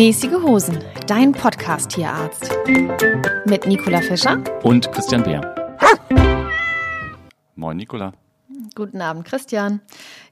Mäßige 0.00 0.32
Hosen, 0.42 0.78
dein 1.06 1.32
Podcast-Tierarzt. 1.32 2.50
Mit 3.44 3.66
Nicola 3.66 4.00
Fischer 4.00 4.42
Und 4.62 4.90
Christian 4.92 5.22
Beer. 5.22 5.54
Moin, 7.54 7.76
Nicola. 7.76 8.14
Guten 8.74 9.02
Abend, 9.02 9.26
Christian. 9.26 9.82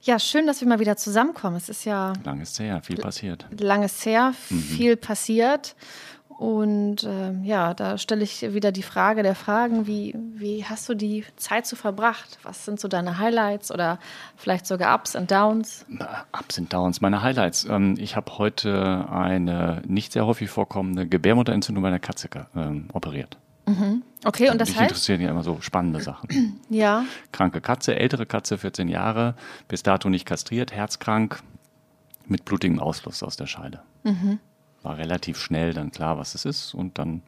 Ja, 0.01 0.19
schön, 0.19 0.47
dass 0.47 0.63
wir 0.63 0.69
mal 0.69 0.79
wieder 0.79 0.97
zusammenkommen. 0.97 1.57
Es 1.57 1.69
ist 1.69 1.85
ja 1.85 2.15
Lang 2.25 2.41
ist 2.41 2.59
her, 2.59 2.81
viel 2.83 2.97
passiert. 2.97 3.45
langes 3.61 4.07
her, 4.07 4.33
viel 4.33 4.97
passiert. 4.97 5.77
Und 6.39 7.03
ähm, 7.03 7.43
ja, 7.43 7.75
da 7.75 7.99
stelle 7.99 8.23
ich 8.23 8.55
wieder 8.55 8.71
die 8.71 8.85
Frage 8.85 9.25
der 9.25 9.35
Fragen, 9.35 9.89
wie, 9.89 10.15
wie 10.35 10.65
hast 10.65 10.89
du 10.89 10.95
die 10.95 11.25
Zeit 11.35 11.67
so 11.67 11.75
verbracht? 11.75 12.39
Was 12.45 12.65
sind 12.65 12.79
so 12.79 12.87
deine 12.87 13.19
Highlights 13.19 13.73
oder 13.73 13.99
vielleicht 14.37 14.65
sogar 14.69 14.95
Ups 14.95 15.17
und 15.17 15.33
Downs? 15.33 15.85
Ups 16.33 16.57
und 16.59 16.73
Downs, 16.73 17.01
meine 17.01 17.23
Highlights. 17.23 17.65
Ähm, 17.65 17.97
Ich 17.99 18.15
habe 18.15 18.39
heute 18.39 19.09
eine 19.11 19.83
nicht 19.89 20.13
sehr 20.13 20.27
häufig 20.27 20.49
vorkommende 20.49 21.09
Gebärmutterentzündung 21.09 21.83
bei 21.83 21.89
einer 21.89 21.99
Katze 21.99 22.29
ähm, 22.55 22.87
operiert. 22.93 23.37
Okay, 24.25 24.49
und 24.51 24.61
das 24.61 24.71
heißt? 24.71 24.83
interessieren 24.83 25.21
ja 25.21 25.31
immer 25.31 25.43
so 25.43 25.61
spannende 25.61 26.01
Sachen. 26.01 26.61
Ja, 26.71 27.05
Kranke 27.33 27.61
Katze, 27.61 27.97
ältere 27.97 28.27
Katze, 28.27 28.59
14 28.59 28.89
Jahre, 28.89 29.35
bis 29.67 29.83
dato 29.83 30.09
nicht 30.09 30.25
kastriert, 30.25 30.71
herzkrank, 30.73 31.43
mit 32.27 32.45
blutigem 32.45 32.79
Ausfluss 32.79 33.23
aus 33.25 33.37
der 33.37 33.47
Scheide. 33.47 33.81
War 34.83 34.99
relativ 34.99 35.39
schnell 35.39 35.75
dann 35.75 35.91
klar, 35.91 36.19
was 36.19 36.35
es 36.35 36.45
ist 36.45 36.75
und 36.75 36.99
dann 36.99 37.23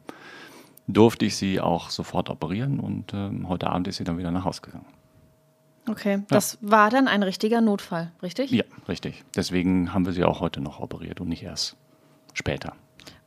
durfte 0.87 1.25
ich 1.25 1.35
sie 1.35 1.59
auch 1.59 1.89
sofort 1.89 2.29
operieren 2.29 2.79
und 2.79 3.13
ähm, 3.13 3.47
heute 3.47 3.69
Abend 3.69 3.87
ist 3.87 3.97
sie 3.97 4.03
dann 4.03 4.17
wieder 4.17 4.31
nach 4.31 4.45
Hause 4.45 4.61
gegangen. 4.61 4.85
okay. 5.89 6.23
Das 6.29 6.57
war 6.61 6.89
dann 6.89 7.07
ein 7.07 7.23
richtiger 7.23 7.61
Notfall, 7.61 8.11
richtig? 8.21 8.51
Ja, 8.51 8.63
richtig. 8.87 9.23
Deswegen 9.35 9.93
haben 9.93 10.05
wir 10.05 10.13
sie 10.13 10.23
auch 10.23 10.39
heute 10.39 10.61
noch 10.61 10.79
operiert 10.79 11.21
und 11.21 11.29
nicht 11.29 11.43
erst 11.43 11.75
später. 12.33 12.73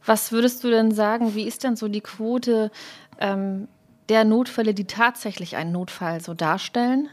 Was 0.05 0.33
würdest 0.33 0.65
du 0.65 0.71
denn 0.71 0.93
sagen, 0.93 1.35
wie 1.35 1.45
ist 1.45 1.65
denn 1.65 1.77
so 1.77 1.89
die 1.89 2.03
Quote 2.03 2.71
ähm, 3.19 3.69
der 4.09 4.25
Notfälle, 4.25 4.75
die 4.75 4.85
tatsächlich 4.85 5.57
einen 5.57 5.73
Notfall 5.73 6.21
so 6.21 6.35
darstellen? 6.35 7.09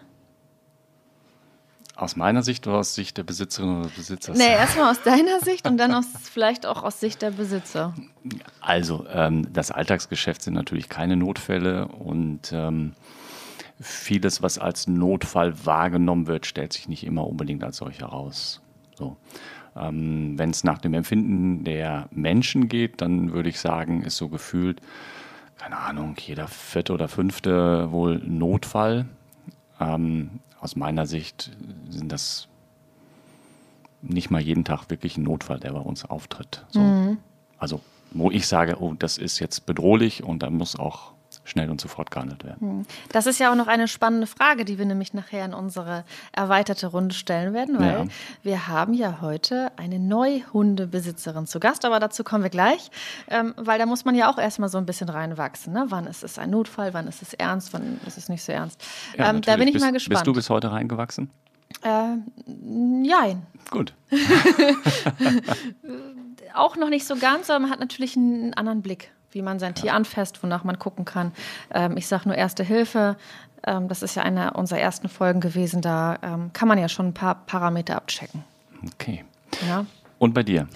Aus 1.95 2.15
meiner 2.15 2.41
Sicht 2.41 2.65
oder 2.67 2.77
aus 2.77 2.95
Sicht 2.95 3.17
der 3.17 3.23
Besitzerin 3.23 3.79
oder 3.81 3.89
Besitzers? 3.89 4.37
Nee, 4.37 4.49
erstmal 4.49 4.91
aus 4.91 5.01
deiner 5.03 5.39
Sicht 5.41 5.67
und 5.67 5.77
dann 5.77 5.93
aus, 5.93 6.05
vielleicht 6.23 6.65
auch 6.65 6.83
aus 6.83 6.99
Sicht 6.99 7.21
der 7.21 7.31
Besitzer. 7.31 7.93
Also, 8.61 9.05
ähm, 9.13 9.51
das 9.51 9.71
Alltagsgeschäft 9.71 10.41
sind 10.41 10.53
natürlich 10.53 10.89
keine 10.89 11.17
Notfälle 11.17 11.87
und 11.87 12.51
ähm, 12.53 12.93
vieles, 13.79 14.41
was 14.41 14.57
als 14.57 14.87
Notfall 14.87 15.65
wahrgenommen 15.65 16.27
wird, 16.27 16.45
stellt 16.45 16.73
sich 16.73 16.87
nicht 16.87 17.05
immer 17.05 17.27
unbedingt 17.27 17.63
als 17.63 17.77
solcher 17.77 18.07
heraus. 18.07 18.61
So. 18.95 19.17
Ähm, 19.75 20.37
Wenn 20.37 20.49
es 20.51 20.63
nach 20.63 20.77
dem 20.77 20.93
Empfinden 20.93 21.63
der 21.65 22.07
Menschen 22.11 22.69
geht, 22.69 23.01
dann 23.01 23.33
würde 23.33 23.49
ich 23.49 23.59
sagen, 23.59 24.03
ist 24.03 24.17
so 24.17 24.29
gefühlt, 24.29 24.81
keine 25.57 25.77
Ahnung, 25.77 26.15
jeder 26.17 26.47
vierte 26.47 26.93
oder 26.93 27.07
fünfte 27.07 27.91
wohl 27.91 28.17
Notfall. 28.19 29.05
Ähm, 29.79 30.39
aus 30.59 30.75
meiner 30.75 31.07
Sicht 31.07 31.51
sind 31.91 32.11
das 32.11 32.47
nicht 34.01 34.31
mal 34.31 34.41
jeden 34.41 34.63
Tag 34.65 34.89
wirklich 34.89 35.17
ein 35.17 35.23
Notfall, 35.23 35.59
der 35.59 35.73
bei 35.73 35.79
uns 35.79 36.05
auftritt. 36.05 36.65
So. 36.69 37.17
Also, 37.57 37.81
wo 38.11 38.31
ich 38.31 38.47
sage, 38.47 38.77
oh, 38.79 38.93
das 38.97 39.17
ist 39.17 39.39
jetzt 39.39 39.65
bedrohlich 39.65 40.23
und 40.23 40.41
da 40.43 40.49
muss 40.49 40.75
auch 40.77 41.11
schnell 41.43 41.69
und 41.69 41.79
sofort 41.79 42.11
gehandelt 42.11 42.43
werden. 42.43 42.85
Das 43.11 43.25
ist 43.25 43.39
ja 43.39 43.51
auch 43.51 43.55
noch 43.55 43.67
eine 43.67 43.87
spannende 43.87 44.27
Frage, 44.27 44.65
die 44.65 44.77
wir 44.77 44.85
nämlich 44.85 45.13
nachher 45.13 45.45
in 45.45 45.53
unsere 45.53 46.03
erweiterte 46.33 46.87
Runde 46.87 47.15
stellen 47.15 47.53
werden, 47.53 47.79
weil 47.79 47.93
Ja. 47.93 48.05
wir 48.43 48.67
haben 48.67 48.93
ja 48.93 49.19
heute 49.21 49.71
eine 49.77 49.97
Neuhundebesitzerin 49.97 51.47
zu 51.47 51.59
Gast, 51.59 51.85
aber 51.85 51.99
dazu 51.99 52.23
kommen 52.23 52.43
wir 52.43 52.49
gleich, 52.49 52.91
ähm, 53.29 53.53
weil 53.57 53.79
da 53.79 53.85
muss 53.85 54.03
man 54.05 54.15
ja 54.15 54.29
auch 54.29 54.37
erstmal 54.37 54.69
so 54.69 54.77
ein 54.77 54.85
bisschen 54.85 55.09
reinwachsen. 55.09 55.73
Ne? 55.73 55.85
Wann 55.89 56.05
ist 56.05 56.23
es 56.23 56.37
ein 56.37 56.49
Notfall, 56.49 56.93
wann 56.93 57.07
ist 57.07 57.21
es 57.21 57.33
ernst, 57.33 57.73
wann 57.73 57.99
ist 58.05 58.17
es 58.17 58.27
nicht 58.29 58.43
so 58.43 58.51
ernst? 58.51 58.83
Ja, 59.17 59.29
ähm, 59.29 59.41
da 59.41 59.55
bin 59.55 59.67
ich 59.67 59.73
bist, 59.73 59.85
mal 59.85 59.91
gespannt. 59.93 60.19
Bist 60.19 60.27
du 60.27 60.33
bis 60.33 60.49
heute 60.49 60.71
reingewachsen? 60.71 61.29
Äh, 61.83 62.17
nein, 62.45 63.45
Gut. 63.71 63.93
auch 66.53 66.75
noch 66.75 66.89
nicht 66.89 67.05
so 67.07 67.15
ganz, 67.15 67.49
aber 67.49 67.59
man 67.59 67.71
hat 67.71 67.79
natürlich 67.79 68.17
einen 68.17 68.53
anderen 68.53 68.81
Blick, 68.81 69.11
wie 69.31 69.41
man 69.41 69.59
sein 69.59 69.75
Tier 69.75 69.93
anfasst, 69.93 70.43
wonach 70.43 70.65
man 70.65 70.77
gucken 70.77 71.05
kann. 71.05 71.31
Ähm, 71.73 71.95
ich 71.95 72.07
sage 72.07 72.27
nur 72.27 72.37
Erste 72.37 72.63
Hilfe. 72.63 73.15
Ähm, 73.65 73.87
das 73.87 74.03
ist 74.03 74.15
ja 74.15 74.23
eine 74.23 74.53
unserer 74.53 74.79
ersten 74.79 75.07
Folgen 75.07 75.39
gewesen. 75.39 75.81
Da 75.81 76.17
ähm, 76.21 76.51
kann 76.51 76.67
man 76.67 76.77
ja 76.77 76.89
schon 76.89 77.07
ein 77.07 77.13
paar 77.13 77.35
Parameter 77.35 77.95
abchecken. 77.95 78.43
Okay. 78.93 79.23
Ja. 79.67 79.85
Und 80.19 80.33
bei 80.33 80.43
dir? 80.43 80.67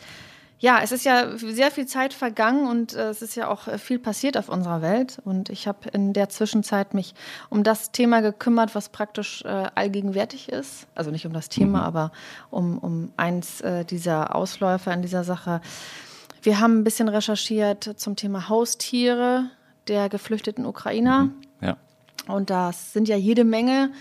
Ja, 0.60 0.80
es 0.82 0.92
ist 0.92 1.06
ja 1.06 1.38
sehr 1.38 1.70
viel 1.70 1.86
Zeit 1.86 2.14
vergangen 2.14 2.68
und 2.68 2.94
äh, 2.94 3.10
es 3.10 3.22
ist 3.22 3.36
ja 3.36 3.50
auch 3.50 3.68
äh, 3.68 3.78
viel 3.78 4.00
passiert 4.00 4.38
auf 4.38 4.48
unserer 4.48 4.82
Welt. 4.82 5.20
Und 5.26 5.50
ich 5.50 5.68
habe 5.68 5.90
in 5.92 6.14
der 6.14 6.30
Zwischenzeit 6.30 6.94
mich 6.94 7.14
um 7.50 7.64
das 7.64 7.92
Thema 7.92 8.22
gekümmert, 8.22 8.74
was 8.74 8.90
praktisch 8.90 9.44
äh, 9.44 9.48
allgegenwärtig 9.76 10.50
ist. 10.50 10.88
Also 10.96 11.12
nicht 11.12 11.26
um 11.26 11.34
das 11.34 11.50
Thema, 11.50 11.84
aber 11.84 12.12
um, 12.52 12.78
um 12.78 13.12
eins 13.18 13.60
äh, 13.62 13.84
dieser 13.84 14.34
Ausläufer 14.36 14.94
in 14.94 15.02
dieser 15.02 15.24
Sache. 15.24 15.62
Wir 16.42 16.60
haben 16.60 16.80
ein 16.80 16.84
bisschen 16.84 17.10
recherchiert 17.10 17.96
zum 17.98 18.16
Thema 18.16 18.48
Haustiere 18.48 19.50
der 19.88 20.10
geflüchteten 20.10 20.66
Ukrainer. 20.66 21.30
Ja. 21.60 21.76
Und 22.28 22.50
das 22.50 22.94
sind 22.94 23.08
ja 23.08 23.18
jede 23.18 23.44
Menge, 23.44 23.92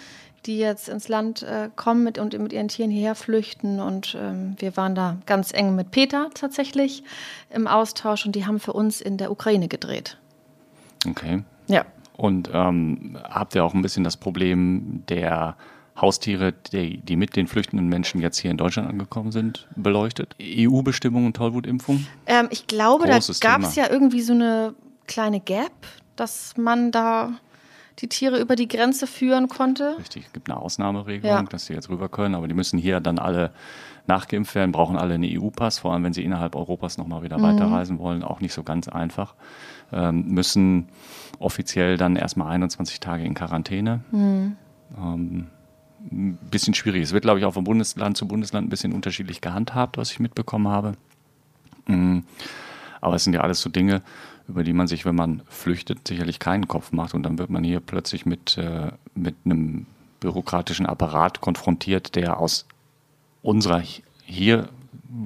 die 0.46 0.58
jetzt 0.58 0.88
ins 0.88 1.08
Land 1.08 1.42
äh, 1.42 1.70
kommen 1.74 2.04
mit, 2.04 2.18
und 2.18 2.38
mit 2.38 2.52
ihren 2.52 2.68
Tieren 2.68 2.90
hierher 2.90 3.14
flüchten. 3.14 3.80
Und 3.80 4.16
ähm, 4.20 4.54
wir 4.58 4.76
waren 4.76 4.94
da 4.94 5.16
ganz 5.26 5.52
eng 5.52 5.74
mit 5.74 5.90
Peter 5.90 6.30
tatsächlich 6.34 7.02
im 7.50 7.66
Austausch 7.66 8.26
und 8.26 8.34
die 8.34 8.46
haben 8.46 8.60
für 8.60 8.72
uns 8.72 9.00
in 9.00 9.16
der 9.16 9.30
Ukraine 9.30 9.68
gedreht. 9.68 10.18
Okay. 11.08 11.42
Ja. 11.66 11.84
Und 12.16 12.50
ähm, 12.52 13.18
habt 13.24 13.54
ihr 13.54 13.64
auch 13.64 13.74
ein 13.74 13.82
bisschen 13.82 14.04
das 14.04 14.16
Problem 14.16 15.02
der 15.08 15.56
Haustiere, 16.00 16.52
die, 16.72 16.98
die 16.98 17.16
mit 17.16 17.36
den 17.36 17.46
flüchtenden 17.46 17.88
Menschen 17.88 18.20
jetzt 18.20 18.38
hier 18.38 18.50
in 18.50 18.56
Deutschland 18.56 18.88
angekommen 18.88 19.32
sind, 19.32 19.68
beleuchtet? 19.76 20.34
EU-Bestimmungen, 20.40 21.32
Tollwutimpfung? 21.32 22.06
Ähm, 22.26 22.48
ich 22.50 22.66
glaube, 22.66 23.06
Großes 23.06 23.40
da 23.40 23.48
gab 23.48 23.62
es 23.62 23.76
ja 23.76 23.90
irgendwie 23.90 24.20
so 24.20 24.32
eine 24.32 24.74
kleine 25.06 25.40
Gap, 25.40 25.72
dass 26.16 26.56
man 26.56 26.90
da 26.90 27.32
die 27.98 28.08
Tiere 28.08 28.38
über 28.40 28.56
die 28.56 28.66
Grenze 28.68 29.06
führen 29.06 29.48
konnte. 29.48 29.96
Richtig, 29.98 30.24
es 30.26 30.32
gibt 30.32 30.50
eine 30.50 30.58
Ausnahmeregelung, 30.60 31.36
Ja. 31.36 31.42
dass 31.44 31.66
sie 31.66 31.74
jetzt 31.74 31.88
rüber 31.90 32.08
können, 32.08 32.34
aber 32.34 32.48
die 32.48 32.54
müssen 32.54 32.78
hier 32.78 33.00
dann 33.00 33.18
alle 33.18 33.52
nachgeimpft 34.06 34.54
werden, 34.54 34.72
brauchen 34.72 34.96
alle 34.98 35.14
einen 35.14 35.24
EU-Pass, 35.24 35.78
vor 35.78 35.92
allem 35.92 36.02
wenn 36.04 36.12
sie 36.12 36.22
innerhalb 36.24 36.56
Europas 36.56 36.98
nochmal 36.98 37.22
wieder 37.22 37.40
weiterreisen 37.40 37.98
wollen, 37.98 38.22
auch 38.22 38.40
nicht 38.40 38.52
so 38.52 38.62
ganz 38.62 38.88
einfach. 38.88 39.34
Ähm, 39.92 40.26
müssen 40.28 40.88
offiziell 41.38 41.96
dann 41.96 42.16
erstmal 42.16 42.50
21 42.52 43.00
Tage 43.00 43.24
in 43.24 43.34
Quarantäne. 43.34 44.00
Ähm, 44.12 44.56
ein 46.12 46.38
bisschen 46.50 46.74
schwierig. 46.74 47.02
Es 47.02 47.12
wird, 47.12 47.22
glaube 47.22 47.38
ich, 47.38 47.46
auch 47.46 47.54
von 47.54 47.64
Bundesland 47.64 48.16
zu 48.16 48.28
Bundesland 48.28 48.66
ein 48.66 48.70
bisschen 48.70 48.92
unterschiedlich 48.92 49.40
gehandhabt, 49.40 49.96
was 49.96 50.10
ich 50.10 50.20
mitbekommen 50.20 50.68
habe. 50.68 50.92
Mm, 51.86 52.18
Aber 53.00 53.14
es 53.16 53.24
sind 53.24 53.32
ja 53.34 53.40
alles 53.40 53.60
so 53.60 53.70
Dinge, 53.70 54.02
über 54.48 54.62
die 54.64 54.72
man 54.72 54.86
sich, 54.86 55.04
wenn 55.04 55.14
man 55.14 55.42
flüchtet, 55.48 56.06
sicherlich 56.06 56.38
keinen 56.38 56.68
Kopf 56.68 56.92
macht. 56.92 57.14
Und 57.14 57.22
dann 57.22 57.38
wird 57.38 57.50
man 57.50 57.64
hier 57.64 57.80
plötzlich 57.80 58.26
mit, 58.26 58.58
äh, 58.58 58.92
mit 59.14 59.34
einem 59.44 59.86
bürokratischen 60.20 60.86
Apparat 60.86 61.40
konfrontiert, 61.40 62.14
der 62.14 62.38
aus 62.38 62.66
unserer 63.42 63.80
hi- 63.80 64.02
hier 64.24 64.68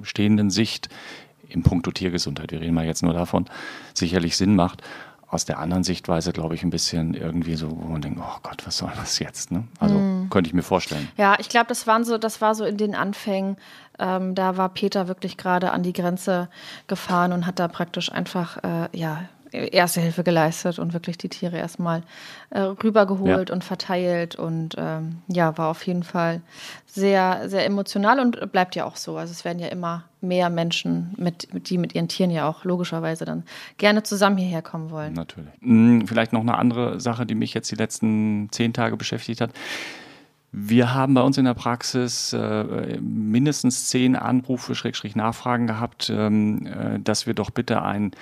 stehenden 0.02 0.50
Sicht 0.50 0.88
im 1.48 1.62
Puncto 1.62 1.90
Tiergesundheit, 1.90 2.52
wir 2.52 2.60
reden 2.60 2.74
mal 2.74 2.84
jetzt 2.84 3.02
nur 3.02 3.14
davon, 3.14 3.46
sicherlich 3.94 4.36
Sinn 4.36 4.54
macht. 4.54 4.82
Aus 5.30 5.44
der 5.44 5.58
anderen 5.58 5.84
Sichtweise, 5.84 6.32
glaube 6.32 6.54
ich, 6.54 6.62
ein 6.62 6.70
bisschen 6.70 7.12
irgendwie 7.12 7.54
so, 7.54 7.70
wo 7.70 7.88
man 7.88 8.00
denkt, 8.00 8.18
oh 8.20 8.38
Gott, 8.42 8.66
was 8.66 8.78
soll 8.78 8.92
das 8.96 9.18
jetzt? 9.18 9.50
Ne? 9.50 9.64
Also 9.78 9.94
könnte 10.30 10.48
ich 10.48 10.54
mir 10.54 10.62
vorstellen. 10.62 11.08
Ja, 11.16 11.36
ich 11.38 11.48
glaube, 11.48 11.66
das 11.66 11.86
waren 11.86 12.04
so, 12.04 12.16
das 12.18 12.40
war 12.40 12.54
so 12.54 12.64
in 12.64 12.76
den 12.76 12.94
Anfängen. 12.94 13.56
Ähm, 13.98 14.34
da 14.34 14.56
war 14.56 14.68
Peter 14.70 15.08
wirklich 15.08 15.36
gerade 15.36 15.72
an 15.72 15.82
die 15.82 15.92
Grenze 15.92 16.48
gefahren 16.86 17.32
und 17.32 17.46
hat 17.46 17.58
da 17.58 17.68
praktisch 17.68 18.10
einfach 18.12 18.58
äh, 18.62 18.88
ja 18.96 19.24
Erste 19.52 20.00
Hilfe 20.00 20.24
geleistet 20.24 20.78
und 20.78 20.92
wirklich 20.92 21.18
die 21.18 21.28
Tiere 21.28 21.56
erstmal 21.56 22.02
äh, 22.50 22.60
rübergeholt 22.60 23.48
ja. 23.48 23.54
und 23.54 23.64
verteilt. 23.64 24.36
Und 24.36 24.74
ähm, 24.78 25.22
ja, 25.28 25.56
war 25.58 25.68
auf 25.68 25.86
jeden 25.86 26.02
Fall 26.02 26.40
sehr, 26.86 27.48
sehr 27.48 27.64
emotional 27.64 28.20
und 28.20 28.52
bleibt 28.52 28.76
ja 28.76 28.84
auch 28.84 28.96
so. 28.96 29.16
Also 29.16 29.32
es 29.32 29.44
werden 29.44 29.58
ja 29.58 29.68
immer 29.68 30.04
mehr 30.20 30.50
Menschen, 30.50 31.14
mit, 31.16 31.48
die 31.68 31.78
mit 31.78 31.94
ihren 31.94 32.08
Tieren 32.08 32.30
ja 32.30 32.48
auch 32.48 32.64
logischerweise 32.64 33.24
dann 33.24 33.44
gerne 33.76 34.02
zusammen 34.02 34.36
hierher 34.36 34.62
kommen 34.62 34.90
wollen. 34.90 35.12
Natürlich. 35.12 35.50
Hm, 35.60 36.06
vielleicht 36.06 36.32
noch 36.32 36.40
eine 36.40 36.56
andere 36.56 37.00
Sache, 37.00 37.26
die 37.26 37.34
mich 37.34 37.54
jetzt 37.54 37.70
die 37.70 37.76
letzten 37.76 38.48
zehn 38.50 38.72
Tage 38.72 38.96
beschäftigt 38.96 39.40
hat. 39.40 39.52
Wir 40.50 40.94
haben 40.94 41.12
bei 41.14 41.20
uns 41.20 41.36
in 41.36 41.44
der 41.44 41.54
Praxis 41.54 42.32
äh, 42.32 42.98
mindestens 43.00 43.88
zehn 43.88 44.16
Anrufe, 44.16 44.74
Schrägstrich 44.74 45.14
Nachfragen 45.14 45.66
gehabt, 45.66 46.10
ähm, 46.10 46.66
äh, 46.66 46.98
dass 47.00 47.26
wir 47.26 47.34
doch 47.34 47.50
bitte 47.50 47.82
ein 47.82 48.12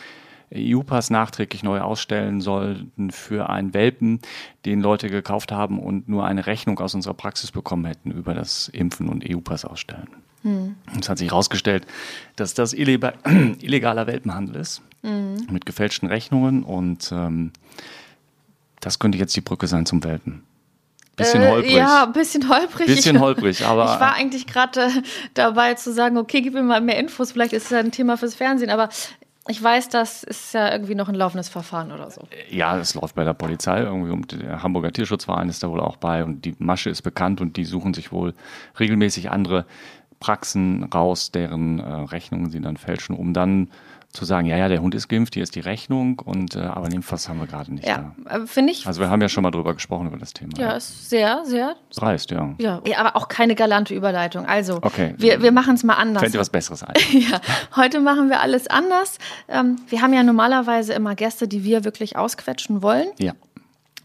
EU-Pass 0.54 1.10
nachträglich 1.10 1.62
neu 1.62 1.80
ausstellen 1.80 2.40
sollten 2.40 3.10
für 3.10 3.50
einen 3.50 3.74
Welpen, 3.74 4.20
den 4.64 4.80
Leute 4.80 5.08
gekauft 5.08 5.52
haben 5.52 5.78
und 5.78 6.08
nur 6.08 6.24
eine 6.24 6.46
Rechnung 6.46 6.78
aus 6.78 6.94
unserer 6.94 7.14
Praxis 7.14 7.50
bekommen 7.50 7.84
hätten 7.84 8.10
über 8.10 8.34
das 8.34 8.68
Impfen 8.68 9.08
und 9.08 9.24
EU-Pass 9.28 9.64
ausstellen. 9.64 10.08
Hm. 10.42 10.76
Es 10.98 11.08
hat 11.08 11.18
sich 11.18 11.30
herausgestellt, 11.30 11.86
dass 12.36 12.54
das 12.54 12.72
illegaler 12.74 14.06
Welpenhandel 14.06 14.56
ist 14.56 14.82
hm. 15.02 15.46
mit 15.50 15.66
gefälschten 15.66 16.08
Rechnungen 16.08 16.62
und 16.62 17.10
ähm, 17.12 17.52
das 18.80 18.98
könnte 18.98 19.18
jetzt 19.18 19.34
die 19.34 19.40
Brücke 19.40 19.66
sein 19.66 19.86
zum 19.86 20.04
Welpen. 20.04 20.42
Bisschen 21.16 21.42
äh, 21.42 21.48
holprig. 21.48 21.72
Ja, 21.72 22.04
ein 22.04 22.12
bisschen 22.12 22.48
holprig. 22.48 22.86
Bisschen 22.86 23.20
holprig, 23.20 23.64
aber. 23.64 23.94
Ich 23.94 24.00
war 24.00 24.14
eigentlich 24.14 24.46
gerade 24.46 24.82
äh, 24.82 25.02
dabei 25.32 25.74
zu 25.74 25.92
sagen, 25.92 26.18
okay, 26.18 26.42
gib 26.42 26.52
mir 26.52 26.62
mal 26.62 26.82
mehr 26.82 26.98
Infos, 26.98 27.32
vielleicht 27.32 27.54
ist 27.54 27.64
es 27.64 27.70
ja 27.70 27.78
ein 27.78 27.90
Thema 27.90 28.18
fürs 28.18 28.34
Fernsehen, 28.34 28.70
aber 28.70 28.90
ich 29.48 29.62
weiß, 29.62 29.88
das 29.88 30.22
ist 30.22 30.54
ja 30.54 30.72
irgendwie 30.72 30.94
noch 30.94 31.08
ein 31.08 31.14
laufendes 31.14 31.48
Verfahren 31.48 31.92
oder 31.92 32.10
so. 32.10 32.22
Ja, 32.50 32.78
es 32.78 32.94
läuft 32.94 33.14
bei 33.14 33.24
der 33.24 33.34
Polizei 33.34 33.80
irgendwie 33.80 34.12
und 34.12 34.32
der 34.32 34.62
Hamburger 34.62 34.92
Tierschutzverein 34.92 35.48
ist 35.48 35.62
da 35.62 35.70
wohl 35.70 35.80
auch 35.80 35.96
bei 35.96 36.24
und 36.24 36.44
die 36.44 36.54
Masche 36.58 36.90
ist 36.90 37.02
bekannt 37.02 37.40
und 37.40 37.56
die 37.56 37.64
suchen 37.64 37.94
sich 37.94 38.12
wohl 38.12 38.34
regelmäßig 38.78 39.30
andere 39.30 39.66
Praxen 40.20 40.84
raus, 40.84 41.30
deren 41.30 41.78
äh, 41.78 41.84
Rechnungen 41.84 42.50
sie 42.50 42.60
dann 42.60 42.76
fälschen, 42.76 43.16
um 43.16 43.34
dann 43.34 43.68
zu 44.16 44.24
sagen, 44.24 44.46
ja, 44.46 44.56
ja, 44.56 44.68
der 44.68 44.80
Hund 44.80 44.94
ist 44.94 45.08
geimpft, 45.08 45.34
hier 45.34 45.42
ist 45.42 45.54
die 45.54 45.60
Rechnung, 45.60 46.20
und 46.24 46.56
äh, 46.56 46.60
aber 46.60 46.88
den 46.88 47.02
Fass 47.02 47.28
haben 47.28 47.38
wir 47.38 47.46
gerade 47.46 47.72
nicht. 47.72 47.86
Ja, 47.86 48.14
äh, 48.28 48.46
finde 48.46 48.72
ich. 48.72 48.86
Also 48.86 49.00
wir 49.00 49.10
haben 49.10 49.22
ja 49.22 49.28
schon 49.28 49.42
mal 49.42 49.50
drüber 49.50 49.74
gesprochen 49.74 50.08
über 50.08 50.16
das 50.16 50.32
Thema. 50.32 50.52
Ja, 50.58 50.72
ist 50.72 51.08
sehr, 51.08 51.44
sehr 51.44 51.76
dreist, 51.94 52.30
ja. 52.30 52.54
ja. 52.58 52.80
Ja, 52.86 52.98
aber 52.98 53.16
auch 53.16 53.28
keine 53.28 53.54
galante 53.54 53.94
Überleitung. 53.94 54.46
Also 54.46 54.78
okay. 54.82 55.14
wir, 55.18 55.42
wir 55.42 55.52
machen 55.52 55.74
es 55.74 55.84
mal 55.84 55.94
anders. 55.94 56.22
Fällt 56.22 56.34
dir 56.34 56.40
was 56.40 56.50
Besseres 56.50 56.82
ein? 56.82 56.94
ja, 57.12 57.40
heute 57.76 58.00
machen 58.00 58.28
wir 58.28 58.40
alles 58.40 58.66
anders. 58.66 59.18
Ähm, 59.48 59.76
wir 59.88 60.02
haben 60.02 60.12
ja 60.12 60.22
normalerweise 60.22 60.94
immer 60.94 61.14
Gäste, 61.14 61.46
die 61.46 61.64
wir 61.64 61.84
wirklich 61.84 62.16
ausquetschen 62.16 62.82
wollen. 62.82 63.08
Ja 63.18 63.34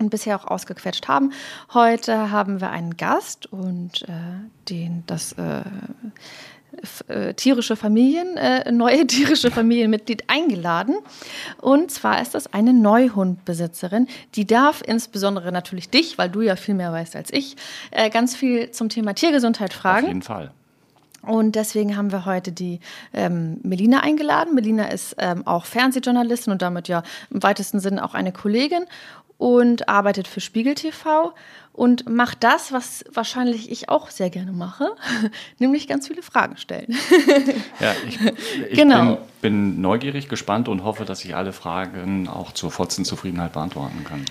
und 0.01 0.09
bisher 0.09 0.35
auch 0.35 0.45
ausgequetscht 0.45 1.07
haben. 1.07 1.31
Heute 1.73 2.31
haben 2.31 2.59
wir 2.59 2.71
einen 2.71 2.97
Gast 2.97 3.45
und 3.45 4.01
äh, 4.03 4.11
den 4.67 5.03
das 5.05 5.33
äh, 5.33 5.61
äh, 7.07 7.33
tierische 7.33 7.75
Familien, 7.75 8.37
äh, 8.37 8.71
neue 8.71 9.05
tierische 9.07 9.51
Familienmitglied 9.51 10.23
eingeladen. 10.27 10.95
Und 11.59 11.91
zwar 11.91 12.21
ist 12.21 12.35
das 12.35 12.53
eine 12.53 12.73
Neuhundbesitzerin. 12.73 14.07
Die 14.35 14.45
darf 14.45 14.81
insbesondere 14.85 15.51
natürlich 15.51 15.89
dich, 15.89 16.17
weil 16.17 16.29
du 16.29 16.41
ja 16.41 16.55
viel 16.55 16.75
mehr 16.75 16.91
weißt 16.91 17.15
als 17.15 17.31
ich, 17.31 17.55
äh, 17.91 18.09
ganz 18.09 18.35
viel 18.35 18.71
zum 18.71 18.89
Thema 18.89 19.13
Tiergesundheit 19.13 19.73
fragen. 19.73 20.05
Auf 20.05 20.07
jeden 20.09 20.21
Fall. 20.21 20.51
Und 21.21 21.55
deswegen 21.55 21.97
haben 21.97 22.11
wir 22.11 22.25
heute 22.25 22.51
die 22.51 22.79
ähm, 23.13 23.59
Melina 23.61 24.01
eingeladen. 24.01 24.55
Melina 24.55 24.87
ist 24.87 25.15
ähm, 25.19 25.45
auch 25.45 25.65
Fernsehjournalistin 25.65 26.51
und 26.51 26.61
damit 26.63 26.87
ja 26.87 27.03
im 27.29 27.43
weitesten 27.43 27.79
Sinne 27.79 28.03
auch 28.03 28.15
eine 28.15 28.31
Kollegin 28.31 28.85
und 29.37 29.87
arbeitet 29.89 30.27
für 30.27 30.39
Spiegel 30.39 30.75
TV 30.75 31.33
und 31.73 32.09
macht 32.09 32.43
das, 32.43 32.71
was 32.71 33.05
wahrscheinlich 33.11 33.71
ich 33.71 33.89
auch 33.89 34.09
sehr 34.09 34.29
gerne 34.29 34.51
mache, 34.51 34.95
nämlich 35.59 35.87
ganz 35.87 36.07
viele 36.07 36.21
Fragen 36.21 36.57
stellen. 36.57 36.97
ja, 37.79 37.93
ich, 38.07 38.19
ich 38.71 38.77
genau. 38.77 39.17
bin, 39.41 39.75
bin, 39.75 39.81
neugierig, 39.81 40.27
gespannt 40.27 40.67
und 40.67 40.83
hoffe, 40.83 41.05
dass 41.05 41.23
ich 41.23 41.35
alle 41.35 41.53
Fragen 41.53 42.27
auch 42.27 42.51
zur 42.51 42.71
vollsten 42.71 43.05
Zufriedenheit 43.05 43.53
beantworten 43.53 44.03
kann. 44.03 44.25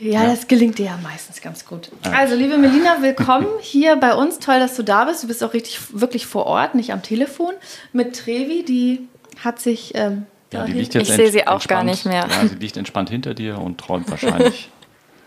Ja, 0.00 0.22
ja, 0.22 0.30
das 0.30 0.48
gelingt 0.48 0.78
dir 0.78 0.86
ja 0.86 0.98
meistens 1.02 1.42
ganz 1.42 1.66
gut. 1.66 1.90
Also, 2.10 2.34
liebe 2.34 2.56
Melina, 2.56 3.02
willkommen 3.02 3.48
hier 3.60 3.96
bei 3.96 4.14
uns. 4.14 4.38
Toll, 4.38 4.58
dass 4.58 4.74
du 4.74 4.82
da 4.82 5.04
bist. 5.04 5.22
Du 5.22 5.28
bist 5.28 5.44
auch 5.44 5.52
richtig, 5.52 5.78
wirklich 5.92 6.26
vor 6.26 6.46
Ort, 6.46 6.74
nicht 6.74 6.94
am 6.94 7.02
Telefon. 7.02 7.52
Mit 7.92 8.16
Trevi, 8.16 8.64
die 8.64 9.06
hat 9.44 9.60
sich 9.60 9.92
ähm, 9.94 10.24
ja, 10.52 10.64
die 10.64 10.72
liegt 10.72 10.94
jetzt 10.94 11.10
ich 11.10 11.14
sehe 11.14 11.30
sie 11.30 11.46
auch 11.46 11.64
gar 11.66 11.84
nicht 11.84 12.06
mehr. 12.06 12.26
Ja, 12.28 12.48
sie 12.48 12.56
liegt 12.56 12.76
entspannt 12.76 13.10
hinter 13.10 13.34
dir 13.34 13.58
und 13.58 13.78
träumt 13.78 14.10
wahrscheinlich 14.10 14.70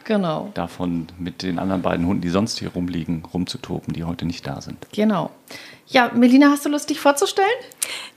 genau. 0.03 0.51
davon, 0.53 1.07
mit 1.17 1.44
den 1.44 1.59
anderen 1.59 1.81
beiden 1.81 2.05
Hunden, 2.05 2.21
die 2.21 2.29
sonst 2.29 2.59
hier 2.59 2.69
rumliegen, 2.69 3.23
rumzutoben, 3.33 3.94
die 3.94 4.03
heute 4.03 4.25
nicht 4.25 4.45
da 4.45 4.61
sind. 4.61 4.77
Genau. 4.91 5.31
Ja, 5.93 6.09
Melina, 6.11 6.49
hast 6.49 6.65
du 6.65 6.69
Lust, 6.69 6.89
dich 6.89 6.99
vorzustellen? 6.99 7.47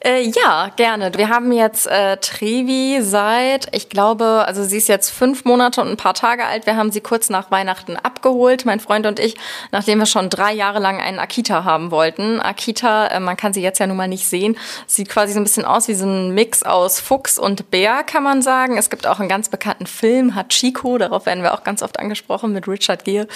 Äh, 0.03 0.31
ja, 0.31 0.71
gerne. 0.77 1.13
Wir 1.15 1.29
haben 1.29 1.53
jetzt 1.53 1.87
äh, 1.87 2.17
Trevi 2.17 3.01
seit, 3.03 3.75
ich 3.75 3.91
glaube, 3.91 4.45
also 4.47 4.65
sie 4.65 4.79
ist 4.79 4.89
jetzt 4.89 5.11
fünf 5.11 5.45
Monate 5.45 5.83
und 5.83 5.89
ein 5.89 5.97
paar 5.99 6.15
Tage 6.15 6.47
alt. 6.47 6.65
Wir 6.65 6.77
haben 6.77 6.91
sie 6.91 7.03
kurz 7.03 7.29
nach 7.29 7.51
Weihnachten 7.51 7.97
abgeholt, 7.97 8.65
mein 8.65 8.81
Freund 8.81 9.05
und 9.05 9.21
ich, 9.21 9.35
nachdem 9.73 9.99
wir 9.99 10.07
schon 10.07 10.31
drei 10.31 10.55
Jahre 10.55 10.79
lang 10.79 11.03
einen 11.03 11.19
Akita 11.19 11.65
haben 11.65 11.91
wollten. 11.91 12.41
Akita, 12.41 13.09
äh, 13.09 13.21
man 13.21 13.37
kann 13.37 13.53
sie 13.53 13.61
jetzt 13.61 13.79
ja 13.79 13.87
nun 13.87 13.99
mal 13.99 14.09
nicht 14.09 14.27
sehen, 14.27 14.57
sieht 14.87 15.11
quasi 15.11 15.35
so 15.35 15.41
ein 15.41 15.45
bisschen 15.45 15.67
aus 15.67 15.87
wie 15.89 15.95
so 15.95 16.07
ein 16.07 16.31
Mix 16.31 16.63
aus 16.63 16.99
Fuchs 17.01 17.39
und 17.39 17.71
Bär, 17.71 18.05
kann 18.05 18.23
man 18.23 18.41
sagen. 18.41 18.79
Es 18.79 18.89
gibt 18.89 19.07
auch 19.07 19.21
einen 19.21 19.29
ganz 19.29 19.51
bekannten 19.51 19.87
Film, 19.87 20.35
Hachiko, 20.35 20.97
darauf 20.97 21.27
werden 21.27 21.43
wir 21.43 21.53
auch 21.53 21.63
ganz 21.63 21.83
oft 21.83 21.99
angesprochen, 21.99 22.55
mit 22.55 22.69
Richard 22.69 23.05
Gere. 23.05 23.29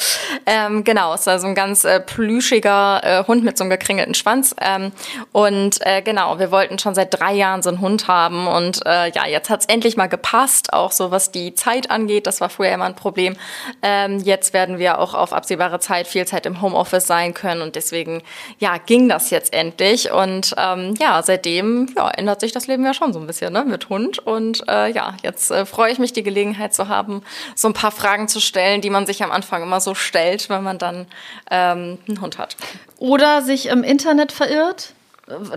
Ähm, 0.46 0.82
genau, 0.84 1.12
es 1.12 1.22
ist 1.22 1.28
also 1.28 1.46
ein 1.46 1.54
ganz 1.54 1.84
äh, 1.84 2.00
plüschiger 2.00 3.00
äh, 3.02 3.24
Hund 3.26 3.44
mit 3.44 3.58
so 3.58 3.64
einem 3.64 3.70
gekringelten 3.70 4.14
Schwanz. 4.14 4.29
Ähm, 4.60 4.92
und 5.32 5.84
äh, 5.86 6.02
genau, 6.02 6.38
wir 6.38 6.50
wollten 6.50 6.78
schon 6.78 6.94
seit 6.94 7.18
drei 7.18 7.34
Jahren 7.34 7.62
so 7.62 7.70
einen 7.70 7.80
Hund 7.80 8.08
haben. 8.08 8.46
Und 8.46 8.84
äh, 8.86 9.10
ja, 9.10 9.26
jetzt 9.26 9.50
hat 9.50 9.60
es 9.60 9.66
endlich 9.66 9.96
mal 9.96 10.06
gepasst, 10.06 10.72
auch 10.72 10.92
so 10.92 11.10
was 11.10 11.30
die 11.30 11.54
Zeit 11.54 11.90
angeht. 11.90 12.26
Das 12.26 12.40
war 12.40 12.48
früher 12.48 12.70
immer 12.70 12.84
ein 12.84 12.96
Problem. 12.96 13.36
Ähm, 13.82 14.18
jetzt 14.18 14.52
werden 14.52 14.78
wir 14.78 14.98
auch 14.98 15.14
auf 15.14 15.32
absehbare 15.32 15.80
Zeit 15.80 16.06
viel 16.06 16.26
Zeit 16.26 16.46
im 16.46 16.60
Homeoffice 16.62 17.06
sein 17.06 17.34
können. 17.34 17.62
Und 17.62 17.76
deswegen, 17.76 18.22
ja, 18.58 18.76
ging 18.78 19.08
das 19.08 19.30
jetzt 19.30 19.52
endlich. 19.52 20.12
Und 20.12 20.54
ähm, 20.56 20.94
ja, 21.00 21.22
seitdem 21.22 21.88
ja, 21.96 22.08
ändert 22.10 22.40
sich 22.40 22.52
das 22.52 22.66
Leben 22.66 22.84
ja 22.84 22.94
schon 22.94 23.12
so 23.12 23.20
ein 23.20 23.26
bisschen 23.26 23.52
ne, 23.52 23.64
mit 23.64 23.88
Hund. 23.88 24.18
Und 24.18 24.62
äh, 24.68 24.90
ja, 24.92 25.16
jetzt 25.22 25.50
äh, 25.50 25.66
freue 25.66 25.92
ich 25.92 25.98
mich, 25.98 26.12
die 26.12 26.22
Gelegenheit 26.22 26.74
zu 26.74 26.88
haben, 26.88 27.22
so 27.54 27.68
ein 27.68 27.74
paar 27.74 27.90
Fragen 27.90 28.28
zu 28.28 28.40
stellen, 28.40 28.80
die 28.80 28.90
man 28.90 29.06
sich 29.06 29.22
am 29.22 29.30
Anfang 29.30 29.62
immer 29.62 29.80
so 29.80 29.94
stellt, 29.94 30.48
wenn 30.48 30.62
man 30.62 30.78
dann 30.78 31.06
ähm, 31.50 31.98
einen 32.08 32.20
Hund 32.20 32.38
hat. 32.38 32.56
Oder 32.98 33.40
sich 33.40 33.68
im 33.68 33.82
Internet 33.82 34.09
verirrt. 34.32 34.94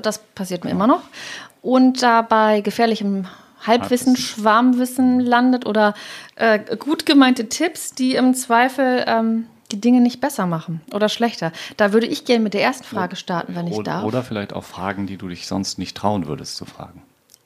Das 0.02 0.20
passiert 0.20 0.64
mir 0.64 0.72
immer 0.72 0.88
noch. 0.88 1.02
Und 1.62 2.04
dabei 2.04 2.62
gefährlichem 2.62 3.28
Halbwissen, 3.66 4.18
Schwarmwissen 4.18 5.20
landet 5.20 5.66
oder 5.66 5.94
äh, 6.36 6.60
gut 6.76 7.06
gemeinte 7.06 7.50
Tipps, 7.50 7.92
die 7.92 8.16
im 8.16 8.34
Zweifel 8.34 9.06
ähm, 9.08 9.46
die 9.72 9.82
Dinge 9.82 10.02
nicht 10.02 10.22
besser 10.22 10.46
machen 10.46 10.82
oder 10.94 11.10
schlechter. 11.10 11.52
Da 11.78 11.94
würde 11.94 12.06
ich 12.06 12.26
gerne 12.26 12.44
mit 12.44 12.54
der 12.54 12.62
ersten 12.62 12.84
Frage 12.84 13.16
starten, 13.16 13.56
wenn 13.56 13.68
ich 13.68 13.74
oder, 13.74 13.92
darf. 13.94 14.04
Oder 14.04 14.24
vielleicht 14.24 14.54
auch 14.54 14.64
Fragen, 14.64 15.08
die 15.08 15.18
du 15.18 15.30
dich 15.30 15.48
sonst 15.48 15.80
nicht 15.80 15.98
trauen 15.98 16.28
würdest 16.28 16.56
zu 16.58 16.66
fragen. 16.66 17.02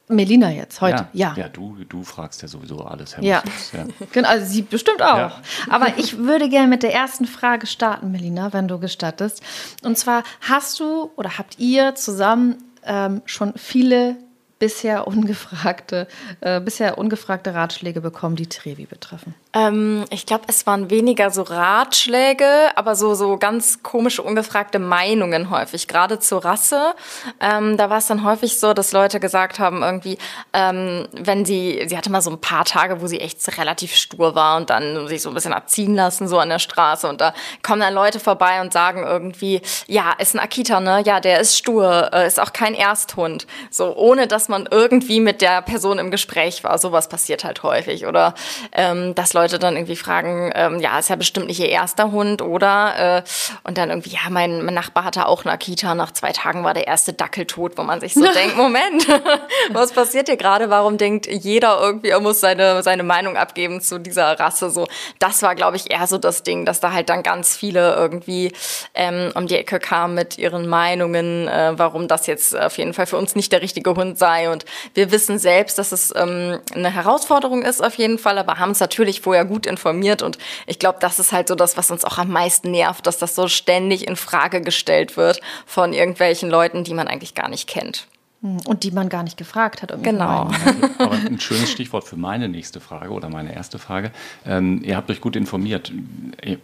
Melina 0.09 0.51
jetzt 0.51 0.79
heute, 0.79 1.07
ja. 1.11 1.33
Ja, 1.35 1.43
ja 1.43 1.49
du, 1.49 1.75
du 1.87 2.03
fragst 2.03 2.41
ja 2.41 2.47
sowieso 2.47 2.79
alles, 2.79 3.17
Herr 3.17 3.23
ja. 3.23 3.43
ja. 3.73 3.85
Genau, 4.13 4.29
also 4.29 4.45
sie 4.45 4.61
bestimmt 4.61 5.01
auch. 5.01 5.17
Ja. 5.17 5.41
Aber 5.69 5.97
ich 5.97 6.17
würde 6.17 6.49
gerne 6.49 6.67
mit 6.67 6.83
der 6.83 6.93
ersten 6.93 7.25
Frage 7.25 7.67
starten, 7.67 8.11
Melina, 8.11 8.53
wenn 8.53 8.67
du 8.67 8.79
gestattest. 8.79 9.43
Und 9.83 9.97
zwar 9.97 10.23
hast 10.41 10.79
du 10.79 11.11
oder 11.15 11.37
habt 11.37 11.59
ihr 11.59 11.95
zusammen 11.95 12.57
ähm, 12.85 13.21
schon 13.25 13.53
viele 13.57 14.15
bisher 14.59 15.07
ungefragte, 15.07 16.07
äh, 16.41 16.59
bisher 16.61 16.97
ungefragte 16.97 17.53
Ratschläge 17.53 18.01
bekommen, 18.01 18.35
die 18.35 18.47
Trevi 18.47 18.85
betreffen? 18.85 19.35
Ähm, 19.57 20.05
ich 20.11 20.25
glaube, 20.25 20.43
es 20.47 20.67
waren 20.67 20.89
weniger 20.89 21.31
so 21.31 21.41
Ratschläge, 21.41 22.45
aber 22.75 22.95
so, 22.95 23.15
so 23.15 23.37
ganz 23.37 23.81
komische, 23.81 24.21
ungefragte 24.21 24.77
Meinungen 24.77 25.49
häufig, 25.49 25.87
gerade 25.87 26.19
zur 26.19 26.45
Rasse. 26.45 26.93
Ähm, 27.39 27.77
da 27.77 27.89
war 27.89 27.97
es 27.97 28.07
dann 28.07 28.23
häufig 28.23 28.59
so, 28.59 28.73
dass 28.73 28.91
Leute 28.91 29.19
gesagt 29.19 29.57
haben, 29.57 29.81
irgendwie, 29.81 30.17
ähm, 30.53 31.07
wenn 31.11 31.45
sie, 31.45 31.83
sie 31.87 31.97
hatte 31.97 32.11
mal 32.11 32.21
so 32.21 32.29
ein 32.29 32.39
paar 32.39 32.65
Tage, 32.65 33.01
wo 33.01 33.07
sie 33.07 33.19
echt 33.19 33.37
relativ 33.57 33.95
stur 33.95 34.35
war 34.35 34.57
und 34.57 34.69
dann 34.69 35.07
sich 35.07 35.21
so 35.21 35.29
ein 35.29 35.35
bisschen 35.35 35.53
abziehen 35.53 35.95
lassen, 35.95 36.27
so 36.27 36.37
an 36.37 36.49
der 36.49 36.59
Straße. 36.59 37.07
Und 37.07 37.21
da 37.21 37.33
kommen 37.63 37.81
dann 37.81 37.93
Leute 37.93 38.19
vorbei 38.19 38.61
und 38.61 38.73
sagen 38.73 39.03
irgendwie, 39.03 39.61
ja, 39.87 40.13
ist 40.19 40.35
ein 40.35 40.39
Akita, 40.39 40.79
ne? 40.79 41.01
Ja, 41.05 41.19
der 41.19 41.39
ist 41.39 41.57
stur, 41.57 42.11
äh, 42.13 42.27
ist 42.27 42.39
auch 42.39 42.53
kein 42.53 42.75
Ersthund. 42.75 43.47
So, 43.71 43.95
ohne 43.95 44.27
dass 44.27 44.49
man 44.49 44.67
irgendwie 44.69 45.19
mit 45.19 45.41
der 45.41 45.61
Person 45.61 45.97
im 45.97 46.11
Gespräch 46.11 46.63
war. 46.63 46.77
Sowas 46.77 47.09
passiert 47.09 47.43
halt 47.43 47.63
häufig. 47.63 48.05
Oder 48.05 48.35
ähm, 48.71 49.15
dass 49.15 49.33
Leute 49.33 49.46
Leute 49.47 49.59
dann 49.59 49.77
irgendwie 49.77 49.95
fragen, 49.95 50.51
ähm, 50.55 50.79
ja, 50.79 50.99
ist 50.99 51.09
ja 51.09 51.15
bestimmt 51.15 51.47
nicht 51.47 51.59
ihr 51.59 51.69
erster 51.69 52.11
Hund, 52.11 52.41
oder? 52.41 53.17
Äh, 53.17 53.23
und 53.63 53.77
dann 53.77 53.89
irgendwie, 53.89 54.09
ja, 54.09 54.29
mein, 54.29 54.65
mein 54.65 54.73
Nachbar 54.73 55.05
hatte 55.05 55.25
auch 55.25 55.45
eine 55.45 55.53
Akita, 55.53 55.95
nach 55.95 56.11
zwei 56.11 56.33
Tagen 56.33 56.65
war 56.65 56.73
der 56.73 56.85
erste 56.85 57.13
Dackel 57.13 57.45
tot, 57.45 57.77
wo 57.77 57.83
man 57.83 58.01
sich 58.01 58.13
so 58.13 58.21
denkt, 58.33 58.57
Moment, 58.57 59.07
was 59.71 59.93
passiert 59.93 60.27
hier 60.27 60.35
gerade? 60.35 60.69
Warum 60.69 60.97
denkt 60.97 61.27
jeder 61.27 61.79
irgendwie, 61.79 62.09
er 62.09 62.19
muss 62.19 62.41
seine, 62.41 62.83
seine 62.83 63.03
Meinung 63.03 63.37
abgeben 63.37 63.79
zu 63.79 63.99
dieser 63.99 64.37
Rasse? 64.37 64.69
So, 64.69 64.85
das 65.19 65.41
war, 65.43 65.55
glaube 65.55 65.77
ich, 65.77 65.91
eher 65.91 66.07
so 66.07 66.17
das 66.17 66.43
Ding, 66.43 66.65
dass 66.65 66.81
da 66.81 66.91
halt 66.91 67.07
dann 67.07 67.23
ganz 67.23 67.55
viele 67.55 67.95
irgendwie 67.95 68.51
ähm, 68.95 69.31
um 69.33 69.47
die 69.47 69.55
Ecke 69.55 69.79
kamen 69.79 70.13
mit 70.13 70.37
ihren 70.37 70.67
Meinungen, 70.67 71.47
äh, 71.47 71.71
warum 71.77 72.09
das 72.09 72.27
jetzt 72.27 72.53
auf 72.53 72.77
jeden 72.77 72.93
Fall 72.93 73.05
für 73.05 73.17
uns 73.17 73.33
nicht 73.33 73.53
der 73.53 73.61
richtige 73.61 73.95
Hund 73.95 74.17
sei. 74.17 74.51
Und 74.51 74.65
wir 74.93 75.11
wissen 75.13 75.39
selbst, 75.39 75.79
dass 75.79 75.93
es 75.93 76.13
ähm, 76.17 76.59
eine 76.75 76.89
Herausforderung 76.89 77.61
ist 77.61 77.81
auf 77.81 77.95
jeden 77.95 78.19
Fall, 78.19 78.37
aber 78.37 78.59
haben 78.59 78.69
uns 78.69 78.81
natürlich 78.81 79.21
vorher 79.27 79.43
gut 79.43 79.65
informiert. 79.65 80.21
Und 80.21 80.37
ich 80.67 80.79
glaube, 80.79 80.99
das 81.01 81.19
ist 81.19 81.33
halt 81.33 81.49
so 81.49 81.55
das, 81.55 81.75
was 81.75 81.91
uns 81.91 82.05
auch 82.05 82.17
am 82.17 82.31
meisten 82.31 82.71
nervt, 82.71 83.05
dass 83.05 83.17
das 83.17 83.35
so 83.35 83.49
ständig 83.49 84.07
in 84.07 84.15
Frage 84.15 84.61
gestellt 84.61 85.17
wird 85.17 85.41
von 85.65 85.91
irgendwelchen 85.91 86.49
Leuten, 86.49 86.85
die 86.85 86.93
man 86.93 87.09
eigentlich 87.09 87.35
gar 87.35 87.49
nicht 87.49 87.67
kennt. 87.67 88.07
Hm, 88.41 88.59
und 88.65 88.83
die 88.83 88.91
man 88.91 89.09
gar 89.09 89.23
nicht 89.23 89.35
gefragt 89.35 89.81
hat. 89.81 89.91
Um 89.91 90.01
genau. 90.01 90.49
Aber 90.97 91.15
ein 91.15 91.41
schönes 91.41 91.69
Stichwort 91.69 92.05
für 92.05 92.15
meine 92.15 92.47
nächste 92.47 92.79
Frage 92.79 93.09
oder 93.09 93.29
meine 93.29 93.53
erste 93.53 93.79
Frage. 93.79 94.11
Ähm, 94.45 94.81
ihr 94.81 94.95
habt 94.95 95.11
euch 95.11 95.19
gut 95.19 95.35
informiert 95.35 95.91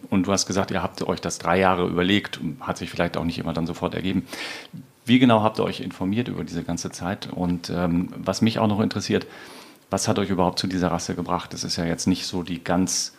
und 0.09 0.25
du 0.25 0.31
hast 0.31 0.45
gesagt, 0.45 0.71
ihr 0.71 0.81
habt 0.81 1.01
euch 1.05 1.19
das 1.19 1.39
drei 1.39 1.59
Jahre 1.59 1.85
überlegt, 1.85 2.39
hat 2.61 2.77
sich 2.77 2.89
vielleicht 2.89 3.17
auch 3.17 3.25
nicht 3.25 3.39
immer 3.39 3.51
dann 3.51 3.67
sofort 3.67 3.93
ergeben. 3.93 4.25
Wie 5.05 5.19
genau 5.19 5.43
habt 5.43 5.59
ihr 5.59 5.65
euch 5.65 5.81
informiert 5.81 6.29
über 6.29 6.45
diese 6.45 6.63
ganze 6.63 6.89
Zeit? 6.91 7.27
Und 7.29 7.69
ähm, 7.69 8.07
was 8.15 8.41
mich 8.41 8.57
auch 8.59 8.67
noch 8.67 8.79
interessiert, 8.79 9.25
was 9.93 10.07
hat 10.07 10.17
euch 10.17 10.31
überhaupt 10.31 10.57
zu 10.57 10.65
dieser 10.65 10.91
Rasse 10.91 11.13
gebracht? 11.13 11.53
Es 11.53 11.63
ist 11.63 11.75
ja 11.75 11.85
jetzt 11.85 12.07
nicht 12.07 12.25
so 12.25 12.41
die 12.41 12.63
ganz, 12.63 13.13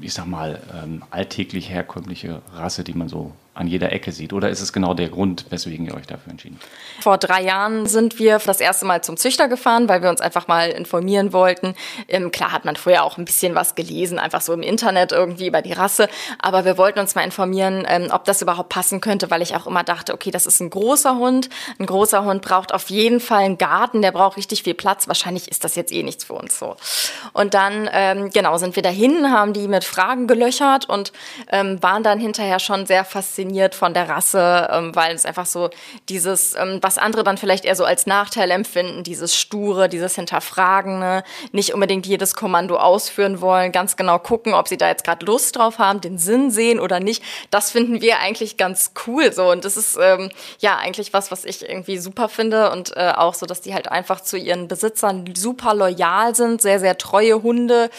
ich 0.00 0.14
sag 0.14 0.26
mal, 0.26 0.62
ähm, 0.72 1.02
alltäglich 1.10 1.70
herkömmliche 1.70 2.40
Rasse, 2.54 2.84
die 2.84 2.92
man 2.94 3.08
so 3.08 3.32
an 3.58 3.66
jeder 3.66 3.92
Ecke 3.92 4.12
sieht? 4.12 4.32
Oder 4.32 4.50
ist 4.50 4.60
es 4.60 4.72
genau 4.72 4.94
der 4.94 5.08
Grund, 5.08 5.46
weswegen 5.50 5.86
ihr 5.86 5.94
euch 5.94 6.06
dafür 6.06 6.30
entschieden 6.30 6.58
habt? 6.60 7.02
Vor 7.02 7.18
drei 7.18 7.42
Jahren 7.42 7.86
sind 7.86 8.18
wir 8.18 8.38
das 8.38 8.60
erste 8.60 8.86
Mal 8.86 9.02
zum 9.02 9.16
Züchter 9.16 9.48
gefahren, 9.48 9.88
weil 9.88 10.02
wir 10.02 10.10
uns 10.10 10.20
einfach 10.20 10.46
mal 10.46 10.70
informieren 10.70 11.32
wollten. 11.32 11.74
Ähm, 12.06 12.30
klar 12.30 12.52
hat 12.52 12.64
man 12.64 12.76
vorher 12.76 13.04
auch 13.04 13.18
ein 13.18 13.24
bisschen 13.24 13.56
was 13.56 13.74
gelesen, 13.74 14.18
einfach 14.18 14.42
so 14.42 14.52
im 14.52 14.62
Internet 14.62 15.10
irgendwie 15.10 15.48
über 15.48 15.60
die 15.60 15.72
Rasse. 15.72 16.08
Aber 16.38 16.64
wir 16.64 16.78
wollten 16.78 17.00
uns 17.00 17.16
mal 17.16 17.22
informieren, 17.22 17.84
ähm, 17.88 18.08
ob 18.12 18.24
das 18.24 18.42
überhaupt 18.42 18.68
passen 18.68 19.00
könnte, 19.00 19.30
weil 19.30 19.42
ich 19.42 19.56
auch 19.56 19.66
immer 19.66 19.82
dachte, 19.82 20.14
okay, 20.14 20.30
das 20.30 20.46
ist 20.46 20.60
ein 20.60 20.70
großer 20.70 21.16
Hund. 21.16 21.48
Ein 21.80 21.86
großer 21.86 22.24
Hund 22.24 22.42
braucht 22.42 22.72
auf 22.72 22.90
jeden 22.90 23.18
Fall 23.18 23.42
einen 23.42 23.58
Garten, 23.58 24.02
der 24.02 24.12
braucht 24.12 24.36
richtig 24.36 24.62
viel 24.62 24.74
Platz. 24.74 25.08
Wahrscheinlich 25.08 25.48
ist 25.48 25.64
das 25.64 25.74
jetzt 25.74 25.92
eh 25.92 26.04
nichts 26.04 26.24
für 26.24 26.34
uns 26.34 26.58
so. 26.58 26.76
Und 27.32 27.54
dann, 27.54 27.90
ähm, 27.92 28.30
genau, 28.30 28.56
sind 28.56 28.76
wir 28.76 28.84
dahin, 28.84 29.32
haben 29.32 29.52
die 29.52 29.66
mit 29.66 29.82
Fragen 29.82 30.28
gelöchert 30.28 30.88
und 30.88 31.12
ähm, 31.50 31.82
waren 31.82 32.04
dann 32.04 32.20
hinterher 32.20 32.60
schon 32.60 32.86
sehr 32.86 33.04
fasziniert 33.04 33.47
fasziniert 33.48 33.74
von 33.74 33.94
der 33.94 34.08
Rasse, 34.08 34.68
ähm, 34.70 34.94
weil 34.94 35.14
es 35.14 35.24
einfach 35.24 35.46
so 35.46 35.70
dieses, 36.08 36.54
ähm, 36.54 36.78
was 36.82 36.98
andere 36.98 37.24
dann 37.24 37.38
vielleicht 37.38 37.64
eher 37.64 37.76
so 37.76 37.84
als 37.84 38.06
Nachteil 38.06 38.50
empfinden, 38.50 39.04
dieses 39.04 39.34
Sture, 39.34 39.88
dieses 39.88 40.14
Hinterfragende, 40.14 41.24
nicht 41.52 41.74
unbedingt 41.74 42.06
jedes 42.06 42.34
Kommando 42.34 42.76
ausführen 42.76 43.40
wollen, 43.40 43.72
ganz 43.72 43.96
genau 43.96 44.18
gucken, 44.18 44.54
ob 44.54 44.68
sie 44.68 44.76
da 44.76 44.88
jetzt 44.88 45.04
gerade 45.04 45.24
Lust 45.24 45.56
drauf 45.56 45.78
haben, 45.78 46.00
den 46.00 46.18
Sinn 46.18 46.50
sehen 46.50 46.80
oder 46.80 47.00
nicht. 47.00 47.22
Das 47.50 47.70
finden 47.70 48.00
wir 48.00 48.18
eigentlich 48.20 48.56
ganz 48.56 48.92
cool 49.06 49.32
so 49.32 49.50
und 49.50 49.64
das 49.64 49.76
ist 49.76 49.98
ähm, 50.00 50.30
ja 50.60 50.76
eigentlich 50.76 51.12
was, 51.12 51.30
was 51.30 51.44
ich 51.44 51.68
irgendwie 51.68 51.98
super 51.98 52.28
finde 52.28 52.70
und 52.70 52.96
äh, 52.96 53.12
auch 53.16 53.34
so, 53.34 53.46
dass 53.46 53.60
die 53.60 53.74
halt 53.74 53.88
einfach 53.88 54.20
zu 54.20 54.36
ihren 54.36 54.68
Besitzern 54.68 55.32
super 55.36 55.74
loyal 55.74 56.34
sind, 56.34 56.60
sehr, 56.60 56.80
sehr 56.80 56.98
treue 56.98 57.42
Hunde, 57.42 57.90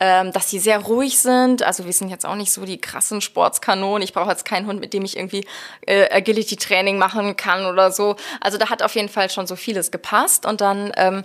ähm, 0.00 0.32
dass 0.32 0.50
sie 0.50 0.58
sehr 0.58 0.78
ruhig 0.78 1.18
sind. 1.18 1.62
Also 1.62 1.84
wir 1.84 1.92
sind 1.92 2.08
jetzt 2.08 2.26
auch 2.26 2.34
nicht 2.34 2.52
so 2.52 2.64
die 2.64 2.80
krassen 2.80 3.20
Sportskanonen. 3.20 4.02
Ich 4.02 4.12
brauche 4.12 4.30
jetzt 4.30 4.44
keinen 4.44 4.66
Hund, 4.66 4.80
mit 4.80 4.92
dem 4.96 5.04
ich 5.04 5.16
irgendwie 5.16 5.46
äh, 5.86 6.10
Agility-Training 6.10 6.98
machen 6.98 7.36
kann 7.36 7.66
oder 7.66 7.90
so. 7.90 8.16
Also 8.40 8.58
da 8.58 8.70
hat 8.70 8.82
auf 8.82 8.94
jeden 8.94 9.08
Fall 9.08 9.30
schon 9.30 9.46
so 9.46 9.56
vieles 9.56 9.90
gepasst. 9.90 10.46
Und 10.46 10.60
dann 10.60 10.92
ähm, 10.96 11.24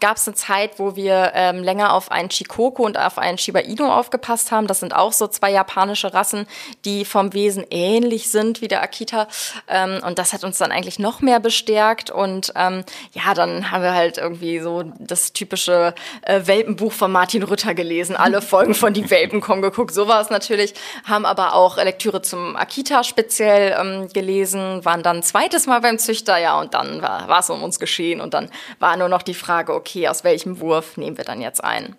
gab 0.00 0.16
es 0.16 0.26
eine 0.26 0.34
Zeit, 0.34 0.78
wo 0.78 0.96
wir 0.96 1.32
ähm, 1.34 1.62
länger 1.62 1.92
auf 1.92 2.10
einen 2.10 2.28
Chikoko 2.28 2.84
und 2.84 2.98
auf 2.98 3.18
einen 3.18 3.38
Shiba 3.38 3.60
Inu 3.60 3.86
aufgepasst 3.86 4.50
haben. 4.50 4.66
Das 4.66 4.80
sind 4.80 4.94
auch 4.94 5.12
so 5.12 5.26
zwei 5.28 5.50
japanische 5.50 6.12
Rassen, 6.12 6.46
die 6.84 7.04
vom 7.04 7.32
Wesen 7.32 7.64
ähnlich 7.70 8.30
sind 8.30 8.60
wie 8.60 8.68
der 8.68 8.82
Akita. 8.82 9.28
Ähm, 9.68 10.00
und 10.04 10.18
das 10.18 10.32
hat 10.32 10.44
uns 10.44 10.58
dann 10.58 10.72
eigentlich 10.72 10.98
noch 10.98 11.20
mehr 11.20 11.40
bestärkt. 11.40 12.10
Und 12.10 12.52
ähm, 12.56 12.84
ja, 13.12 13.34
dann 13.34 13.70
haben 13.70 13.82
wir 13.82 13.94
halt 13.94 14.18
irgendwie 14.18 14.58
so 14.60 14.84
das 14.98 15.32
typische 15.32 15.94
äh, 16.22 16.40
Welpenbuch 16.44 16.92
von 16.92 17.12
Martin 17.12 17.42
Rütter 17.42 17.74
gelesen, 17.74 18.16
alle 18.16 18.42
Folgen 18.42 18.74
von 18.74 18.92
Die 18.92 19.10
Welpen 19.10 19.40
kommen 19.40 19.62
geguckt, 19.62 19.94
sowas 19.94 20.30
natürlich, 20.30 20.74
haben 21.04 21.24
aber 21.24 21.54
auch 21.54 21.76
Lektüre 21.76 22.22
zum 22.22 22.56
Akita 22.56 22.95
Kita 22.96 23.04
speziell 23.04 23.76
ähm, 23.78 24.08
gelesen, 24.08 24.82
waren 24.86 25.02
dann 25.02 25.16
ein 25.16 25.22
zweites 25.22 25.66
Mal 25.66 25.82
beim 25.82 25.98
Züchter, 25.98 26.38
ja, 26.38 26.58
und 26.58 26.72
dann 26.72 27.02
war 27.02 27.40
es 27.40 27.50
um 27.50 27.62
uns 27.62 27.78
geschehen 27.78 28.22
und 28.22 28.32
dann 28.32 28.48
war 28.78 28.96
nur 28.96 29.10
noch 29.10 29.20
die 29.20 29.34
Frage, 29.34 29.74
okay, 29.74 30.08
aus 30.08 30.24
welchem 30.24 30.60
Wurf 30.60 30.96
nehmen 30.96 31.18
wir 31.18 31.24
dann 31.24 31.42
jetzt 31.42 31.62
ein? 31.62 31.94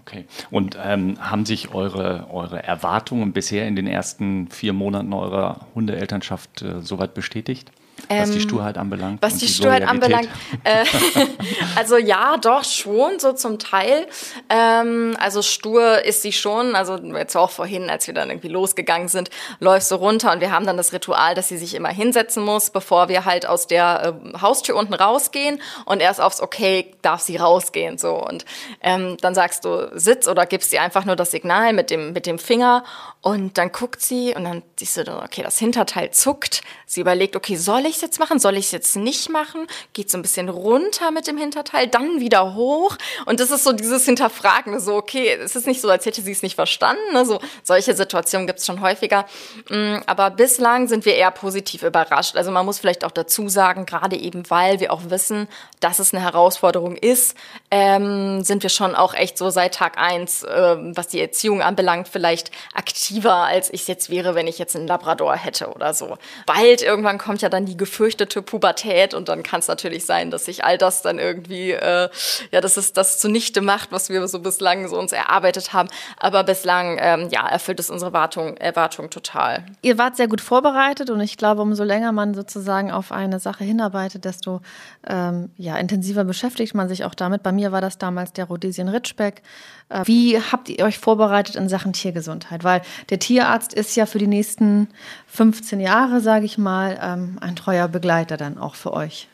Okay. 0.00 0.24
Und 0.50 0.76
ähm, 0.82 1.16
haben 1.20 1.46
sich 1.46 1.72
eure, 1.72 2.26
eure 2.32 2.60
Erwartungen 2.60 3.32
bisher 3.32 3.68
in 3.68 3.76
den 3.76 3.86
ersten 3.86 4.48
vier 4.48 4.72
Monaten 4.72 5.12
eurer 5.12 5.60
Hundeelternschaft 5.76 6.62
äh, 6.62 6.80
soweit 6.80 7.14
bestätigt? 7.14 7.70
Was 8.08 8.30
die 8.30 8.36
ähm, 8.36 8.40
Sturheit 8.40 8.78
anbelangt. 8.78 9.22
Was 9.22 9.34
die, 9.34 9.46
die 9.46 9.52
Sturheit 9.52 9.86
anbelangt. 9.86 10.28
Äh, 10.64 10.84
also 11.76 11.96
ja, 11.96 12.36
doch 12.36 12.64
schon, 12.64 13.18
so 13.18 13.32
zum 13.32 13.58
Teil. 13.58 14.06
Ähm, 14.48 15.16
also 15.18 15.42
stur 15.42 16.04
ist 16.04 16.22
sie 16.22 16.32
schon. 16.32 16.74
Also 16.74 16.96
jetzt 16.96 17.36
auch 17.36 17.50
vorhin, 17.50 17.90
als 17.90 18.06
wir 18.06 18.14
dann 18.14 18.30
irgendwie 18.30 18.48
losgegangen 18.48 19.08
sind, 19.08 19.30
läufst 19.60 19.90
du 19.90 19.96
runter 19.96 20.32
und 20.32 20.40
wir 20.40 20.50
haben 20.50 20.66
dann 20.66 20.76
das 20.76 20.92
Ritual, 20.92 21.34
dass 21.34 21.48
sie 21.48 21.58
sich 21.58 21.74
immer 21.74 21.90
hinsetzen 21.90 22.44
muss, 22.44 22.70
bevor 22.70 23.08
wir 23.08 23.24
halt 23.24 23.46
aus 23.46 23.66
der 23.66 24.14
äh, 24.24 24.38
Haustür 24.40 24.76
unten 24.76 24.94
rausgehen 24.94 25.60
und 25.84 26.00
erst 26.00 26.20
aufs 26.20 26.40
Okay 26.40 26.94
darf 27.02 27.20
sie 27.20 27.36
rausgehen. 27.36 27.98
So 27.98 28.14
und 28.14 28.44
ähm, 28.80 29.16
dann 29.20 29.34
sagst 29.34 29.64
du 29.64 29.90
Sitz 29.94 30.28
oder 30.28 30.46
gibst 30.46 30.72
ihr 30.72 30.82
einfach 30.82 31.04
nur 31.04 31.16
das 31.16 31.30
Signal 31.30 31.72
mit 31.72 31.90
dem 31.90 32.12
mit 32.12 32.26
dem 32.26 32.38
Finger 32.38 32.84
und 33.20 33.56
dann 33.56 33.70
guckt 33.70 34.00
sie 34.00 34.34
und 34.34 34.44
dann 34.44 34.62
siehst 34.76 34.96
du, 34.96 35.22
okay, 35.22 35.42
das 35.42 35.58
Hinterteil 35.58 36.10
zuckt. 36.10 36.62
Sie 36.86 37.00
überlegt, 37.00 37.36
okay, 37.36 37.56
soll 37.56 37.86
ich 37.86 37.91
es 37.96 38.02
jetzt 38.02 38.18
machen? 38.18 38.38
Soll 38.38 38.56
ich 38.56 38.66
es 38.66 38.70
jetzt 38.72 38.96
nicht 38.96 39.28
machen? 39.28 39.66
Geht 39.92 40.10
so 40.10 40.18
ein 40.18 40.22
bisschen 40.22 40.48
runter 40.48 41.10
mit 41.10 41.26
dem 41.26 41.36
Hinterteil, 41.36 41.88
dann 41.88 42.20
wieder 42.20 42.54
hoch. 42.54 42.96
Und 43.26 43.40
das 43.40 43.50
ist 43.50 43.64
so 43.64 43.72
dieses 43.72 44.04
Hinterfragen, 44.04 44.80
so, 44.80 44.94
okay, 44.94 45.34
es 45.34 45.56
ist 45.56 45.66
nicht 45.66 45.80
so, 45.80 45.90
als 45.90 46.06
hätte 46.06 46.22
sie 46.22 46.32
es 46.32 46.42
nicht 46.42 46.54
verstanden. 46.54 47.12
Ne? 47.12 47.24
So, 47.24 47.40
solche 47.62 47.94
Situationen 47.94 48.46
gibt 48.46 48.60
es 48.60 48.66
schon 48.66 48.80
häufiger. 48.80 49.26
Mm, 49.68 49.96
aber 50.06 50.30
bislang 50.30 50.88
sind 50.88 51.04
wir 51.04 51.14
eher 51.14 51.30
positiv 51.30 51.82
überrascht. 51.82 52.36
Also 52.36 52.50
man 52.50 52.64
muss 52.64 52.78
vielleicht 52.78 53.04
auch 53.04 53.10
dazu 53.10 53.48
sagen, 53.48 53.86
gerade 53.86 54.16
eben, 54.16 54.48
weil 54.50 54.80
wir 54.80 54.92
auch 54.92 55.10
wissen, 55.10 55.48
dass 55.80 55.98
es 55.98 56.14
eine 56.14 56.22
Herausforderung 56.22 56.96
ist, 56.96 57.36
ähm, 57.70 58.42
sind 58.42 58.62
wir 58.62 58.70
schon 58.70 58.94
auch 58.94 59.14
echt 59.14 59.38
so 59.38 59.50
seit 59.50 59.74
Tag 59.74 59.98
eins, 59.98 60.44
ähm, 60.48 60.96
was 60.96 61.08
die 61.08 61.20
Erziehung 61.20 61.62
anbelangt, 61.62 62.08
vielleicht 62.08 62.50
aktiv 62.74 62.92
aktiver, 63.02 63.34
als 63.34 63.72
ich 63.72 63.82
es 63.82 63.86
jetzt 63.88 64.10
wäre, 64.10 64.34
wenn 64.34 64.46
ich 64.46 64.58
jetzt 64.58 64.76
einen 64.76 64.86
Labrador 64.86 65.34
hätte 65.34 65.68
oder 65.72 65.92
so. 65.92 66.18
Bald 66.46 66.82
irgendwann 66.82 67.18
kommt 67.18 67.42
ja 67.42 67.48
dann 67.48 67.66
die 67.66 67.76
gefürchtete 67.82 68.42
Pubertät 68.42 69.12
und 69.12 69.28
dann 69.28 69.42
kann 69.42 69.58
es 69.58 69.66
natürlich 69.66 70.04
sein, 70.06 70.30
dass 70.30 70.44
sich 70.44 70.64
all 70.64 70.78
das 70.78 71.02
dann 71.02 71.18
irgendwie, 71.18 71.72
äh, 71.72 72.08
ja, 72.52 72.60
dass 72.60 72.76
es 72.76 72.92
das 72.92 73.18
zunichte 73.18 73.60
macht, 73.60 73.90
was 73.90 74.08
wir 74.08 74.26
so 74.28 74.38
bislang 74.38 74.86
so 74.86 74.96
uns 74.96 75.10
erarbeitet 75.10 75.72
haben. 75.72 75.88
Aber 76.16 76.44
bislang, 76.44 76.96
ähm, 77.00 77.28
ja, 77.32 77.48
erfüllt 77.48 77.80
es 77.80 77.90
unsere 77.90 78.10
Erwartung, 78.10 78.56
Erwartung 78.56 79.10
total. 79.10 79.66
Ihr 79.82 79.98
wart 79.98 80.16
sehr 80.16 80.28
gut 80.28 80.40
vorbereitet 80.40 81.10
und 81.10 81.20
ich 81.20 81.36
glaube, 81.36 81.62
umso 81.62 81.82
länger 81.82 82.12
man 82.12 82.34
sozusagen 82.34 82.92
auf 82.92 83.10
eine 83.10 83.40
Sache 83.40 83.64
hinarbeitet, 83.64 84.24
desto 84.24 84.60
ähm, 85.08 85.50
ja, 85.56 85.76
intensiver 85.76 86.22
beschäftigt 86.22 86.76
man 86.76 86.88
sich 86.88 87.04
auch 87.04 87.16
damit. 87.16 87.42
Bei 87.42 87.50
mir 87.50 87.72
war 87.72 87.80
das 87.80 87.98
damals 87.98 88.32
der 88.32 88.44
Rhodesien 88.44 88.88
Ritschbeck. 88.88 89.42
Äh, 89.88 90.02
wie 90.04 90.40
habt 90.40 90.68
ihr 90.68 90.84
euch 90.84 90.98
vorbereitet 90.98 91.56
in 91.56 91.68
Sachen 91.68 91.92
Tiergesundheit? 91.92 92.62
Weil 92.62 92.82
der 93.10 93.18
Tierarzt 93.18 93.74
ist 93.74 93.96
ja 93.96 94.06
für 94.06 94.18
die 94.18 94.28
nächsten 94.28 94.88
15 95.32 95.80
Jahre, 95.80 96.20
sage 96.20 96.44
ich 96.44 96.58
mal, 96.58 96.98
ähm, 97.02 97.38
ein 97.40 97.56
treuer 97.56 97.88
Begleiter 97.88 98.36
dann 98.36 98.58
auch 98.58 98.74
für 98.74 98.92
euch. 98.92 99.28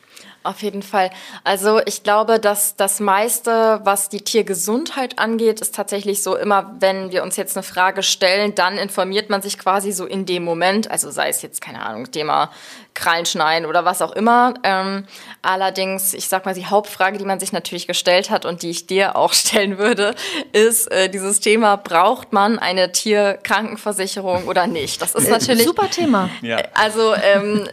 Auf 0.44 0.62
jeden 0.62 0.82
Fall. 0.82 1.10
Also 1.42 1.80
ich 1.84 2.04
glaube, 2.04 2.38
dass 2.38 2.76
das 2.76 3.00
meiste, 3.00 3.80
was 3.82 4.08
die 4.08 4.22
Tiergesundheit 4.22 5.18
angeht, 5.18 5.60
ist 5.60 5.74
tatsächlich 5.74 6.22
so 6.22 6.36
immer, 6.36 6.76
wenn 6.78 7.10
wir 7.10 7.24
uns 7.24 7.36
jetzt 7.36 7.56
eine 7.56 7.64
Frage 7.64 8.04
stellen, 8.04 8.54
dann 8.54 8.78
informiert 8.78 9.28
man 9.28 9.42
sich 9.42 9.58
quasi 9.58 9.90
so 9.90 10.06
in 10.06 10.24
dem 10.24 10.44
Moment. 10.44 10.88
Also 10.88 11.10
sei 11.10 11.28
es 11.28 11.42
jetzt, 11.42 11.60
keine 11.60 11.84
Ahnung, 11.84 12.10
Thema 12.12 12.50
Krallen 12.98 13.24
schneiden 13.26 13.66
oder 13.66 13.84
was 13.84 14.02
auch 14.02 14.12
immer. 14.12 14.54
Ähm, 14.64 15.04
allerdings, 15.40 16.14
ich 16.14 16.28
sag 16.28 16.44
mal, 16.44 16.54
die 16.54 16.66
Hauptfrage, 16.66 17.16
die 17.16 17.24
man 17.24 17.40
sich 17.40 17.52
natürlich 17.52 17.86
gestellt 17.86 18.28
hat 18.28 18.44
und 18.44 18.62
die 18.62 18.70
ich 18.70 18.86
dir 18.86 19.16
auch 19.16 19.32
stellen 19.34 19.78
würde, 19.78 20.14
ist 20.52 20.90
äh, 20.90 21.08
dieses 21.08 21.40
Thema, 21.40 21.76
braucht 21.76 22.32
man 22.32 22.58
eine 22.58 22.92
Tierkrankenversicherung 22.92 24.46
oder 24.46 24.66
nicht? 24.66 25.00
Das 25.00 25.14
ist 25.14 25.30
natürlich... 25.30 25.64
Super 25.64 25.88
Thema. 25.90 26.28
Ja. 26.42 26.58
Also 26.74 27.14
ähm, 27.14 27.68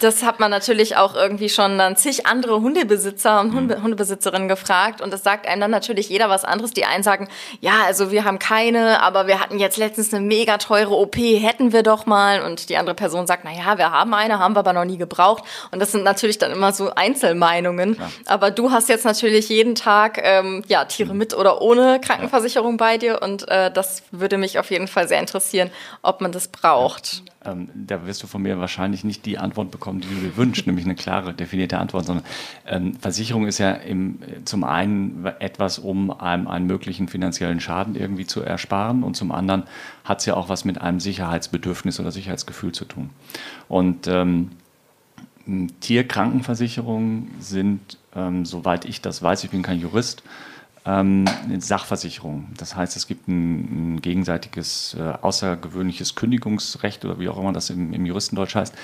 das 0.00 0.22
hat 0.22 0.40
man 0.40 0.50
natürlich 0.50 0.96
auch 0.96 1.14
irgendwie 1.14 1.48
schon 1.48 1.78
dann 1.78 1.96
zig 1.96 2.26
andere 2.26 2.60
Hundebesitzer 2.60 3.40
und 3.40 3.54
Hunde, 3.54 3.82
Hundebesitzerinnen 3.82 4.48
gefragt 4.48 5.00
und 5.00 5.12
das 5.12 5.22
sagt 5.22 5.46
einem 5.46 5.60
dann 5.60 5.70
natürlich 5.70 6.08
jeder 6.08 6.28
was 6.28 6.44
anderes. 6.44 6.72
Die 6.72 6.84
einen 6.84 7.02
sagen, 7.02 7.28
ja, 7.60 7.84
also 7.86 8.10
wir 8.10 8.24
haben 8.24 8.38
keine, 8.38 9.02
aber 9.02 9.26
wir 9.26 9.40
hatten 9.40 9.58
jetzt 9.58 9.76
letztens 9.76 10.12
eine 10.12 10.24
mega 10.24 10.58
teure 10.58 10.94
OP, 10.94 11.16
hätten 11.16 11.72
wir 11.72 11.82
doch 11.82 12.06
mal. 12.06 12.42
Und 12.42 12.68
die 12.68 12.76
andere 12.76 12.94
Person 12.94 13.26
sagt, 13.26 13.44
na 13.44 13.52
ja, 13.52 13.78
wir 13.78 13.90
haben 13.90 14.12
eine, 14.14 14.38
haben 14.38 14.49
wir 14.54 14.60
aber 14.60 14.72
noch 14.72 14.84
nie 14.84 14.98
gebraucht. 14.98 15.44
Und 15.70 15.80
das 15.80 15.92
sind 15.92 16.04
natürlich 16.04 16.38
dann 16.38 16.52
immer 16.52 16.72
so 16.72 16.90
Einzelmeinungen. 16.94 17.96
Klar. 17.96 18.10
Aber 18.26 18.50
du 18.50 18.70
hast 18.70 18.88
jetzt 18.88 19.04
natürlich 19.04 19.48
jeden 19.48 19.74
Tag 19.74 20.20
ähm, 20.22 20.62
ja 20.68 20.84
Tiere 20.84 21.14
mit 21.14 21.34
oder 21.34 21.60
ohne 21.62 22.00
Krankenversicherung 22.00 22.72
ja. 22.72 22.76
bei 22.76 22.98
dir 22.98 23.22
und 23.22 23.48
äh, 23.48 23.70
das 23.70 24.02
würde 24.10 24.38
mich 24.38 24.58
auf 24.58 24.70
jeden 24.70 24.88
Fall 24.88 25.08
sehr 25.08 25.20
interessieren, 25.20 25.70
ob 26.02 26.20
man 26.20 26.32
das 26.32 26.48
braucht. 26.48 27.22
Ähm, 27.42 27.68
da 27.74 28.06
wirst 28.06 28.22
du 28.22 28.26
von 28.26 28.42
mir 28.42 28.58
wahrscheinlich 28.58 29.02
nicht 29.02 29.24
die 29.24 29.38
Antwort 29.38 29.70
bekommen, 29.70 30.02
die 30.02 30.08
du 30.08 30.14
dir 30.14 30.36
wünschst, 30.36 30.66
nämlich 30.66 30.84
eine 30.84 30.94
klare, 30.94 31.32
definierte 31.32 31.78
Antwort, 31.78 32.04
sondern 32.04 32.24
ähm, 32.66 32.94
Versicherung 32.96 33.46
ist 33.46 33.56
ja 33.58 33.70
im, 33.72 34.18
zum 34.44 34.62
einen 34.62 35.24
etwas, 35.38 35.78
um 35.78 36.10
einem 36.10 36.48
einen 36.48 36.66
möglichen 36.66 37.08
finanziellen 37.08 37.60
Schaden 37.60 37.94
irgendwie 37.94 38.26
zu 38.26 38.42
ersparen 38.42 39.02
und 39.02 39.16
zum 39.16 39.32
anderen 39.32 39.62
hat 40.04 40.20
es 40.20 40.26
ja 40.26 40.34
auch 40.34 40.50
was 40.50 40.66
mit 40.66 40.82
einem 40.82 41.00
Sicherheitsbedürfnis 41.00 41.98
oder 41.98 42.12
Sicherheitsgefühl 42.12 42.72
zu 42.72 42.84
tun. 42.84 43.08
Und 43.68 44.06
ähm, 44.06 44.50
Tierkrankenversicherungen 45.80 47.30
sind, 47.40 47.98
ähm, 48.14 48.44
soweit 48.44 48.84
ich 48.84 49.00
das 49.00 49.22
weiß, 49.22 49.44
ich 49.44 49.50
bin 49.50 49.62
kein 49.62 49.80
Jurist, 49.80 50.22
ähm, 50.84 51.26
Sachversicherung. 51.58 52.48
Das 52.56 52.76
heißt, 52.76 52.96
es 52.96 53.06
gibt 53.06 53.28
ein, 53.28 53.94
ein 53.94 54.02
gegenseitiges 54.02 54.96
äh, 54.98 55.12
außergewöhnliches 55.20 56.14
Kündigungsrecht 56.14 57.04
oder 57.04 57.18
wie 57.18 57.28
auch 57.28 57.38
immer 57.38 57.52
das 57.52 57.70
im, 57.70 57.92
im 57.92 58.06
Juristendeutsch 58.06 58.54
heißt. 58.54 58.74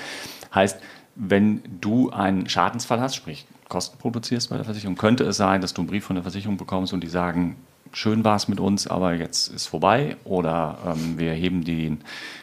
Heißt, 0.53 0.79
wenn 1.15 1.61
du 1.81 2.11
einen 2.11 2.47
Schadensfall 2.47 2.99
hast, 2.99 3.15
sprich 3.15 3.45
Kosten 3.69 3.97
produzierst 3.97 4.49
bei 4.49 4.55
der 4.55 4.65
Versicherung, 4.65 4.95
könnte 4.95 5.23
es 5.25 5.37
sein, 5.37 5.61
dass 5.61 5.73
du 5.73 5.81
einen 5.81 5.89
Brief 5.89 6.05
von 6.05 6.15
der 6.15 6.23
Versicherung 6.23 6.57
bekommst 6.57 6.93
und 6.93 7.03
die 7.03 7.07
sagen, 7.09 7.57
schön 7.91 8.23
war 8.23 8.35
es 8.35 8.47
mit 8.47 8.59
uns, 8.59 8.87
aber 8.87 9.13
jetzt 9.13 9.47
ist 9.47 9.67
vorbei 9.67 10.15
oder 10.23 10.77
ähm, 10.85 11.17
wir 11.17 11.33
heben 11.33 11.63
die, 11.63 11.97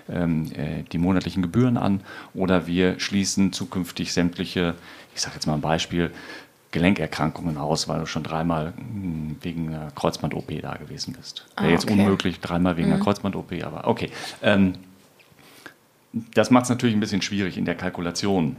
ähm, 0.08 0.50
äh, 0.52 0.82
die 0.90 0.98
monatlichen 0.98 1.42
Gebühren 1.42 1.76
an 1.76 2.00
oder 2.34 2.66
wir 2.66 2.98
schließen 2.98 3.52
zukünftig 3.52 4.12
sämtliche, 4.12 4.74
ich 5.14 5.20
sage 5.20 5.36
jetzt 5.36 5.46
mal 5.46 5.54
ein 5.54 5.60
Beispiel, 5.60 6.10
Gelenkerkrankungen 6.74 7.56
aus, 7.56 7.88
weil 7.88 8.00
du 8.00 8.06
schon 8.06 8.24
dreimal 8.24 8.74
hm, 8.76 9.36
wegen 9.40 9.68
einer 9.68 9.92
Kreuzband-OP 9.92 10.60
da 10.60 10.74
gewesen 10.74 11.14
bist. 11.16 11.46
Wäre 11.56 11.68
ah, 11.68 11.70
jetzt 11.70 11.84
okay. 11.84 11.94
unmöglich, 11.94 12.40
dreimal 12.40 12.76
wegen 12.76 12.88
mhm. 12.88 12.94
einer 12.94 13.02
Kreuzband-OP, 13.02 13.52
aber 13.64 13.86
okay. 13.86 14.10
Ähm, 14.42 14.74
das 16.12 16.50
macht 16.50 16.64
es 16.64 16.70
natürlich 16.70 16.96
ein 16.96 17.00
bisschen 17.00 17.22
schwierig 17.22 17.56
in 17.56 17.64
der 17.64 17.76
Kalkulation. 17.76 18.56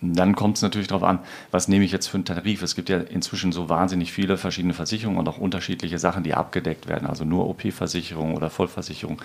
Dann 0.00 0.36
kommt 0.36 0.56
es 0.56 0.62
natürlich 0.62 0.86
darauf 0.86 1.02
an, 1.02 1.18
was 1.50 1.66
nehme 1.66 1.84
ich 1.84 1.92
jetzt 1.92 2.06
für 2.06 2.18
einen 2.18 2.24
Tarif. 2.24 2.62
Es 2.62 2.76
gibt 2.76 2.88
ja 2.88 2.98
inzwischen 2.98 3.52
so 3.52 3.68
wahnsinnig 3.68 4.12
viele 4.12 4.36
verschiedene 4.36 4.74
Versicherungen 4.74 5.18
und 5.18 5.28
auch 5.28 5.38
unterschiedliche 5.38 5.98
Sachen, 5.98 6.22
die 6.22 6.34
abgedeckt 6.34 6.88
werden. 6.88 7.08
Also 7.08 7.24
nur 7.24 7.48
OP-Versicherung 7.48 8.34
oder 8.34 8.50
Vollversicherung. 8.50 9.20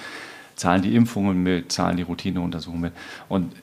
Zahlen 0.55 0.81
die 0.81 0.95
Impfungen 0.95 1.41
mit, 1.41 1.71
zahlen 1.71 1.97
die 1.97 2.03
Routineuntersuchungen 2.03 2.81
mit. 2.81 2.93
Und 3.29 3.53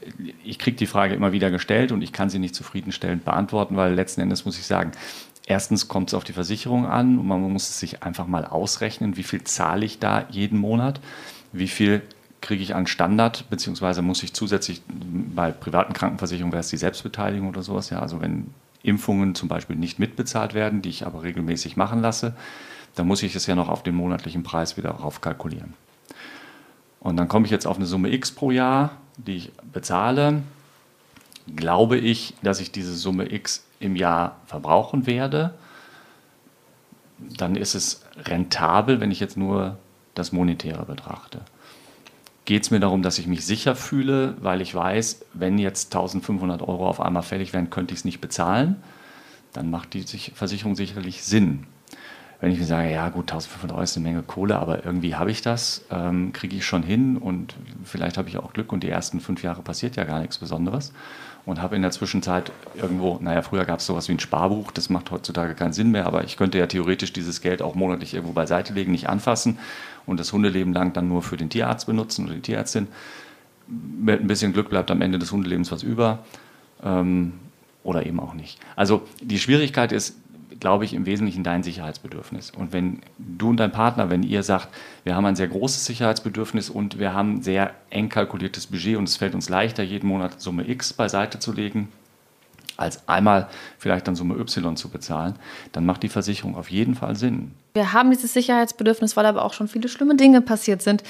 ich 0.45 0.59
kriege 0.59 0.77
die 0.77 0.87
Frage 0.87 1.15
immer 1.15 1.33
wieder 1.33 1.51
gestellt 1.51 1.93
und 1.93 2.03
ich 2.03 2.13
kann 2.13 2.31
sie 2.31 2.39
nicht 2.39 2.55
zufriedenstellend 2.55 3.25
beantworten, 3.25 3.77
weil 3.77 3.95
letzten 3.95 4.21
Endes 4.21 4.45
muss 4.45 4.59
ich 4.59 4.67
sagen, 4.67 4.93
erstens 5.47 5.89
kommt 5.89 6.11
es 6.11 6.15
auf 6.15 6.25
die 6.25 6.33
Versicherung 6.33 6.87
an 6.87 7.19
und 7.19 7.27
man 7.27 7.41
muss 7.41 7.69
es 7.69 7.81
sich 7.81 8.03
einfach 8.03 8.27
mal 8.27 8.45
ausrechnen, 8.45 9.17
wie 9.17 9.23
viel 9.23 9.45
zahle 9.45 9.85
ich 9.85 9.99
da 9.99 10.27
jeden 10.31 10.59
Monat, 10.59 11.01
wie 11.53 11.69
viel 11.69 12.03
kriege 12.41 12.63
ich 12.63 12.75
an 12.75 12.87
Standard, 12.87 13.51
beziehungsweise 13.51 14.03
muss 14.03 14.23
ich 14.23 14.33
zusätzlich 14.33 14.83
bei 14.89 15.51
privaten 15.51 15.93
Krankenversicherungen 15.93 16.53
wäre 16.53 16.61
es 16.61 16.69
die 16.69 16.77
Selbstbeteiligung 16.77 17.49
oder 17.49 17.63
sowas, 17.63 17.91
ja, 17.91 18.01
also 18.01 18.21
wenn 18.21 18.47
Impfungen 18.83 19.35
zum 19.35 19.49
Beispiel 19.49 19.77
nicht 19.77 19.99
mitbezahlt 19.99 20.55
werden, 20.55 20.83
die 20.83 20.89
ich 20.89 21.05
aber 21.07 21.23
regelmäßig 21.23 21.77
machen 21.77 22.01
lasse, 22.01 22.35
dann 22.95 23.07
muss 23.07 23.23
ich 23.23 23.35
es 23.35 23.47
ja 23.47 23.55
noch 23.55 23.69
auf 23.69 23.83
den 23.83 23.95
monatlichen 23.95 24.43
Preis 24.43 24.77
wieder 24.77 24.91
raufkalkulieren. 24.91 25.75
Und 27.01 27.17
dann 27.17 27.29
komme 27.29 27.47
ich 27.47 27.51
jetzt 27.51 27.67
auf 27.67 27.77
eine 27.77 27.87
Summe 27.87 28.13
X 28.13 28.31
pro 28.31 28.51
Jahr, 28.51 28.93
die 29.17 29.37
ich 29.37 29.53
bezahle. 29.73 30.43
Glaube 31.57 31.97
ich, 31.97 32.35
dass 32.43 32.61
ich 32.61 32.71
diese 32.71 32.95
Summe 32.95 33.33
X 33.33 33.65
im 33.81 33.97
Jahr 33.97 34.37
verbrauchen 34.47 35.07
werde, 35.07 35.55
dann 37.19 37.57
ist 37.57 37.75
es 37.75 38.03
rentabel, 38.25 39.01
wenn 39.01 39.11
ich 39.11 39.21
jetzt 39.21 39.37
nur 39.37 39.79
das 40.15 40.33
Monetäre 40.33 40.85
betrachte 40.85 41.41
geht 42.51 42.65
es 42.65 42.73
mir 42.73 42.81
darum, 42.81 43.03
dass 43.03 43.21
ich 43.21 43.29
mich 43.29 43.47
sicher 43.47 43.77
fühle, 43.77 44.35
weil 44.41 44.61
ich 44.61 44.75
weiß, 44.75 45.25
wenn 45.35 45.57
jetzt 45.57 45.95
1500 45.95 46.63
Euro 46.63 46.89
auf 46.89 47.01
einmal 47.01 47.23
fällig 47.23 47.53
wären, 47.53 47.71
könnte 47.71 47.95
ich 47.95 48.01
es 48.01 48.05
nicht 48.05 48.21
bezahlen. 48.21 48.75
Dann 49.53 49.71
macht 49.71 49.95
die 49.95 50.03
Versicherung 50.35 50.75
sicherlich 50.75 51.23
Sinn. 51.23 51.69
Wenn 52.41 52.53
ich 52.53 52.59
mir 52.59 52.65
sage, 52.65 52.91
ja 52.91 53.09
gut, 53.11 53.31
1500 53.31 53.73
Euro 53.73 53.83
ist 53.83 53.97
eine 53.97 54.09
Menge 54.09 54.23
Kohle, 54.23 54.59
aber 54.59 54.85
irgendwie 54.85 55.15
habe 55.15 55.31
ich 55.31 55.43
das, 55.43 55.85
ähm, 55.91 56.33
kriege 56.33 56.57
ich 56.57 56.65
schon 56.65 56.83
hin 56.83 57.19
und 57.19 57.55
vielleicht 57.85 58.17
habe 58.17 58.29
ich 58.31 58.39
auch 58.39 58.55
Glück 58.55 58.73
und 58.73 58.83
die 58.83 58.89
ersten 58.89 59.21
fünf 59.21 59.43
Jahre 59.43 59.61
passiert 59.61 59.97
ja 59.97 60.05
gar 60.05 60.21
nichts 60.21 60.39
Besonderes 60.39 60.93
und 61.45 61.61
habe 61.61 61.77
in 61.77 61.83
der 61.83 61.91
Zwischenzeit 61.91 62.51
irgendwo, 62.81 63.19
naja, 63.21 63.43
früher 63.43 63.67
gab 63.67 63.81
es 63.81 63.87
sowas 63.87 64.09
wie 64.09 64.13
ein 64.13 64.21
Sparbuch, 64.21 64.71
das 64.71 64.89
macht 64.89 65.11
heutzutage 65.11 65.55
keinen 65.55 65.75
Sinn 65.75 65.91
mehr, 65.91 66.07
aber 66.07 66.25
ich 66.25 66.39
könnte 66.39 66.57
ja 66.59 66.67
theoretisch 66.67 67.13
dieses 67.13 67.43
Geld 67.43 67.61
auch 67.61 67.75
monatlich 67.75 68.15
irgendwo 68.15 68.33
beiseite 68.33 68.73
legen, 68.73 68.93
nicht 68.93 69.09
anfassen 69.09 69.59
und 70.07 70.19
das 70.19 70.33
Hundeleben 70.33 70.73
lang 70.73 70.95
dann 70.95 71.09
nur 71.09 71.23
für 71.23 71.37
den 71.37 71.51
Tierarzt 71.51 71.87
benutzen 71.87 72.25
oder 72.25 72.35
die 72.35 72.41
Tierärztin. 72.43 72.89
Mit 73.67 74.21
ein 74.21 74.27
bisschen 74.27 74.53
Glück 74.55 74.71
bleibt 74.71 74.91
am 74.91 75.03
Ende 75.03 75.19
des 75.19 75.31
Hundelebens 75.31 75.71
was 75.71 75.83
über 75.83 76.21
ähm, 76.83 77.35
oder 77.83 78.07
eben 78.07 78.19
auch 78.19 78.35
nicht. 78.35 78.59
Also 78.77 79.03
die 79.21 79.39
Schwierigkeit 79.39 79.93
ist, 79.93 80.17
glaube 80.61 80.85
ich, 80.85 80.95
im 80.95 81.07
Wesentlichen 81.07 81.43
dein 81.43 81.63
Sicherheitsbedürfnis. 81.63 82.51
Und 82.51 82.73
wenn 82.73 83.01
du 83.19 83.49
und 83.49 83.57
dein 83.57 83.73
Partner, 83.73 84.11
wenn 84.11 84.23
ihr 84.23 84.43
sagt, 84.43 84.69
wir 85.05 85.17
haben 85.17 85.25
ein 85.25 85.37
sehr 85.37 85.49
großes 85.49 85.85
Sicherheitsbedürfnis 85.87 86.71
und 86.71 86.99
wir 86.99 87.15
haben 87.15 87.37
ein 87.37 87.43
sehr 87.43 87.75
eng 87.89 88.09
kalkuliertes 88.09 88.67
Budget 88.67 88.97
und 88.97 89.09
es 89.09 89.17
fällt 89.17 89.35
uns 89.35 89.49
leichter, 89.49 89.83
jeden 89.83 90.09
Monat 90.09 90.41
Summe 90.41 90.69
X 90.69 90.93
beiseite 90.93 91.39
zu 91.39 91.53
legen, 91.53 91.89
als 92.77 93.07
einmal 93.09 93.49
vielleicht 93.79 94.09
dann 94.09 94.15
Summe 94.15 94.37
Y 94.37 94.77
zu 94.77 94.89
bezahlen, 94.89 95.35
dann 95.73 95.85
macht 95.85 96.03
die 96.03 96.09
Versicherung 96.09 96.57
auf 96.57 96.71
jeden 96.71 96.95
Fall 96.95 97.15
Sinn. 97.17 97.53
Wir 97.75 97.93
haben 97.93 98.11
dieses 98.11 98.33
Sicherheitsbedürfnis, 98.33 99.17
weil 99.17 99.27
aber 99.27 99.45
auch 99.45 99.53
schon 99.53 99.69
viele 99.69 99.89
schlimme 99.89 100.17
Dinge 100.17 100.41
passiert 100.41 100.83
sind, 100.83 101.05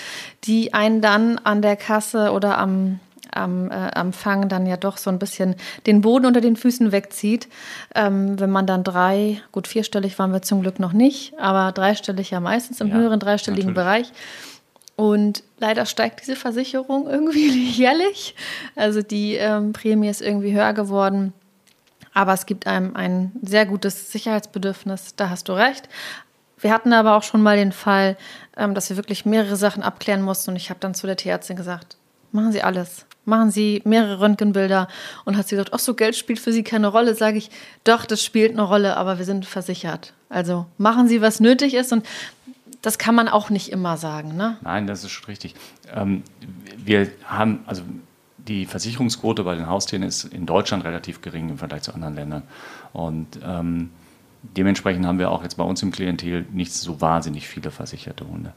die 0.44 0.74
einen 0.74 1.00
dann 1.00 1.38
an 1.38 1.62
der 1.62 1.76
Kasse 1.76 2.32
oder 2.32 2.58
am 2.58 2.98
am 3.32 3.70
äh, 3.70 3.88
Empfang 3.98 4.48
dann 4.48 4.66
ja 4.66 4.76
doch 4.76 4.96
so 4.96 5.10
ein 5.10 5.18
bisschen 5.18 5.56
den 5.86 6.00
Boden 6.00 6.26
unter 6.26 6.40
den 6.40 6.56
Füßen 6.56 6.92
wegzieht. 6.92 7.48
Ähm, 7.94 8.38
wenn 8.38 8.50
man 8.50 8.66
dann 8.66 8.84
drei, 8.84 9.40
gut 9.52 9.66
vierstellig 9.66 10.18
waren 10.18 10.32
wir 10.32 10.42
zum 10.42 10.62
Glück 10.62 10.80
noch 10.80 10.92
nicht, 10.92 11.38
aber 11.38 11.72
dreistellig 11.72 12.30
ja 12.30 12.40
meistens 12.40 12.80
im 12.80 12.88
ja, 12.88 12.94
höheren 12.94 13.20
dreistelligen 13.20 13.74
natürlich. 13.74 14.08
Bereich. 14.10 14.12
Und 14.96 15.44
leider 15.58 15.86
steigt 15.86 16.20
diese 16.20 16.36
Versicherung 16.36 17.08
irgendwie 17.08 17.48
jährlich. 17.70 18.34
Also 18.76 19.00
die 19.00 19.34
ähm, 19.34 19.72
Prämie 19.72 20.08
ist 20.08 20.20
irgendwie 20.20 20.52
höher 20.52 20.74
geworden. 20.74 21.32
Aber 22.12 22.34
es 22.34 22.44
gibt 22.44 22.66
einem 22.66 22.96
ein 22.96 23.32
sehr 23.40 23.66
gutes 23.66 24.12
Sicherheitsbedürfnis, 24.12 25.14
da 25.16 25.30
hast 25.30 25.48
du 25.48 25.52
recht. 25.52 25.88
Wir 26.58 26.72
hatten 26.72 26.92
aber 26.92 27.16
auch 27.16 27.22
schon 27.22 27.42
mal 27.42 27.56
den 27.56 27.72
Fall, 27.72 28.16
ähm, 28.56 28.74
dass 28.74 28.90
wir 28.90 28.96
wirklich 28.96 29.24
mehrere 29.24 29.56
Sachen 29.56 29.82
abklären 29.82 30.20
mussten. 30.22 30.50
Und 30.50 30.56
ich 30.56 30.70
habe 30.70 30.80
dann 30.80 30.94
zu 30.94 31.06
der 31.06 31.16
Tierärztin 31.16 31.56
gesagt, 31.56 31.96
machen 32.32 32.52
Sie 32.52 32.62
alles 32.62 33.06
machen 33.24 33.50
Sie 33.50 33.82
mehrere 33.84 34.20
Röntgenbilder. 34.20 34.88
Und 35.24 35.36
hat 35.36 35.48
sie 35.48 35.56
gesagt, 35.56 35.72
ach 35.72 35.78
so, 35.78 35.94
Geld 35.94 36.16
spielt 36.16 36.38
für 36.38 36.52
Sie 36.52 36.62
keine 36.62 36.88
Rolle. 36.88 37.14
Sage 37.14 37.38
ich, 37.38 37.50
doch, 37.84 38.04
das 38.04 38.22
spielt 38.22 38.52
eine 38.52 38.62
Rolle, 38.62 38.96
aber 38.96 39.18
wir 39.18 39.24
sind 39.24 39.46
versichert. 39.46 40.12
Also 40.28 40.66
machen 40.78 41.08
Sie, 41.08 41.20
was 41.20 41.40
nötig 41.40 41.74
ist. 41.74 41.92
Und 41.92 42.06
das 42.82 42.98
kann 42.98 43.14
man 43.14 43.28
auch 43.28 43.50
nicht 43.50 43.70
immer 43.70 43.96
sagen. 43.96 44.36
Ne? 44.36 44.56
Nein, 44.62 44.86
das 44.86 45.04
ist 45.04 45.10
schon 45.10 45.26
richtig. 45.26 45.54
Ähm, 45.94 46.22
wir 46.76 47.10
haben, 47.24 47.60
also 47.66 47.82
die 48.38 48.66
Versicherungsquote 48.66 49.44
bei 49.44 49.54
den 49.54 49.66
Haustieren 49.66 50.02
ist 50.02 50.24
in 50.24 50.46
Deutschland 50.46 50.84
relativ 50.84 51.20
gering 51.20 51.50
im 51.50 51.58
Vergleich 51.58 51.82
zu 51.82 51.94
anderen 51.94 52.14
Ländern. 52.14 52.42
Und 52.92 53.38
ähm, 53.44 53.90
dementsprechend 54.42 55.06
haben 55.06 55.18
wir 55.18 55.30
auch 55.30 55.42
jetzt 55.42 55.56
bei 55.56 55.64
uns 55.64 55.82
im 55.82 55.90
Klientel 55.90 56.46
nicht 56.52 56.72
so 56.72 57.00
wahnsinnig 57.00 57.46
viele 57.46 57.70
versicherte 57.70 58.26
Hunde 58.26 58.54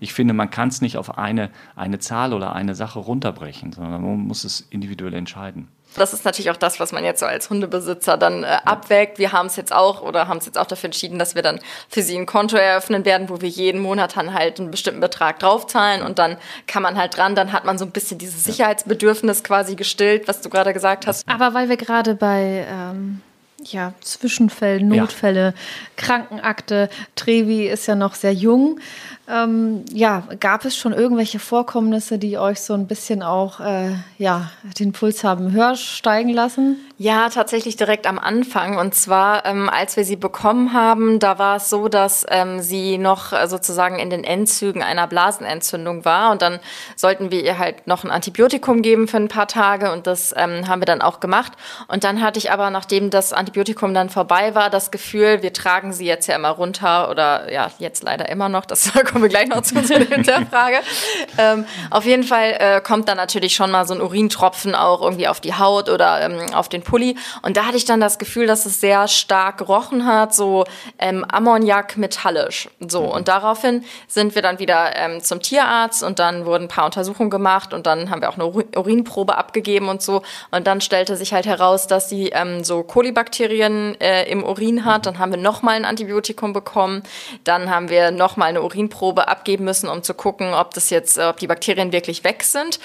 ich 0.00 0.12
finde, 0.12 0.34
man 0.34 0.50
kann 0.50 0.68
es 0.68 0.80
nicht 0.80 0.96
auf 0.96 1.18
eine, 1.18 1.50
eine 1.74 1.98
Zahl 1.98 2.32
oder 2.32 2.54
eine 2.54 2.74
Sache 2.74 2.98
runterbrechen, 2.98 3.72
sondern 3.72 4.02
man 4.02 4.18
muss 4.18 4.44
es 4.44 4.66
individuell 4.70 5.14
entscheiden. 5.14 5.68
Das 5.94 6.12
ist 6.12 6.24
natürlich 6.24 6.50
auch 6.50 6.56
das, 6.56 6.78
was 6.78 6.92
man 6.92 7.04
jetzt 7.04 7.20
so 7.20 7.26
als 7.26 7.48
Hundebesitzer 7.48 8.18
dann 8.18 8.44
äh, 8.44 8.58
abwägt. 8.64 9.18
Wir 9.18 9.32
haben 9.32 9.46
es 9.46 9.56
jetzt 9.56 9.72
auch 9.72 10.02
oder 10.02 10.28
haben 10.28 10.38
es 10.38 10.46
jetzt 10.46 10.58
auch 10.58 10.66
dafür 10.66 10.88
entschieden, 10.88 11.18
dass 11.18 11.34
wir 11.34 11.42
dann 11.42 11.58
für 11.88 12.02
sie 12.02 12.16
ein 12.16 12.26
Konto 12.26 12.56
eröffnen 12.56 13.04
werden, 13.04 13.28
wo 13.28 13.40
wir 13.40 13.48
jeden 13.48 13.80
Monat 13.80 14.16
dann 14.16 14.34
halt 14.34 14.60
einen 14.60 14.70
bestimmten 14.70 15.00
Betrag 15.00 15.38
draufzahlen 15.38 16.02
und 16.02 16.18
dann 16.18 16.36
kann 16.66 16.82
man 16.82 16.96
halt 16.96 17.16
dran, 17.16 17.34
dann 17.34 17.52
hat 17.52 17.64
man 17.64 17.78
so 17.78 17.84
ein 17.84 17.92
bisschen 17.92 18.18
dieses 18.18 18.44
Sicherheitsbedürfnis 18.44 19.42
quasi 19.42 19.74
gestillt, 19.74 20.28
was 20.28 20.40
du 20.42 20.50
gerade 20.50 20.72
gesagt 20.72 21.06
hast. 21.06 21.26
Aber 21.28 21.54
weil 21.54 21.68
wir 21.68 21.76
gerade 21.76 22.14
bei 22.14 22.66
ähm, 22.68 23.22
ja, 23.62 23.94
Zwischenfällen, 24.00 24.88
Notfälle, 24.88 25.46
ja. 25.46 25.52
Krankenakte, 25.96 26.90
Trevi 27.14 27.68
ist 27.68 27.86
ja 27.86 27.94
noch 27.94 28.14
sehr 28.14 28.34
jung. 28.34 28.80
Ähm, 29.28 29.84
ja, 29.92 30.22
gab 30.38 30.64
es 30.64 30.76
schon 30.76 30.92
irgendwelche 30.92 31.38
Vorkommnisse, 31.38 32.18
die 32.18 32.38
euch 32.38 32.60
so 32.60 32.74
ein 32.74 32.86
bisschen 32.86 33.22
auch 33.22 33.60
äh, 33.60 33.90
ja, 34.18 34.50
den 34.78 34.92
Puls 34.92 35.24
haben 35.24 35.52
höher 35.52 35.74
steigen 35.74 36.30
lassen? 36.30 36.76
Ja, 36.98 37.28
tatsächlich 37.28 37.76
direkt 37.76 38.06
am 38.06 38.18
Anfang. 38.18 38.78
Und 38.78 38.94
zwar, 38.94 39.44
ähm, 39.44 39.68
als 39.68 39.98
wir 39.98 40.04
sie 40.06 40.16
bekommen 40.16 40.72
haben, 40.72 41.18
da 41.18 41.38
war 41.38 41.56
es 41.56 41.68
so, 41.68 41.88
dass 41.88 42.24
ähm, 42.30 42.60
sie 42.60 42.96
noch 42.96 43.34
äh, 43.34 43.48
sozusagen 43.48 43.98
in 43.98 44.08
den 44.08 44.24
Endzügen 44.24 44.82
einer 44.82 45.06
Blasenentzündung 45.06 46.06
war. 46.06 46.32
Und 46.32 46.40
dann 46.40 46.58
sollten 46.96 47.30
wir 47.30 47.44
ihr 47.44 47.58
halt 47.58 47.86
noch 47.86 48.02
ein 48.02 48.10
Antibiotikum 48.10 48.80
geben 48.80 49.08
für 49.08 49.18
ein 49.18 49.28
paar 49.28 49.46
Tage. 49.46 49.92
Und 49.92 50.06
das 50.06 50.32
ähm, 50.38 50.68
haben 50.68 50.80
wir 50.80 50.86
dann 50.86 51.02
auch 51.02 51.20
gemacht. 51.20 51.52
Und 51.86 52.02
dann 52.02 52.22
hatte 52.22 52.38
ich 52.38 52.50
aber, 52.50 52.70
nachdem 52.70 53.10
das 53.10 53.34
Antibiotikum 53.34 53.92
dann 53.92 54.08
vorbei 54.08 54.54
war, 54.54 54.70
das 54.70 54.90
Gefühl, 54.90 55.42
wir 55.42 55.52
tragen 55.52 55.92
sie 55.92 56.06
jetzt 56.06 56.28
ja 56.28 56.34
immer 56.34 56.48
runter 56.48 57.10
oder 57.10 57.52
ja, 57.52 57.70
jetzt 57.78 58.04
leider 58.04 58.30
immer 58.30 58.48
noch. 58.48 58.64
Das 58.64 58.90
kommen 59.04 59.20
wir 59.20 59.28
gleich 59.28 59.48
noch 59.48 59.60
zu, 59.60 59.82
zu 59.82 60.00
der 60.00 60.46
Frage. 60.46 60.78
ähm, 61.36 61.66
auf 61.90 62.06
jeden 62.06 62.24
Fall 62.24 62.56
äh, 62.58 62.80
kommt 62.80 63.06
dann 63.10 63.18
natürlich 63.18 63.54
schon 63.54 63.70
mal 63.70 63.86
so 63.86 63.92
ein 63.92 64.00
Urintropfen 64.00 64.74
auch 64.74 65.02
irgendwie 65.02 65.28
auf 65.28 65.40
die 65.40 65.52
Haut 65.52 65.90
oder 65.90 66.22
ähm, 66.22 66.54
auf 66.54 66.70
den 66.70 66.85
Pulli. 66.86 67.16
Und 67.42 67.56
da 67.56 67.66
hatte 67.66 67.76
ich 67.76 67.84
dann 67.84 68.00
das 68.00 68.18
Gefühl, 68.18 68.46
dass 68.46 68.64
es 68.64 68.80
sehr 68.80 69.08
stark 69.08 69.58
gerochen 69.58 70.06
hat, 70.06 70.34
so 70.34 70.64
ähm, 70.98 71.24
Ammoniak 71.28 71.96
metallisch. 71.96 72.68
So, 72.80 73.04
und 73.04 73.28
daraufhin 73.28 73.84
sind 74.06 74.34
wir 74.34 74.42
dann 74.42 74.58
wieder 74.58 74.96
ähm, 74.96 75.20
zum 75.22 75.42
Tierarzt 75.42 76.02
und 76.02 76.18
dann 76.18 76.46
wurden 76.46 76.64
ein 76.64 76.68
paar 76.68 76.84
Untersuchungen 76.86 77.30
gemacht 77.30 77.74
und 77.74 77.86
dann 77.86 78.10
haben 78.10 78.20
wir 78.20 78.30
auch 78.30 78.38
eine 78.38 78.46
Urinprobe 78.46 79.36
abgegeben 79.36 79.88
und 79.88 80.00
so. 80.00 80.22
Und 80.50 80.66
dann 80.66 80.80
stellte 80.80 81.16
sich 81.16 81.32
halt 81.32 81.46
heraus, 81.46 81.86
dass 81.86 82.08
sie 82.08 82.28
ähm, 82.28 82.64
so 82.64 82.82
Kolibakterien 82.82 84.00
äh, 84.00 84.30
im 84.30 84.44
Urin 84.44 84.84
hat. 84.84 85.06
Dann 85.06 85.18
haben 85.18 85.32
wir 85.32 85.38
nochmal 85.38 85.74
ein 85.74 85.84
Antibiotikum 85.84 86.52
bekommen. 86.52 87.02
Dann 87.44 87.70
haben 87.70 87.88
wir 87.88 88.10
nochmal 88.10 88.50
eine 88.50 88.62
Urinprobe 88.62 89.28
abgeben 89.28 89.64
müssen, 89.64 89.88
um 89.88 90.02
zu 90.02 90.14
gucken, 90.14 90.54
ob 90.54 90.74
das 90.74 90.90
jetzt, 90.90 91.18
ob 91.18 91.38
die 91.38 91.46
Bakterien 91.46 91.92
wirklich 91.92 92.22
weg 92.24 92.42
sind. 92.44 92.78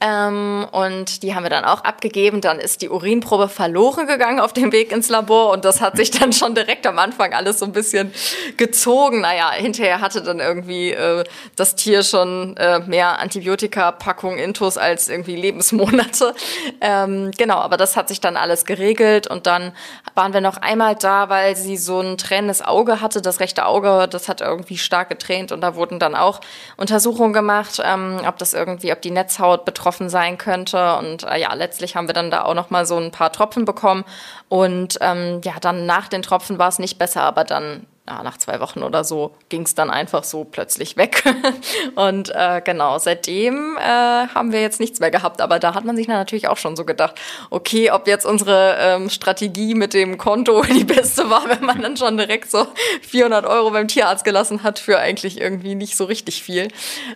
Ähm, 0.00 0.66
und 0.70 1.22
die 1.22 1.34
haben 1.34 1.42
wir 1.42 1.50
dann 1.50 1.64
auch 1.64 1.84
abgegeben. 1.84 2.40
Dann 2.40 2.58
ist 2.60 2.82
die 2.82 2.88
Urinprobe 2.88 3.47
verloren 3.48 4.06
gegangen 4.06 4.40
auf 4.40 4.52
dem 4.52 4.72
Weg 4.72 4.92
ins 4.92 5.08
Labor 5.08 5.52
und 5.52 5.64
das 5.64 5.80
hat 5.80 5.96
sich 5.96 6.10
dann 6.10 6.32
schon 6.32 6.54
direkt 6.54 6.86
am 6.86 6.98
Anfang 6.98 7.32
alles 7.32 7.58
so 7.58 7.64
ein 7.64 7.72
bisschen 7.72 8.12
gezogen. 8.56 9.20
Naja, 9.20 9.50
hinterher 9.52 10.00
hatte 10.00 10.22
dann 10.22 10.40
irgendwie 10.40 10.92
äh, 10.92 11.24
das 11.56 11.74
Tier 11.76 12.02
schon 12.02 12.56
äh, 12.56 12.80
mehr 12.80 13.18
Antibiotika-Packung 13.18 14.38
Intus 14.38 14.78
als 14.78 15.08
irgendwie 15.08 15.36
Lebensmonate. 15.36 16.34
Ähm, 16.80 17.30
genau, 17.36 17.56
aber 17.56 17.76
das 17.76 17.96
hat 17.96 18.08
sich 18.08 18.20
dann 18.20 18.36
alles 18.36 18.64
geregelt 18.64 19.26
und 19.26 19.46
dann 19.46 19.72
waren 20.14 20.32
wir 20.32 20.40
noch 20.40 20.56
einmal 20.56 20.94
da, 20.94 21.28
weil 21.28 21.56
sie 21.56 21.76
so 21.76 22.00
ein 22.00 22.18
tränendes 22.18 22.62
Auge 22.62 23.00
hatte. 23.00 23.22
Das 23.22 23.40
rechte 23.40 23.66
Auge, 23.66 24.08
das 24.08 24.28
hat 24.28 24.40
irgendwie 24.40 24.78
stark 24.78 25.08
getränt 25.08 25.52
und 25.52 25.60
da 25.60 25.74
wurden 25.74 25.98
dann 25.98 26.14
auch 26.14 26.40
Untersuchungen 26.76 27.32
gemacht, 27.32 27.80
ähm, 27.84 28.20
ob 28.26 28.38
das 28.38 28.54
irgendwie, 28.54 28.92
ob 28.92 29.02
die 29.02 29.10
Netzhaut 29.10 29.64
betroffen 29.64 30.08
sein 30.08 30.38
könnte. 30.38 30.96
Und 30.96 31.24
äh, 31.24 31.40
ja, 31.40 31.52
letztlich 31.54 31.96
haben 31.96 32.08
wir 32.08 32.14
dann 32.14 32.30
da 32.30 32.44
auch 32.44 32.54
noch 32.54 32.70
mal 32.70 32.86
so 32.86 32.96
ein 32.96 33.10
paar 33.10 33.32
Tropfen 33.38 33.64
bekommen. 33.64 34.04
Und 34.48 34.98
ähm, 35.00 35.40
ja, 35.44 35.54
dann 35.60 35.86
nach 35.86 36.08
den 36.08 36.22
Tropfen 36.22 36.58
war 36.58 36.68
es 36.68 36.78
nicht 36.78 36.98
besser, 36.98 37.22
aber 37.22 37.44
dann 37.44 37.86
ja, 38.08 38.22
nach 38.22 38.38
zwei 38.38 38.60
Wochen 38.60 38.82
oder 38.82 39.04
so 39.04 39.34
ging 39.50 39.62
es 39.62 39.74
dann 39.74 39.90
einfach 39.90 40.24
so 40.24 40.44
plötzlich 40.44 40.96
weg. 40.96 41.22
und 41.94 42.30
äh, 42.34 42.62
genau, 42.64 42.98
seitdem 42.98 43.76
äh, 43.76 43.80
haben 43.82 44.52
wir 44.52 44.62
jetzt 44.62 44.80
nichts 44.80 44.98
mehr 44.98 45.10
gehabt. 45.10 45.40
Aber 45.40 45.58
da 45.58 45.74
hat 45.74 45.84
man 45.84 45.96
sich 45.96 46.06
dann 46.06 46.16
natürlich 46.16 46.48
auch 46.48 46.56
schon 46.56 46.74
so 46.74 46.84
gedacht, 46.84 47.16
okay, 47.50 47.90
ob 47.90 48.06
jetzt 48.06 48.24
unsere 48.24 48.76
ähm, 48.80 49.10
Strategie 49.10 49.74
mit 49.74 49.92
dem 49.92 50.16
Konto 50.16 50.62
die 50.68 50.84
beste 50.84 51.28
war, 51.28 51.48
wenn 51.48 51.64
man 51.64 51.82
dann 51.82 51.96
schon 51.96 52.16
direkt 52.16 52.50
so 52.50 52.66
400 53.02 53.44
Euro 53.44 53.70
beim 53.70 53.88
Tierarzt 53.88 54.24
gelassen 54.24 54.62
hat 54.62 54.78
für 54.78 54.98
eigentlich 54.98 55.38
irgendwie 55.38 55.74
nicht 55.74 55.96
so 55.96 56.04
richtig 56.04 56.42
viel. 56.42 56.68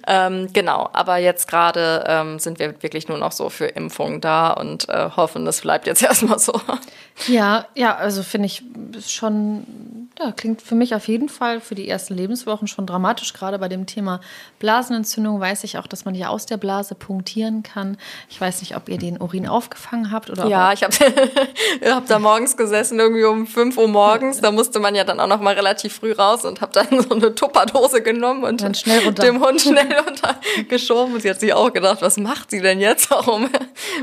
Ähm, 0.07 0.53
genau, 0.53 0.91
aber 0.93 1.17
jetzt 1.17 1.49
gerade 1.49 2.05
ähm, 2.07 2.39
sind 2.39 2.59
wir 2.59 2.83
wirklich 2.83 3.09
nur 3.09 3.19
noch 3.19 3.33
so 3.33 3.49
für 3.49 3.67
Impfungen 3.67 4.21
da 4.21 4.51
und 4.51 4.89
äh, 4.91 5.09
hoffen, 5.17 5.47
das 5.47 5.63
bleibt 5.63 5.87
jetzt 5.87 6.03
erstmal 6.03 6.39
so. 6.39 6.53
Ja, 7.29 7.67
ja, 7.75 7.95
also 7.97 8.23
finde 8.23 8.47
ich 8.47 8.63
schon, 9.07 10.09
ja, 10.19 10.33
klingt 10.33 10.63
für 10.63 10.75
mich 10.75 10.95
auf 10.95 11.09
jeden 11.09 11.29
Fall 11.29 11.61
für 11.61 11.75
die 11.75 11.89
ersten 11.89 12.15
Lebenswochen 12.15 12.67
schon 12.67 12.87
dramatisch. 12.87 13.33
Gerade 13.33 13.59
bei 13.59 13.69
dem 13.69 13.87
Thema 13.87 14.21
Blasenentzündung 14.59 15.39
weiß 15.39 15.65
ich 15.65 15.79
auch, 15.79 15.87
dass 15.87 16.05
man 16.05 16.15
ja 16.15 16.29
aus 16.29 16.47
der 16.47 16.57
Blase 16.57 16.95
punktieren 16.95 17.63
kann. 17.63 17.97
Ich 18.29 18.41
weiß 18.41 18.61
nicht, 18.61 18.77
ob 18.77 18.89
ihr 18.89 18.99
den 18.99 19.21
Urin 19.21 19.47
aufgefangen 19.47 20.11
habt 20.11 20.31
oder 20.31 20.47
Ja, 20.47 20.73
ich 20.73 20.83
habe 20.83 20.95
hab 21.85 22.07
da 22.07 22.19
morgens 22.19 22.57
gesessen, 22.57 22.99
irgendwie 22.99 23.25
um 23.25 23.47
5 23.47 23.77
Uhr 23.77 23.89
morgens. 23.89 24.41
Da 24.41 24.51
musste 24.51 24.81
man 24.81 24.95
ja 24.95 25.05
dann 25.05 25.21
auch 25.21 25.29
noch 25.29 25.41
mal 25.41 25.55
relativ 25.55 25.95
früh 25.95 26.13
raus 26.13 26.45
und 26.45 26.61
habe 26.61 26.73
dann 26.73 27.03
so 27.09 27.15
eine 27.15 27.35
Tupperdose 27.35 28.03
genommen 28.03 28.45
und 28.45 28.63
dann 28.63 28.75
schnell 28.75 29.05
runter. 29.05 29.23
dem 29.23 29.45
Hund 29.45 29.61
schnell 29.61 29.93
runtergeschoben. 29.99 31.15
Und 31.15 31.21
sie 31.21 31.31
hat 31.31 31.41
sich 31.41 31.53
auch 31.53 31.73
gedacht, 31.73 32.01
was 32.01 32.17
macht 32.17 32.51
sie 32.51 32.61
denn 32.61 32.81
jetzt? 32.81 33.11
Warum 33.11 33.49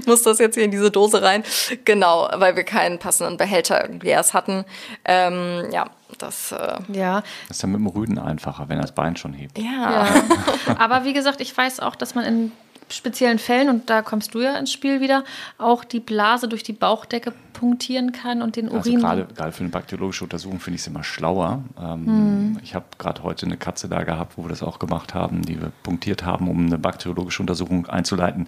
muss 0.05 0.21
das 0.21 0.39
jetzt 0.39 0.55
hier 0.55 0.63
in 0.63 0.71
diese 0.71 0.91
Dose 0.91 1.21
rein? 1.21 1.43
Genau, 1.85 2.29
weil 2.35 2.55
wir 2.55 2.63
keinen 2.63 2.98
passenden 2.99 3.37
Behälter 3.37 3.81
irgendwie 3.81 4.09
erst 4.09 4.33
hatten. 4.33 4.65
Ähm, 5.05 5.65
ja, 5.71 5.89
das, 6.17 6.51
äh 6.51 6.77
ja. 6.93 7.21
das 7.47 7.57
ist 7.57 7.61
ja 7.63 7.67
mit 7.67 7.79
dem 7.79 7.87
Rüden 7.87 8.19
einfacher, 8.19 8.69
wenn 8.69 8.81
das 8.81 8.93
Bein 8.93 9.15
schon 9.15 9.33
hebt. 9.33 9.57
Ja. 9.57 10.05
ja. 10.05 10.23
Aber 10.77 11.05
wie 11.05 11.13
gesagt, 11.13 11.41
ich 11.41 11.55
weiß 11.55 11.79
auch, 11.79 11.95
dass 11.95 12.15
man 12.15 12.25
in 12.25 12.51
speziellen 12.93 13.39
Fällen, 13.39 13.69
und 13.69 13.89
da 13.89 14.01
kommst 14.01 14.33
du 14.33 14.41
ja 14.41 14.57
ins 14.57 14.71
Spiel 14.71 15.01
wieder, 15.01 15.23
auch 15.57 15.83
die 15.83 15.99
Blase 15.99 16.47
durch 16.47 16.63
die 16.63 16.73
Bauchdecke 16.73 17.33
punktieren 17.53 18.11
kann 18.11 18.41
und 18.41 18.55
den 18.55 18.69
also 18.69 18.89
Urin. 18.89 19.05
Also 19.05 19.23
gerade, 19.23 19.33
gerade 19.33 19.51
für 19.51 19.61
eine 19.61 19.69
bakteriologische 19.69 20.23
Untersuchung 20.23 20.59
finde 20.59 20.75
ich 20.75 20.81
es 20.81 20.87
immer 20.87 21.03
schlauer. 21.03 21.63
Ähm, 21.79 22.05
hm. 22.05 22.59
Ich 22.63 22.75
habe 22.75 22.85
gerade 22.97 23.23
heute 23.23 23.45
eine 23.45 23.57
Katze 23.57 23.89
da 23.89 24.03
gehabt, 24.03 24.37
wo 24.37 24.43
wir 24.43 24.49
das 24.49 24.63
auch 24.63 24.79
gemacht 24.79 25.13
haben, 25.13 25.41
die 25.41 25.59
wir 25.61 25.71
punktiert 25.83 26.25
haben, 26.25 26.49
um 26.49 26.65
eine 26.65 26.77
bakteriologische 26.77 27.43
Untersuchung 27.43 27.87
einzuleiten, 27.87 28.47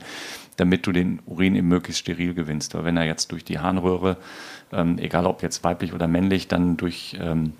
damit 0.61 0.85
du 0.85 0.91
den 0.91 1.19
Urin 1.25 1.55
eben 1.55 1.67
möglichst 1.67 2.01
steril 2.01 2.35
gewinnst. 2.35 2.75
Weil 2.75 2.85
wenn 2.85 2.95
er 2.95 3.03
jetzt 3.03 3.31
durch 3.31 3.43
die 3.43 3.57
Harnröhre, 3.57 4.17
ähm, 4.71 4.99
egal 4.99 5.25
ob 5.25 5.41
jetzt 5.41 5.63
weiblich 5.63 5.91
oder 5.91 6.07
männlich, 6.07 6.47
dann 6.47 6.77
durch 6.77 7.17
ähm, 7.19 7.53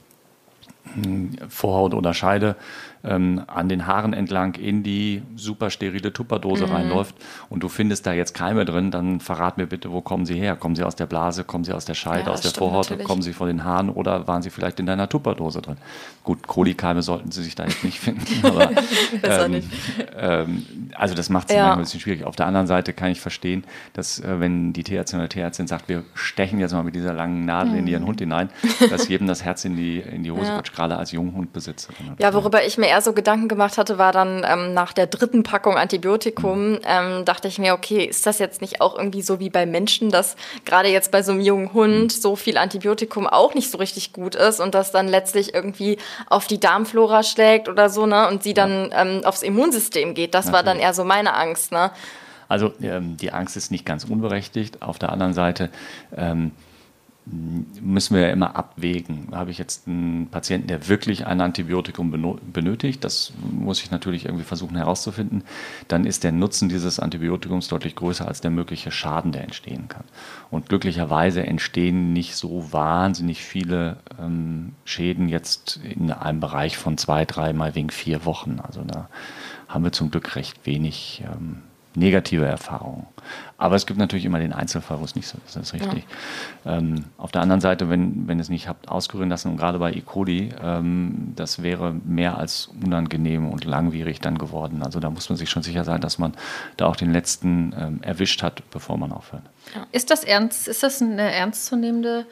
Vorhaut 1.50 1.96
oder 1.96 2.14
Scheide 2.14 2.56
ähm, 3.04 3.44
an 3.48 3.70
den 3.70 3.88
Haaren 3.88 4.14
entlang 4.14 4.56
in 4.56 4.84
die 4.84 5.24
super 5.36 5.70
sterile 5.70 6.14
Tupperdose 6.14 6.68
mhm. 6.68 6.74
reinläuft 6.74 7.16
und 7.50 7.64
du 7.64 7.70
findest 7.70 8.06
da 8.06 8.14
jetzt 8.14 8.34
Keime 8.34 8.66
drin, 8.66 8.92
dann 8.92 9.20
verrat 9.20 9.58
mir 9.58 9.68
bitte, 9.68 9.92
wo 9.92 10.02
kommen 10.02 10.26
sie 10.26 10.36
her? 10.36 10.56
Kommen 10.56 10.76
sie 10.76 10.84
aus 10.84 10.96
der 10.96 11.06
Blase, 11.06 11.44
kommen 11.44 11.64
sie 11.64 11.74
aus 11.74 11.86
der 11.86 11.96
Scheide, 11.96 12.28
ja, 12.28 12.32
aus 12.32 12.42
der 12.42 12.52
Vorhaut, 12.52 12.90
natürlich. 12.90 13.08
kommen 13.08 13.22
sie 13.22 13.34
von 13.34 13.48
den 13.48 13.64
Haaren 13.64 13.90
oder 13.90 14.28
waren 14.28 14.42
sie 14.42 14.50
vielleicht 14.50 14.80
in 14.80 14.86
deiner 14.86 15.10
Tupperdose 15.10 15.62
drin? 15.62 15.78
Gut, 16.24 16.46
Kolikeime 16.46 17.02
sollten 17.02 17.32
sie 17.32 17.44
sich 17.44 17.56
da 17.56 17.66
jetzt 17.66 17.84
nicht 17.84 18.00
finden, 18.00 18.26
aber 18.46 18.72
ähm, 19.24 19.52
nicht. 19.52 19.68
Ähm, 20.16 20.66
also 20.96 21.16
das 21.16 21.30
macht 21.30 21.50
es 21.50 21.56
ja. 21.56 21.74
ein 21.74 21.80
bisschen 21.80 22.00
schwierig. 22.00 22.26
Auf 22.26 22.36
der 22.36 22.46
anderen 22.46 22.68
Seite 22.68 22.94
kann 22.94 23.12
ich 23.12 23.20
verstehen, 23.20 23.64
dass 23.94 24.20
äh, 24.20 24.40
wenn 24.40 24.74
die 24.74 24.84
Tierärztin 24.84 25.20
oder 25.20 25.30
Tierärztin 25.30 25.68
sagt, 25.68 25.90
wir 25.90 26.04
stechen 26.14 26.60
jetzt 26.60 26.74
mal 26.74 26.84
mit 26.84 26.96
dieser 26.96 27.14
langen 27.14 27.46
Nadel 27.46 27.74
mhm. 27.74 27.80
in 27.80 27.88
ihren 27.88 28.06
Hund 28.06 28.20
hinein, 28.20 28.50
dass 28.90 29.08
jedem 29.08 29.28
das 29.28 29.44
Herz 29.44 29.66
in 29.66 29.76
die, 29.76 30.00
in 30.00 30.24
die 30.24 30.32
Hose 30.32 30.48
ja. 30.48 30.58
rutscht, 30.58 30.76
gerade 30.76 30.98
als 30.98 31.12
Junghundbesitzer. 31.12 31.92
Ja, 32.20 32.34
worüber 32.34 32.64
ich 32.64 32.78
mir 32.78 32.91
eher 32.92 33.02
so 33.02 33.14
Gedanken 33.14 33.48
gemacht 33.48 33.78
hatte, 33.78 33.98
war 33.98 34.12
dann 34.12 34.46
ähm, 34.46 34.74
nach 34.74 34.92
der 34.92 35.08
dritten 35.08 35.44
Packung 35.44 35.78
Antibiotikum, 35.78 36.80
ähm, 36.86 37.24
dachte 37.26 37.48
ich 37.48 37.58
mir, 37.58 37.74
okay, 37.74 38.04
ist 38.04 38.26
das 38.26 38.38
jetzt 38.40 38.60
nicht 38.62 38.82
auch 38.82 38.98
irgendwie 38.98 39.22
so 39.22 39.40
wie 39.40 39.50
bei 39.50 39.66
Menschen, 39.66 40.12
dass 40.12 40.36
gerade 40.66 40.90
jetzt 40.90 41.12
bei 41.12 41.24
so 41.24 41.32
einem 41.32 41.42
jungen 41.42 41.74
Hund 41.74 42.12
so 42.12 42.36
viel 42.36 42.58
Antibiotikum 42.58 43.28
auch 43.28 43.54
nicht 43.54 43.72
so 43.72 43.78
richtig 43.78 44.12
gut 44.12 44.36
ist 44.36 44.60
und 44.60 44.76
das 44.76 44.92
dann 44.92 45.08
letztlich 45.08 45.54
irgendwie 45.54 45.98
auf 46.30 46.48
die 46.48 46.60
Darmflora 46.60 47.24
schlägt 47.24 47.70
oder 47.70 47.90
so, 47.90 48.06
ne? 48.06 48.28
Und 48.28 48.44
sie 48.44 48.54
dann 48.54 48.92
ähm, 48.94 49.22
aufs 49.24 49.42
Immunsystem 49.42 50.14
geht. 50.14 50.34
Das 50.34 50.48
Natürlich. 50.48 50.66
war 50.66 50.74
dann 50.74 50.82
eher 50.82 50.94
so 50.94 51.06
meine 51.06 51.34
Angst, 51.34 51.72
ne? 51.72 51.92
Also 52.50 52.74
ähm, 52.82 53.16
die 53.16 53.32
Angst 53.32 53.56
ist 53.56 53.72
nicht 53.72 53.86
ganz 53.86 54.04
unberechtigt. 54.04 54.82
Auf 54.82 55.00
der 55.00 55.14
anderen 55.14 55.34
Seite 55.34 55.70
ähm, 56.18 56.52
müssen 57.82 58.16
wir 58.16 58.24
ja 58.24 58.30
immer 58.30 58.56
abwägen. 58.56 59.30
Habe 59.32 59.52
ich 59.52 59.58
jetzt 59.58 59.88
einen 59.88 60.28
Patienten, 60.28 60.68
der 60.68 60.88
wirklich 60.88 61.26
ein 61.26 61.42
Antibiotikum 61.42 62.12
benötigt, 62.52 63.04
das 63.04 63.34
muss 63.52 63.82
ich 63.82 63.92
natürlich 63.92 64.26
irgendwie 64.26 64.44
versuchen 64.44 64.76
herauszufinden, 64.76 65.44
dann 65.88 66.06
ist 66.06 66.24
der 66.24 66.32
Nutzen 66.32 66.70
dieses 66.70 67.00
Antibiotikums 67.00 67.68
deutlich 67.68 67.96
größer 67.96 68.28
als 68.28 68.42
der 68.42 68.52
mögliche 68.52 68.92
Schaden, 68.92 69.32
der 69.32 69.44
entstehen 69.44 69.88
kann. 69.88 70.04
Und 70.50 70.70
glücklicherweise 70.70 71.46
entstehen 71.46 72.14
nicht 72.14 72.36
so 72.36 72.72
wahnsinnig 72.72 73.44
viele 73.44 73.98
ähm, 74.20 74.74
Schäden 74.84 75.30
jetzt 75.30 75.80
in 75.84 76.12
einem 76.12 76.40
Bereich 76.40 76.78
von 76.78 76.98
zwei, 76.98 77.26
drei, 77.26 77.54
mal 77.54 77.76
wegen 77.76 77.90
vier 77.90 78.26
Wochen. 78.26 78.60
Also 78.62 78.82
da 78.84 79.10
haben 79.68 79.84
wir 79.84 79.92
zum 79.92 80.12
Glück 80.12 80.36
recht 80.36 80.66
wenig 80.66 81.24
ähm, 81.26 81.64
negative 81.96 82.46
Erfahrungen. 82.46 83.06
Aber 83.58 83.76
es 83.76 83.86
gibt 83.86 84.00
natürlich 84.00 84.26
immer 84.26 84.40
den 84.40 84.54
Einzelfall, 84.54 85.00
wo 85.00 85.04
es 85.04 85.16
nicht 85.16 85.28
so 85.28 85.38
ist, 85.46 85.56
das 85.56 85.68
ist 85.68 85.74
richtig. 85.74 86.06
Ja. 86.66 86.78
Ähm, 86.78 87.06
auf 87.18 87.32
der 87.32 87.42
anderen 87.42 87.62
Seite, 87.62 87.90
wenn, 87.90 88.28
wenn 88.28 88.40
ihr 88.40 88.42
es 88.42 88.50
nicht 88.50 88.68
habt 88.68 88.90
ausgerühren 88.90 89.30
lassen, 89.30 89.50
und 89.50 89.58
gerade 89.58 89.78
bei 89.78 89.94
E. 89.94 90.02
coli, 90.02 90.50
ähm, 90.62 91.34
das 91.36 91.62
wäre 91.62 91.94
mehr 92.06 92.38
als 92.38 92.72
unangenehm 92.84 93.48
und 93.50 93.66
langwierig 93.66 94.20
dann 94.20 94.38
geworden. 94.38 94.82
Also 94.84 95.00
da 95.00 95.10
muss 95.10 95.30
man 95.30 95.38
sich 95.38 95.50
schon 95.50 95.64
sicher 95.64 95.84
sein, 95.84 96.02
dass 96.02 96.18
man 96.18 96.34
da 96.78 96.88
auch 96.88 96.96
den 96.96 97.12
letzten 97.12 97.74
ähm, 97.78 98.00
erwischt 98.02 98.42
hat, 98.42 98.64
bevor 98.72 98.98
man 98.98 99.12
aufhört. 99.12 99.44
Ja. 99.76 99.86
Ist 99.92 100.10
das 100.10 100.24
ernst, 100.24 100.68
ist 100.68 100.84
das 100.84 101.02
eine 101.02 101.32
ernstzunehmende 101.32 102.22
Äh, 102.22 102.26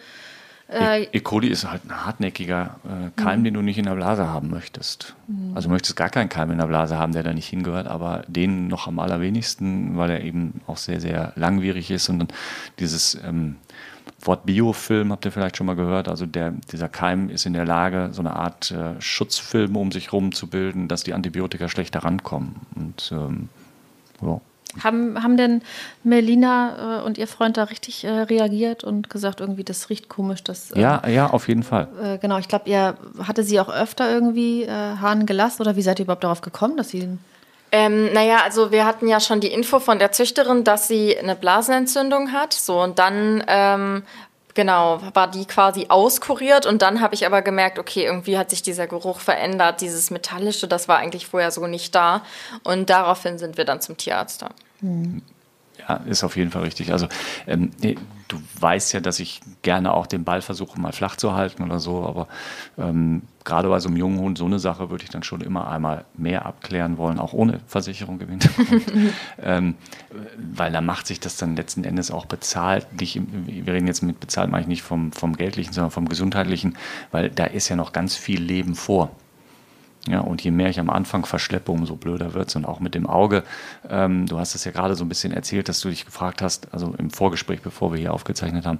e. 0.71 1.07
e. 1.11 1.19
coli 1.19 1.47
ist 1.47 1.69
halt 1.69 1.85
ein 1.85 2.05
hartnäckiger 2.05 2.75
äh, 2.85 3.21
Keim, 3.21 3.39
mhm. 3.39 3.43
den 3.45 3.53
du 3.55 3.61
nicht 3.61 3.77
in 3.77 3.85
der 3.85 3.95
Blase 3.95 4.27
haben 4.27 4.49
möchtest. 4.49 5.15
Mhm. 5.27 5.51
Also 5.55 5.67
du 5.67 5.73
möchtest 5.73 5.95
gar 5.95 6.09
keinen 6.09 6.29
Keim 6.29 6.51
in 6.51 6.57
der 6.57 6.67
Blase 6.67 6.97
haben, 6.97 7.13
der 7.13 7.23
da 7.23 7.33
nicht 7.33 7.47
hingehört, 7.47 7.87
aber 7.87 8.23
den 8.27 8.67
noch 8.67 8.87
am 8.87 8.99
allerwenigsten, 8.99 9.97
weil 9.97 10.11
er 10.11 10.23
eben 10.23 10.61
auch 10.67 10.77
sehr, 10.77 11.01
sehr 11.01 11.33
langwierig 11.35 11.91
ist 11.91 12.09
und 12.09 12.19
dann 12.19 12.27
dieses 12.79 13.15
ähm, 13.23 13.55
Wort 14.21 14.45
Biofilm 14.45 15.11
habt 15.11 15.25
ihr 15.25 15.31
vielleicht 15.31 15.57
schon 15.57 15.67
mal 15.67 15.75
gehört. 15.75 16.07
Also 16.07 16.25
der, 16.25 16.51
dieser 16.71 16.89
Keim 16.89 17.29
ist 17.29 17.45
in 17.45 17.53
der 17.53 17.65
Lage, 17.65 18.09
so 18.11 18.21
eine 18.21 18.35
Art 18.35 18.71
äh, 18.71 18.99
Schutzfilm 18.99 19.75
um 19.75 19.91
sich 19.91 20.07
herum 20.07 20.31
zu 20.33 20.47
bilden, 20.47 20.87
dass 20.87 21.03
die 21.03 21.13
Antibiotika 21.13 21.69
schlechter 21.69 22.03
rankommen. 22.03 22.55
Und 22.75 23.11
ähm, 23.13 23.49
ja. 24.21 24.41
Haben, 24.83 25.23
haben 25.23 25.35
denn 25.35 25.63
Melina 26.03 26.99
äh, 26.99 27.03
und 27.03 27.17
ihr 27.17 27.27
Freund 27.27 27.57
da 27.57 27.63
richtig 27.63 28.03
äh, 28.03 28.09
reagiert 28.09 28.83
und 28.83 29.09
gesagt, 29.09 29.41
irgendwie, 29.41 29.63
das 29.63 29.89
riecht 29.89 30.09
komisch? 30.09 30.43
Das, 30.43 30.71
äh, 30.71 30.79
ja, 30.79 31.07
ja, 31.07 31.29
auf 31.31 31.47
jeden 31.47 31.63
Fall. 31.63 31.87
Äh, 32.01 32.17
genau, 32.19 32.37
ich 32.37 32.47
glaube, 32.47 32.69
ihr 32.69 32.95
hatte 33.23 33.43
sie 33.43 33.59
auch 33.59 33.69
öfter 33.69 34.11
irgendwie 34.11 34.63
äh, 34.63 34.69
Hahn 34.69 35.25
gelassen 35.25 35.63
oder 35.63 35.75
wie 35.75 35.81
seid 35.81 35.99
ihr 35.99 36.03
überhaupt 36.03 36.23
darauf 36.23 36.41
gekommen, 36.41 36.77
dass 36.77 36.89
sie 36.89 37.17
ähm, 37.71 38.11
naja, 38.13 38.39
also 38.43 38.71
wir 38.71 38.85
hatten 38.85 39.07
ja 39.07 39.19
schon 39.19 39.41
die 39.41 39.51
Info 39.51 39.79
von 39.79 39.99
der 39.99 40.11
Züchterin, 40.11 40.63
dass 40.63 40.87
sie 40.87 41.17
eine 41.17 41.35
Blasenentzündung 41.35 42.31
hat. 42.31 42.53
So, 42.53 42.81
und 42.81 42.97
dann 42.97 43.43
ähm, 43.47 44.03
Genau, 44.55 44.99
war 45.13 45.29
die 45.29 45.45
quasi 45.45 45.85
auskuriert 45.89 46.65
und 46.65 46.81
dann 46.81 47.01
habe 47.01 47.13
ich 47.13 47.25
aber 47.25 47.41
gemerkt, 47.41 47.77
okay, 47.77 48.03
irgendwie 48.03 48.37
hat 48.37 48.49
sich 48.49 48.61
dieser 48.61 48.87
Geruch 48.87 49.19
verändert, 49.19 49.81
dieses 49.81 50.09
Metallische, 50.09 50.67
das 50.67 50.87
war 50.87 50.97
eigentlich 50.97 51.27
vorher 51.27 51.51
so 51.51 51.67
nicht 51.67 51.93
da 51.93 52.23
und 52.63 52.89
daraufhin 52.89 53.37
sind 53.37 53.57
wir 53.57 53.65
dann 53.65 53.79
zum 53.79 53.97
Tierarzt 53.97 54.41
da. 54.41 54.49
Mhm. 54.81 55.21
Ja, 55.87 55.95
ist 56.05 56.23
auf 56.23 56.35
jeden 56.35 56.51
Fall 56.51 56.63
richtig. 56.63 56.91
Also 56.91 57.07
ähm, 57.47 57.71
du 58.27 58.37
weißt 58.59 58.93
ja, 58.93 58.99
dass 58.99 59.19
ich 59.19 59.39
gerne 59.61 59.93
auch 59.93 60.07
den 60.07 60.23
Ball 60.23 60.41
versuche, 60.41 60.79
mal 60.79 60.91
flach 60.91 61.15
zu 61.15 61.33
halten 61.33 61.63
oder 61.63 61.79
so, 61.79 62.03
aber 62.03 62.27
ähm, 62.77 63.21
gerade 63.49 63.67
bei 63.67 63.79
so 63.79 63.89
einem 63.89 63.97
jungen 63.97 64.19
Hund, 64.19 64.37
so 64.37 64.45
eine 64.45 64.59
Sache 64.59 64.89
würde 64.89 65.03
ich 65.03 65.09
dann 65.09 65.23
schon 65.23 65.41
immer 65.41 65.69
einmal 65.69 66.05
mehr 66.15 66.45
abklären 66.45 66.97
wollen, 66.97 67.19
auch 67.19 67.33
ohne 67.33 67.59
Versicherung 67.67 68.19
gewinnt. 68.19 68.49
ähm, 69.41 69.75
weil 70.37 70.71
da 70.71 70.81
macht 70.81 71.07
sich 71.07 71.19
das 71.19 71.35
dann 71.37 71.55
letzten 71.55 71.83
Endes 71.83 72.11
auch 72.11 72.25
bezahlt. 72.25 72.87
Nicht, 72.99 73.19
wir 73.45 73.73
reden 73.73 73.87
jetzt 73.87 74.03
mit 74.03 74.19
bezahlt, 74.19 74.51
meine 74.51 74.61
ich 74.61 74.67
nicht 74.67 74.83
vom, 74.83 75.11
vom 75.11 75.35
Geldlichen, 75.35 75.73
sondern 75.73 75.91
vom 75.91 76.07
Gesundheitlichen, 76.07 76.77
weil 77.11 77.29
da 77.29 77.45
ist 77.45 77.67
ja 77.69 77.75
noch 77.75 77.91
ganz 77.91 78.15
viel 78.15 78.41
Leben 78.41 78.75
vor. 78.75 79.11
Ja, 80.07 80.21
und 80.21 80.41
je 80.41 80.51
mehr 80.51 80.69
ich 80.69 80.79
am 80.79 80.89
Anfang 80.89 81.25
verschleppe, 81.25 81.71
umso 81.71 81.95
blöder 81.95 82.33
wird 82.33 82.47
es. 82.47 82.55
Und 82.55 82.65
auch 82.65 82.79
mit 82.79 82.95
dem 82.95 83.05
Auge, 83.05 83.43
ähm, 83.89 84.27
du 84.27 84.39
hast 84.39 84.55
es 84.55 84.63
ja 84.63 84.71
gerade 84.71 84.95
so 84.95 85.03
ein 85.03 85.09
bisschen 85.09 85.33
erzählt, 85.33 85.67
dass 85.67 85.81
du 85.81 85.89
dich 85.89 86.05
gefragt 86.05 86.41
hast, 86.41 86.73
also 86.73 86.93
im 86.97 87.09
Vorgespräch, 87.09 87.61
bevor 87.61 87.91
wir 87.91 87.99
hier 87.99 88.13
aufgezeichnet 88.13 88.65
haben, 88.65 88.79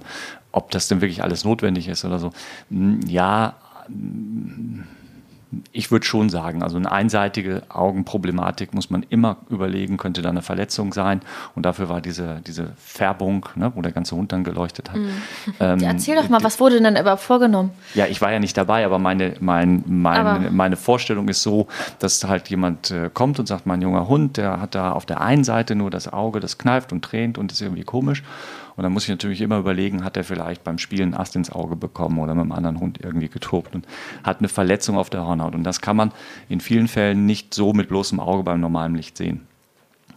ob 0.50 0.70
das 0.70 0.88
denn 0.88 1.02
wirklich 1.02 1.22
alles 1.22 1.44
notwendig 1.44 1.88
ist 1.88 2.04
oder 2.04 2.18
so. 2.18 2.32
Hm, 2.70 3.00
ja, 3.06 3.54
ich 5.72 5.90
würde 5.90 6.06
schon 6.06 6.28
sagen, 6.28 6.62
also 6.62 6.76
eine 6.76 6.90
einseitige 6.90 7.62
Augenproblematik 7.68 8.72
muss 8.72 8.90
man 8.90 9.04
immer 9.08 9.38
überlegen, 9.48 9.96
könnte 9.96 10.22
da 10.22 10.28
eine 10.28 10.42
Verletzung 10.42 10.92
sein. 10.92 11.20
Und 11.56 11.66
dafür 11.66 11.88
war 11.88 12.00
diese, 12.00 12.40
diese 12.46 12.72
Färbung, 12.76 13.46
ne, 13.56 13.72
wo 13.74 13.82
der 13.82 13.90
ganze 13.90 14.14
Hund 14.14 14.30
dann 14.32 14.44
geleuchtet 14.44 14.90
hat. 14.90 14.96
Mhm. 14.96 15.10
Ähm, 15.58 15.80
Erzähl 15.82 16.14
doch 16.14 16.28
mal, 16.28 16.42
was 16.42 16.60
wurde 16.60 16.80
denn 16.80 16.96
überhaupt 16.96 17.22
vorgenommen? 17.22 17.70
Ja, 17.94 18.06
ich 18.06 18.20
war 18.20 18.30
ja 18.30 18.38
nicht 18.38 18.56
dabei, 18.56 18.84
aber 18.84 18.98
meine, 18.98 19.34
mein, 19.40 19.82
mein, 19.86 20.26
aber 20.26 20.50
meine 20.50 20.76
Vorstellung 20.76 21.28
ist 21.28 21.42
so, 21.42 21.66
dass 21.98 22.22
halt 22.24 22.48
jemand 22.48 22.90
äh, 22.90 23.10
kommt 23.12 23.40
und 23.40 23.46
sagt, 23.46 23.66
mein 23.66 23.82
junger 23.82 24.06
Hund, 24.06 24.36
der 24.36 24.60
hat 24.60 24.74
da 24.74 24.92
auf 24.92 25.06
der 25.06 25.20
einen 25.20 25.42
Seite 25.42 25.74
nur 25.74 25.90
das 25.90 26.12
Auge, 26.12 26.38
das 26.38 26.58
kneift 26.58 26.92
und 26.92 27.04
tränt 27.04 27.38
und 27.38 27.50
ist 27.50 27.60
irgendwie 27.60 27.84
komisch. 27.84 28.22
Und 28.80 28.84
dann 28.84 28.94
muss 28.94 29.02
ich 29.02 29.10
natürlich 29.10 29.42
immer 29.42 29.58
überlegen, 29.58 30.04
hat 30.04 30.16
er 30.16 30.24
vielleicht 30.24 30.64
beim 30.64 30.78
Spielen 30.78 31.12
Ast 31.12 31.36
ins 31.36 31.52
Auge 31.52 31.76
bekommen 31.76 32.18
oder 32.18 32.34
mit 32.34 32.44
einem 32.44 32.52
anderen 32.52 32.80
Hund 32.80 32.98
irgendwie 33.02 33.28
getobt 33.28 33.74
und 33.74 33.86
hat 34.24 34.38
eine 34.38 34.48
Verletzung 34.48 34.96
auf 34.96 35.10
der 35.10 35.22
Hornhaut. 35.26 35.54
Und 35.54 35.64
das 35.64 35.82
kann 35.82 35.96
man 35.96 36.12
in 36.48 36.62
vielen 36.62 36.88
Fällen 36.88 37.26
nicht 37.26 37.52
so 37.52 37.74
mit 37.74 37.90
bloßem 37.90 38.18
Auge 38.18 38.42
beim 38.42 38.58
normalen 38.58 38.94
Licht 38.94 39.18
sehen. 39.18 39.46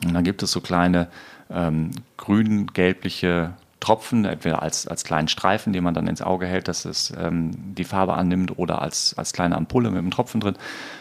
Und 0.06 0.14
dann 0.14 0.24
gibt 0.24 0.44
es 0.44 0.52
so 0.54 0.62
kleine 0.62 1.10
ähm, 1.52 1.92
grün-gelbliche 2.16 3.52
Tropfen, 3.82 4.24
entweder 4.24 4.62
als, 4.62 4.88
als 4.88 5.04
kleinen 5.04 5.28
Streifen, 5.28 5.74
den 5.74 5.84
man 5.84 5.94
dann 5.94 6.08
ins 6.08 6.22
Auge 6.22 6.46
hält, 6.46 6.70
dass 6.70 6.86
es 6.86 7.12
ähm, 7.20 7.52
die 7.76 7.84
Farbe 7.84 8.14
annimmt, 8.14 8.58
oder 8.58 8.82
als, 8.82 9.14
als 9.18 9.34
kleine 9.34 9.58
Ampulle 9.58 9.90
mit 9.90 10.00
einem 10.00 10.12
Tropfen 10.12 10.40
drin, 10.40 10.56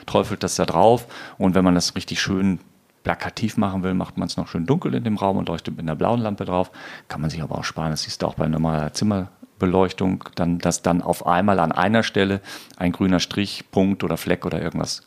träufelt 0.07 0.43
das 0.43 0.57
da 0.57 0.67
drauf. 0.67 1.07
Und 1.39 1.55
wenn 1.55 1.63
man 1.63 1.77
das 1.77 1.95
richtig 1.95 2.21
schön 2.21 2.59
plakativ 3.03 3.57
machen 3.57 3.83
will, 3.83 3.95
macht 3.95 4.17
man 4.17 4.29
es 4.29 4.37
noch 4.37 4.49
schön 4.49 4.67
dunkel 4.67 4.95
in 4.95 5.05
dem 5.05 5.17
Raum 5.17 5.37
und 5.37 5.49
leuchtet 5.49 5.77
mit 5.77 5.85
einer 5.85 5.97
blauen 5.97 6.21
Lampe 6.21 6.45
drauf. 6.45 6.71
Kann 7.09 7.21
man 7.21 7.31
sich 7.31 7.43
aber 7.43 7.59
auch 7.59 7.65
sparen. 7.65 7.91
Das 7.91 8.03
siehst 8.03 8.23
du 8.23 8.27
auch 8.27 8.35
bei 8.35 8.49
normaler 8.49 8.93
Zimmerbeleuchtung, 8.93 10.25
dann, 10.35 10.59
dass 10.59 10.83
dann 10.83 11.03
auf 11.03 11.27
einmal 11.27 11.59
an 11.59 11.73
einer 11.73 12.03
Stelle 12.03 12.41
ein 12.77 12.93
grüner 12.93 13.21
Strich, 13.21 13.65
Punkt 13.71 14.05
oder 14.05 14.17
Fleck 14.17 14.47
oder 14.47 14.63
irgendwas 14.63 15.03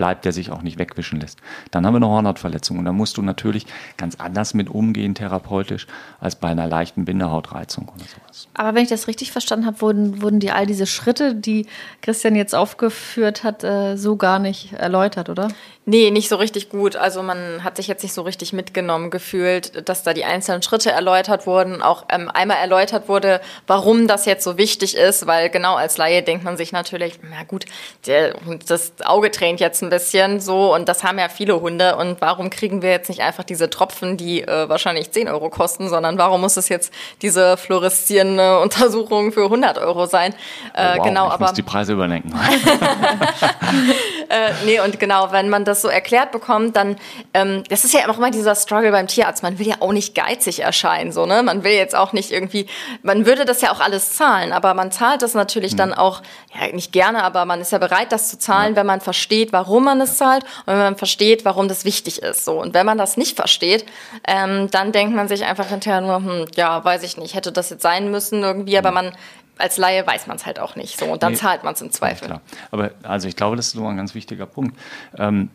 bleibt, 0.00 0.24
der 0.24 0.32
sich 0.32 0.50
auch 0.50 0.62
nicht 0.62 0.78
wegwischen 0.78 1.20
lässt. 1.20 1.40
Dann 1.70 1.84
haben 1.84 1.92
wir 1.92 1.98
eine 1.98 2.08
Hornhautverletzung 2.08 2.78
und 2.78 2.86
da 2.86 2.92
musst 2.92 3.18
du 3.18 3.22
natürlich 3.22 3.66
ganz 3.98 4.16
anders 4.16 4.54
mit 4.54 4.70
umgehen 4.70 5.14
therapeutisch 5.14 5.86
als 6.20 6.36
bei 6.36 6.48
einer 6.48 6.66
leichten 6.66 7.04
Bindehautreizung 7.04 7.88
oder 7.88 8.04
sowas. 8.04 8.29
Aber 8.54 8.74
wenn 8.74 8.82
ich 8.82 8.88
das 8.88 9.08
richtig 9.08 9.32
verstanden 9.32 9.66
habe, 9.66 9.80
wurden, 9.80 10.22
wurden 10.22 10.40
dir 10.40 10.54
all 10.54 10.66
diese 10.66 10.86
Schritte, 10.86 11.34
die 11.34 11.66
Christian 12.02 12.34
jetzt 12.36 12.54
aufgeführt 12.54 13.44
hat, 13.44 13.64
äh, 13.64 13.96
so 13.96 14.16
gar 14.16 14.38
nicht 14.38 14.72
erläutert, 14.72 15.28
oder? 15.28 15.48
Nee, 15.86 16.10
nicht 16.12 16.28
so 16.28 16.36
richtig 16.36 16.68
gut. 16.68 16.94
Also 16.94 17.22
man 17.22 17.64
hat 17.64 17.76
sich 17.76 17.88
jetzt 17.88 18.04
nicht 18.04 18.12
so 18.12 18.22
richtig 18.22 18.52
mitgenommen 18.52 19.10
gefühlt, 19.10 19.88
dass 19.88 20.04
da 20.04 20.12
die 20.12 20.24
einzelnen 20.24 20.62
Schritte 20.62 20.92
erläutert 20.92 21.46
wurden. 21.46 21.82
Auch 21.82 22.04
ähm, 22.10 22.30
einmal 22.32 22.58
erläutert 22.58 23.08
wurde, 23.08 23.40
warum 23.66 24.06
das 24.06 24.24
jetzt 24.24 24.44
so 24.44 24.56
wichtig 24.56 24.94
ist, 24.94 25.26
weil 25.26 25.50
genau 25.50 25.74
als 25.74 25.96
Laie 25.96 26.22
denkt 26.22 26.44
man 26.44 26.56
sich 26.56 26.70
natürlich, 26.70 27.14
na 27.28 27.42
gut, 27.44 27.64
der, 28.06 28.36
das 28.68 28.92
Auge 29.04 29.32
tränt 29.32 29.58
jetzt 29.58 29.82
ein 29.82 29.90
bisschen 29.90 30.38
so 30.38 30.72
und 30.72 30.88
das 30.88 31.02
haben 31.02 31.18
ja 31.18 31.28
viele 31.28 31.60
Hunde 31.60 31.96
und 31.96 32.20
warum 32.20 32.50
kriegen 32.50 32.82
wir 32.82 32.90
jetzt 32.90 33.08
nicht 33.08 33.22
einfach 33.22 33.44
diese 33.44 33.68
Tropfen, 33.68 34.16
die 34.16 34.42
äh, 34.42 34.68
wahrscheinlich 34.68 35.10
10 35.10 35.28
Euro 35.28 35.50
kosten, 35.50 35.88
sondern 35.88 36.18
warum 36.18 36.42
muss 36.42 36.56
es 36.56 36.68
jetzt 36.68 36.92
diese 37.22 37.56
fluoreszierende 37.56 38.19
Untersuchung 38.28 39.32
für 39.32 39.44
100 39.44 39.78
Euro 39.78 40.06
sein? 40.06 40.34
Äh, 40.74 40.94
oh, 40.94 40.98
wow, 40.98 41.06
genau, 41.06 41.26
ich 41.28 41.32
aber 41.32 41.44
muss 41.46 41.54
die 41.54 41.62
Preise 41.62 41.92
überdenken. 41.92 42.32
äh, 44.28 44.52
nee, 44.64 44.80
und 44.80 45.00
genau, 45.00 45.32
wenn 45.32 45.48
man 45.48 45.64
das 45.64 45.82
so 45.82 45.88
erklärt 45.88 46.32
bekommt, 46.32 46.76
dann, 46.76 46.96
ähm, 47.34 47.62
das 47.68 47.84
ist 47.84 47.94
ja 47.94 48.08
auch 48.08 48.18
immer 48.18 48.30
dieser 48.30 48.54
Struggle 48.54 48.90
beim 48.90 49.06
Tierarzt. 49.06 49.42
Man 49.42 49.58
will 49.58 49.68
ja 49.68 49.76
auch 49.80 49.92
nicht 49.92 50.14
geizig 50.14 50.60
erscheinen, 50.60 51.12
so, 51.12 51.26
ne? 51.26 51.42
Man 51.42 51.64
will 51.64 51.72
jetzt 51.72 51.94
auch 51.94 52.12
nicht 52.12 52.30
irgendwie, 52.30 52.66
man 53.02 53.26
würde 53.26 53.44
das 53.44 53.60
ja 53.60 53.72
auch 53.72 53.80
alles 53.80 54.14
zahlen, 54.14 54.52
aber 54.52 54.74
man 54.74 54.92
zahlt 54.92 55.22
das 55.22 55.34
natürlich 55.34 55.72
mhm. 55.72 55.78
dann 55.78 55.94
auch, 55.94 56.22
ja, 56.54 56.72
nicht 56.74 56.92
gerne, 56.92 57.22
aber 57.22 57.44
man 57.44 57.60
ist 57.60 57.72
ja 57.72 57.78
bereit, 57.78 58.12
das 58.12 58.28
zu 58.28 58.38
zahlen, 58.38 58.72
ja. 58.72 58.76
wenn 58.76 58.86
man 58.86 59.00
versteht, 59.00 59.52
warum 59.52 59.84
man 59.84 60.00
es 60.00 60.16
zahlt 60.16 60.44
und 60.66 60.74
wenn 60.74 60.78
man 60.78 60.96
versteht, 60.96 61.44
warum 61.44 61.68
das 61.68 61.84
wichtig 61.84 62.22
ist, 62.22 62.44
so. 62.44 62.60
Und 62.60 62.74
wenn 62.74 62.86
man 62.86 62.98
das 62.98 63.16
nicht 63.16 63.36
versteht, 63.36 63.86
ähm, 64.26 64.70
dann 64.70 64.92
denkt 64.92 65.14
man 65.14 65.28
sich 65.28 65.44
einfach 65.44 65.66
hinterher 65.68 66.00
nur, 66.00 66.16
hm, 66.16 66.46
ja, 66.56 66.84
weiß 66.84 67.02
ich 67.02 67.16
nicht, 67.16 67.34
hätte 67.34 67.52
das 67.52 67.70
jetzt 67.70 67.82
sein 67.82 68.10
müssen 68.10 68.42
irgendwie, 68.42 68.76
aber 68.78 68.90
mhm. 68.90 68.94
man 68.94 69.12
als 69.60 69.76
Laie 69.76 70.06
weiß 70.06 70.26
man 70.26 70.36
es 70.36 70.46
halt 70.46 70.58
auch 70.58 70.76
nicht 70.76 70.98
so 70.98 71.06
und 71.06 71.22
dann 71.22 71.32
nee, 71.32 71.38
zahlt 71.38 71.64
man 71.64 71.74
es 71.74 71.80
im 71.80 71.90
Zweifel. 71.90 72.26
Klar. 72.26 72.40
Aber 72.70 72.90
also 73.02 73.28
ich 73.28 73.36
glaube, 73.36 73.56
das 73.56 73.68
ist 73.68 73.72
so 73.72 73.86
ein 73.86 73.96
ganz 73.96 74.14
wichtiger 74.14 74.46
Punkt. 74.46 74.78
Ähm, 75.18 75.50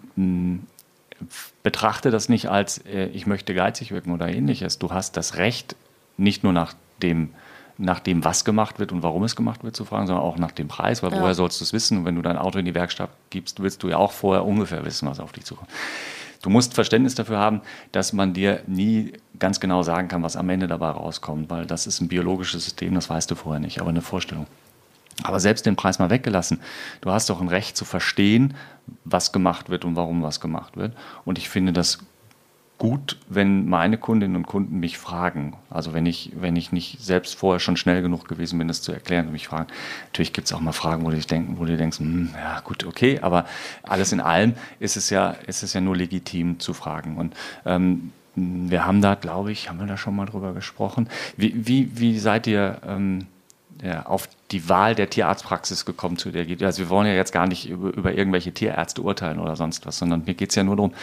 betrachte 1.64 2.12
das 2.12 2.30
nicht 2.30 2.50
als, 2.50 2.80
äh, 2.86 3.08
ich 3.08 3.26
möchte 3.26 3.54
geizig 3.54 3.92
wirken 3.92 4.12
oder 4.12 4.28
ähnliches. 4.28 4.80
Du 4.80 4.92
hast 4.92 5.18
das 5.18 5.38
Recht, 5.38 5.76
nicht 6.18 6.44
nur 6.44 6.54
nach 6.54 6.74
dem, 7.02 7.34
nach 7.78 8.00
dem, 8.00 8.24
was 8.24 8.46
gemacht 8.46 8.80
wird 8.80 8.92
und 8.92 9.04
warum 9.04 9.24
es 9.24 9.36
gemacht 9.36 9.64
wird, 9.64 9.76
zu 9.76 9.86
fragen, 9.86 10.08
sondern 10.08 10.24
auch 10.24 10.38
nach 10.38 10.52
dem 10.52 10.68
Preis, 10.68 11.04
weil 11.04 11.12
ja. 11.12 11.22
woher 11.22 11.34
sollst 11.34 11.60
du 11.60 11.64
es 11.64 11.74
wissen? 11.74 12.00
Und 12.00 12.06
wenn 12.06 12.16
du 12.16 12.22
dein 12.22 12.38
Auto 12.38 12.60
in 12.60 12.66
die 12.66 12.76
Werkstatt 12.76 13.10
gibst, 13.30 13.62
willst 13.62 13.84
du 13.84 13.90
ja 13.90 13.98
auch 13.98 14.12
vorher 14.12 14.46
ungefähr 14.46 14.86
wissen, 14.86 15.10
was 15.10 15.20
auf 15.20 15.32
dich 15.32 15.46
zukommt. 15.46 15.70
Du 16.46 16.52
musst 16.52 16.76
Verständnis 16.76 17.16
dafür 17.16 17.40
haben, 17.40 17.64
dass 17.92 18.14
man 18.14 18.34
dir 18.34 18.62
nie 18.68 19.14
ganz 19.40 19.60
genau 19.60 19.82
sagen 19.82 20.10
kann, 20.10 20.22
was 20.22 20.38
am 20.38 20.48
Ende 20.52 20.68
dabei 20.68 20.92
rauskommt, 20.92 21.50
weil 21.50 21.66
das 21.66 21.88
ist 21.88 22.02
ein 22.02 22.08
biologisches 22.08 22.64
System, 22.64 22.94
das 22.94 23.10
weißt 23.10 23.32
du 23.32 23.34
vorher 23.34 23.60
nicht, 23.60 23.82
aber 23.82 23.90
eine 23.90 24.04
Vorstellung. 24.04 24.46
Aber 25.24 25.40
selbst 25.40 25.66
den 25.66 25.76
Preis 25.76 25.98
mal 25.98 26.12
weggelassen, 26.12 26.60
du 27.02 27.10
hast 27.10 27.32
doch 27.32 27.42
ein 27.42 27.48
Recht 27.48 27.76
zu 27.76 27.84
verstehen, 27.84 28.54
was 29.06 29.32
gemacht 29.32 29.70
wird 29.70 29.86
und 29.86 29.96
warum 29.96 30.22
was 30.22 30.40
gemacht 30.40 30.78
wird. 30.78 30.94
Und 31.26 31.40
ich 31.40 31.50
finde 31.50 31.74
das 31.74 31.98
gut, 32.78 33.18
wenn 33.30 33.70
meine 33.70 33.98
Kundinnen 33.98 34.36
und 34.36 34.46
Kunden 34.46 34.80
mich 34.80 34.98
fragen. 34.98 35.56
Also 35.70 35.94
wenn 35.94 36.06
ich, 36.06 36.34
wenn 36.40 36.56
ich 36.56 36.72
nicht 36.72 37.00
selbst 37.02 37.36
vorher 37.36 37.60
schon 37.60 37.78
schnell 37.78 38.02
genug 38.02 38.28
gewesen 38.28 38.60
bin, 38.60 38.68
das 38.68 38.82
zu 38.82 38.92
erklären 38.92 39.28
und 39.28 39.32
mich 39.32 39.48
fragen. 39.48 39.68
Natürlich 40.08 40.34
gibt 40.34 40.48
es 40.48 40.54
auch 40.54 40.60
mal 40.60 40.74
Fragen, 40.74 41.06
wo 41.06 41.10
du, 41.10 41.18
denken, 41.18 41.58
wo 41.58 41.66
du 41.66 41.78
denkst, 41.78 42.00
hm, 42.00 42.30
ja 42.36 42.60
gut, 42.62 42.86
okay, 42.86 43.20
aber 43.22 43.46
alles 43.84 44.12
in 44.12 44.20
allem 44.20 44.54
ist 44.80 44.98
es 44.98 45.10
ja, 45.10 45.32
ist 45.48 45.64
es 45.64 45.74
ja 45.74 45.82
nur 45.82 45.96
legitim 45.96 46.60
zu 46.60 46.74
fragen. 46.74 47.18
Und 47.18 47.34
ähm, 47.66 48.12
wir 48.36 48.86
haben 48.86 49.02
da, 49.02 49.16
glaube 49.16 49.52
ich, 49.52 49.70
haben 49.70 49.80
wir 49.80 49.88
da 49.88 49.96
schon 49.96 50.16
mal 50.16 50.26
drüber 50.26 50.54
gesprochen. 50.54 51.08
Wie, 51.38 51.68
wie, 51.68 51.98
wie 51.98 52.20
seid 52.20 52.48
ihr, 52.48 52.80
ähm, 52.86 53.28
ja, 53.82 54.06
auf 54.06 54.30
die 54.52 54.70
Wahl 54.70 54.96
der 54.96 55.10
Tierarztpraxis 55.10 55.86
gekommen, 55.86 56.18
zu 56.18 56.32
der 56.32 56.46
geht. 56.46 56.64
Also 56.64 56.84
wir 56.84 56.90
wollen 56.90 57.08
ja 57.08 57.14
jetzt 57.14 57.32
gar 57.32 57.48
nicht 57.48 57.70
über, 57.70 57.94
über 57.94 58.14
irgendwelche 58.14 58.54
Tierärzte 58.54 59.02
urteilen 59.02 59.40
oder 59.40 59.56
sonst 59.56 59.86
was, 59.86 59.98
sondern 59.98 60.24
mir 60.26 60.34
geht 60.34 60.52
es 60.52 60.56
ja 60.56 60.64
nur 60.64 60.76
darum, 60.76 60.94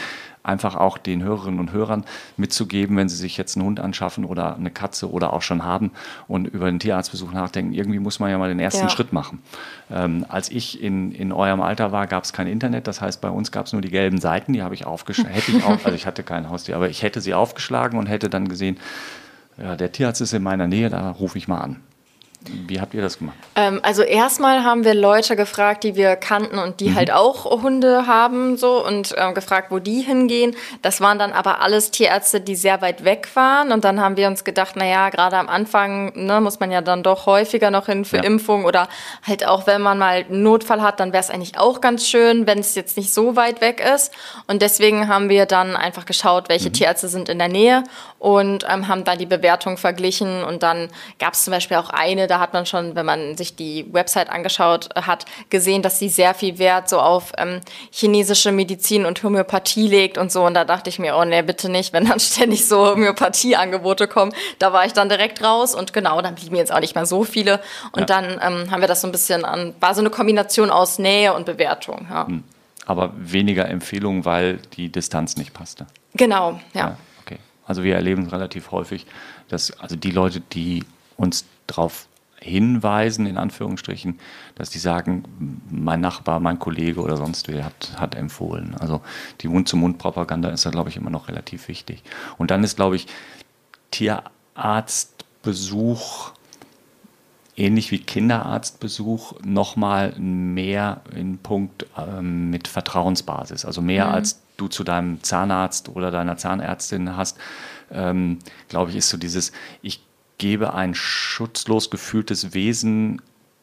einfach 0.42 0.76
auch 0.76 0.98
den 0.98 1.22
Hörerinnen 1.22 1.60
und 1.60 1.72
Hörern 1.72 2.04
mitzugeben, 2.36 2.96
wenn 2.96 3.08
sie 3.08 3.16
sich 3.16 3.36
jetzt 3.36 3.56
einen 3.56 3.66
Hund 3.66 3.80
anschaffen 3.80 4.24
oder 4.24 4.56
eine 4.56 4.70
Katze 4.70 5.10
oder 5.10 5.32
auch 5.32 5.42
schon 5.42 5.64
haben 5.64 5.92
und 6.26 6.46
über 6.46 6.66
einen 6.66 6.78
Tierarztbesuch 6.78 7.32
nachdenken, 7.32 7.72
irgendwie 7.72 7.98
muss 7.98 8.18
man 8.18 8.30
ja 8.30 8.38
mal 8.38 8.48
den 8.48 8.58
ersten 8.58 8.82
ja. 8.82 8.88
Schritt 8.88 9.12
machen. 9.12 9.40
Ähm, 9.90 10.26
als 10.28 10.50
ich 10.50 10.82
in, 10.82 11.12
in 11.12 11.32
eurem 11.32 11.60
Alter 11.60 11.92
war, 11.92 12.06
gab 12.06 12.24
es 12.24 12.32
kein 12.32 12.46
Internet, 12.46 12.86
das 12.86 13.00
heißt, 13.00 13.20
bei 13.20 13.30
uns 13.30 13.52
gab 13.52 13.66
es 13.66 13.72
nur 13.72 13.82
die 13.82 13.90
gelben 13.90 14.18
Seiten, 14.18 14.52
die 14.52 14.62
habe 14.62 14.74
ich 14.74 14.86
aufgeschlagen, 14.86 15.32
hätte 15.32 15.52
ich 15.52 15.64
auch, 15.64 15.84
also 15.84 15.92
ich 15.92 16.06
hatte 16.06 16.22
kein 16.22 16.50
Haustier, 16.50 16.76
aber 16.76 16.88
ich 16.88 17.02
hätte 17.02 17.20
sie 17.20 17.34
aufgeschlagen 17.34 17.98
und 17.98 18.06
hätte 18.06 18.28
dann 18.28 18.48
gesehen, 18.48 18.78
ja, 19.58 19.76
der 19.76 19.92
Tierarzt 19.92 20.20
ist 20.20 20.32
in 20.32 20.42
meiner 20.42 20.66
Nähe, 20.66 20.88
da 20.88 21.10
rufe 21.10 21.38
ich 21.38 21.46
mal 21.46 21.58
an. 21.58 21.76
Wie 22.66 22.80
habt 22.80 22.94
ihr 22.94 23.02
das 23.02 23.18
gemacht? 23.18 23.36
Ähm, 23.56 23.80
also 23.82 24.02
erstmal 24.02 24.64
haben 24.64 24.84
wir 24.84 24.94
Leute 24.94 25.36
gefragt, 25.36 25.84
die 25.84 25.96
wir 25.96 26.16
kannten 26.16 26.58
und 26.58 26.80
die 26.80 26.90
mhm. 26.90 26.94
halt 26.94 27.12
auch 27.12 27.44
Hunde 27.62 28.06
haben 28.06 28.56
so 28.56 28.84
und 28.84 29.14
äh, 29.16 29.32
gefragt, 29.32 29.70
wo 29.70 29.78
die 29.78 30.00
hingehen. 30.00 30.56
Das 30.82 31.00
waren 31.00 31.18
dann 31.18 31.32
aber 31.32 31.60
alles 31.60 31.90
Tierärzte, 31.90 32.40
die 32.40 32.56
sehr 32.56 32.80
weit 32.80 33.04
weg 33.04 33.28
waren 33.34 33.72
und 33.72 33.84
dann 33.84 34.00
haben 34.00 34.16
wir 34.16 34.28
uns 34.28 34.44
gedacht, 34.44 34.76
naja, 34.76 35.10
gerade 35.10 35.36
am 35.36 35.48
Anfang 35.48 36.12
ne, 36.14 36.40
muss 36.40 36.60
man 36.60 36.70
ja 36.70 36.80
dann 36.80 37.02
doch 37.02 37.26
häufiger 37.26 37.70
noch 37.70 37.86
hin 37.86 38.04
für 38.04 38.18
ja. 38.18 38.22
Impfung 38.22 38.64
oder 38.64 38.88
halt 39.26 39.46
auch, 39.46 39.66
wenn 39.66 39.82
man 39.82 39.98
mal 39.98 40.24
einen 40.28 40.42
Notfall 40.42 40.82
hat, 40.82 41.00
dann 41.00 41.12
wäre 41.12 41.22
es 41.22 41.30
eigentlich 41.30 41.58
auch 41.58 41.80
ganz 41.80 42.06
schön, 42.06 42.46
wenn 42.46 42.58
es 42.58 42.74
jetzt 42.74 42.96
nicht 42.96 43.12
so 43.12 43.36
weit 43.36 43.60
weg 43.60 43.80
ist. 43.94 44.12
Und 44.46 44.62
deswegen 44.62 45.08
haben 45.08 45.28
wir 45.28 45.46
dann 45.46 45.76
einfach 45.76 46.06
geschaut, 46.06 46.48
welche 46.48 46.68
mhm. 46.68 46.74
Tierärzte 46.74 47.08
sind 47.08 47.28
in 47.28 47.38
der 47.38 47.48
Nähe 47.48 47.84
und 48.22 48.64
ähm, 48.70 48.86
haben 48.86 49.02
dann 49.02 49.18
die 49.18 49.26
Bewertung 49.26 49.76
verglichen 49.76 50.44
und 50.44 50.62
dann 50.62 50.90
gab 51.18 51.34
es 51.34 51.42
zum 51.42 51.50
Beispiel 51.50 51.76
auch 51.76 51.90
eine, 51.90 52.28
da 52.28 52.38
hat 52.38 52.52
man 52.52 52.66
schon, 52.66 52.94
wenn 52.94 53.04
man 53.04 53.36
sich 53.36 53.56
die 53.56 53.84
Website 53.92 54.30
angeschaut 54.30 54.90
hat, 54.94 55.24
gesehen, 55.50 55.82
dass 55.82 55.98
sie 55.98 56.08
sehr 56.08 56.32
viel 56.32 56.60
Wert 56.60 56.88
so 56.88 57.00
auf 57.00 57.32
ähm, 57.36 57.60
chinesische 57.90 58.52
Medizin 58.52 59.06
und 59.06 59.20
Homöopathie 59.24 59.88
legt 59.88 60.18
und 60.18 60.30
so. 60.30 60.44
Und 60.44 60.54
da 60.54 60.64
dachte 60.64 60.88
ich 60.88 61.00
mir, 61.00 61.16
oh 61.16 61.24
nee, 61.24 61.42
bitte 61.42 61.68
nicht, 61.68 61.92
wenn 61.92 62.06
dann 62.06 62.20
ständig 62.20 62.68
so 62.68 62.92
Homöopathieangebote 62.92 64.06
kommen. 64.06 64.32
Da 64.60 64.72
war 64.72 64.86
ich 64.86 64.92
dann 64.92 65.08
direkt 65.08 65.42
raus 65.42 65.74
und 65.74 65.92
genau, 65.92 66.22
dann 66.22 66.36
blieben 66.36 66.54
jetzt 66.54 66.72
auch 66.72 66.78
nicht 66.78 66.94
mehr 66.94 67.06
so 67.06 67.24
viele. 67.24 67.60
Und 67.90 68.02
ja. 68.02 68.06
dann 68.06 68.38
ähm, 68.40 68.70
haben 68.70 68.80
wir 68.80 68.88
das 68.88 69.00
so 69.00 69.08
ein 69.08 69.12
bisschen 69.12 69.44
an, 69.44 69.74
war 69.80 69.96
so 69.96 70.00
eine 70.00 70.10
Kombination 70.10 70.70
aus 70.70 71.00
Nähe 71.00 71.34
und 71.34 71.44
Bewertung. 71.44 72.06
Ja. 72.08 72.28
Hm. 72.28 72.44
Aber 72.86 73.12
weniger 73.16 73.68
Empfehlungen, 73.68 74.24
weil 74.24 74.58
die 74.76 74.90
Distanz 74.90 75.36
nicht 75.36 75.52
passte. 75.52 75.88
Genau, 76.14 76.60
ja. 76.72 76.80
ja. 76.80 76.96
Also 77.64 77.82
wir 77.82 77.94
erleben 77.94 78.26
relativ 78.26 78.70
häufig, 78.70 79.06
dass 79.48 79.78
also 79.78 79.96
die 79.96 80.10
Leute, 80.10 80.40
die 80.40 80.84
uns 81.16 81.46
darauf 81.66 82.08
hinweisen, 82.40 83.26
in 83.26 83.38
Anführungsstrichen, 83.38 84.18
dass 84.56 84.70
die 84.70 84.80
sagen, 84.80 85.62
mein 85.70 86.00
Nachbar, 86.00 86.40
mein 86.40 86.58
Kollege 86.58 87.00
oder 87.00 87.16
sonst 87.16 87.46
wer 87.48 87.64
hat, 87.64 87.92
hat 87.96 88.16
empfohlen. 88.16 88.74
Also 88.80 89.00
die 89.40 89.48
Mund-zu-Mund-Propaganda 89.48 90.48
ist 90.48 90.66
da, 90.66 90.70
glaube 90.70 90.90
ich, 90.90 90.96
immer 90.96 91.10
noch 91.10 91.28
relativ 91.28 91.68
wichtig. 91.68 92.02
Und 92.38 92.50
dann 92.50 92.64
ist, 92.64 92.74
glaube 92.76 92.96
ich, 92.96 93.06
Tierarztbesuch 93.92 96.32
ähnlich 97.56 97.90
wie 97.90 97.98
Kinderarztbesuch 97.98 99.34
nochmal 99.44 100.14
mehr 100.18 101.02
in 101.14 101.38
Punkt 101.38 101.86
ähm, 101.96 102.50
mit 102.50 102.68
Vertrauensbasis. 102.68 103.64
Also 103.64 103.82
mehr 103.82 104.06
mhm. 104.06 104.12
als 104.12 104.41
du 104.56 104.68
zu 104.68 104.84
deinem 104.84 105.22
Zahnarzt 105.22 105.88
oder 105.88 106.10
deiner 106.10 106.36
Zahnärztin 106.36 107.16
hast, 107.16 107.38
ähm, 107.90 108.38
glaube 108.68 108.90
ich, 108.90 108.96
ist 108.96 109.08
so 109.08 109.16
dieses, 109.16 109.52
ich 109.82 110.02
gebe 110.38 110.74
ein 110.74 110.94
schutzlos 110.94 111.90
gefühltes 111.90 112.54
Wesen, 112.54 113.20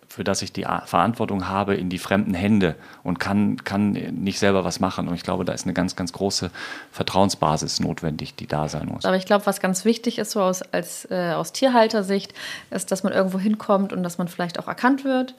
für 0.07 0.23
das 0.23 0.41
ich 0.41 0.51
die 0.51 0.65
Verantwortung 0.85 1.47
habe, 1.47 1.75
in 1.75 1.89
die 1.89 1.99
fremden 1.99 2.33
Hände 2.33 2.75
und 3.03 3.19
kann, 3.19 3.63
kann 3.63 3.91
nicht 3.91 4.39
selber 4.39 4.65
was 4.65 4.79
machen. 4.79 5.07
Und 5.07 5.13
ich 5.13 5.23
glaube, 5.23 5.45
da 5.45 5.53
ist 5.53 5.65
eine 5.65 5.73
ganz, 5.73 5.95
ganz 5.95 6.13
große 6.13 6.49
Vertrauensbasis 6.91 7.79
notwendig, 7.79 8.35
die 8.35 8.47
da 8.47 8.67
sein 8.67 8.87
muss. 8.87 9.05
Aber 9.05 9.17
ich 9.17 9.25
glaube, 9.25 9.45
was 9.45 9.59
ganz 9.59 9.85
wichtig 9.85 10.17
ist, 10.17 10.31
so 10.31 10.41
aus, 10.41 10.63
als, 10.63 11.05
äh, 11.11 11.33
aus 11.33 11.53
Tierhaltersicht, 11.53 12.33
ist, 12.71 12.91
dass 12.91 13.03
man 13.03 13.13
irgendwo 13.13 13.39
hinkommt 13.39 13.93
und 13.93 14.01
dass 14.01 14.17
man 14.17 14.27
vielleicht 14.27 14.57
auch 14.57 14.67
erkannt 14.67 15.03
wird. 15.03 15.35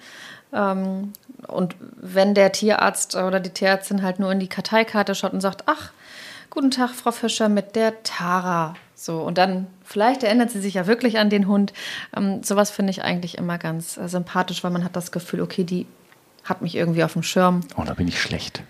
Ähm, 0.52 1.12
und 1.46 1.76
wenn 1.96 2.34
der 2.34 2.52
Tierarzt 2.52 3.16
oder 3.16 3.40
die 3.40 3.50
Tierärztin 3.50 4.02
halt 4.02 4.18
nur 4.18 4.30
in 4.32 4.40
die 4.40 4.48
Karteikarte 4.48 5.14
schaut 5.14 5.32
und 5.32 5.40
sagt, 5.40 5.64
ach, 5.66 5.92
guten 6.50 6.70
Tag, 6.70 6.90
Frau 6.90 7.12
Fischer, 7.12 7.48
mit 7.48 7.76
der 7.76 8.02
Tara 8.02 8.74
so, 9.00 9.22
und 9.22 9.38
dann, 9.38 9.66
vielleicht 9.82 10.22
erinnert 10.24 10.50
sie 10.50 10.60
sich 10.60 10.74
ja 10.74 10.86
wirklich 10.86 11.18
an 11.18 11.30
den 11.30 11.48
Hund. 11.48 11.72
Ähm, 12.14 12.42
sowas 12.42 12.70
finde 12.70 12.90
ich 12.90 13.02
eigentlich 13.02 13.38
immer 13.38 13.56
ganz 13.56 13.96
äh, 13.96 14.06
sympathisch, 14.08 14.62
weil 14.62 14.72
man 14.72 14.84
hat 14.84 14.94
das 14.94 15.10
Gefühl, 15.10 15.40
okay, 15.40 15.64
die 15.64 15.86
hat 16.44 16.62
mich 16.62 16.74
irgendwie 16.74 17.04
auf 17.04 17.12
dem 17.12 17.22
Schirm. 17.22 17.60
Oh, 17.76 17.82
da 17.86 17.94
bin 17.94 18.08
ich 18.08 18.20
schlecht. 18.20 18.62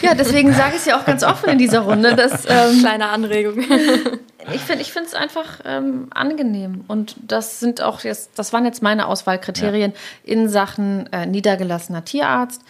Ja, 0.00 0.14
deswegen 0.14 0.52
sage 0.52 0.70
ich 0.70 0.78
es 0.78 0.86
ja 0.86 0.98
auch 0.98 1.04
ganz 1.04 1.22
offen 1.22 1.50
in 1.50 1.58
dieser 1.58 1.80
Runde. 1.80 2.14
Dass, 2.14 2.44
ähm, 2.48 2.80
Kleine 2.80 3.08
Anregung. 3.08 3.58
ich 4.52 4.60
finde 4.62 5.06
es 5.06 5.14
einfach 5.14 5.60
ähm, 5.64 6.08
angenehm. 6.10 6.84
Und 6.88 7.16
das 7.26 7.60
sind 7.60 7.82
auch 7.82 8.00
jetzt, 8.00 8.30
das 8.36 8.52
waren 8.52 8.64
jetzt 8.64 8.82
meine 8.82 9.06
Auswahlkriterien 9.06 9.92
ja. 9.92 10.32
in 10.32 10.48
Sachen 10.48 11.12
äh, 11.12 11.26
niedergelassener 11.26 12.04
Tierarzt. 12.04 12.62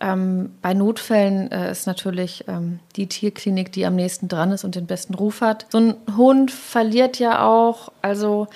Ähm, 0.00 0.54
bei 0.62 0.72
Notfällen 0.72 1.52
äh, 1.52 1.70
ist 1.70 1.86
natürlich 1.86 2.44
ähm, 2.48 2.78
die 2.96 3.06
Tierklinik, 3.06 3.70
die 3.72 3.84
am 3.84 3.96
nächsten 3.96 4.28
dran 4.28 4.50
ist 4.50 4.64
und 4.64 4.74
den 4.74 4.86
besten 4.86 5.14
Ruf 5.14 5.42
hat. 5.42 5.66
So 5.70 5.78
ein 5.78 5.94
Hund 6.16 6.50
verliert 6.50 7.18
ja 7.18 7.44
auch, 7.44 7.92
also 8.00 8.48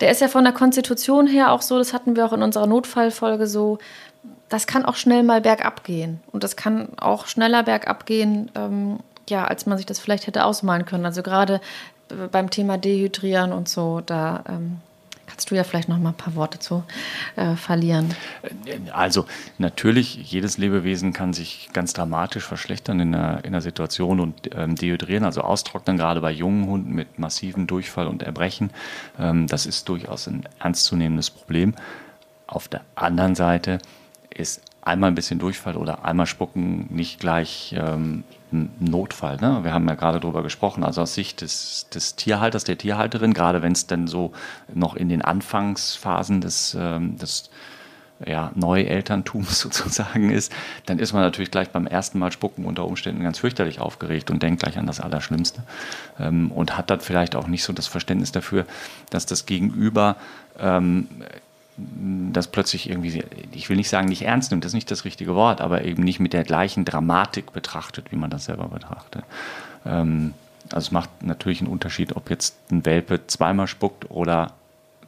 der 0.00 0.10
ist 0.10 0.20
ja 0.20 0.28
von 0.28 0.44
der 0.44 0.52
Konstitution 0.52 1.26
her 1.26 1.52
auch 1.52 1.62
so, 1.62 1.78
das 1.78 1.92
hatten 1.92 2.14
wir 2.14 2.26
auch 2.26 2.32
in 2.32 2.42
unserer 2.42 2.66
Notfallfolge 2.66 3.46
so, 3.46 3.78
das 4.52 4.66
kann 4.66 4.84
auch 4.84 4.96
schnell 4.96 5.22
mal 5.22 5.40
bergab 5.40 5.84
gehen. 5.84 6.20
Und 6.30 6.44
das 6.44 6.56
kann 6.56 6.88
auch 6.98 7.26
schneller 7.26 7.62
bergab 7.62 8.06
gehen, 8.06 8.50
ähm, 8.54 9.00
ja, 9.28 9.44
als 9.44 9.66
man 9.66 9.78
sich 9.78 9.86
das 9.86 9.98
vielleicht 9.98 10.26
hätte 10.26 10.44
ausmalen 10.44 10.84
können. 10.84 11.06
Also 11.06 11.22
gerade 11.22 11.60
äh, 12.10 12.28
beim 12.30 12.50
Thema 12.50 12.78
Dehydrieren 12.78 13.52
und 13.52 13.68
so, 13.68 14.00
da 14.00 14.44
ähm, 14.48 14.80
Kannst 15.32 15.50
du 15.50 15.54
ja 15.54 15.64
vielleicht 15.64 15.88
noch 15.88 15.96
mal 15.96 16.10
ein 16.10 16.14
paar 16.14 16.34
Worte 16.34 16.58
zu 16.58 16.84
äh, 17.36 17.56
verlieren? 17.56 18.14
Also 18.92 19.24
natürlich, 19.56 20.30
jedes 20.30 20.58
Lebewesen 20.58 21.14
kann 21.14 21.32
sich 21.32 21.70
ganz 21.72 21.94
dramatisch 21.94 22.44
verschlechtern 22.44 23.00
in 23.00 23.14
einer, 23.14 23.38
in 23.38 23.46
einer 23.46 23.62
Situation 23.62 24.20
und 24.20 24.50
ähm, 24.54 24.74
dehydrieren, 24.74 25.24
also 25.24 25.40
austrocknen, 25.40 25.96
gerade 25.96 26.20
bei 26.20 26.32
jungen 26.32 26.66
Hunden 26.66 26.92
mit 26.92 27.18
massivem 27.18 27.66
Durchfall 27.66 28.08
und 28.08 28.22
Erbrechen. 28.22 28.72
Ähm, 29.18 29.46
das 29.46 29.64
ist 29.64 29.88
durchaus 29.88 30.26
ein 30.26 30.46
ernstzunehmendes 30.58 31.30
Problem. 31.30 31.74
Auf 32.46 32.68
der 32.68 32.82
anderen 32.94 33.34
Seite 33.34 33.78
ist 34.34 34.62
einmal 34.82 35.10
ein 35.10 35.14
bisschen 35.14 35.38
Durchfall 35.38 35.76
oder 35.76 36.04
einmal 36.04 36.26
spucken 36.26 36.86
nicht 36.90 37.20
gleich 37.20 37.74
ähm, 37.78 38.24
ein 38.52 38.70
Notfall. 38.80 39.36
Ne? 39.36 39.60
Wir 39.62 39.72
haben 39.72 39.88
ja 39.88 39.94
gerade 39.94 40.20
darüber 40.20 40.42
gesprochen, 40.42 40.84
also 40.84 41.02
aus 41.02 41.14
Sicht 41.14 41.40
des, 41.40 41.88
des 41.92 42.16
Tierhalters, 42.16 42.64
der 42.64 42.78
Tierhalterin, 42.78 43.32
gerade 43.32 43.62
wenn 43.62 43.72
es 43.72 43.86
denn 43.86 44.06
so 44.06 44.32
noch 44.72 44.94
in 44.94 45.08
den 45.08 45.22
Anfangsphasen 45.22 46.40
des, 46.40 46.76
ähm, 46.78 47.16
des 47.16 47.50
ja, 48.26 48.52
Neuelterntums 48.54 49.60
sozusagen 49.60 50.30
ist, 50.30 50.52
dann 50.86 50.98
ist 50.98 51.12
man 51.12 51.22
natürlich 51.22 51.50
gleich 51.50 51.70
beim 51.70 51.86
ersten 51.86 52.18
Mal 52.18 52.32
spucken 52.32 52.64
unter 52.64 52.86
Umständen 52.86 53.22
ganz 53.22 53.38
fürchterlich 53.38 53.80
aufgeregt 53.80 54.30
und 54.30 54.42
denkt 54.42 54.62
gleich 54.62 54.78
an 54.78 54.86
das 54.86 55.00
Allerschlimmste 55.00 55.62
ähm, 56.18 56.50
und 56.52 56.76
hat 56.76 56.90
dann 56.90 57.00
vielleicht 57.00 57.36
auch 57.36 57.46
nicht 57.46 57.64
so 57.64 57.72
das 57.72 57.86
Verständnis 57.86 58.32
dafür, 58.32 58.66
dass 59.10 59.26
das 59.26 59.46
Gegenüber 59.46 60.16
ähm, 60.58 61.08
das 61.76 62.48
plötzlich 62.48 62.90
irgendwie, 62.90 63.24
ich 63.52 63.68
will 63.68 63.76
nicht 63.76 63.88
sagen, 63.88 64.08
nicht 64.08 64.22
ernst 64.22 64.50
nimmt, 64.50 64.64
das 64.64 64.70
ist 64.70 64.74
nicht 64.74 64.90
das 64.90 65.04
richtige 65.04 65.34
Wort, 65.34 65.60
aber 65.60 65.84
eben 65.84 66.02
nicht 66.02 66.20
mit 66.20 66.32
der 66.32 66.44
gleichen 66.44 66.84
Dramatik 66.84 67.52
betrachtet, 67.52 68.12
wie 68.12 68.16
man 68.16 68.30
das 68.30 68.44
selber 68.44 68.68
betrachtet. 68.68 69.24
Ähm, 69.86 70.34
also 70.70 70.86
es 70.86 70.90
macht 70.90 71.22
natürlich 71.22 71.60
einen 71.60 71.70
Unterschied, 71.70 72.14
ob 72.16 72.30
jetzt 72.30 72.56
ein 72.70 72.84
Welpe 72.84 73.26
zweimal 73.26 73.66
spuckt 73.66 74.10
oder 74.10 74.52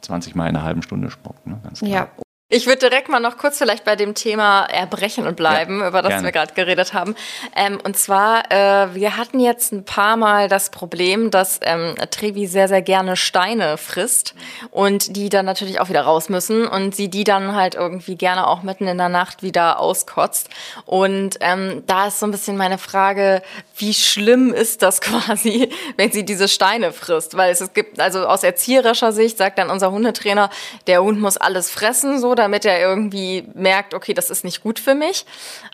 20 0.01 0.35
Mal 0.35 0.49
in 0.49 0.55
einer 0.55 0.65
halben 0.65 0.81
Stunde 0.81 1.09
spuckt. 1.11 1.45
Ne? 1.47 1.59
Ja, 1.81 2.07
ich 2.47 2.67
würde 2.67 2.89
direkt 2.89 3.09
mal 3.09 3.19
noch 3.19 3.39
kurz 3.39 3.57
vielleicht 3.57 3.85
bei 3.85 3.95
dem 3.95 4.13
Thema 4.13 4.65
Erbrechen 4.65 5.25
und 5.25 5.35
bleiben, 5.35 5.79
ja, 5.79 5.87
über 5.87 6.03
das 6.03 6.09
gerne. 6.09 6.25
wir 6.25 6.31
gerade 6.31 6.53
geredet 6.53 6.93
haben. 6.93 7.15
Ähm, 7.55 7.79
und 7.83 7.97
zwar, 7.97 8.51
äh, 8.51 8.93
wir 8.93 9.17
hatten 9.17 9.39
jetzt 9.39 9.73
ein 9.73 9.83
paar 9.83 10.15
Mal 10.15 10.47
das 10.47 10.69
Problem, 10.69 11.31
dass 11.31 11.59
ähm, 11.63 11.95
Trevi 12.11 12.45
sehr, 12.45 12.67
sehr 12.67 12.83
gerne 12.83 13.17
Steine 13.17 13.77
frisst 13.77 14.35
und 14.69 15.15
die 15.15 15.29
dann 15.29 15.47
natürlich 15.47 15.79
auch 15.79 15.89
wieder 15.89 16.01
raus 16.01 16.29
müssen 16.29 16.67
und 16.67 16.95
sie 16.95 17.09
die 17.09 17.23
dann 17.23 17.55
halt 17.55 17.73
irgendwie 17.73 18.15
gerne 18.15 18.45
auch 18.45 18.61
mitten 18.61 18.87
in 18.87 18.99
der 18.99 19.09
Nacht 19.09 19.41
wieder 19.41 19.79
auskotzt. 19.79 20.49
Und 20.85 21.37
ähm, 21.39 21.81
da 21.87 22.07
ist 22.09 22.19
so 22.19 22.27
ein 22.27 22.31
bisschen 22.31 22.57
meine 22.57 22.77
Frage, 22.77 23.41
wie 23.75 23.95
schlimm 23.95 24.53
ist 24.53 24.83
das 24.83 25.01
quasi, 25.01 25.69
wenn 25.97 26.11
sie 26.11 26.23
diese 26.23 26.47
Steine 26.47 26.93
frisst? 26.93 27.35
Weil 27.35 27.51
es, 27.51 27.59
es 27.59 27.73
gibt, 27.73 27.99
also 27.99 28.27
aus 28.27 28.43
erzieherischer 28.43 29.13
Sicht 29.13 29.39
sagt 29.39 29.57
dann 29.57 29.71
unser 29.71 29.89
Hundetrainer, 29.89 30.51
der 30.85 31.01
Hund 31.01 31.19
muss 31.19 31.37
alles 31.37 31.71
fressen, 31.71 32.19
so, 32.19 32.35
damit 32.45 32.63
er 32.63 32.79
irgendwie 32.79 33.43
merkt, 33.55 33.95
okay, 33.95 34.13
das 34.13 34.29
ist 34.29 34.43
nicht 34.43 34.61
gut 34.61 34.77
für 34.77 34.93
mich. 34.93 35.25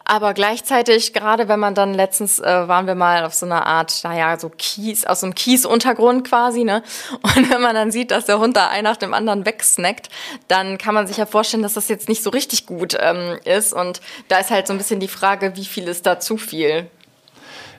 Aber 0.06 0.34
gleichzeitig, 0.34 1.12
gerade 1.12 1.50
wenn 1.50 1.60
man 1.60 1.76
dann 1.76 1.94
letztens 1.94 2.40
äh, 2.40 2.68
waren 2.68 2.88
wir 2.88 2.96
mal 2.96 3.26
auf 3.26 3.34
so 3.34 3.46
einer 3.46 3.66
Art, 3.66 4.02
naja, 4.04 4.40
so 4.40 4.50
Kies, 4.50 5.06
aus 5.06 5.20
so 5.20 5.26
einem 5.26 5.36
Kiesuntergrund 5.36 6.28
quasi, 6.28 6.64
ne? 6.64 6.82
Und 7.22 7.52
wenn 7.52 7.62
man 7.62 7.76
dann 7.76 7.92
sieht, 7.92 8.12
dass 8.12 8.26
der 8.26 8.40
Hund 8.40 8.56
da 8.56 8.70
ein 8.70 8.86
nach 8.86 8.96
dem 8.96 9.14
anderen 9.14 9.46
wegsnackt, 9.46 10.10
dann 10.48 10.78
kann 10.78 10.96
man 10.96 11.08
sich 11.08 11.18
ja 11.18 11.26
vorstellen, 11.26 11.62
dass 11.62 11.74
das 11.74 11.90
jetzt 11.90 12.08
nicht 12.08 12.24
so 12.24 12.30
richtig 12.30 12.66
gut 12.66 12.98
ähm, 12.98 13.38
ist. 13.44 13.74
Und 13.74 14.00
da 14.30 14.40
ist 14.40 14.50
halt 14.50 14.68
so 14.68 14.74
ein 14.74 14.78
bisschen 14.78 15.02
die 15.02 15.10
Frage, 15.10 15.58
wie 15.58 15.66
viel 15.66 15.90
ist 15.90 16.06
da 16.06 16.22
zu 16.22 16.38
viel? 16.38 16.90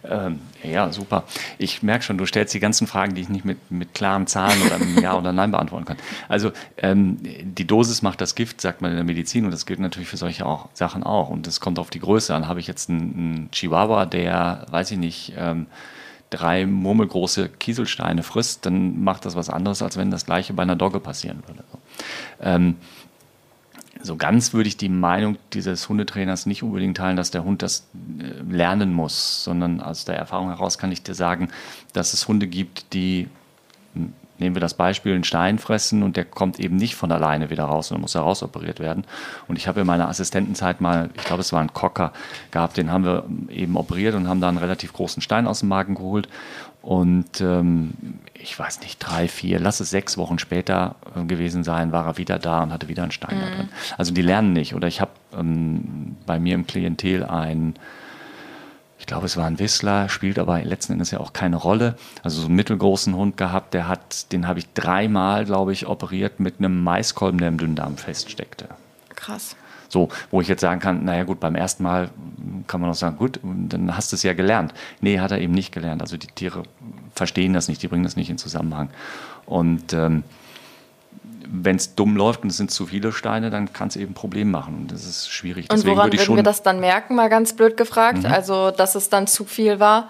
Ähm, 0.04 0.40
ja, 0.62 0.90
super. 0.90 1.24
Ich 1.58 1.82
merke 1.82 2.04
schon, 2.04 2.18
du 2.18 2.26
stellst 2.26 2.52
die 2.54 2.60
ganzen 2.60 2.86
Fragen, 2.86 3.14
die 3.14 3.22
ich 3.22 3.28
nicht 3.28 3.44
mit, 3.44 3.70
mit 3.70 3.94
klaren 3.94 4.26
Zahlen 4.26 4.60
oder 4.62 4.78
mit 4.78 5.00
Ja 5.00 5.16
oder 5.16 5.32
Nein 5.32 5.52
beantworten 5.52 5.84
kann. 5.84 5.96
Also 6.28 6.50
ähm, 6.78 7.18
die 7.22 7.66
Dosis 7.66 8.02
macht 8.02 8.20
das 8.20 8.34
Gift, 8.34 8.60
sagt 8.60 8.82
man 8.82 8.90
in 8.90 8.96
der 8.96 9.04
Medizin, 9.04 9.44
und 9.44 9.52
das 9.52 9.66
gilt 9.66 9.80
natürlich 9.80 10.08
für 10.08 10.16
solche 10.16 10.44
auch, 10.44 10.68
Sachen 10.74 11.04
auch. 11.04 11.28
Und 11.28 11.46
es 11.46 11.60
kommt 11.60 11.78
auf 11.78 11.90
die 11.90 12.00
Größe 12.00 12.34
an. 12.34 12.48
Habe 12.48 12.60
ich 12.60 12.66
jetzt 12.66 12.90
einen, 12.90 13.00
einen 13.00 13.50
Chihuahua, 13.52 14.06
der, 14.06 14.66
weiß 14.70 14.90
ich 14.90 14.98
nicht, 14.98 15.34
ähm, 15.36 15.66
drei 16.30 16.66
murmelgroße 16.66 17.48
Kieselsteine 17.48 18.22
frisst, 18.22 18.64
dann 18.66 19.04
macht 19.04 19.26
das 19.26 19.36
was 19.36 19.50
anderes, 19.50 19.82
als 19.82 19.96
wenn 19.96 20.10
das 20.10 20.26
gleiche 20.26 20.54
bei 20.54 20.62
einer 20.62 20.76
Dogge 20.76 20.98
passieren 20.98 21.42
würde. 21.46 21.62
Ähm, 22.40 22.76
so 24.02 24.16
ganz 24.16 24.52
würde 24.52 24.68
ich 24.68 24.76
die 24.76 24.88
Meinung 24.88 25.36
dieses 25.52 25.88
Hundetrainers 25.88 26.46
nicht 26.46 26.62
unbedingt 26.62 26.96
teilen, 26.96 27.16
dass 27.16 27.30
der 27.30 27.44
Hund 27.44 27.62
das 27.62 27.86
äh, 28.18 28.42
lernen 28.52 28.92
muss, 28.92 29.44
sondern 29.44 29.80
aus 29.80 30.04
der 30.04 30.16
Erfahrung 30.16 30.48
heraus 30.48 30.78
kann 30.78 30.92
ich 30.92 31.02
dir 31.02 31.14
sagen, 31.14 31.48
dass 31.92 32.12
es 32.12 32.26
Hunde 32.28 32.46
gibt, 32.46 32.92
die, 32.92 33.28
hm, 33.94 34.12
nehmen 34.42 34.56
wir 34.56 34.60
das 34.60 34.74
Beispiel, 34.74 35.14
einen 35.14 35.24
Stein 35.24 35.58
fressen 35.58 36.02
und 36.02 36.16
der 36.16 36.24
kommt 36.24 36.60
eben 36.60 36.76
nicht 36.76 36.94
von 36.94 37.10
alleine 37.10 37.48
wieder 37.50 37.64
raus, 37.64 37.88
sondern 37.88 38.02
muss 38.02 38.14
herausoperiert 38.14 38.80
werden. 38.80 39.04
Und 39.48 39.56
ich 39.56 39.68
habe 39.68 39.80
in 39.80 39.86
meiner 39.86 40.08
Assistentenzeit 40.08 40.80
mal, 40.80 41.10
ich 41.14 41.24
glaube, 41.24 41.40
es 41.40 41.52
war 41.52 41.60
ein 41.60 41.72
Cocker 41.72 42.12
gehabt, 42.50 42.76
den 42.76 42.90
haben 42.90 43.04
wir 43.04 43.24
eben 43.48 43.76
operiert 43.76 44.14
und 44.14 44.28
haben 44.28 44.40
da 44.40 44.48
einen 44.48 44.58
relativ 44.58 44.92
großen 44.92 45.22
Stein 45.22 45.46
aus 45.46 45.60
dem 45.60 45.68
Magen 45.68 45.94
geholt. 45.94 46.28
Und 46.82 47.40
ähm, 47.40 47.92
ich 48.34 48.58
weiß 48.58 48.80
nicht, 48.80 48.98
drei, 48.98 49.28
vier, 49.28 49.60
lass 49.60 49.78
es 49.78 49.90
sechs 49.90 50.18
Wochen 50.18 50.40
später 50.40 50.96
äh, 51.14 51.24
gewesen 51.24 51.62
sein, 51.62 51.92
war 51.92 52.06
er 52.06 52.18
wieder 52.18 52.40
da 52.40 52.64
und 52.64 52.72
hatte 52.72 52.88
wieder 52.88 53.04
einen 53.04 53.12
Stein 53.12 53.36
mhm. 53.36 53.40
da 53.40 53.46
drin. 53.54 53.68
Also 53.96 54.12
die 54.12 54.22
lernen 54.22 54.52
nicht. 54.52 54.74
Oder 54.74 54.88
ich 54.88 55.00
habe 55.00 55.12
ähm, 55.38 56.16
bei 56.26 56.40
mir 56.40 56.56
im 56.56 56.66
Klientel 56.66 57.24
einen, 57.24 57.74
ich 59.02 59.06
glaube, 59.06 59.26
es 59.26 59.36
war 59.36 59.46
ein 59.46 59.58
Whistler, 59.58 60.08
spielt 60.08 60.38
aber 60.38 60.62
letzten 60.62 60.92
Endes 60.92 61.10
ja 61.10 61.18
auch 61.18 61.32
keine 61.32 61.56
Rolle. 61.56 61.96
Also 62.22 62.40
so 62.40 62.46
einen 62.46 62.54
mittelgroßen 62.54 63.16
Hund 63.16 63.36
gehabt, 63.36 63.74
der 63.74 63.88
hat, 63.88 64.30
den 64.30 64.46
habe 64.46 64.60
ich 64.60 64.72
dreimal, 64.74 65.44
glaube 65.44 65.72
ich, 65.72 65.88
operiert 65.88 66.38
mit 66.38 66.60
einem 66.60 66.84
Maiskolben, 66.84 67.40
der 67.40 67.48
im 67.48 67.58
Dünndarm 67.58 67.96
feststeckte. 67.96 68.68
Krass. 69.16 69.56
So, 69.88 70.08
wo 70.30 70.40
ich 70.40 70.46
jetzt 70.46 70.60
sagen 70.60 70.80
kann, 70.80 71.04
naja 71.04 71.24
gut, 71.24 71.40
beim 71.40 71.56
ersten 71.56 71.82
Mal 71.82 72.10
kann 72.68 72.80
man 72.80 72.90
auch 72.90 72.94
sagen, 72.94 73.16
gut, 73.16 73.40
dann 73.42 73.96
hast 73.96 74.12
du 74.12 74.14
es 74.14 74.22
ja 74.22 74.34
gelernt. 74.34 74.72
Nee, 75.00 75.18
hat 75.18 75.32
er 75.32 75.40
eben 75.40 75.52
nicht 75.52 75.72
gelernt. 75.72 76.00
Also 76.00 76.16
die 76.16 76.28
Tiere 76.28 76.62
verstehen 77.12 77.54
das 77.54 77.66
nicht, 77.66 77.82
die 77.82 77.88
bringen 77.88 78.04
das 78.04 78.14
nicht 78.14 78.30
in 78.30 78.38
Zusammenhang. 78.38 78.88
Und 79.46 79.94
ähm, 79.94 80.22
wenn 81.48 81.76
es 81.76 81.94
dumm 81.94 82.16
läuft 82.16 82.42
und 82.42 82.50
es 82.50 82.56
sind 82.56 82.70
zu 82.70 82.86
viele 82.86 83.12
Steine, 83.12 83.50
dann 83.50 83.72
kann 83.72 83.88
es 83.88 83.96
eben 83.96 84.14
Probleme 84.14 84.50
machen. 84.50 84.74
Und 84.74 84.92
das 84.92 85.04
ist 85.04 85.30
schwierig. 85.30 85.64
Und 85.64 85.72
Deswegen 85.72 85.96
woran 85.96 86.08
würde 86.08 86.16
ich 86.16 86.28
würden 86.28 86.36
wir 86.36 86.42
das 86.42 86.62
dann 86.62 86.80
merken, 86.80 87.14
mal 87.14 87.28
ganz 87.28 87.54
blöd 87.54 87.76
gefragt? 87.76 88.24
Mhm. 88.24 88.26
Also, 88.26 88.70
dass 88.70 88.94
es 88.94 89.08
dann 89.08 89.26
zu 89.26 89.44
viel 89.44 89.80
war? 89.80 90.08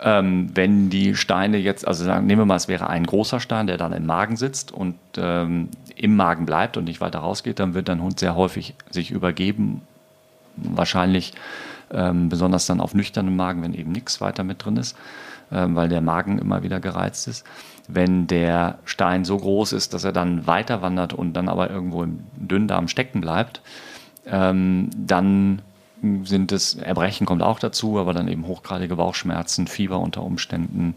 Ähm, 0.00 0.50
wenn 0.54 0.90
die 0.90 1.14
Steine 1.14 1.58
jetzt, 1.58 1.86
also 1.86 2.04
sagen, 2.04 2.26
nehmen 2.26 2.40
wir 2.40 2.46
mal, 2.46 2.56
es 2.56 2.66
wäre 2.66 2.88
ein 2.88 3.06
großer 3.06 3.38
Stein, 3.38 3.68
der 3.68 3.76
dann 3.76 3.92
im 3.92 4.04
Magen 4.04 4.36
sitzt 4.36 4.72
und 4.72 4.96
ähm, 5.16 5.68
im 5.94 6.16
Magen 6.16 6.44
bleibt 6.44 6.76
und 6.76 6.84
nicht 6.84 7.00
weiter 7.00 7.20
rausgeht, 7.20 7.60
dann 7.60 7.74
wird 7.74 7.88
dein 7.88 8.02
Hund 8.02 8.18
sehr 8.18 8.34
häufig 8.34 8.74
sich 8.90 9.12
übergeben. 9.12 9.82
Wahrscheinlich 10.56 11.34
ähm, 11.92 12.28
besonders 12.28 12.66
dann 12.66 12.80
auf 12.80 12.94
nüchternem 12.94 13.36
Magen, 13.36 13.62
wenn 13.62 13.74
eben 13.74 13.92
nichts 13.92 14.20
weiter 14.20 14.42
mit 14.42 14.64
drin 14.64 14.76
ist, 14.76 14.96
ähm, 15.52 15.76
weil 15.76 15.88
der 15.88 16.00
Magen 16.00 16.38
immer 16.38 16.62
wieder 16.62 16.80
gereizt 16.80 17.28
ist. 17.28 17.44
Wenn 17.88 18.26
der 18.26 18.78
Stein 18.84 19.24
so 19.24 19.36
groß 19.36 19.72
ist, 19.72 19.94
dass 19.94 20.04
er 20.04 20.12
dann 20.12 20.46
weiter 20.46 20.82
wandert 20.82 21.12
und 21.12 21.32
dann 21.34 21.48
aber 21.48 21.70
irgendwo 21.70 22.02
im 22.02 22.20
Dünndarm 22.36 22.88
stecken 22.88 23.20
bleibt, 23.20 23.60
ähm, 24.26 24.90
dann 24.96 25.62
sind 26.24 26.50
es, 26.50 26.74
Erbrechen 26.74 27.26
kommt 27.26 27.42
auch 27.42 27.60
dazu, 27.60 27.98
aber 27.98 28.12
dann 28.12 28.26
eben 28.26 28.46
hochgradige 28.46 28.96
Bauchschmerzen, 28.96 29.68
Fieber 29.68 30.00
unter 30.00 30.22
Umständen, 30.22 30.96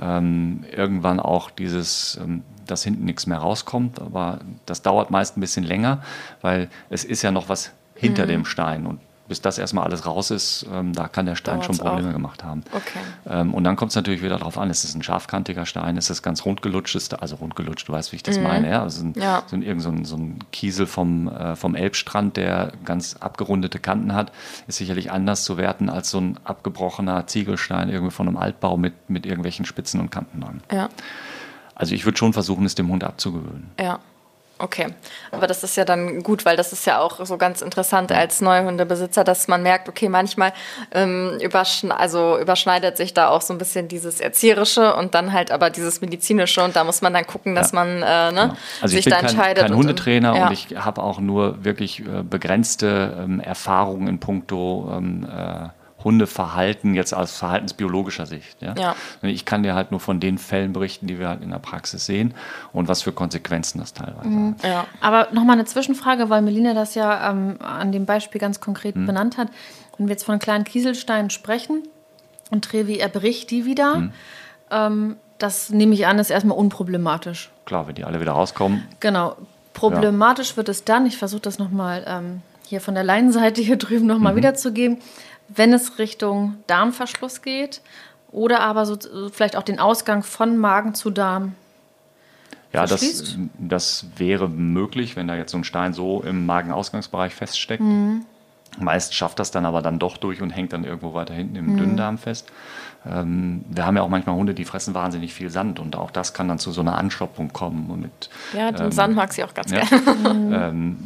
ähm, 0.00 0.64
irgendwann 0.70 1.18
auch 1.18 1.50
dieses, 1.50 2.18
ähm, 2.22 2.42
dass 2.66 2.84
hinten 2.84 3.04
nichts 3.04 3.26
mehr 3.26 3.38
rauskommt, 3.38 4.00
aber 4.00 4.40
das 4.64 4.82
dauert 4.82 5.10
meist 5.10 5.36
ein 5.36 5.40
bisschen 5.40 5.64
länger, 5.64 6.02
weil 6.40 6.68
es 6.88 7.04
ist 7.04 7.22
ja 7.22 7.32
noch 7.32 7.48
was 7.48 7.72
hinter 7.96 8.24
mhm. 8.24 8.28
dem 8.28 8.44
Stein 8.44 8.86
und 8.86 9.00
bis 9.28 9.40
das 9.40 9.58
erstmal 9.58 9.84
alles 9.84 10.06
raus 10.06 10.30
ist, 10.30 10.66
ähm, 10.70 10.92
da 10.92 11.08
kann 11.08 11.26
der 11.26 11.36
Stein 11.36 11.60
Dauert's 11.60 11.66
schon 11.66 11.78
Probleme 11.78 12.10
auch. 12.10 12.12
gemacht 12.12 12.44
haben. 12.44 12.62
Okay. 12.72 12.98
Ähm, 13.26 13.54
und 13.54 13.64
dann 13.64 13.76
kommt 13.76 13.90
es 13.90 13.96
natürlich 13.96 14.22
wieder 14.22 14.38
darauf 14.38 14.58
an, 14.58 14.68
ist 14.70 14.84
es 14.84 14.94
ein 14.94 15.02
scharfkantiger 15.02 15.64
Stein, 15.64 15.96
ist 15.96 16.10
es 16.10 16.22
ganz 16.22 16.44
rundgelutscht, 16.44 17.14
also 17.14 17.36
rundgelutscht, 17.36 17.88
du 17.88 17.92
weißt, 17.92 18.12
wie 18.12 18.16
ich 18.16 18.22
das 18.22 18.36
mhm. 18.36 18.44
meine, 18.44 18.70
ja? 18.70 18.82
Also 18.82 19.04
ein, 19.04 19.14
ja. 19.16 19.42
So, 19.46 19.56
ein, 19.56 19.62
irgend 19.62 19.82
so, 19.82 19.88
ein, 19.88 20.04
so 20.04 20.16
ein 20.16 20.38
Kiesel 20.52 20.86
vom, 20.86 21.28
äh, 21.28 21.56
vom 21.56 21.74
Elbstrand, 21.74 22.36
der 22.36 22.72
ganz 22.84 23.16
abgerundete 23.20 23.78
Kanten 23.78 24.14
hat, 24.14 24.32
ist 24.66 24.76
sicherlich 24.76 25.10
anders 25.10 25.44
zu 25.44 25.56
werten 25.56 25.88
als 25.88 26.10
so 26.10 26.20
ein 26.20 26.38
abgebrochener 26.44 27.26
Ziegelstein 27.26 27.88
irgendwie 27.88 28.12
von 28.12 28.28
einem 28.28 28.36
Altbau 28.36 28.76
mit, 28.76 29.08
mit 29.08 29.24
irgendwelchen 29.24 29.64
Spitzen 29.64 30.00
und 30.00 30.10
Kanten 30.10 30.42
dran. 30.42 30.62
Ja. 30.70 30.88
Also 31.74 31.94
ich 31.94 32.04
würde 32.04 32.18
schon 32.18 32.32
versuchen, 32.32 32.64
es 32.64 32.74
dem 32.74 32.88
Hund 32.88 33.02
abzugewöhnen. 33.04 33.70
Ja. 33.80 33.98
Okay, 34.56 34.86
aber 35.32 35.48
das 35.48 35.64
ist 35.64 35.76
ja 35.76 35.84
dann 35.84 36.22
gut, 36.22 36.44
weil 36.44 36.56
das 36.56 36.72
ist 36.72 36.86
ja 36.86 37.00
auch 37.00 37.24
so 37.26 37.36
ganz 37.36 37.60
interessant 37.60 38.12
als 38.12 38.40
Neuhundebesitzer, 38.40 39.24
dass 39.24 39.48
man 39.48 39.64
merkt, 39.64 39.88
okay, 39.88 40.08
manchmal 40.08 40.52
ähm, 40.92 41.38
überschn 41.40 41.90
also 41.90 42.38
überschneidet 42.38 42.96
sich 42.96 43.12
da 43.12 43.30
auch 43.30 43.42
so 43.42 43.52
ein 43.52 43.58
bisschen 43.58 43.88
dieses 43.88 44.20
Erzieherische 44.20 44.94
und 44.94 45.16
dann 45.16 45.32
halt 45.32 45.50
aber 45.50 45.70
dieses 45.70 46.00
Medizinische 46.00 46.62
und 46.62 46.76
da 46.76 46.84
muss 46.84 47.02
man 47.02 47.12
dann 47.12 47.26
gucken, 47.26 47.56
dass 47.56 47.72
ja. 47.72 47.84
man 47.84 47.88
äh, 47.88 48.00
ne, 48.00 48.30
genau. 48.30 48.56
also 48.80 48.94
sich 48.94 49.06
da 49.06 49.16
kein, 49.16 49.24
entscheidet. 49.24 49.56
Ich 49.56 49.64
bin 49.64 49.72
kein 49.72 49.76
Hundetrainer 49.76 50.32
und, 50.32 50.38
ja. 50.38 50.46
und 50.46 50.52
ich 50.52 50.76
habe 50.76 51.02
auch 51.02 51.18
nur 51.18 51.64
wirklich 51.64 52.00
äh, 52.00 52.22
begrenzte 52.22 53.16
ähm, 53.24 53.40
Erfahrungen 53.40 54.06
in 54.06 54.20
puncto 54.20 54.88
ähm, 54.96 55.26
äh, 55.28 55.68
Hundeverhalten 56.04 56.94
jetzt 56.94 57.14
aus 57.14 57.36
verhaltensbiologischer 57.36 58.26
Sicht. 58.26 58.60
Ja? 58.60 58.74
ja? 58.76 58.94
Ich 59.22 59.44
kann 59.44 59.62
dir 59.62 59.74
halt 59.74 59.90
nur 59.90 60.00
von 60.00 60.20
den 60.20 60.38
Fällen 60.38 60.72
berichten, 60.72 61.06
die 61.06 61.18
wir 61.18 61.28
halt 61.28 61.42
in 61.42 61.50
der 61.50 61.58
Praxis 61.58 62.06
sehen 62.06 62.34
und 62.72 62.88
was 62.88 63.02
für 63.02 63.12
Konsequenzen 63.12 63.78
das 63.78 63.94
teilweise 63.94 64.28
mhm. 64.28 64.54
hat. 64.58 64.64
Ja. 64.64 64.86
Aber 65.00 65.28
nochmal 65.32 65.54
eine 65.54 65.64
Zwischenfrage, 65.64 66.28
weil 66.30 66.42
Melina 66.42 66.74
das 66.74 66.94
ja 66.94 67.30
ähm, 67.30 67.56
an 67.60 67.90
dem 67.90 68.04
Beispiel 68.04 68.40
ganz 68.40 68.60
konkret 68.60 68.96
mhm. 68.96 69.06
benannt 69.06 69.38
hat. 69.38 69.48
Wenn 69.96 70.06
wir 70.06 70.12
jetzt 70.12 70.24
von 70.24 70.38
kleinen 70.38 70.64
Kieselsteinen 70.64 71.30
sprechen 71.30 71.82
und 72.50 72.64
Trevi 72.64 72.98
erbricht 72.98 73.50
die 73.50 73.64
wieder, 73.64 73.96
mhm. 73.96 74.12
ähm, 74.70 75.16
das 75.38 75.70
nehme 75.70 75.94
ich 75.94 76.06
an, 76.06 76.18
ist 76.18 76.30
erstmal 76.30 76.56
unproblematisch. 76.56 77.50
Klar, 77.64 77.88
wenn 77.88 77.94
die 77.94 78.04
alle 78.04 78.20
wieder 78.20 78.32
rauskommen. 78.32 78.84
Genau. 79.00 79.36
Problematisch 79.72 80.50
ja. 80.50 80.56
wird 80.58 80.68
es 80.68 80.84
dann, 80.84 81.06
ich 81.06 81.16
versuche 81.16 81.40
das 81.40 81.58
nochmal 81.58 82.04
ähm, 82.06 82.42
hier 82.66 82.80
von 82.80 82.94
der 82.94 83.04
Leinenseite 83.04 83.60
hier 83.60 83.76
drüben 83.76 84.06
nochmal 84.06 84.32
mhm. 84.32 84.38
wiederzugeben, 84.38 84.98
wenn 85.48 85.72
es 85.72 85.98
Richtung 85.98 86.56
Darmverschluss 86.66 87.42
geht 87.42 87.80
oder 88.30 88.60
aber 88.60 88.86
so, 88.86 88.96
vielleicht 89.32 89.56
auch 89.56 89.62
den 89.62 89.78
Ausgang 89.78 90.22
von 90.22 90.56
Magen 90.56 90.94
zu 90.94 91.10
Darm. 91.10 91.54
Ja, 92.72 92.86
das, 92.86 93.36
das 93.56 94.06
wäre 94.16 94.48
möglich, 94.48 95.14
wenn 95.14 95.28
da 95.28 95.36
jetzt 95.36 95.52
so 95.52 95.58
ein 95.58 95.64
Stein 95.64 95.92
so 95.92 96.22
im 96.22 96.44
Magenausgangsbereich 96.44 97.32
feststeckt. 97.32 97.80
Mhm. 97.80 98.26
Meist 98.78 99.14
schafft 99.14 99.38
das 99.38 99.52
dann 99.52 99.64
aber 99.64 99.80
dann 99.80 100.00
doch 100.00 100.16
durch 100.16 100.42
und 100.42 100.50
hängt 100.50 100.72
dann 100.72 100.82
irgendwo 100.82 101.14
weiter 101.14 101.34
hinten 101.34 101.54
im 101.54 101.72
mhm. 101.72 101.76
Dünndarm 101.76 102.18
fest. 102.18 102.50
Ähm, 103.06 103.64
wir 103.68 103.84
haben 103.86 103.96
ja 103.96 104.02
auch 104.02 104.08
manchmal 104.08 104.36
Hunde, 104.36 104.54
die 104.54 104.64
fressen 104.64 104.94
wahnsinnig 104.94 105.34
viel 105.34 105.50
Sand 105.50 105.78
und 105.78 105.96
auch 105.96 106.10
das 106.10 106.32
kann 106.32 106.48
dann 106.48 106.58
zu 106.58 106.72
so 106.72 106.80
einer 106.80 106.96
Anschoppung 106.96 107.52
kommen. 107.52 107.90
Und 107.90 108.02
mit, 108.02 108.30
ja, 108.52 108.72
den 108.72 108.86
ähm, 108.86 108.92
Sand 108.92 109.14
mag 109.14 109.32
sie 109.32 109.44
auch 109.44 109.54
ganz 109.54 109.70
ja, 109.70 109.84
gerne. 109.84 110.68
ähm, 110.68 110.96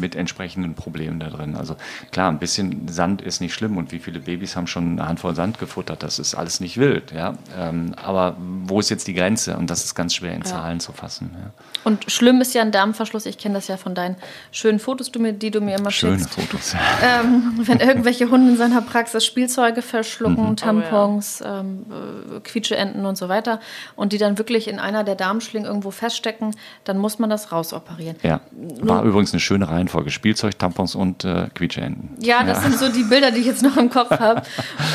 mit 0.00 0.14
entsprechenden 0.14 0.74
Problemen 0.74 1.18
da 1.18 1.30
drin. 1.30 1.56
Also 1.56 1.76
klar, 2.12 2.30
ein 2.30 2.38
bisschen 2.38 2.88
Sand 2.88 3.22
ist 3.22 3.40
nicht 3.40 3.54
schlimm 3.54 3.76
und 3.76 3.92
wie 3.92 3.98
viele 3.98 4.20
Babys 4.20 4.56
haben 4.56 4.66
schon 4.66 4.92
eine 4.92 5.08
Handvoll 5.08 5.34
Sand 5.34 5.58
gefuttert, 5.58 6.02
das 6.02 6.18
ist 6.18 6.34
alles 6.34 6.60
nicht 6.60 6.78
wild. 6.78 7.12
Ja? 7.12 7.34
Ähm, 7.58 7.94
aber 8.02 8.36
wo 8.38 8.80
ist 8.80 8.90
jetzt 8.90 9.06
die 9.08 9.14
Grenze? 9.14 9.56
Und 9.56 9.70
das 9.70 9.84
ist 9.84 9.94
ganz 9.94 10.14
schwer 10.14 10.32
in 10.32 10.42
ja. 10.42 10.46
Zahlen 10.46 10.80
zu 10.80 10.92
fassen. 10.92 11.30
Ja. 11.34 11.50
Und 11.84 12.10
schlimm 12.10 12.40
ist 12.40 12.54
ja 12.54 12.62
ein 12.62 12.72
Darmverschluss, 12.72 13.26
ich 13.26 13.38
kenne 13.38 13.54
das 13.54 13.68
ja 13.68 13.76
von 13.76 13.94
deinen 13.94 14.16
schönen 14.52 14.78
Fotos, 14.78 15.10
die 15.12 15.50
du 15.50 15.60
mir 15.60 15.76
immer 15.76 15.90
Schöne 15.90 16.18
schickst. 16.18 16.34
Schöne 16.34 16.46
Fotos. 16.46 16.76
Ähm, 17.02 17.52
wenn 17.62 17.80
irgendwelche 17.80 18.30
Hunde 18.30 18.52
in 18.52 18.56
seiner 18.56 18.82
Praxis 18.82 19.24
Spielzeuge 19.24 19.82
verschlucken, 19.82 20.50
mhm. 20.50 20.56
Tampons, 20.56 21.42
oh, 21.44 21.47
ähm, 21.48 21.86
äh, 21.90 22.40
Quietscheenten 22.40 23.06
und 23.06 23.16
so 23.16 23.28
weiter 23.28 23.60
und 23.96 24.12
die 24.12 24.18
dann 24.18 24.38
wirklich 24.38 24.68
in 24.68 24.78
einer 24.78 25.04
der 25.04 25.14
Darmschlingen 25.14 25.66
irgendwo 25.66 25.90
feststecken, 25.90 26.54
dann 26.84 26.98
muss 26.98 27.18
man 27.18 27.30
das 27.30 27.50
rausoperieren. 27.52 28.16
Ja, 28.22 28.40
war 28.80 29.02
Nun, 29.02 29.08
übrigens 29.10 29.32
eine 29.32 29.40
schöne 29.40 29.68
Reihenfolge. 29.68 30.10
Spielzeug, 30.10 30.58
Tampons 30.58 30.94
und 30.94 31.24
äh, 31.24 31.48
Quietscheenten. 31.54 32.10
Ja, 32.20 32.42
das 32.44 32.62
ja. 32.62 32.70
sind 32.70 32.78
so 32.78 32.88
die 32.90 33.04
Bilder, 33.04 33.30
die 33.30 33.40
ich 33.40 33.46
jetzt 33.46 33.62
noch 33.62 33.76
im 33.76 33.90
Kopf 33.90 34.10
habe. 34.18 34.42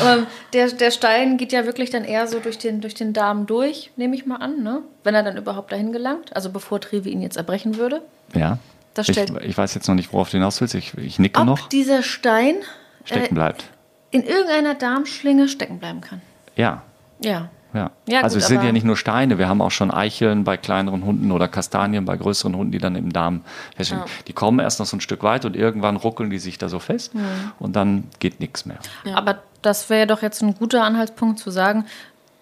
ähm, 0.06 0.26
der, 0.52 0.68
der 0.70 0.90
Stein 0.90 1.36
geht 1.36 1.52
ja 1.52 1.66
wirklich 1.66 1.90
dann 1.90 2.04
eher 2.04 2.26
so 2.26 2.38
durch 2.38 2.58
den, 2.58 2.80
durch 2.80 2.94
den 2.94 3.12
Darm 3.12 3.46
durch, 3.46 3.90
nehme 3.96 4.14
ich 4.14 4.26
mal 4.26 4.36
an, 4.36 4.62
ne? 4.62 4.82
wenn 5.02 5.14
er 5.14 5.22
dann 5.22 5.36
überhaupt 5.36 5.70
dahin 5.72 5.92
gelangt, 5.92 6.34
also 6.34 6.50
bevor 6.50 6.80
Trevi 6.80 7.10
ihn 7.10 7.20
jetzt 7.20 7.36
erbrechen 7.36 7.76
würde. 7.76 8.02
Ja. 8.34 8.58
Das 8.94 9.08
Ich, 9.08 9.14
stellt 9.14 9.32
ich 9.42 9.56
weiß 9.58 9.74
jetzt 9.74 9.88
noch 9.88 9.94
nicht, 9.94 10.12
worauf 10.12 10.30
du 10.30 10.36
hinaus 10.36 10.60
willst. 10.60 10.74
Ich, 10.74 10.96
ich 10.96 11.18
nicke 11.18 11.40
Ob 11.40 11.46
noch. 11.46 11.68
dieser 11.68 12.02
Stein 12.02 12.56
Stecken 13.04 13.34
bleibt. 13.34 13.64
in 14.10 14.22
irgendeiner 14.22 14.74
Darmschlinge 14.74 15.48
stecken 15.48 15.78
bleiben 15.78 16.00
kann. 16.00 16.22
Ja, 16.56 16.82
Ja. 17.20 17.48
ja. 17.72 17.90
Ja, 18.06 18.20
also 18.20 18.34
gut, 18.36 18.42
es 18.42 18.48
sind 18.48 18.62
ja 18.62 18.70
nicht 18.72 18.84
nur 18.84 18.96
Steine, 18.96 19.38
wir 19.38 19.48
haben 19.48 19.60
auch 19.60 19.70
schon 19.70 19.90
Eicheln 19.90 20.44
bei 20.44 20.56
kleineren 20.56 21.04
Hunden 21.04 21.32
oder 21.32 21.48
Kastanien 21.48 22.04
bei 22.04 22.16
größeren 22.16 22.54
Hunden, 22.56 22.72
die 22.72 22.78
dann 22.78 22.94
im 22.96 23.12
Darm 23.12 23.42
feststehen. 23.76 24.02
Die 24.28 24.32
kommen 24.32 24.60
erst 24.60 24.78
noch 24.78 24.86
so 24.86 24.96
ein 24.96 25.00
Stück 25.00 25.22
weit 25.22 25.44
und 25.44 25.56
irgendwann 25.56 25.96
ruckeln 25.96 26.30
die 26.30 26.38
sich 26.38 26.58
da 26.58 26.68
so 26.68 26.78
fest 26.78 27.12
und 27.58 27.74
dann 27.74 28.04
geht 28.20 28.40
nichts 28.40 28.64
mehr. 28.66 28.78
Aber 29.14 29.38
das 29.62 29.90
wäre 29.90 30.06
doch 30.06 30.22
jetzt 30.22 30.42
ein 30.42 30.54
guter 30.54 30.84
Anhaltspunkt 30.84 31.38
zu 31.38 31.50
sagen, 31.50 31.86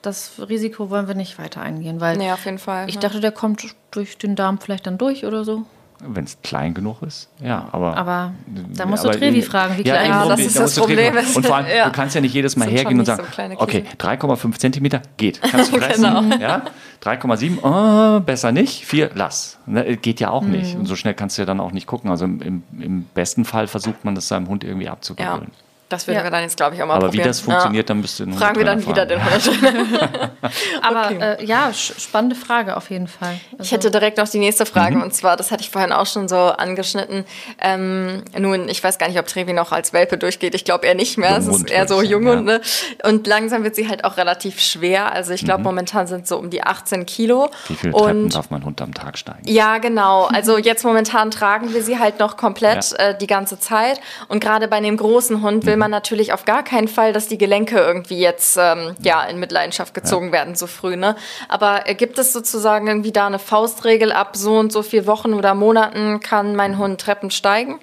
das 0.02 0.32
Risiko 0.48 0.90
wollen 0.90 1.06
wir 1.06 1.14
nicht 1.14 1.38
weiter 1.38 1.62
eingehen, 1.62 2.00
weil 2.00 2.16
Nee, 2.16 2.32
auf 2.32 2.44
jeden 2.44 2.58
Fall. 2.58 2.88
ich 2.88 2.96
ja. 2.96 3.00
dachte, 3.00 3.20
der 3.20 3.30
kommt 3.32 3.64
durch 3.92 4.18
den 4.18 4.34
Darm 4.34 4.58
vielleicht 4.58 4.86
dann 4.86 4.98
durch 4.98 5.24
oder 5.24 5.44
so. 5.44 5.64
Wenn 6.04 6.24
es 6.24 6.36
klein 6.42 6.74
genug 6.74 7.00
ist, 7.02 7.28
ja, 7.40 7.68
aber. 7.70 7.96
Aber 7.96 8.32
da 8.74 8.86
musst 8.86 9.04
du 9.04 9.08
aber 9.08 9.18
Trevi 9.18 9.36
in- 9.38 9.42
fragen, 9.44 9.74
wie 9.78 9.82
ja, 9.86 9.94
klein 9.94 10.10
Ja, 10.10 10.24
das 10.26 10.38
da 10.40 10.44
ist 10.46 10.58
das 10.58 10.74
du 10.74 10.80
Trevi 10.82 11.04
Problem. 11.10 11.24
Und 11.36 11.46
vor 11.46 11.56
allem, 11.56 11.66
Ja. 11.76 11.84
du 11.86 11.92
kannst 11.92 12.14
ja 12.14 12.20
nicht 12.20 12.34
jedes 12.34 12.56
Mal 12.56 12.64
Sind 12.66 12.76
hergehen 12.76 12.98
und 12.98 13.04
sagen, 13.04 13.22
so 13.32 13.62
okay, 13.62 13.82
Kissen. 13.82 13.96
3,5 13.98 14.58
Zentimeter 14.58 15.02
geht, 15.16 15.40
kannst 15.50 15.72
du 15.72 15.78
fressen. 15.78 16.02
Genau. 16.02 16.36
ja? 16.40 16.62
3,7, 17.04 17.58
oh, 17.62 18.20
besser 18.20 18.50
nicht, 18.52 18.84
4, 18.84 19.10
lass. 19.14 19.58
Ne, 19.66 19.96
geht 19.96 20.18
ja 20.20 20.30
auch 20.30 20.42
Mhm. 20.42 20.50
nicht. 20.50 20.76
Und 20.76 20.86
so 20.86 20.96
schnell 20.96 21.14
kannst 21.14 21.38
du 21.38 21.42
ja 21.42 21.46
dann 21.46 21.60
auch 21.60 21.72
nicht 21.72 21.86
gucken. 21.86 22.10
Also 22.10 22.24
im, 22.24 22.62
im, 22.80 23.04
besten 23.14 23.44
Fall 23.44 23.66
versucht 23.68 24.04
man 24.04 24.14
das 24.14 24.28
seinem 24.28 24.48
Hund 24.48 24.64
irgendwie 24.64 24.86
Ja, 24.86 24.92
abzugewöhnen. 24.92 25.50
Das 25.92 26.06
würden 26.06 26.18
Ja. 26.18 26.24
wir 26.24 26.30
dann 26.30 26.42
jetzt, 26.42 26.56
glaube 26.56 26.74
ich, 26.74 26.82
auch 26.82 26.86
mal 26.86 26.94
Aber 26.94 27.06
probieren. 27.06 27.24
wie 27.24 27.28
das 27.28 27.40
funktioniert, 27.40 27.84
ja. 27.88 27.94
dann 27.94 28.00
müsst 28.00 28.18
ihr 28.20 28.26
den 28.26 28.34
Fragen 28.34 28.56
wir 28.58 28.64
dann 28.64 28.80
wieder 28.86 29.02
Hundetrainer 29.02 29.38
den 29.38 29.72
Hundetrainer. 29.72 30.30
Aber 30.82 31.06
Okay. 31.06 31.18
äh, 31.40 31.44
ja, 31.44 31.72
spannende 31.72 32.36
Frage 32.36 32.76
auf 32.76 32.90
jeden 32.90 33.08
Fall. 33.08 33.38
Also, 33.52 33.62
Ich 33.64 33.72
hätte 33.72 33.90
direkt 33.90 34.18
noch 34.18 34.28
die 34.28 34.38
nächste 34.38 34.66
Frage 34.66 34.96
Mhm. 34.96 35.02
und 35.02 35.14
zwar, 35.14 35.36
das 35.36 35.50
hatte 35.50 35.62
ich 35.62 35.70
vorhin 35.70 35.92
auch 35.92 36.06
schon 36.06 36.28
so 36.28 36.36
angeschnitten. 36.36 37.24
Ähm, 37.60 38.22
nun, 38.38 38.68
ich 38.68 38.82
weiß 38.82 38.98
gar 38.98 39.08
nicht, 39.08 39.18
ob 39.18 39.26
Trevi 39.26 39.52
noch 39.52 39.72
als 39.72 39.92
Welpe 39.92 40.18
durchgeht. 40.18 40.54
Ich 40.54 40.64
glaube 40.64 40.86
eher 40.86 40.94
nicht 40.94 41.18
mehr. 41.18 41.36
es 41.36 41.46
ist 41.46 41.70
eher 41.70 41.86
so 41.88 42.00
ich 42.02 42.08
sagen, 42.10 42.24
Junghund. 42.24 42.44
Ne? 42.44 42.60
Und 43.04 43.26
langsam 43.26 43.64
wird 43.64 43.74
sie 43.74 43.88
halt 43.88 44.04
auch 44.04 44.16
relativ 44.16 44.60
schwer. 44.60 45.12
Also 45.12 45.32
ich 45.32 45.44
glaube, 45.44 45.62
momentan 45.62 46.06
sind 46.06 46.22
es 46.22 46.28
so 46.28 46.38
um 46.38 46.50
die 46.50 46.62
18 46.62 47.06
Kilo. 47.06 47.46
Mhm. 47.46 47.50
Wie 47.68 47.74
viele 47.74 47.92
Treppen 47.92 48.22
und 48.24 48.34
darf 48.34 48.50
mein 48.50 48.64
Hund 48.64 48.80
am 48.80 48.94
Tag 48.94 49.18
steigen? 49.18 49.40
ja, 49.46 49.78
genau. 49.78 50.24
Also 50.26 50.58
jetzt 50.58 50.84
momentan 50.84 51.30
tragen 51.30 51.72
wir 51.74 51.82
sie 51.82 51.98
halt 51.98 52.18
noch 52.18 52.36
komplett 52.36 52.92
Ja. 52.92 52.98
äh, 53.08 53.18
die 53.18 53.26
ganze 53.26 53.58
Zeit. 53.58 54.00
Und 54.28 54.40
gerade 54.40 54.68
bei 54.68 54.76
einem 54.76 54.96
großen 54.96 55.42
Hund 55.42 55.66
will 55.66 55.76
man 55.76 55.81
natürlich 55.88 56.32
auf 56.32 56.44
gar 56.44 56.62
keinen 56.62 56.88
Fall, 56.88 57.12
dass 57.12 57.28
die 57.28 57.38
Gelenke 57.38 57.78
irgendwie 57.78 58.18
jetzt 58.18 58.56
ähm, 58.60 58.94
ja 59.02 59.22
in 59.24 59.38
Mitleidenschaft 59.38 59.94
gezogen 59.94 60.32
werden 60.32 60.54
so 60.54 60.66
früh. 60.66 60.96
Ne? 60.96 61.16
Aber 61.48 61.88
äh, 61.88 61.94
gibt 61.94 62.18
es 62.18 62.32
sozusagen 62.32 62.86
irgendwie 62.86 63.12
da 63.12 63.26
eine 63.26 63.38
Faustregel 63.38 64.12
ab 64.12 64.36
so 64.36 64.58
und 64.58 64.72
so 64.72 64.82
vier 64.82 65.06
Wochen 65.06 65.34
oder 65.34 65.54
Monaten 65.54 66.20
kann 66.20 66.56
mein 66.56 66.78
Hund 66.78 67.00
Treppen 67.00 67.30
steigen? 67.30 67.78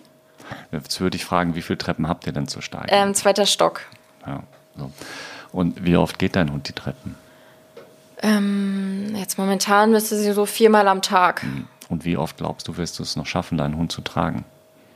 Jetzt 0.72 1.00
würde 1.00 1.18
ich 1.18 1.26
fragen, 1.26 1.56
wie 1.56 1.62
viele 1.62 1.78
Treppen 1.78 2.08
habt 2.08 2.26
ihr 2.26 2.34
denn 2.34 2.48
zu 2.48 2.62
steigen? 2.62 2.88
Ähm, 2.90 3.14
zweiter 3.14 3.46
Stock. 3.46 3.82
Ja, 4.26 4.44
so. 4.78 4.92
Und 5.52 5.84
wie 5.84 5.98
oft 5.98 6.20
geht 6.20 6.36
dein 6.36 6.52
Hund 6.52 6.68
die 6.68 6.74
Treppen? 6.74 7.16
Ähm, 8.22 9.16
jetzt 9.16 9.38
momentan 9.38 9.92
müsste 9.92 10.18
sie 10.18 10.32
so 10.34 10.46
viermal 10.46 10.88
am 10.88 11.02
Tag. 11.02 11.46
Und 11.88 12.06
wie 12.06 12.18
oft 12.18 12.38
glaubst 12.38 12.68
du, 12.68 12.78
wirst 12.78 13.00
du 13.00 13.04
es 13.04 13.16
noch 13.16 13.26
schaffen, 13.26 13.58
deinen 13.58 13.78
Hund 13.78 13.92
zu 13.92 14.02
tragen? 14.02 14.46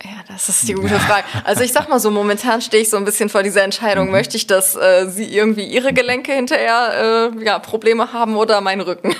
Ja, 0.03 0.11
das 0.27 0.49
ist 0.49 0.67
die 0.67 0.73
gute 0.73 0.99
Frage. 0.99 1.25
Also 1.45 1.63
ich 1.63 1.71
sag 1.71 1.87
mal 1.87 1.99
so, 1.99 2.11
momentan 2.11 2.61
stehe 2.61 2.83
ich 2.83 2.89
so 2.89 2.97
ein 2.97 3.05
bisschen 3.05 3.29
vor 3.29 3.41
dieser 3.41 3.63
Entscheidung. 3.63 4.07
Mhm. 4.07 4.11
Möchte 4.11 4.35
ich, 4.35 4.47
dass 4.47 4.75
äh, 4.75 5.07
sie 5.09 5.23
irgendwie 5.23 5.63
ihre 5.63 5.93
Gelenke 5.93 6.33
hinterher 6.33 7.31
äh, 7.33 7.43
ja, 7.43 7.59
Probleme 7.59 8.11
haben 8.11 8.35
oder 8.35 8.59
meinen 8.59 8.81
Rücken? 8.81 9.15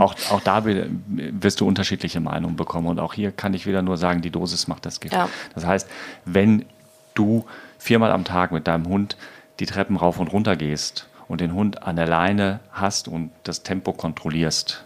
Auch, 0.00 0.14
auch 0.30 0.40
da 0.40 0.64
wirst 0.64 1.60
du 1.60 1.66
unterschiedliche 1.66 2.20
Meinungen 2.20 2.56
bekommen. 2.56 2.88
Und 2.88 2.98
auch 2.98 3.14
hier 3.14 3.30
kann 3.30 3.54
ich 3.54 3.66
wieder 3.66 3.82
nur 3.82 3.96
sagen, 3.96 4.20
die 4.20 4.30
Dosis 4.30 4.66
macht 4.66 4.86
das 4.86 5.00
Gift. 5.00 5.14
Ja. 5.14 5.28
Das 5.54 5.64
heißt, 5.64 5.88
wenn 6.24 6.66
du 7.14 7.44
viermal 7.78 8.10
am 8.10 8.24
Tag 8.24 8.50
mit 8.52 8.66
deinem 8.66 8.88
Hund 8.88 9.16
die 9.60 9.66
Treppen 9.66 9.96
rauf 9.96 10.18
und 10.18 10.28
runter 10.28 10.56
gehst 10.56 11.08
und 11.28 11.40
den 11.40 11.54
Hund 11.54 11.82
an 11.82 11.96
der 11.96 12.06
Leine 12.06 12.60
hast 12.72 13.08
und 13.08 13.30
das 13.44 13.62
Tempo 13.62 13.92
kontrollierst, 13.92 14.84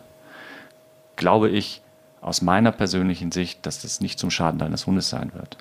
glaube 1.17 1.49
ich 1.49 1.82
aus 2.23 2.41
meiner 2.41 2.71
persönlichen 2.71 3.33
Sicht, 3.33 3.67
dass 3.67 3.83
das 3.83 4.01
nicht 4.01 4.19
zum 4.19 4.31
Schaden 4.31 4.59
deines 4.61 4.87
Hundes 4.87 5.11
sein 5.11 5.33
wird. 5.35 5.57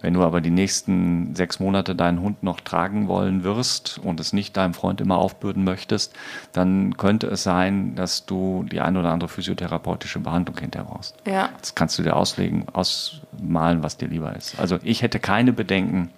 Wenn 0.00 0.14
du 0.14 0.22
aber 0.22 0.40
die 0.40 0.50
nächsten 0.50 1.34
sechs 1.34 1.58
Monate 1.58 1.96
deinen 1.96 2.20
Hund 2.20 2.44
noch 2.44 2.60
tragen 2.60 3.08
wollen 3.08 3.42
wirst 3.42 3.98
und 3.98 4.20
es 4.20 4.32
nicht 4.32 4.56
deinem 4.56 4.72
Freund 4.72 5.00
immer 5.00 5.18
aufbürden 5.18 5.64
möchtest, 5.64 6.14
dann 6.52 6.96
könnte 6.96 7.26
es 7.26 7.42
sein, 7.42 7.96
dass 7.96 8.24
du 8.24 8.64
die 8.70 8.80
ein 8.80 8.96
oder 8.96 9.10
andere 9.10 9.28
physiotherapeutische 9.28 10.20
Behandlung 10.20 10.56
hinterher 10.58 10.88
brauchst. 10.88 11.16
Ja. 11.26 11.50
Das 11.60 11.74
kannst 11.74 11.98
du 11.98 12.04
dir 12.04 12.14
auslegen, 12.14 12.66
ausmalen, 12.72 13.82
was 13.82 13.96
dir 13.96 14.06
lieber 14.08 14.34
ist. 14.36 14.60
Also 14.60 14.78
ich 14.84 15.02
hätte 15.02 15.18
keine 15.18 15.52
Bedenken, 15.52 16.10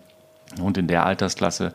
einen 0.53 0.63
Hund 0.63 0.77
in 0.77 0.87
der 0.87 1.07
Altersklasse 1.07 1.73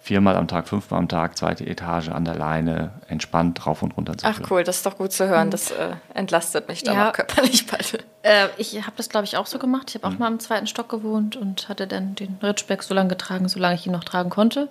viermal 0.00 0.36
am 0.36 0.48
Tag, 0.48 0.68
fünfmal 0.68 1.00
am 1.00 1.08
Tag, 1.08 1.36
zweite 1.36 1.66
Etage 1.66 2.08
an 2.08 2.24
der 2.24 2.34
Leine, 2.34 2.92
entspannt 3.08 3.66
rauf 3.66 3.82
und 3.82 3.96
runter 3.96 4.16
zu 4.16 4.26
Ach 4.26 4.36
führen. 4.36 4.46
cool, 4.50 4.64
das 4.64 4.76
ist 4.76 4.86
doch 4.86 4.96
gut 4.96 5.12
zu 5.12 5.28
hören. 5.28 5.50
Das 5.50 5.70
äh, 5.70 5.90
entlastet 6.14 6.68
mich 6.68 6.82
dann 6.82 6.96
Ja. 6.96 7.08
auch 7.08 7.12
körperlich 7.12 7.66
bald. 7.66 8.04
Äh, 8.22 8.48
ich 8.56 8.74
habe 8.82 8.96
das, 8.96 9.08
glaube 9.08 9.26
ich, 9.26 9.36
auch 9.36 9.46
so 9.46 9.58
gemacht. 9.58 9.90
Ich 9.90 9.94
habe 9.94 10.12
auch 10.12 10.18
mal 10.18 10.26
im 10.26 10.40
zweiten 10.40 10.66
Stock 10.66 10.88
gewohnt 10.88 11.36
und 11.36 11.68
hatte 11.68 11.86
dann 11.86 12.16
den 12.16 12.36
Ritschbeck 12.42 12.82
so 12.82 12.92
lange 12.92 13.10
getragen, 13.10 13.48
solange 13.48 13.76
ich 13.76 13.86
ihn 13.86 13.92
noch 13.92 14.02
tragen 14.02 14.28
konnte. 14.28 14.68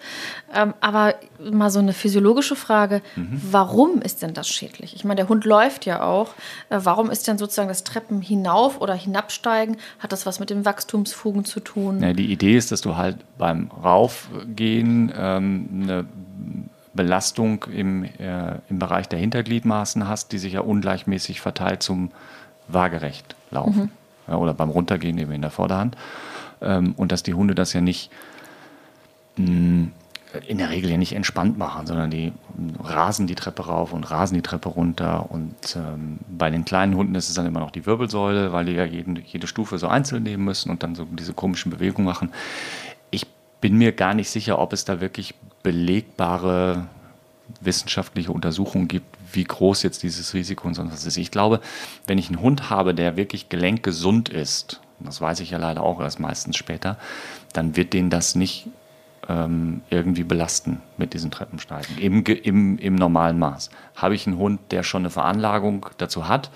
Ähm, 0.53 0.73
aber 0.81 1.15
mal 1.39 1.69
so 1.69 1.79
eine 1.79 1.93
physiologische 1.93 2.57
Frage: 2.57 3.01
Warum 3.15 4.01
ist 4.01 4.21
denn 4.21 4.33
das 4.33 4.49
schädlich? 4.49 4.95
Ich 4.95 5.05
meine, 5.05 5.21
der 5.21 5.29
Hund 5.29 5.45
läuft 5.45 5.85
ja 5.85 6.03
auch. 6.03 6.33
Äh, 6.69 6.79
warum 6.83 7.09
ist 7.09 7.27
denn 7.27 7.37
sozusagen 7.37 7.69
das 7.69 7.85
Treppen 7.85 8.21
hinauf 8.21 8.81
oder 8.81 8.93
hinabsteigen? 8.93 9.77
Hat 9.99 10.11
das 10.11 10.25
was 10.25 10.41
mit 10.41 10.49
den 10.49 10.65
Wachstumsfugen 10.65 11.45
zu 11.45 11.61
tun? 11.61 12.01
Ja, 12.01 12.11
die 12.11 12.31
Idee 12.31 12.57
ist, 12.57 12.73
dass 12.73 12.81
du 12.81 12.97
halt 12.97 13.17
beim 13.37 13.71
Raufgehen 13.71 15.13
ähm, 15.17 15.69
eine 15.83 16.05
Belastung 16.93 17.63
im, 17.73 18.03
äh, 18.03 18.55
im 18.69 18.79
Bereich 18.79 19.07
der 19.07 19.19
Hintergliedmaßen 19.19 20.05
hast, 20.05 20.33
die 20.33 20.37
sich 20.37 20.53
ja 20.53 20.61
ungleichmäßig 20.61 21.39
verteilt 21.39 21.81
zum 21.81 22.11
waagerecht 22.67 23.36
laufen. 23.51 23.91
Ja, 24.27 24.35
oder 24.35 24.53
beim 24.53 24.69
Runtergehen 24.69 25.17
eben 25.17 25.31
in 25.31 25.41
der 25.41 25.51
Vorderhand. 25.51 25.95
Ähm, 26.61 26.93
und 26.97 27.11
dass 27.11 27.23
die 27.23 27.33
Hunde 27.33 27.55
das 27.55 27.73
ja 27.73 27.81
nicht 27.81 28.11
mh, 29.37 29.89
in 30.45 30.57
der 30.57 30.69
Regel 30.69 30.89
ja 30.89 30.97
nicht 30.97 31.13
entspannt 31.13 31.57
machen, 31.57 31.87
sondern 31.87 32.11
die 32.11 32.33
rasen 32.83 33.27
die 33.27 33.35
Treppe 33.35 33.65
rauf 33.65 33.93
und 33.93 34.09
rasen 34.11 34.35
die 34.35 34.41
Treppe 34.41 34.69
runter. 34.69 35.31
Und 35.31 35.75
ähm, 35.75 36.19
bei 36.27 36.49
den 36.49 36.65
kleinen 36.65 36.95
Hunden 36.95 37.15
ist 37.15 37.29
es 37.29 37.35
dann 37.35 37.45
immer 37.45 37.59
noch 37.59 37.71
die 37.71 37.85
Wirbelsäule, 37.85 38.51
weil 38.51 38.65
die 38.65 38.73
ja 38.73 38.85
jeden, 38.85 39.21
jede 39.25 39.47
Stufe 39.47 39.77
so 39.77 39.87
einzeln 39.87 40.23
nehmen 40.23 40.43
müssen 40.43 40.69
und 40.69 40.83
dann 40.83 40.95
so 40.95 41.05
diese 41.05 41.33
komischen 41.33 41.71
Bewegungen 41.71 42.05
machen. 42.05 42.31
Ich 43.09 43.25
bin 43.61 43.77
mir 43.77 43.93
gar 43.93 44.13
nicht 44.13 44.29
sicher, 44.29 44.59
ob 44.59 44.73
es 44.73 44.85
da 44.85 44.99
wirklich 44.99 45.33
belegbare 45.63 46.87
wissenschaftliche 47.61 48.31
Untersuchungen 48.31 48.87
gibt, 48.87 49.16
wie 49.31 49.43
groß 49.43 49.83
jetzt 49.83 50.03
dieses 50.03 50.33
Risiko 50.33 50.67
und 50.67 50.73
sonst 50.73 50.93
was 50.93 51.05
ist. 51.05 51.17
Ich 51.17 51.31
glaube, 51.31 51.59
wenn 52.05 52.17
ich 52.17 52.27
einen 52.29 52.41
Hund 52.41 52.69
habe, 52.69 52.93
der 52.93 53.17
wirklich 53.17 53.49
gelenkgesund 53.49 54.29
ist, 54.29 54.81
das 54.99 55.21
weiß 55.21 55.39
ich 55.41 55.51
ja 55.51 55.57
leider 55.57 55.83
auch 55.83 55.99
erst 56.01 56.19
meistens 56.19 56.57
später, 56.57 56.97
dann 57.53 57.75
wird 57.75 57.93
den 57.93 58.09
das 58.09 58.35
nicht 58.35 58.67
ähm, 59.29 59.81
irgendwie 59.89 60.23
belasten 60.23 60.81
mit 60.97 61.13
diesen 61.13 61.31
Treppensteigen, 61.31 61.97
im, 61.97 62.23
im, 62.25 62.77
im 62.77 62.95
normalen 62.95 63.37
Maß. 63.39 63.69
Habe 63.95 64.15
ich 64.15 64.25
einen 64.25 64.37
Hund, 64.37 64.59
der 64.71 64.83
schon 64.83 65.01
eine 65.03 65.09
Veranlagung 65.09 65.85
dazu 65.97 66.27
hat, 66.27 66.49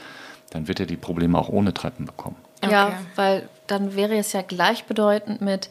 dann 0.51 0.67
wird 0.67 0.79
er 0.79 0.85
die 0.85 0.97
Probleme 0.97 1.37
auch 1.37 1.49
ohne 1.49 1.73
Treppen 1.73 2.05
bekommen. 2.05 2.35
Ja, 2.63 2.87
Okay. 2.87 2.95
weil 3.15 3.49
dann 3.67 3.95
wäre 3.95 4.17
es 4.17 4.33
ja 4.33 4.41
gleichbedeutend 4.41 5.41
mit, 5.41 5.69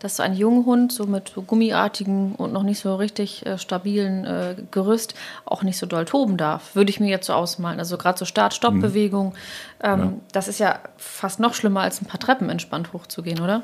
dass 0.00 0.16
so 0.16 0.22
ein 0.22 0.34
junger 0.34 0.66
Hund 0.66 0.92
so 0.92 1.06
mit 1.06 1.30
so 1.34 1.42
gummiartigen 1.42 2.34
und 2.34 2.52
noch 2.52 2.62
nicht 2.64 2.80
so 2.80 2.96
richtig 2.96 3.46
äh, 3.46 3.58
stabilen 3.58 4.24
äh, 4.24 4.56
Gerüst 4.70 5.14
auch 5.44 5.62
nicht 5.62 5.78
so 5.78 5.86
doll 5.86 6.04
toben 6.06 6.36
darf. 6.36 6.74
Würde 6.74 6.90
ich 6.90 6.98
mir 7.00 7.08
jetzt 7.08 7.26
so 7.26 7.34
ausmalen. 7.34 7.78
Also 7.78 7.96
gerade 7.98 8.18
so 8.18 8.24
Start-Stopp-Bewegung, 8.24 9.34
ähm, 9.82 10.20
das 10.32 10.48
ist 10.48 10.58
ja 10.58 10.78
fast 10.96 11.38
noch 11.38 11.54
schlimmer, 11.54 11.82
als 11.82 12.00
ein 12.02 12.06
paar 12.06 12.18
Treppen 12.20 12.50
entspannt 12.50 12.92
hochzugehen, 12.92 13.40
oder? 13.40 13.62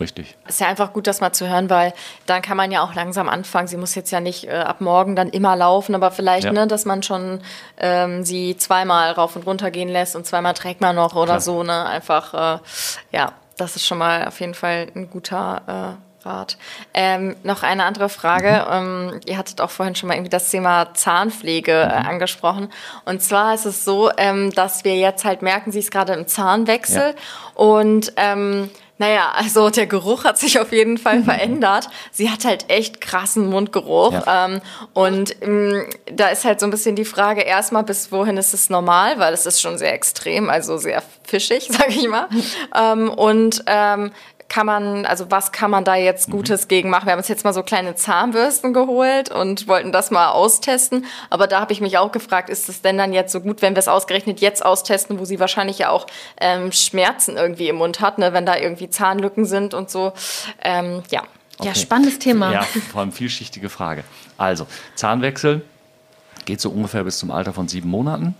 Richtig. 0.00 0.36
Ist 0.48 0.58
ja 0.60 0.66
einfach 0.66 0.92
gut, 0.92 1.06
das 1.06 1.20
mal 1.20 1.32
zu 1.32 1.48
hören, 1.48 1.70
weil 1.70 1.92
dann 2.26 2.42
kann 2.42 2.56
man 2.56 2.72
ja 2.72 2.82
auch 2.82 2.94
langsam 2.94 3.28
anfangen. 3.28 3.68
Sie 3.68 3.76
muss 3.76 3.94
jetzt 3.94 4.10
ja 4.10 4.18
nicht 4.20 4.48
äh, 4.48 4.50
ab 4.50 4.80
morgen 4.80 5.14
dann 5.14 5.28
immer 5.28 5.54
laufen, 5.54 5.94
aber 5.94 6.10
vielleicht, 6.10 6.44
Ja. 6.46 6.52
ne, 6.52 6.66
dass 6.66 6.86
man 6.86 7.04
schon 7.04 7.40
ähm, 7.76 8.24
sie 8.24 8.56
zweimal 8.56 9.12
rauf 9.12 9.36
und 9.36 9.46
runter 9.46 9.70
gehen 9.70 9.88
lässt 9.88 10.16
und 10.16 10.26
zweimal 10.26 10.54
trägt 10.54 10.80
man 10.80 10.96
noch 10.96 11.14
oder 11.14 11.26
Klar. 11.26 11.40
so, 11.40 11.62
ne? 11.62 11.84
Einfach, 11.86 12.34
äh, 12.56 12.58
ja, 13.12 13.32
das 13.56 13.76
ist 13.76 13.86
schon 13.86 13.98
mal 13.98 14.26
auf 14.26 14.40
jeden 14.40 14.54
Fall 14.54 14.88
ein 14.94 15.10
guter 15.10 15.98
äh, 15.98 16.26
Rat. 16.26 16.56
Ähm, 16.94 17.36
noch 17.42 17.62
eine 17.62 17.84
andere 17.84 18.08
Frage. 18.08 18.66
Ähm, 18.70 19.20
ihr 19.26 19.36
hattet 19.36 19.60
auch 19.60 19.70
vorhin 19.70 19.94
schon 19.94 20.08
mal 20.08 20.14
irgendwie 20.14 20.30
das 20.30 20.50
Thema 20.50 20.94
Zahnpflege 20.94 21.72
äh, 21.72 21.86
angesprochen. 21.86 22.68
Und 23.04 23.22
zwar 23.22 23.54
ist 23.54 23.66
es 23.66 23.84
so, 23.84 24.10
ähm, 24.16 24.52
dass 24.52 24.84
wir 24.84 24.96
jetzt 24.96 25.24
halt 25.24 25.42
merken, 25.42 25.72
sie 25.72 25.80
ist 25.80 25.90
gerade 25.90 26.12
im 26.12 26.26
Zahnwechsel 26.26 27.14
und 27.54 28.12
ähm, 28.16 28.70
Naja, 29.02 29.32
also 29.34 29.68
der 29.68 29.88
Geruch 29.88 30.22
hat 30.22 30.38
sich 30.38 30.60
auf 30.60 30.70
jeden 30.70 30.96
Fall 30.96 31.24
verändert. 31.24 31.88
Sie 32.12 32.30
hat 32.30 32.44
halt 32.44 32.70
echt 32.70 33.00
krassen 33.00 33.50
Mundgeruch. 33.50 34.12
Ja. 34.12 34.44
Ähm, 34.44 34.60
und 34.92 35.42
ähm, 35.42 35.86
da 36.06 36.28
ist 36.28 36.44
halt 36.44 36.60
so 36.60 36.66
ein 36.66 36.70
bisschen 36.70 36.94
die 36.94 37.04
Frage, 37.04 37.40
erstmal 37.40 37.82
bis 37.82 38.12
wohin 38.12 38.36
ist 38.36 38.54
es 38.54 38.70
normal, 38.70 39.18
weil 39.18 39.34
es 39.34 39.44
ist 39.44 39.60
schon 39.60 39.76
sehr 39.76 39.92
extrem, 39.92 40.48
also 40.48 40.76
sehr 40.76 41.02
fischig, 41.24 41.68
sag 41.72 41.88
ich 41.88 42.06
mal. 42.06 42.28
ähm, 42.76 43.10
und 43.10 43.64
ähm, 43.66 44.12
kann 44.52 44.66
man, 44.66 45.06
also 45.06 45.30
was 45.30 45.50
kann 45.50 45.70
man 45.70 45.82
da 45.82 45.96
jetzt 45.96 46.28
mhm. 46.28 46.32
Gutes 46.32 46.64
mhm. 46.64 46.68
gegen 46.68 46.90
machen? 46.90 47.06
Wir 47.06 47.12
haben 47.12 47.20
uns 47.20 47.28
jetzt 47.28 47.42
mal 47.42 47.54
so 47.54 47.62
kleine 47.62 47.94
Zahnbürsten 47.94 48.74
geholt 48.74 49.30
und 49.30 49.66
wollten 49.66 49.92
das 49.92 50.10
mal 50.10 50.28
austesten. 50.28 51.06
Aber 51.30 51.46
da 51.46 51.58
habe 51.58 51.72
ich 51.72 51.80
mich 51.80 51.96
auch 51.96 52.12
gefragt, 52.12 52.50
ist 52.50 52.68
es 52.68 52.82
denn 52.82 52.98
dann 52.98 53.14
jetzt 53.14 53.32
so 53.32 53.40
gut, 53.40 53.62
wenn 53.62 53.74
wir 53.74 53.78
es 53.78 53.88
ausgerechnet 53.88 54.42
jetzt 54.42 54.62
austesten, 54.62 55.18
wo 55.18 55.24
sie 55.24 55.40
wahrscheinlich 55.40 55.78
ja 55.78 55.88
auch 55.88 56.06
ähm, 56.38 56.70
Schmerzen 56.70 57.38
irgendwie 57.38 57.68
im 57.68 57.76
Mund 57.76 58.00
hat, 58.00 58.18
ne? 58.18 58.34
wenn 58.34 58.44
da 58.44 58.58
irgendwie 58.58 58.90
Zahnlücken 58.90 59.46
sind 59.46 59.72
und 59.72 59.88
so. 59.90 60.12
Ähm, 60.62 61.02
ja. 61.10 61.22
Okay. 61.58 61.68
Ja, 61.68 61.74
spannendes 61.74 62.18
Thema. 62.18 62.52
Ja, 62.52 62.62
vor 62.90 63.00
allem 63.00 63.12
vielschichtige 63.12 63.70
Frage. 63.70 64.04
Also, 64.36 64.66
Zahnwechsel 64.96 65.62
geht 66.44 66.60
so 66.60 66.68
ungefähr 66.68 67.04
bis 67.04 67.18
zum 67.18 67.30
Alter 67.30 67.54
von 67.54 67.68
sieben 67.68 67.88
Monaten. 67.88 68.34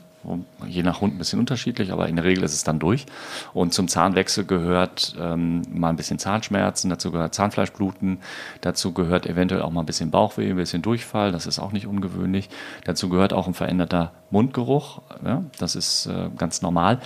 Je 0.67 0.83
nach 0.83 1.01
Hund 1.01 1.15
ein 1.15 1.19
bisschen 1.19 1.41
unterschiedlich, 1.41 1.93
aber 1.93 2.09
in 2.09 2.17
der 2.17 2.25
Regel 2.25 2.45
ist 2.45 2.55
es 2.55 2.65
dann 2.65 2.79
durch. 2.79 3.07
Und 3.53 3.75
zum 3.75 3.89
Zahnwechsel 3.89 4.45
gehört 4.45 5.17
ähm, 5.21 5.63
mal 5.73 5.89
ein 5.89 5.97
bisschen 5.97 6.19
Zahnschmerzen, 6.19 6.91
dazu 6.91 7.11
gehört 7.11 7.35
Zahnfleischbluten, 7.35 8.19
dazu 8.61 8.93
gehört 8.93 9.27
eventuell 9.27 9.63
auch 9.63 9.71
mal 9.71 9.81
ein 9.81 9.87
bisschen 9.87 10.11
Bauchweh, 10.11 10.51
ein 10.51 10.57
bisschen 10.57 10.83
Durchfall, 10.83 11.33
das 11.33 11.47
ist 11.47 11.59
auch 11.59 11.73
nicht 11.73 11.87
ungewöhnlich. 11.87 12.49
Dazu 12.85 13.09
gehört 13.09 13.33
auch 13.33 13.47
ein 13.47 13.55
veränderter 13.55 14.13
Mundgeruch, 14.31 15.03
ja, 15.25 15.43
das 15.59 15.75
ist 15.75 16.07
äh, 16.07 16.31
ganz 16.37 16.63
normal. 16.63 17.01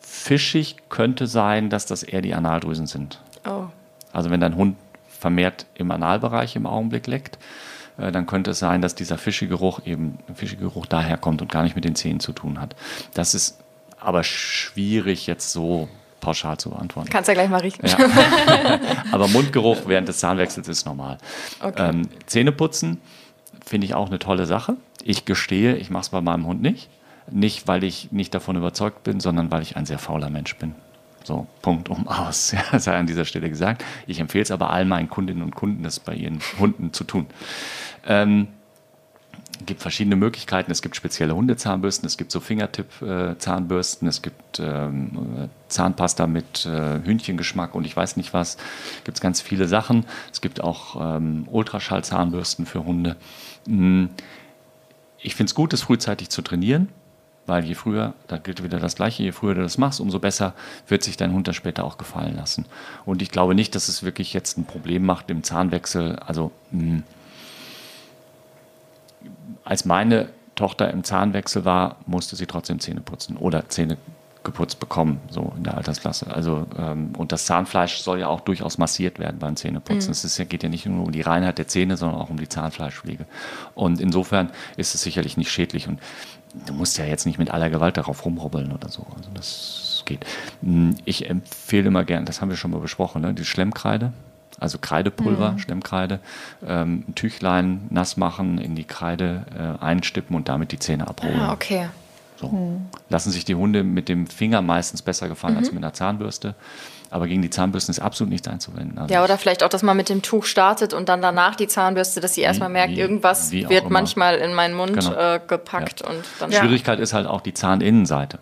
Fischig 0.00 0.76
könnte 0.88 1.26
sein, 1.26 1.70
dass 1.70 1.86
das 1.86 2.02
eher 2.02 2.22
die 2.22 2.34
Analdrüsen 2.34 2.86
sind. 2.86 3.20
Oh. 3.46 3.64
Also 4.12 4.30
wenn 4.30 4.40
dein 4.40 4.56
Hund 4.56 4.76
vermehrt 5.06 5.66
im 5.74 5.90
Analbereich 5.90 6.56
im 6.56 6.66
Augenblick 6.66 7.06
leckt, 7.06 7.38
äh, 7.98 8.12
dann 8.12 8.26
könnte 8.26 8.52
es 8.52 8.58
sein, 8.58 8.82
dass 8.82 8.94
dieser 8.94 9.18
Fischegeruch 9.18 9.80
eben 9.84 10.18
Fischegeruch 10.34 10.86
daherkommt 10.86 11.42
und 11.42 11.50
gar 11.50 11.62
nicht 11.62 11.76
mit 11.76 11.84
den 11.84 11.94
Zähnen 11.94 12.20
zu 12.20 12.32
tun 12.32 12.60
hat. 12.60 12.74
Das 13.14 13.34
ist 13.34 13.58
aber 14.00 14.22
schwierig 14.22 15.26
jetzt 15.26 15.52
so 15.52 15.88
pauschal 16.20 16.56
zu 16.58 16.70
beantworten. 16.70 17.10
Kannst 17.10 17.28
ja 17.28 17.34
gleich 17.34 17.50
mal 17.50 17.60
riechen. 17.60 17.86
Ja. 17.86 17.98
aber 19.12 19.28
Mundgeruch 19.28 19.86
während 19.86 20.08
des 20.08 20.18
Zahnwechsels 20.18 20.68
ist 20.68 20.86
normal. 20.86 21.18
Okay. 21.60 21.90
Ähm, 21.90 22.08
Zähneputzen 22.26 23.00
finde 23.64 23.86
ich 23.86 23.94
auch 23.94 24.08
eine 24.08 24.18
tolle 24.18 24.46
Sache. 24.46 24.76
Ich 25.02 25.24
gestehe, 25.24 25.76
ich 25.76 25.90
mache 25.90 26.02
es 26.02 26.08
bei 26.08 26.20
meinem 26.20 26.46
Hund 26.46 26.62
nicht. 26.62 26.88
Nicht, 27.30 27.68
weil 27.68 27.84
ich 27.84 28.12
nicht 28.12 28.34
davon 28.34 28.56
überzeugt 28.56 29.02
bin, 29.02 29.20
sondern 29.20 29.50
weil 29.50 29.62
ich 29.62 29.76
ein 29.76 29.86
sehr 29.86 29.98
fauler 29.98 30.30
Mensch 30.30 30.56
bin. 30.56 30.74
So, 31.24 31.46
Punkt 31.62 31.88
um 31.88 32.06
aus, 32.06 32.52
ja, 32.72 32.78
sei 32.78 32.96
an 32.96 33.06
dieser 33.06 33.24
Stelle 33.24 33.48
gesagt. 33.48 33.84
Ich 34.06 34.20
empfehle 34.20 34.42
es 34.42 34.50
aber 34.50 34.70
allen 34.70 34.88
meinen 34.88 35.08
Kundinnen 35.08 35.42
und 35.42 35.56
Kunden, 35.56 35.82
das 35.82 35.98
bei 35.98 36.14
ihren 36.14 36.38
Hunden 36.58 36.92
zu 36.92 37.04
tun. 37.04 37.26
Ähm, 38.06 38.48
gibt 39.64 39.80
verschiedene 39.80 40.16
Möglichkeiten. 40.16 40.70
Es 40.70 40.82
gibt 40.82 40.96
spezielle 40.96 41.34
Hundezahnbürsten, 41.34 42.06
es 42.06 42.18
gibt 42.18 42.30
so 42.30 42.40
Fingertip-Zahnbürsten, 42.40 44.06
es 44.06 44.20
gibt 44.20 44.60
ähm, 44.60 45.48
Zahnpasta 45.68 46.26
mit 46.26 46.66
äh, 46.66 47.00
Hühnchengeschmack 47.02 47.74
und 47.74 47.86
ich 47.86 47.96
weiß 47.96 48.16
nicht 48.16 48.34
was. 48.34 48.56
Es 48.98 49.04
gibt 49.04 49.20
ganz 49.20 49.40
viele 49.40 49.66
Sachen. 49.66 50.04
Es 50.30 50.40
gibt 50.40 50.60
auch 50.60 51.16
ähm, 51.16 51.48
Ultraschallzahnbürsten 51.50 52.66
für 52.66 52.84
Hunde. 52.84 53.16
Hm, 53.66 54.10
ich 55.18 55.34
finde 55.34 55.48
es 55.48 55.54
gut, 55.54 55.72
das 55.72 55.82
frühzeitig 55.82 56.28
zu 56.28 56.42
trainieren. 56.42 56.88
Weil 57.46 57.64
je 57.64 57.74
früher, 57.74 58.14
da 58.26 58.38
gilt 58.38 58.62
wieder 58.62 58.78
das 58.78 58.96
Gleiche, 58.96 59.22
je 59.22 59.32
früher 59.32 59.54
du 59.54 59.62
das 59.62 59.76
machst, 59.76 60.00
umso 60.00 60.18
besser 60.18 60.54
wird 60.88 61.02
sich 61.02 61.16
dein 61.16 61.32
Hund 61.32 61.46
das 61.46 61.56
später 61.56 61.84
auch 61.84 61.98
gefallen 61.98 62.36
lassen. 62.36 62.64
Und 63.04 63.20
ich 63.20 63.30
glaube 63.30 63.54
nicht, 63.54 63.74
dass 63.74 63.88
es 63.88 64.02
wirklich 64.02 64.32
jetzt 64.32 64.56
ein 64.56 64.64
Problem 64.64 65.04
macht 65.04 65.30
im 65.30 65.42
Zahnwechsel. 65.42 66.16
Also 66.16 66.52
mh, 66.70 66.80
hm, 66.80 67.02
als 69.64 69.84
meine 69.84 70.28
Tochter 70.54 70.90
im 70.90 71.04
Zahnwechsel 71.04 71.64
war, 71.64 71.96
musste 72.06 72.36
sie 72.36 72.46
trotzdem 72.46 72.80
Zähne 72.80 73.00
putzen 73.00 73.36
oder 73.36 73.68
Zähne 73.68 73.96
geputzt 74.44 74.78
bekommen, 74.78 75.20
so 75.30 75.54
in 75.56 75.64
der 75.64 75.76
Altersklasse. 75.76 76.26
Also 76.32 76.66
ähm, 76.78 77.12
und 77.16 77.32
das 77.32 77.46
Zahnfleisch 77.46 78.02
soll 78.02 78.20
ja 78.20 78.28
auch 78.28 78.40
durchaus 78.40 78.76
massiert 78.78 79.18
werden 79.18 79.38
beim 79.38 79.56
Zähneputzen. 79.56 80.08
Mhm. 80.08 80.12
Es 80.12 80.24
ist, 80.24 80.48
geht 80.48 80.62
ja 80.62 80.68
nicht 80.68 80.86
nur 80.86 81.06
um 81.06 81.12
die 81.12 81.22
Reinheit 81.22 81.58
der 81.58 81.66
Zähne, 81.66 81.96
sondern 81.96 82.20
auch 82.20 82.28
um 82.28 82.38
die 82.38 82.48
Zahnfleischpflege. 82.48 83.24
Und 83.74 84.00
insofern 84.00 84.50
ist 84.76 84.94
es 84.94 85.02
sicherlich 85.02 85.38
nicht 85.38 85.50
schädlich. 85.50 85.88
Und 85.88 85.98
du 86.66 86.72
musst 86.72 86.98
ja 86.98 87.04
jetzt 87.04 87.26
nicht 87.26 87.38
mit 87.38 87.50
aller 87.50 87.70
Gewalt 87.70 87.96
darauf 87.96 88.24
rumrubbeln 88.24 88.72
oder 88.72 88.88
so. 88.88 89.06
Also 89.16 89.30
das 89.34 90.02
geht. 90.06 90.24
Hm, 90.62 90.96
ich 91.04 91.28
empfehle 91.28 91.88
immer 91.88 92.04
gerne, 92.04 92.24
das 92.24 92.40
haben 92.40 92.50
wir 92.50 92.56
schon 92.56 92.70
mal 92.70 92.80
besprochen, 92.80 93.22
ne? 93.22 93.34
die 93.34 93.44
Schlemmkreide. 93.44 94.12
Also 94.60 94.78
Kreidepulver, 94.78 95.52
mhm. 95.52 95.58
Schlemmkreide, 95.58 96.20
ähm, 96.64 97.04
ein 97.08 97.14
Tüchlein 97.16 97.86
nass 97.90 98.16
machen, 98.16 98.58
in 98.58 98.76
die 98.76 98.84
Kreide 98.84 99.44
äh, 99.80 99.84
einstippen 99.84 100.36
und 100.36 100.48
damit 100.48 100.70
die 100.70 100.78
Zähne 100.78 101.08
abholen. 101.08 101.40
Ah, 101.40 101.52
okay. 101.52 101.88
So. 102.36 102.48
Mhm. 102.48 102.86
Lassen 103.08 103.32
sich 103.32 103.44
die 103.44 103.56
Hunde 103.56 103.82
mit 103.82 104.08
dem 104.08 104.28
Finger 104.28 104.62
meistens 104.62 105.02
besser 105.02 105.28
gefallen 105.28 105.54
mhm. 105.54 105.58
als 105.58 105.72
mit 105.72 105.82
einer 105.82 105.92
Zahnbürste. 105.92 106.54
Aber 107.14 107.28
gegen 107.28 107.42
die 107.42 107.50
Zahnbürsten 107.50 107.92
ist 107.92 108.00
absolut 108.00 108.28
nichts 108.32 108.48
einzuwenden. 108.48 108.98
Also 108.98 109.14
ja, 109.14 109.22
oder 109.22 109.38
vielleicht 109.38 109.62
auch, 109.62 109.68
dass 109.68 109.84
man 109.84 109.96
mit 109.96 110.08
dem 110.08 110.20
Tuch 110.20 110.46
startet 110.46 110.92
und 110.92 111.08
dann 111.08 111.22
danach 111.22 111.54
die 111.54 111.68
Zahnbürste, 111.68 112.20
dass 112.20 112.34
sie 112.34 112.40
erstmal 112.40 112.70
merkt, 112.70 112.94
wie, 112.94 112.98
irgendwas 112.98 113.52
wie 113.52 113.68
wird 113.68 113.88
manchmal 113.88 114.38
in 114.38 114.52
meinen 114.52 114.74
Mund 114.74 114.94
genau. 114.94 115.12
äh, 115.12 115.40
gepackt. 115.46 116.00
Ja. 116.00 116.08
Und 116.08 116.24
dann 116.40 116.50
Schwierigkeit 116.50 116.98
ist 116.98 117.12
halt 117.12 117.28
auch 117.28 117.40
die 117.40 117.54
Zahninnenseite. 117.54 118.40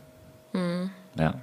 Mhm. 0.55 0.89
Ja. 1.17 1.35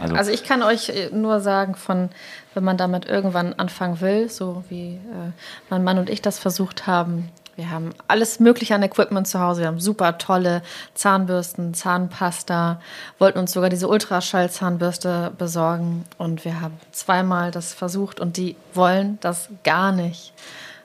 Also, 0.00 0.14
also, 0.16 0.30
ich 0.30 0.44
kann 0.44 0.62
euch 0.62 0.90
äh, 0.90 1.08
nur 1.12 1.40
sagen, 1.40 1.76
von 1.76 2.10
wenn 2.52 2.62
man 2.62 2.76
damit 2.76 3.06
irgendwann 3.06 3.54
anfangen 3.54 4.02
will, 4.02 4.28
so 4.28 4.62
wie 4.68 4.96
äh, 4.96 5.32
mein 5.70 5.82
Mann 5.82 5.98
und 5.98 6.10
ich 6.10 6.20
das 6.20 6.38
versucht 6.38 6.86
haben, 6.86 7.30
wir 7.56 7.70
haben 7.70 7.90
alles 8.06 8.38
Mögliche 8.38 8.74
an 8.74 8.82
Equipment 8.82 9.26
zu 9.26 9.40
Hause. 9.40 9.62
Wir 9.62 9.68
haben 9.68 9.80
super 9.80 10.18
tolle 10.18 10.62
Zahnbürsten, 10.94 11.72
Zahnpasta, 11.72 12.80
wollten 13.18 13.38
uns 13.38 13.52
sogar 13.52 13.70
diese 13.70 13.88
Ultraschallzahnbürste 13.88 15.32
besorgen. 15.38 16.04
Und 16.18 16.44
wir 16.44 16.60
haben 16.60 16.78
zweimal 16.92 17.50
das 17.50 17.72
versucht 17.72 18.20
und 18.20 18.36
die 18.36 18.56
wollen 18.74 19.18
das 19.22 19.48
gar 19.64 19.90
nicht. 19.92 20.34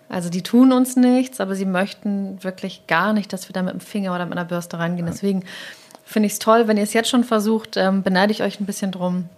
Also 0.07 0.29
die 0.29 0.43
tun 0.43 0.71
uns 0.71 0.95
nichts, 0.95 1.41
aber 1.41 1.55
sie 1.55 1.65
möchten 1.65 2.41
wirklich 2.41 2.87
gar 2.87 3.11
nicht, 3.11 3.33
dass 3.33 3.49
wir 3.49 3.53
da 3.53 3.63
mit 3.63 3.73
dem 3.73 3.79
Finger 3.81 4.15
oder 4.15 4.25
mit 4.25 4.37
einer 4.37 4.47
Bürste 4.47 4.79
reingehen. 4.79 5.07
Deswegen 5.07 5.43
finde 6.05 6.27
ich 6.27 6.33
es 6.33 6.39
toll, 6.39 6.67
wenn 6.67 6.77
ihr 6.77 6.83
es 6.83 6.93
jetzt 6.93 7.09
schon 7.09 7.23
versucht, 7.25 7.75
ähm, 7.75 8.01
beneide 8.01 8.31
ich 8.31 8.43
euch 8.43 8.59
ein 8.59 8.65
bisschen 8.65 8.91
drum, 8.91 9.29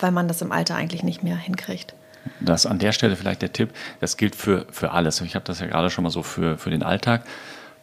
weil 0.00 0.10
man 0.10 0.26
das 0.26 0.42
im 0.42 0.50
Alter 0.50 0.74
eigentlich 0.74 1.04
nicht 1.04 1.22
mehr 1.22 1.36
hinkriegt. 1.36 1.94
Das 2.40 2.66
an 2.66 2.78
der 2.78 2.92
Stelle 2.92 3.16
vielleicht 3.16 3.42
der 3.42 3.52
Tipp, 3.52 3.70
das 4.00 4.16
gilt 4.16 4.36
für, 4.36 4.66
für 4.70 4.92
alles. 4.92 5.20
Ich 5.20 5.34
habe 5.34 5.44
das 5.44 5.60
ja 5.60 5.66
gerade 5.66 5.90
schon 5.90 6.04
mal 6.04 6.10
so 6.10 6.22
für, 6.22 6.58
für 6.58 6.70
den 6.70 6.82
Alltag. 6.82 7.22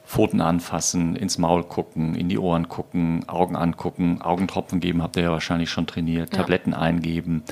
Pfoten 0.06 0.40
anfassen, 0.40 1.16
ins 1.16 1.40
Maul 1.40 1.64
gucken, 1.64 2.14
in 2.14 2.30
die 2.30 2.38
Ohren 2.38 2.70
gucken, 2.70 3.28
Augen 3.28 3.56
angucken, 3.56 4.22
Augentropfen 4.22 4.80
geben, 4.80 5.02
habt 5.02 5.18
ihr 5.18 5.24
ja 5.24 5.32
wahrscheinlich 5.32 5.72
schon 5.72 5.88
trainiert, 5.88 6.32
ja. 6.32 6.42
Tabletten 6.42 6.76
eingeben, 6.76 7.44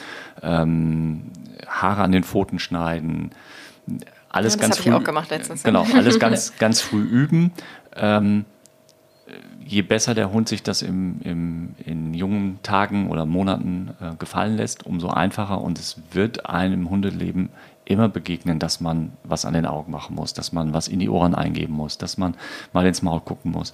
ähm, 0.43 1.31
Haare 1.67 2.03
an 2.03 2.11
den 2.11 2.23
Pfoten 2.23 2.59
schneiden, 2.59 3.31
alles 4.29 4.53
ja, 4.53 4.59
das 4.59 4.69
ganz 4.69 4.77
früh. 4.77 4.89
Ich 4.89 4.95
auch 4.95 5.03
gemacht 5.03 5.29
letztens. 5.29 5.63
Genau, 5.63 5.85
alles 5.95 6.19
ganz, 6.19 6.53
ganz 6.59 6.81
früh 6.81 7.01
üben. 7.01 7.51
Ähm, 7.95 8.45
je 9.65 9.81
besser 9.81 10.13
der 10.13 10.31
Hund 10.31 10.49
sich 10.49 10.63
das 10.63 10.81
im, 10.81 11.19
im, 11.23 11.75
in 11.85 12.13
jungen 12.13 12.59
Tagen 12.63 13.09
oder 13.09 13.25
Monaten 13.25 13.91
äh, 14.01 14.15
gefallen 14.17 14.57
lässt, 14.57 14.85
umso 14.85 15.09
einfacher. 15.09 15.61
Und 15.61 15.79
es 15.79 16.01
wird 16.11 16.45
einem 16.47 16.89
Hundeleben 16.89 17.49
immer 17.85 18.09
begegnen, 18.09 18.59
dass 18.59 18.79
man 18.79 19.13
was 19.23 19.45
an 19.45 19.53
den 19.53 19.65
Augen 19.65 19.91
machen 19.91 20.15
muss, 20.15 20.33
dass 20.33 20.51
man 20.51 20.73
was 20.73 20.87
in 20.87 20.99
die 20.99 21.09
Ohren 21.09 21.35
eingeben 21.35 21.73
muss, 21.73 21.97
dass 21.97 22.17
man 22.17 22.35
mal 22.71 22.85
ins 22.85 23.01
Maul 23.01 23.19
gucken 23.19 23.51
muss. 23.51 23.71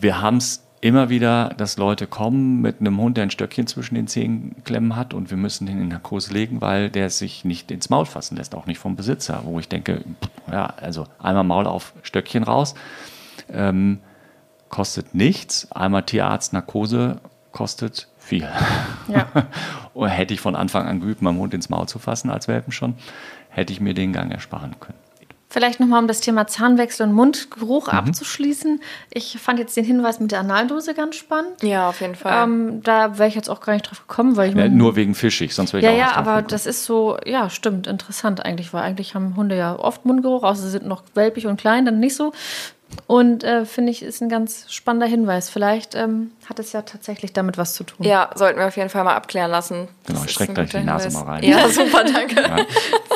Wir 0.00 0.20
haben 0.20 0.36
es 0.36 0.62
immer 0.80 1.08
wieder, 1.08 1.50
dass 1.56 1.78
Leute 1.78 2.06
kommen 2.06 2.60
mit 2.60 2.80
einem 2.80 2.98
Hund, 2.98 3.16
der 3.16 3.24
ein 3.24 3.30
Stöckchen 3.30 3.66
zwischen 3.66 3.94
den 3.94 4.06
Zehen 4.06 4.54
klemmen 4.64 4.94
hat 4.94 5.14
und 5.14 5.30
wir 5.30 5.36
müssen 5.36 5.66
den 5.66 5.80
in 5.80 5.88
Narkose 5.88 6.32
legen, 6.32 6.60
weil 6.60 6.90
der 6.90 7.10
sich 7.10 7.44
nicht 7.44 7.70
ins 7.70 7.90
Maul 7.90 8.06
fassen 8.06 8.36
lässt, 8.36 8.54
auch 8.54 8.66
nicht 8.66 8.78
vom 8.78 8.94
Besitzer, 8.94 9.42
wo 9.44 9.58
ich 9.58 9.68
denke, 9.68 10.02
ja, 10.50 10.66
also 10.80 11.06
einmal 11.18 11.44
Maul 11.44 11.66
auf 11.66 11.92
Stöckchen 12.02 12.44
raus. 12.44 12.74
Ähm, 13.50 13.98
kostet 14.68 15.14
nichts. 15.14 15.70
Einmal 15.72 16.02
Tierarzt, 16.04 16.52
Narkose 16.52 17.20
kostet 17.52 18.08
viel. 18.18 18.48
Ja. 19.08 19.28
Und 19.94 20.08
hätte 20.08 20.34
ich 20.34 20.40
von 20.40 20.56
Anfang 20.56 20.86
an 20.86 21.00
geübt, 21.00 21.22
meinem 21.22 21.38
Hund 21.38 21.54
ins 21.54 21.70
Maul 21.70 21.86
zu 21.86 21.98
fassen 21.98 22.28
als 22.28 22.48
Welpen 22.48 22.72
schon, 22.72 22.96
hätte 23.48 23.72
ich 23.72 23.80
mir 23.80 23.94
den 23.94 24.12
Gang 24.12 24.30
ersparen 24.30 24.74
können. 24.78 24.98
Vielleicht 25.48 25.78
nochmal, 25.78 26.02
um 26.02 26.08
das 26.08 26.20
Thema 26.20 26.48
Zahnwechsel 26.48 27.06
und 27.06 27.14
Mundgeruch 27.14 27.86
mhm. 27.86 27.98
abzuschließen. 27.98 28.80
Ich 29.14 29.38
fand 29.40 29.60
jetzt 29.60 29.76
den 29.76 29.84
Hinweis 29.84 30.18
mit 30.18 30.32
der 30.32 30.40
Analdose 30.40 30.92
ganz 30.92 31.14
spannend. 31.14 31.62
Ja, 31.62 31.88
auf 31.88 32.00
jeden 32.00 32.16
Fall. 32.16 32.44
Ähm, 32.44 32.82
da 32.82 33.16
wäre 33.16 33.28
ich 33.28 33.36
jetzt 33.36 33.48
auch 33.48 33.60
gar 33.60 33.72
nicht 33.72 33.88
drauf 33.88 34.06
gekommen, 34.06 34.36
weil 34.36 34.50
ich. 34.50 34.56
Ja, 34.56 34.68
nur 34.68 34.96
wegen 34.96 35.14
fischig, 35.14 35.54
sonst 35.54 35.72
wäre 35.72 35.80
ich 35.80 35.84
ja, 35.84 35.92
auch 35.92 35.96
Ja, 35.96 36.06
ja, 36.10 36.16
aber 36.16 36.30
gekommen. 36.32 36.48
das 36.48 36.66
ist 36.66 36.84
so, 36.84 37.16
ja, 37.24 37.48
stimmt, 37.48 37.86
interessant 37.86 38.44
eigentlich, 38.44 38.74
weil 38.74 38.82
eigentlich 38.82 39.14
haben 39.14 39.36
Hunde 39.36 39.56
ja 39.56 39.78
oft 39.78 40.04
Mundgeruch, 40.04 40.42
außer 40.42 40.62
sie 40.62 40.70
sind 40.70 40.86
noch 40.86 41.04
welpig 41.14 41.46
und 41.46 41.58
klein, 41.58 41.84
dann 41.84 42.00
nicht 42.00 42.16
so. 42.16 42.32
Und 43.06 43.44
äh, 43.44 43.64
finde 43.64 43.92
ich, 43.92 44.02
ist 44.02 44.20
ein 44.20 44.28
ganz 44.28 44.72
spannender 44.72 45.06
Hinweis. 45.06 45.50
Vielleicht 45.50 45.94
ähm, 45.94 46.32
hat 46.48 46.58
es 46.60 46.72
ja 46.72 46.82
tatsächlich 46.82 47.32
damit 47.32 47.58
was 47.58 47.74
zu 47.74 47.84
tun. 47.84 48.06
Ja, 48.06 48.30
sollten 48.34 48.58
wir 48.58 48.66
auf 48.66 48.76
jeden 48.76 48.88
Fall 48.88 49.02
mal 49.02 49.14
abklären 49.14 49.50
lassen. 49.50 49.88
Genau, 50.06 50.22
ich 50.24 50.30
streckt 50.30 50.58
euch 50.58 50.70
die 50.70 50.80
Nase 50.80 51.10
mal 51.10 51.22
rein. 51.22 51.42
Ja, 51.42 51.68
super, 51.68 52.04
danke. 52.04 52.40
Ja. 52.40 52.56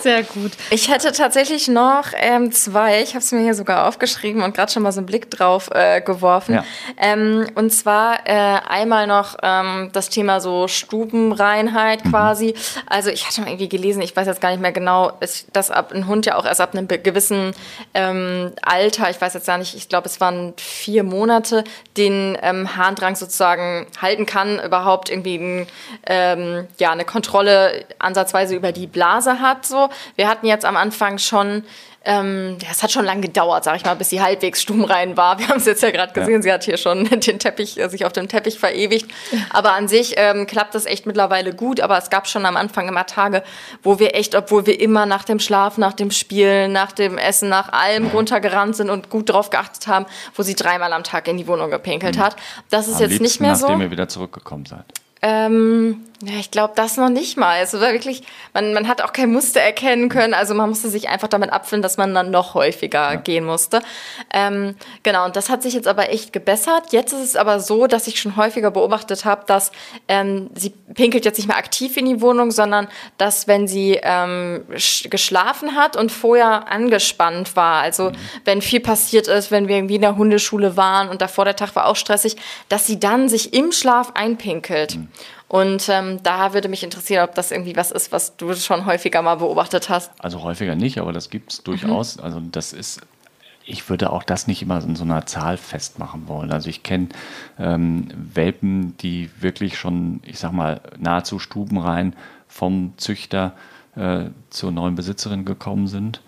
Sehr 0.02 0.22
gut. 0.24 0.52
Ich 0.70 0.90
hätte 0.90 1.12
tatsächlich 1.12 1.68
noch 1.68 2.06
ähm, 2.16 2.50
zwei, 2.52 3.02
ich 3.02 3.10
habe 3.10 3.18
es 3.18 3.30
mir 3.32 3.40
hier 3.40 3.54
sogar 3.54 3.86
aufgeschrieben 3.86 4.42
und 4.42 4.54
gerade 4.54 4.72
schon 4.72 4.82
mal 4.82 4.92
so 4.92 4.98
einen 4.98 5.06
Blick 5.06 5.30
drauf 5.30 5.70
äh, 5.72 6.00
geworfen. 6.00 6.54
Ja. 6.54 6.64
Ähm, 6.96 7.46
und 7.54 7.70
zwar 7.70 8.26
äh, 8.26 8.60
einmal 8.68 9.06
noch 9.06 9.36
ähm, 9.42 9.90
das 9.92 10.08
Thema 10.08 10.40
so 10.40 10.66
Stubenreinheit 10.66 12.04
mhm. 12.04 12.10
quasi. 12.10 12.54
Also 12.86 13.10
ich 13.10 13.26
hatte 13.26 13.42
mal 13.42 13.48
irgendwie 13.48 13.68
gelesen, 13.68 14.02
ich 14.02 14.16
weiß 14.16 14.26
jetzt 14.26 14.40
gar 14.40 14.50
nicht 14.50 14.60
mehr 14.60 14.72
genau, 14.72 15.12
dass 15.52 15.70
ab 15.70 15.92
ein 15.92 16.08
Hund 16.08 16.26
ja 16.26 16.36
auch 16.36 16.46
erst 16.46 16.60
ab 16.60 16.74
einem 16.74 16.88
gewissen 16.88 17.52
ähm, 17.94 18.52
Alter, 18.62 19.10
ich 19.10 19.20
weiß 19.20 19.34
jetzt 19.34 19.46
gar 19.46 19.58
nicht, 19.58 19.76
ich 19.76 19.88
glaube 19.88 20.08
es 20.08 20.20
waren 20.20 20.54
vier 20.56 21.04
Monate, 21.04 21.62
den 21.96 22.36
ähm, 22.42 22.76
Harndrang 22.76 23.16
sozusagen 23.20 23.86
halten 24.00 24.26
kann, 24.26 24.58
überhaupt 24.58 25.10
irgendwie 25.10 25.36
ein, 25.36 25.66
ähm, 26.06 26.66
ja, 26.78 26.90
eine 26.90 27.04
Kontrolle 27.04 27.84
ansatzweise 27.98 28.56
über 28.56 28.72
die 28.72 28.86
Blase 28.86 29.40
hat. 29.40 29.64
So. 29.66 29.88
Wir 30.16 30.28
hatten 30.28 30.46
jetzt 30.46 30.64
am 30.64 30.76
Anfang 30.76 31.18
schon 31.18 31.64
ähm, 32.02 32.56
ja, 32.62 32.68
es 32.70 32.82
hat 32.82 32.90
schon 32.90 33.04
lange 33.04 33.20
gedauert, 33.20 33.64
sag 33.64 33.76
ich 33.76 33.84
mal, 33.84 33.94
bis 33.94 34.08
sie 34.08 34.22
halbwegs 34.22 34.62
stummrein 34.62 35.18
war. 35.18 35.38
Wir 35.38 35.48
haben 35.48 35.58
es 35.58 35.66
jetzt 35.66 35.82
ja 35.82 35.90
gerade 35.90 36.14
gesehen, 36.14 36.36
ja. 36.36 36.42
sie 36.42 36.52
hat 36.52 36.64
hier 36.64 36.78
schon 36.78 37.04
den 37.20 37.38
Teppich, 37.38 37.78
äh, 37.78 37.88
sich 37.90 38.06
auf 38.06 38.12
dem 38.12 38.26
Teppich 38.26 38.58
verewigt. 38.58 39.10
Aber 39.50 39.72
an 39.72 39.86
sich 39.86 40.14
ähm, 40.16 40.46
klappt 40.46 40.74
das 40.74 40.86
echt 40.86 41.04
mittlerweile 41.04 41.54
gut. 41.54 41.80
Aber 41.80 41.98
es 41.98 42.08
gab 42.08 42.26
schon 42.26 42.46
am 42.46 42.56
Anfang 42.56 42.88
immer 42.88 43.04
Tage, 43.04 43.42
wo 43.82 43.98
wir 43.98 44.14
echt, 44.14 44.34
obwohl 44.34 44.66
wir 44.66 44.80
immer 44.80 45.04
nach 45.04 45.24
dem 45.24 45.40
Schlaf, 45.40 45.76
nach 45.76 45.92
dem 45.92 46.10
Spielen, 46.10 46.72
nach 46.72 46.92
dem 46.92 47.18
Essen, 47.18 47.50
nach 47.50 47.70
allem 47.70 48.06
runtergerannt 48.06 48.76
sind 48.76 48.88
und 48.88 49.10
gut 49.10 49.28
drauf 49.28 49.50
geachtet 49.50 49.86
haben, 49.86 50.06
wo 50.34 50.42
sie 50.42 50.54
dreimal 50.54 50.94
am 50.94 51.04
Tag 51.04 51.28
in 51.28 51.36
die 51.36 51.46
Wohnung 51.46 51.70
gepinkelt 51.70 52.16
mhm. 52.16 52.20
hat. 52.20 52.36
Das 52.70 52.88
ist 52.88 52.96
am 52.96 53.10
jetzt 53.10 53.20
nicht 53.20 53.42
mehr 53.42 53.56
so. 53.56 53.66
Nachdem 53.66 53.82
ihr 53.82 53.90
wieder 53.90 54.08
zurückgekommen 54.08 54.64
seid. 54.64 54.86
Ähm, 55.20 56.06
ja, 56.22 56.34
ich 56.38 56.50
glaube, 56.50 56.74
das 56.76 56.98
noch 56.98 57.08
nicht 57.08 57.38
mal. 57.38 57.62
Es 57.62 57.72
war 57.72 57.80
wirklich, 57.80 58.22
man, 58.52 58.74
man 58.74 58.88
hat 58.88 59.00
auch 59.00 59.14
kein 59.14 59.32
Muster 59.32 59.60
erkennen 59.60 60.10
können. 60.10 60.34
Also 60.34 60.54
man 60.54 60.68
musste 60.68 60.90
sich 60.90 61.08
einfach 61.08 61.28
damit 61.28 61.50
abfinden, 61.50 61.82
dass 61.82 61.96
man 61.96 62.12
dann 62.12 62.30
noch 62.30 62.52
häufiger 62.52 63.12
ja. 63.12 63.14
gehen 63.14 63.46
musste. 63.46 63.80
Ähm, 64.30 64.74
genau, 65.02 65.24
und 65.24 65.36
das 65.36 65.48
hat 65.48 65.62
sich 65.62 65.72
jetzt 65.72 65.88
aber 65.88 66.10
echt 66.10 66.34
gebessert. 66.34 66.92
Jetzt 66.92 67.14
ist 67.14 67.20
es 67.20 67.36
aber 67.36 67.58
so, 67.58 67.86
dass 67.86 68.06
ich 68.06 68.20
schon 68.20 68.36
häufiger 68.36 68.70
beobachtet 68.70 69.24
habe, 69.24 69.44
dass 69.46 69.72
ähm, 70.08 70.50
sie 70.54 70.74
pinkelt 70.92 71.24
jetzt 71.24 71.38
nicht 71.38 71.46
mehr 71.46 71.56
aktiv 71.56 71.96
in 71.96 72.04
die 72.04 72.20
Wohnung, 72.20 72.50
sondern 72.50 72.88
dass 73.16 73.48
wenn 73.48 73.66
sie 73.66 73.98
ähm, 74.02 74.66
geschlafen 75.08 75.74
hat 75.74 75.96
und 75.96 76.12
vorher 76.12 76.70
angespannt 76.70 77.56
war, 77.56 77.80
also 77.80 78.10
mhm. 78.10 78.16
wenn 78.44 78.60
viel 78.60 78.80
passiert 78.80 79.26
ist, 79.26 79.50
wenn 79.50 79.68
wir 79.68 79.76
irgendwie 79.76 79.94
in 79.94 80.02
der 80.02 80.16
Hundeschule 80.16 80.76
waren 80.76 81.08
und 81.08 81.22
davor 81.22 81.46
der 81.46 81.56
Tag 81.56 81.74
war 81.76 81.86
auch 81.86 81.96
stressig, 81.96 82.36
dass 82.68 82.86
sie 82.86 83.00
dann 83.00 83.30
sich 83.30 83.54
im 83.54 83.72
Schlaf 83.72 84.12
einpinkelt. 84.14 84.96
Mhm. 84.96 85.08
Und 85.50 85.88
ähm, 85.88 86.22
da 86.22 86.52
würde 86.54 86.68
mich 86.68 86.84
interessieren, 86.84 87.24
ob 87.24 87.34
das 87.34 87.50
irgendwie 87.50 87.74
was 87.74 87.90
ist, 87.90 88.12
was 88.12 88.36
du 88.36 88.54
schon 88.54 88.86
häufiger 88.86 89.20
mal 89.20 89.34
beobachtet 89.34 89.88
hast. 89.88 90.12
Also 90.20 90.44
häufiger 90.44 90.76
nicht, 90.76 90.98
aber 90.98 91.12
das 91.12 91.28
gibt 91.28 91.52
es 91.52 91.62
durchaus. 91.64 92.18
Mhm. 92.18 92.22
Also 92.22 92.40
das 92.52 92.72
ist, 92.72 93.00
ich 93.64 93.90
würde 93.90 94.12
auch 94.12 94.22
das 94.22 94.46
nicht 94.46 94.62
immer 94.62 94.80
in 94.80 94.94
so 94.94 95.02
einer 95.02 95.26
Zahl 95.26 95.56
festmachen 95.56 96.28
wollen. 96.28 96.52
Also 96.52 96.70
ich 96.70 96.84
kenne 96.84 97.08
ähm, 97.58 98.06
Welpen, 98.14 98.96
die 98.98 99.28
wirklich 99.40 99.76
schon, 99.76 100.20
ich 100.24 100.38
sag 100.38 100.52
mal, 100.52 100.82
nahezu 100.98 101.40
stubenrein 101.40 102.14
vom 102.46 102.92
Züchter 102.96 103.54
äh, 103.96 104.26
zur 104.50 104.70
neuen 104.70 104.94
Besitzerin 104.94 105.44
gekommen 105.44 105.88
sind. 105.88 106.22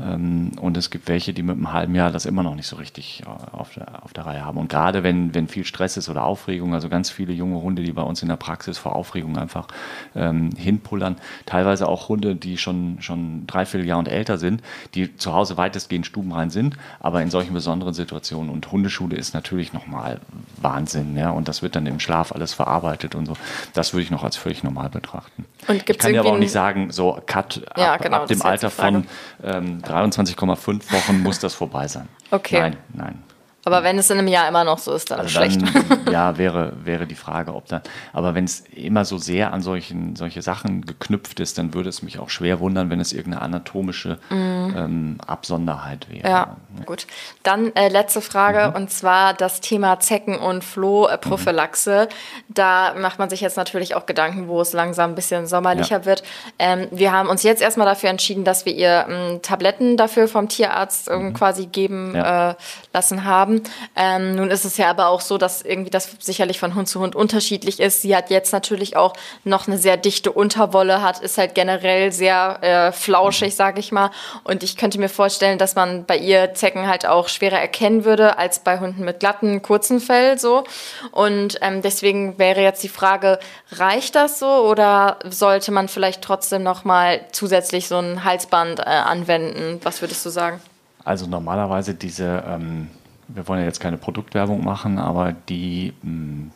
Ähm, 0.00 0.52
und 0.60 0.76
es 0.76 0.90
gibt 0.90 1.08
welche, 1.08 1.32
die 1.32 1.42
mit 1.42 1.56
einem 1.56 1.72
halben 1.72 1.94
Jahr 1.94 2.10
das 2.10 2.26
immer 2.26 2.42
noch 2.42 2.54
nicht 2.54 2.66
so 2.66 2.76
richtig 2.76 3.22
äh, 3.26 3.56
auf 3.56 3.74
der, 3.74 4.04
auf 4.04 4.12
der 4.12 4.26
Reihe 4.26 4.44
haben. 4.44 4.58
Und 4.58 4.68
gerade 4.68 5.02
wenn, 5.02 5.34
wenn 5.34 5.48
viel 5.48 5.64
Stress 5.64 5.96
ist 5.96 6.08
oder 6.08 6.24
Aufregung, 6.24 6.74
also 6.74 6.88
ganz 6.88 7.10
viele 7.10 7.32
junge 7.32 7.60
Hunde, 7.60 7.82
die 7.82 7.92
bei 7.92 8.02
uns 8.02 8.22
in 8.22 8.28
der 8.28 8.36
Praxis 8.36 8.78
vor 8.78 8.94
Aufregung 8.94 9.36
einfach 9.36 9.68
ähm, 10.14 10.50
hinpullern, 10.56 11.16
teilweise 11.46 11.88
auch 11.88 12.08
Hunde, 12.08 12.36
die 12.36 12.58
schon, 12.58 12.98
schon 13.00 13.46
drei, 13.46 13.66
vier 13.66 13.84
Jahre 13.84 14.00
und 14.00 14.08
älter 14.08 14.38
sind, 14.38 14.62
die 14.94 15.16
zu 15.16 15.32
Hause 15.32 15.56
weitestgehend 15.56 16.06
stubenrein 16.06 16.50
sind, 16.50 16.76
aber 17.00 17.22
in 17.22 17.30
solchen 17.30 17.54
besonderen 17.54 17.94
Situationen. 17.94 18.50
Und 18.50 18.70
Hundeschule 18.70 19.16
ist 19.16 19.34
natürlich 19.34 19.72
nochmal 19.72 20.20
Wahnsinn. 20.56 21.16
Ja? 21.16 21.30
Und 21.30 21.48
das 21.48 21.62
wird 21.62 21.76
dann 21.76 21.86
im 21.86 22.00
Schlaf 22.00 22.32
alles 22.32 22.54
verarbeitet 22.54 23.14
und 23.14 23.26
so. 23.26 23.34
Das 23.74 23.92
würde 23.92 24.02
ich 24.02 24.10
noch 24.10 24.24
als 24.24 24.36
völlig 24.36 24.62
normal 24.62 24.88
betrachten. 24.88 25.44
Und 25.66 25.88
ich 25.88 25.98
kann 25.98 26.14
ja 26.14 26.20
aber 26.20 26.32
auch 26.32 26.38
nicht 26.38 26.52
sagen, 26.52 26.90
so 26.90 27.20
Cut 27.26 27.62
ja, 27.76 27.94
ab, 27.94 28.02
genau, 28.02 28.16
ab 28.18 28.26
dem 28.28 28.42
Alter 28.42 28.70
von 28.70 29.06
ähm, 29.42 29.82
23,5 29.88 30.92
Wochen 30.92 31.22
muss 31.22 31.38
das 31.38 31.54
vorbei 31.54 31.88
sein. 31.88 32.08
Okay. 32.30 32.60
Nein, 32.60 32.76
nein. 32.92 33.22
Aber 33.68 33.84
wenn 33.84 33.98
es 33.98 34.10
in 34.10 34.18
einem 34.18 34.28
Jahr 34.28 34.48
immer 34.48 34.64
noch 34.64 34.78
so 34.78 34.92
ist, 34.92 35.10
dann 35.10 35.20
also 35.20 35.30
schlecht. 35.30 35.60
Dann, 35.62 36.00
ja, 36.12 36.38
wäre, 36.38 36.72
wäre 36.84 37.06
die 37.06 37.14
Frage, 37.14 37.54
ob 37.54 37.66
dann. 37.66 37.82
Aber 38.12 38.34
wenn 38.34 38.44
es 38.44 38.60
immer 38.74 39.04
so 39.04 39.18
sehr 39.18 39.52
an 39.52 39.62
solchen, 39.62 40.16
solche 40.16 40.42
Sachen 40.42 40.82
geknüpft 40.84 41.40
ist, 41.40 41.58
dann 41.58 41.74
würde 41.74 41.88
es 41.88 42.02
mich 42.02 42.18
auch 42.18 42.30
schwer 42.30 42.60
wundern, 42.60 42.90
wenn 42.90 43.00
es 43.00 43.12
irgendeine 43.12 43.42
anatomische 43.42 44.18
mm. 44.30 44.34
ähm, 44.34 45.18
Absonderheit 45.26 46.08
wäre. 46.10 46.28
Ja, 46.28 46.56
gut. 46.86 47.06
Dann 47.42 47.74
äh, 47.76 47.88
letzte 47.88 48.20
Frage 48.20 48.70
mhm. 48.70 48.76
und 48.76 48.90
zwar 48.90 49.34
das 49.34 49.60
Thema 49.60 50.00
Zecken- 50.00 50.38
und 50.38 50.64
Flohprophylaxe. 50.64 52.08
Mhm. 52.08 52.54
Da 52.54 52.94
macht 52.94 53.18
man 53.18 53.30
sich 53.30 53.40
jetzt 53.40 53.56
natürlich 53.56 53.94
auch 53.94 54.06
Gedanken, 54.06 54.48
wo 54.48 54.60
es 54.60 54.72
langsam 54.72 55.12
ein 55.12 55.14
bisschen 55.14 55.46
sommerlicher 55.46 56.00
ja. 56.00 56.04
wird. 56.04 56.22
Ähm, 56.58 56.88
wir 56.90 57.12
haben 57.12 57.28
uns 57.28 57.42
jetzt 57.42 57.62
erstmal 57.62 57.86
dafür 57.86 58.10
entschieden, 58.10 58.44
dass 58.44 58.64
wir 58.64 58.74
ihr 58.74 59.06
ähm, 59.08 59.42
Tabletten 59.42 59.96
dafür 59.96 60.28
vom 60.28 60.48
Tierarzt 60.48 61.08
ähm, 61.10 61.26
mhm. 61.26 61.34
quasi 61.34 61.66
geben 61.66 62.14
ja. 62.14 62.50
äh, 62.50 62.54
lassen 62.92 63.24
haben. 63.24 63.57
Ähm, 63.96 64.36
nun 64.36 64.50
ist 64.50 64.64
es 64.64 64.76
ja 64.76 64.90
aber 64.90 65.08
auch 65.08 65.20
so, 65.20 65.38
dass 65.38 65.62
irgendwie 65.62 65.90
das 65.90 66.08
sicherlich 66.20 66.58
von 66.58 66.74
Hund 66.74 66.88
zu 66.88 67.00
Hund 67.00 67.14
unterschiedlich 67.14 67.80
ist. 67.80 68.02
Sie 68.02 68.14
hat 68.14 68.30
jetzt 68.30 68.52
natürlich 68.52 68.96
auch 68.96 69.14
noch 69.44 69.66
eine 69.66 69.78
sehr 69.78 69.96
dichte 69.96 70.32
Unterwolle, 70.32 71.02
hat 71.02 71.20
ist 71.20 71.38
halt 71.38 71.54
generell 71.54 72.12
sehr 72.12 72.58
äh, 72.62 72.92
flauschig, 72.92 73.54
sage 73.54 73.80
ich 73.80 73.92
mal. 73.92 74.10
Und 74.44 74.62
ich 74.62 74.76
könnte 74.76 74.98
mir 74.98 75.08
vorstellen, 75.08 75.58
dass 75.58 75.74
man 75.74 76.04
bei 76.04 76.16
ihr 76.16 76.54
Zecken 76.54 76.86
halt 76.86 77.06
auch 77.06 77.28
schwerer 77.28 77.58
erkennen 77.58 78.04
würde 78.04 78.38
als 78.38 78.60
bei 78.60 78.78
Hunden 78.78 79.04
mit 79.04 79.20
glatten, 79.20 79.62
kurzen 79.62 80.00
Fell 80.00 80.38
so. 80.38 80.64
Und 81.10 81.58
ähm, 81.60 81.82
deswegen 81.82 82.38
wäre 82.38 82.62
jetzt 82.62 82.82
die 82.82 82.88
Frage, 82.88 83.38
reicht 83.72 84.14
das 84.14 84.38
so 84.38 84.46
oder 84.46 85.18
sollte 85.28 85.72
man 85.72 85.88
vielleicht 85.88 86.22
trotzdem 86.22 86.62
noch 86.62 86.84
mal 86.84 87.20
zusätzlich 87.32 87.88
so 87.88 87.98
ein 87.98 88.24
Halsband 88.24 88.80
äh, 88.80 88.82
anwenden? 88.84 89.80
Was 89.82 90.00
würdest 90.00 90.24
du 90.24 90.30
sagen? 90.30 90.60
Also 91.04 91.26
normalerweise 91.26 91.94
diese 91.94 92.44
ähm, 92.46 92.90
wir 93.28 93.46
wollen 93.46 93.60
ja 93.60 93.66
jetzt 93.66 93.80
keine 93.80 93.98
Produktwerbung 93.98 94.64
machen, 94.64 94.98
aber 94.98 95.32
die 95.32 95.92
mh, 96.02 96.10
hm, 96.10 96.50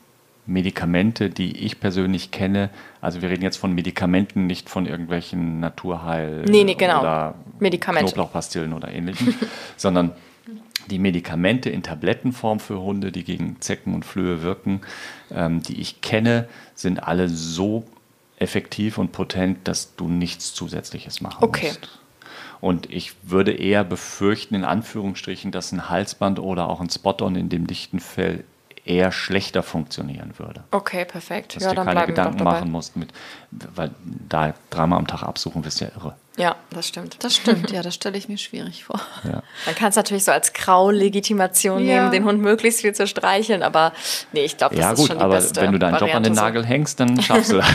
Medikamente, 0.44 1.30
die 1.30 1.56
ich 1.58 1.78
persönlich 1.78 2.32
kenne, 2.32 2.70
also 3.00 3.22
wir 3.22 3.30
reden 3.30 3.42
jetzt 3.42 3.58
von 3.58 3.72
Medikamenten, 3.72 4.46
nicht 4.46 4.68
von 4.68 4.86
irgendwelchen 4.86 5.60
Naturheil- 5.60 6.44
nee, 6.48 6.64
nee, 6.64 6.74
genau. 6.74 7.00
oder. 7.00 7.34
Knoblauchpastillen 8.08 8.72
oder 8.72 8.90
ähnlichem, 8.90 9.34
sondern 9.76 10.10
die 10.90 10.98
Medikamente 10.98 11.70
in 11.70 11.84
Tablettenform 11.84 12.58
für 12.58 12.80
Hunde, 12.80 13.12
die 13.12 13.22
gegen 13.22 13.60
Zecken 13.60 13.94
und 13.94 14.04
Flöhe 14.04 14.42
wirken, 14.42 14.80
ähm, 15.30 15.62
die 15.62 15.80
ich 15.80 16.00
kenne, 16.00 16.48
sind 16.74 17.04
alle 17.04 17.28
so 17.28 17.84
effektiv 18.36 18.98
und 18.98 19.12
potent, 19.12 19.68
dass 19.68 19.94
du 19.94 20.08
nichts 20.08 20.52
Zusätzliches 20.54 21.20
machen 21.20 21.44
okay. 21.44 21.68
musst. 21.68 22.01
Und 22.62 22.88
ich 22.92 23.14
würde 23.24 23.50
eher 23.50 23.82
befürchten, 23.82 24.54
in 24.54 24.62
Anführungsstrichen, 24.62 25.50
dass 25.50 25.72
ein 25.72 25.88
Halsband 25.90 26.38
oder 26.38 26.68
auch 26.68 26.80
ein 26.80 26.88
Spot-on 26.88 27.34
in 27.34 27.48
dem 27.48 27.66
dichten 27.66 27.98
Fell 27.98 28.44
eher 28.84 29.12
schlechter 29.12 29.62
funktionieren 29.62 30.34
würde. 30.38 30.64
Okay, 30.70 31.04
perfekt. 31.04 31.56
Dass 31.56 31.62
ja, 31.62 31.74
du 31.74 31.84
keine 31.84 32.06
Gedanken 32.06 32.42
machen 32.42 32.70
musst, 32.70 32.96
mit, 32.96 33.10
weil 33.50 33.90
da 34.00 34.54
dreimal 34.70 34.98
am 34.98 35.06
Tag 35.06 35.22
absuchen, 35.22 35.62
bist 35.62 35.80
ja 35.80 35.88
irre. 35.96 36.16
Ja, 36.38 36.56
das 36.70 36.88
stimmt. 36.88 37.22
Das 37.22 37.36
stimmt, 37.36 37.70
ja, 37.70 37.82
das 37.82 37.94
stelle 37.94 38.16
ich 38.16 38.28
mir 38.28 38.38
schwierig 38.38 38.84
vor. 38.84 39.00
Ja. 39.22 39.42
Man 39.66 39.74
kann 39.74 39.90
es 39.90 39.96
natürlich 39.96 40.24
so 40.24 40.32
als 40.32 40.54
Grau-Legitimation 40.54 41.84
ja. 41.84 41.94
nehmen, 41.94 42.10
den 42.10 42.24
Hund 42.24 42.40
möglichst 42.40 42.80
viel 42.80 42.94
zu 42.94 43.06
streicheln, 43.06 43.62
aber 43.62 43.92
nee, 44.32 44.44
ich 44.44 44.56
glaube, 44.56 44.74
das 44.74 44.82
ja, 44.82 44.92
ist 44.92 44.98
gut, 44.98 45.08
schon 45.08 45.18
die 45.18 45.24
aber 45.24 45.34
beste 45.34 45.60
wenn 45.60 45.72
du 45.72 45.78
deinen 45.78 45.98
Job 45.98 46.14
an 46.14 46.22
den 46.22 46.32
Nagel 46.32 46.64
hängst, 46.64 46.98
dann 46.98 47.20
schaffst 47.20 47.52
du 47.52 47.56
das. 47.58 47.68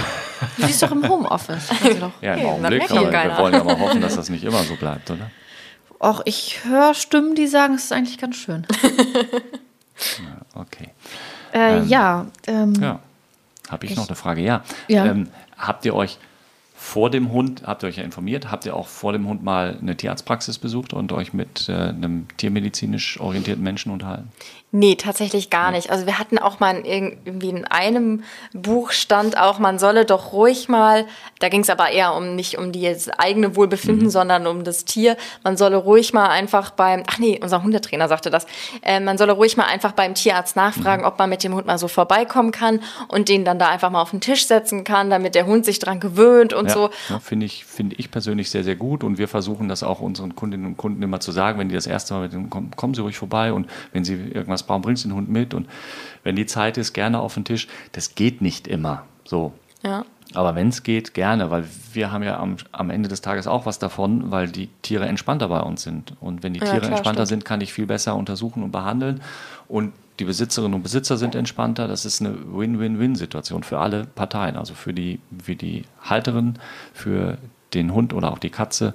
Du 0.57 0.65
bist 0.65 0.81
doch 0.81 0.91
im 0.91 1.07
Homeoffice. 1.07 1.69
ja, 2.21 2.33
im 2.33 2.45
Augenblick, 2.47 2.89
aber 2.91 3.11
wir 3.11 3.37
wollen 3.37 3.53
ja 3.53 3.63
mal 3.63 3.79
hoffen, 3.79 4.01
dass 4.01 4.15
das 4.15 4.29
nicht 4.29 4.43
immer 4.43 4.63
so 4.63 4.75
bleibt, 4.75 5.11
oder? 5.11 5.29
Och, 5.99 6.21
ich 6.25 6.63
höre 6.63 6.93
Stimmen, 6.93 7.35
die 7.35 7.47
sagen, 7.47 7.75
es 7.75 7.85
ist 7.85 7.91
eigentlich 7.91 8.17
ganz 8.17 8.35
schön. 8.35 8.65
okay. 10.55 10.89
Äh, 11.53 11.77
ähm, 11.77 11.87
ja. 11.87 12.25
Ähm, 12.47 12.73
ja. 12.75 12.99
Habe 13.69 13.85
ich, 13.85 13.91
ich, 13.91 13.97
noch 13.97 14.07
eine 14.07 14.15
Frage? 14.15 14.41
Ja. 14.41 14.63
ja. 14.87 15.05
Ähm, 15.05 15.29
habt 15.57 15.85
ihr 15.85 15.95
euch 15.95 16.17
vor 16.75 17.09
dem 17.09 17.31
Hund, 17.31 17.63
habt 17.65 17.83
ihr 17.83 17.87
euch 17.89 17.97
ja 17.97 18.03
informiert, 18.03 18.51
habt 18.51 18.65
ihr 18.65 18.75
auch 18.75 18.87
vor 18.87 19.11
dem 19.11 19.27
Hund 19.27 19.43
mal 19.43 19.77
eine 19.81 19.97
Tierarztpraxis 19.97 20.59
besucht 20.59 20.93
und 20.93 21.11
euch 21.11 21.33
mit 21.33 21.67
äh, 21.69 21.73
einem 21.73 22.27
tiermedizinisch 22.37 23.19
orientierten 23.19 23.63
Menschen 23.63 23.91
unterhalten? 23.91 24.31
Nee, 24.77 24.93
tatsächlich 24.93 25.49
gar 25.49 25.71
nicht. 25.71 25.89
Also 25.89 26.05
wir 26.05 26.19
hatten 26.19 26.37
auch 26.37 26.59
mal 26.59 26.75
in, 26.77 27.17
irgendwie 27.25 27.49
in 27.49 27.65
einem 27.65 28.21
Buch 28.53 28.91
stand 28.91 29.35
auch, 29.35 29.57
man 29.57 29.79
solle 29.79 30.05
doch 30.05 30.33
ruhig 30.33 30.69
mal, 30.69 31.07
da 31.39 31.49
ging 31.49 31.61
es 31.61 31.71
aber 31.71 31.89
eher 31.89 32.13
um 32.13 32.35
nicht 32.35 32.59
um 32.59 32.71
das 32.71 33.09
eigene 33.09 33.55
Wohlbefinden, 33.55 34.05
mhm. 34.05 34.11
sondern 34.11 34.45
um 34.45 34.63
das 34.63 34.85
Tier. 34.85 35.17
Man 35.43 35.57
solle 35.57 35.77
ruhig 35.77 36.13
mal 36.13 36.27
einfach 36.29 36.69
beim, 36.69 37.01
ach 37.07 37.17
nee, 37.17 37.39
unser 37.41 37.63
Hundetrainer 37.63 38.07
sagte 38.07 38.29
das, 38.29 38.45
äh, 38.83 38.99
man 38.99 39.17
solle 39.17 39.31
ruhig 39.31 39.57
mal 39.57 39.65
einfach 39.65 39.93
beim 39.93 40.13
Tierarzt 40.13 40.55
nachfragen, 40.55 41.01
mhm. 41.01 41.07
ob 41.07 41.17
man 41.17 41.31
mit 41.31 41.43
dem 41.43 41.55
Hund 41.55 41.65
mal 41.65 41.79
so 41.79 41.87
vorbeikommen 41.87 42.51
kann 42.51 42.79
und 43.07 43.29
den 43.29 43.45
dann 43.45 43.57
da 43.57 43.69
einfach 43.69 43.89
mal 43.89 44.03
auf 44.03 44.11
den 44.11 44.21
Tisch 44.21 44.45
setzen 44.45 44.83
kann, 44.83 45.09
damit 45.09 45.33
der 45.33 45.47
Hund 45.47 45.65
sich 45.65 45.79
dran 45.79 45.99
gewöhnt 45.99 46.53
und 46.53 46.67
ja, 46.67 46.73
so. 46.75 46.89
Ja, 47.09 47.19
finde 47.19 47.47
ich, 47.47 47.65
finde 47.65 47.95
ich 47.95 48.11
persönlich 48.11 48.51
sehr, 48.51 48.63
sehr 48.63 48.75
gut 48.75 49.03
und 49.03 49.17
wir 49.17 49.27
versuchen 49.27 49.69
das 49.69 49.81
auch 49.81 50.01
unseren 50.01 50.35
Kundinnen 50.35 50.67
und 50.67 50.77
Kunden 50.77 51.01
immer 51.01 51.19
zu 51.19 51.31
sagen, 51.31 51.57
wenn 51.57 51.67
die 51.67 51.75
das 51.75 51.87
erste 51.87 52.13
Mal 52.13 52.21
mit 52.21 52.33
dem 52.33 52.51
kommen, 52.51 52.69
kommen 52.75 52.93
Sie 52.93 53.01
ruhig 53.01 53.17
vorbei 53.17 53.51
und 53.51 53.67
wenn 53.91 54.05
Sie 54.05 54.13
irgendwas 54.13 54.66
brauchen, 54.67 54.81
bringen 54.81 54.97
Sie 54.97 55.07
den 55.07 55.15
Hund 55.15 55.29
mit 55.29 55.53
und 55.53 55.67
wenn 56.23 56.35
die 56.35 56.45
Zeit 56.45 56.77
ist, 56.77 56.93
gerne 56.93 57.19
auf 57.19 57.35
den 57.35 57.45
Tisch. 57.45 57.67
Das 57.93 58.15
geht 58.15 58.41
nicht 58.41 58.67
immer 58.67 59.03
so. 59.23 59.53
Ja. 59.83 60.03
Aber 60.33 60.55
wenn 60.55 60.67
es 60.67 60.83
geht, 60.83 61.13
gerne, 61.13 61.49
weil 61.51 61.63
wir 61.93 62.11
haben 62.11 62.23
ja 62.23 62.37
am, 62.39 62.57
am, 62.73 62.89
Ende 62.89 63.07
des 63.07 63.21
Tages 63.21 63.47
auch 63.47 63.65
was 63.65 63.79
davon, 63.79 64.29
weil 64.29 64.49
die 64.49 64.67
Tiere 64.81 65.07
entspannter 65.07 65.47
bei 65.47 65.61
uns 65.61 65.83
sind. 65.83 66.13
Und 66.19 66.43
wenn 66.43 66.53
die 66.53 66.59
Tiere 66.59 66.73
ja, 66.73 66.79
klar, 66.79 66.91
entspannter 66.91 67.25
stimmt. 67.25 67.43
sind, 67.43 67.45
kann 67.45 67.61
ich 67.61 67.71
viel 67.71 67.85
besser 67.85 68.15
untersuchen 68.15 68.61
und 68.61 68.71
behandeln. 68.71 69.21
Und 69.69 69.93
die 70.19 70.25
Besitzerinnen 70.25 70.73
und 70.73 70.83
Besitzer 70.83 71.17
sind 71.17 71.33
entspannter. 71.33 71.87
Das 71.87 72.03
ist 72.03 72.19
eine 72.19 72.35
Win-Win-Win-Situation 72.51 73.63
für 73.63 73.79
alle 73.79 74.05
Parteien. 74.05 74.57
Also 74.57 74.73
für 74.73 74.93
die, 74.93 75.19
für 75.41 75.55
die 75.55 75.85
Halterin, 76.01 76.55
für 76.93 77.37
den 77.73 77.93
Hund 77.93 78.13
oder 78.13 78.31
auch 78.31 78.39
die 78.39 78.49
Katze 78.49 78.93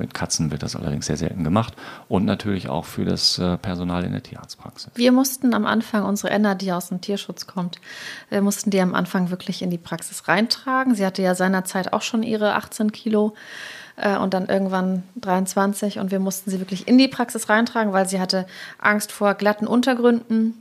mit 0.00 0.14
Katzen 0.14 0.50
wird 0.50 0.64
das 0.64 0.74
allerdings 0.74 1.06
sehr 1.06 1.16
selten 1.16 1.44
gemacht. 1.44 1.74
Und 2.08 2.24
natürlich 2.24 2.68
auch 2.68 2.84
für 2.84 3.04
das 3.04 3.38
äh, 3.38 3.56
Personal 3.56 4.04
in 4.04 4.12
der 4.12 4.22
Tierarztpraxis. 4.22 4.90
Wir 4.94 5.12
mussten 5.12 5.54
am 5.54 5.66
Anfang 5.66 6.04
unsere 6.04 6.30
Enna, 6.30 6.56
die 6.56 6.72
aus 6.72 6.88
dem 6.88 7.00
Tierschutz 7.00 7.46
kommt, 7.46 7.80
wir 8.28 8.42
mussten 8.42 8.70
die 8.70 8.80
am 8.80 8.94
Anfang 8.94 9.30
wirklich 9.30 9.62
in 9.62 9.70
die 9.70 9.78
Praxis 9.78 10.26
reintragen. 10.26 10.94
Sie 10.94 11.06
hatte 11.06 11.22
ja 11.22 11.34
seinerzeit 11.34 11.92
auch 11.92 12.02
schon 12.02 12.22
ihre 12.22 12.54
18 12.54 12.90
Kilo 12.90 13.34
äh, 13.96 14.16
und 14.16 14.34
dann 14.34 14.46
irgendwann 14.46 15.02
23 15.16 15.98
und 15.98 16.10
wir 16.10 16.18
mussten 16.18 16.50
sie 16.50 16.58
wirklich 16.58 16.88
in 16.88 16.98
die 16.98 17.08
Praxis 17.08 17.48
reintragen, 17.48 17.92
weil 17.92 18.08
sie 18.08 18.20
hatte 18.20 18.46
Angst 18.78 19.12
vor 19.12 19.34
glatten 19.34 19.66
Untergründen. 19.66 20.54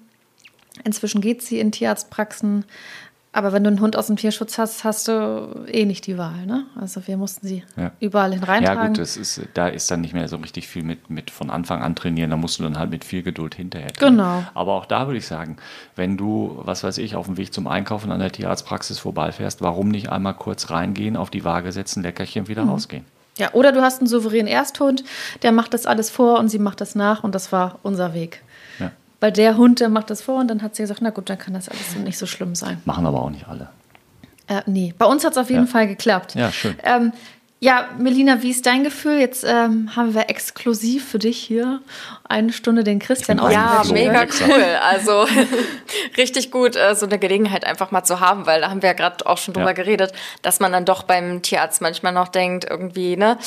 Inzwischen 0.83 1.21
geht 1.21 1.41
sie 1.41 1.59
in 1.59 1.71
Tierarztpraxen, 1.71 2.65
aber 3.31 3.53
wenn 3.53 3.63
du 3.63 3.67
einen 3.67 3.79
Hund 3.79 3.95
aus 3.95 4.07
dem 4.07 4.15
Tierschutz 4.15 4.57
hast, 4.57 4.83
hast 4.83 5.07
du 5.07 5.65
eh 5.67 5.85
nicht 5.85 6.07
die 6.07 6.17
Wahl. 6.17 6.47
Ne? 6.47 6.65
Also 6.79 7.05
wir 7.05 7.15
mussten 7.15 7.45
sie 7.45 7.63
ja. 7.77 7.91
überall 7.99 8.33
hin 8.33 8.43
reintragen. 8.43 8.81
Ja 8.81 8.87
gut, 8.87 8.97
das 8.97 9.17
ist, 9.17 9.41
da 9.53 9.67
ist 9.67 9.91
dann 9.91 10.01
nicht 10.01 10.13
mehr 10.13 10.27
so 10.27 10.37
richtig 10.37 10.67
viel 10.67 10.83
mit, 10.83 11.11
mit 11.11 11.29
von 11.29 11.51
Anfang 11.51 11.83
an 11.83 11.95
trainieren. 11.95 12.31
Da 12.31 12.37
musst 12.37 12.57
du 12.57 12.63
dann 12.63 12.79
halt 12.79 12.89
mit 12.89 13.05
viel 13.05 13.21
Geduld 13.21 13.53
hinterher 13.53 13.93
trainieren. 13.93 14.17
Genau. 14.17 14.43
Aber 14.55 14.73
auch 14.73 14.87
da 14.87 15.05
würde 15.05 15.19
ich 15.19 15.27
sagen, 15.27 15.57
wenn 15.95 16.17
du, 16.17 16.59
was 16.63 16.83
weiß 16.83 16.97
ich, 16.97 17.15
auf 17.15 17.27
dem 17.27 17.37
Weg 17.37 17.53
zum 17.53 17.67
Einkaufen 17.67 18.11
an 18.11 18.19
der 18.19 18.31
Tierarztpraxis 18.31 18.97
vorbeifährst, 18.97 19.61
warum 19.61 19.89
nicht 19.89 20.09
einmal 20.09 20.33
kurz 20.33 20.71
reingehen, 20.71 21.15
auf 21.15 21.29
die 21.29 21.43
Waage 21.43 21.71
setzen, 21.71 22.01
Leckerchen 22.01 22.47
wieder 22.47 22.63
mhm. 22.63 22.71
rausgehen? 22.71 23.05
Ja, 23.37 23.53
oder 23.53 23.71
du 23.71 23.81
hast 23.81 23.99
einen 23.99 24.07
souveränen 24.07 24.47
Ersthund, 24.47 25.03
der 25.43 25.51
macht 25.51 25.73
das 25.73 25.85
alles 25.85 26.09
vor 26.09 26.39
und 26.39 26.49
sie 26.49 26.59
macht 26.59 26.81
das 26.81 26.95
nach 26.95 27.23
und 27.23 27.35
das 27.35 27.51
war 27.51 27.79
unser 27.83 28.13
Weg. 28.13 28.41
Weil 29.19 29.31
der 29.31 29.57
Hund, 29.57 29.79
der 29.79 29.89
macht 29.89 30.09
das 30.09 30.21
vor 30.21 30.39
und 30.39 30.47
dann 30.47 30.61
hat 30.61 30.75
sie 30.75 30.83
gesagt, 30.83 31.01
na 31.01 31.09
gut, 31.09 31.29
dann 31.29 31.37
kann 31.37 31.53
das 31.53 31.67
alles 31.69 31.95
nicht 31.97 32.17
so 32.17 32.25
schlimm 32.25 32.55
sein. 32.55 32.81
Machen 32.85 33.05
aber 33.05 33.21
auch 33.21 33.29
nicht 33.29 33.47
alle. 33.47 33.69
Äh, 34.47 34.61
nee, 34.65 34.93
bei 34.97 35.05
uns 35.05 35.23
hat 35.25 35.33
es 35.33 35.37
auf 35.37 35.49
jeden 35.49 35.65
ja. 35.65 35.71
Fall 35.71 35.87
geklappt. 35.87 36.35
Ja, 36.35 36.51
schön. 36.51 36.75
Ähm, 36.83 37.11
ja, 37.61 37.89
Melina, 37.97 38.41
wie 38.41 38.51
ist 38.51 38.65
dein 38.65 38.85
Gefühl? 38.85 39.19
Jetzt 39.19 39.43
ähm, 39.43 39.93
haben 39.95 40.13
wir 40.13 40.29
exklusiv 40.29 41.09
für 41.09 41.19
dich 41.19 41.37
hier 41.37 41.81
eine 42.29 42.53
Stunde 42.53 42.83
den 42.83 42.99
Christian 42.99 43.39
aus. 43.39 43.51
Ja, 43.51 43.83
mega 43.91 44.25
cool. 44.39 44.63
Also 44.81 45.25
richtig 46.17 46.51
gut, 46.51 46.75
äh, 46.75 46.95
so 46.95 47.07
eine 47.07 47.19
Gelegenheit 47.19 47.65
einfach 47.65 47.91
mal 47.91 48.03
zu 48.03 48.19
haben, 48.21 48.45
weil 48.45 48.61
da 48.61 48.69
haben 48.69 48.81
wir 48.81 48.89
ja 48.89 48.93
gerade 48.93 49.25
auch 49.25 49.39
schon 49.39 49.55
drüber 49.55 49.69
ja. 49.69 49.73
geredet, 49.73 50.13
dass 50.41 50.59
man 50.59 50.71
dann 50.71 50.85
doch 50.85 51.03
beim 51.03 51.41
Tierarzt 51.41 51.81
manchmal 51.81 52.13
noch 52.13 52.27
denkt, 52.27 52.65
irgendwie, 52.69 53.17
ne, 53.17 53.37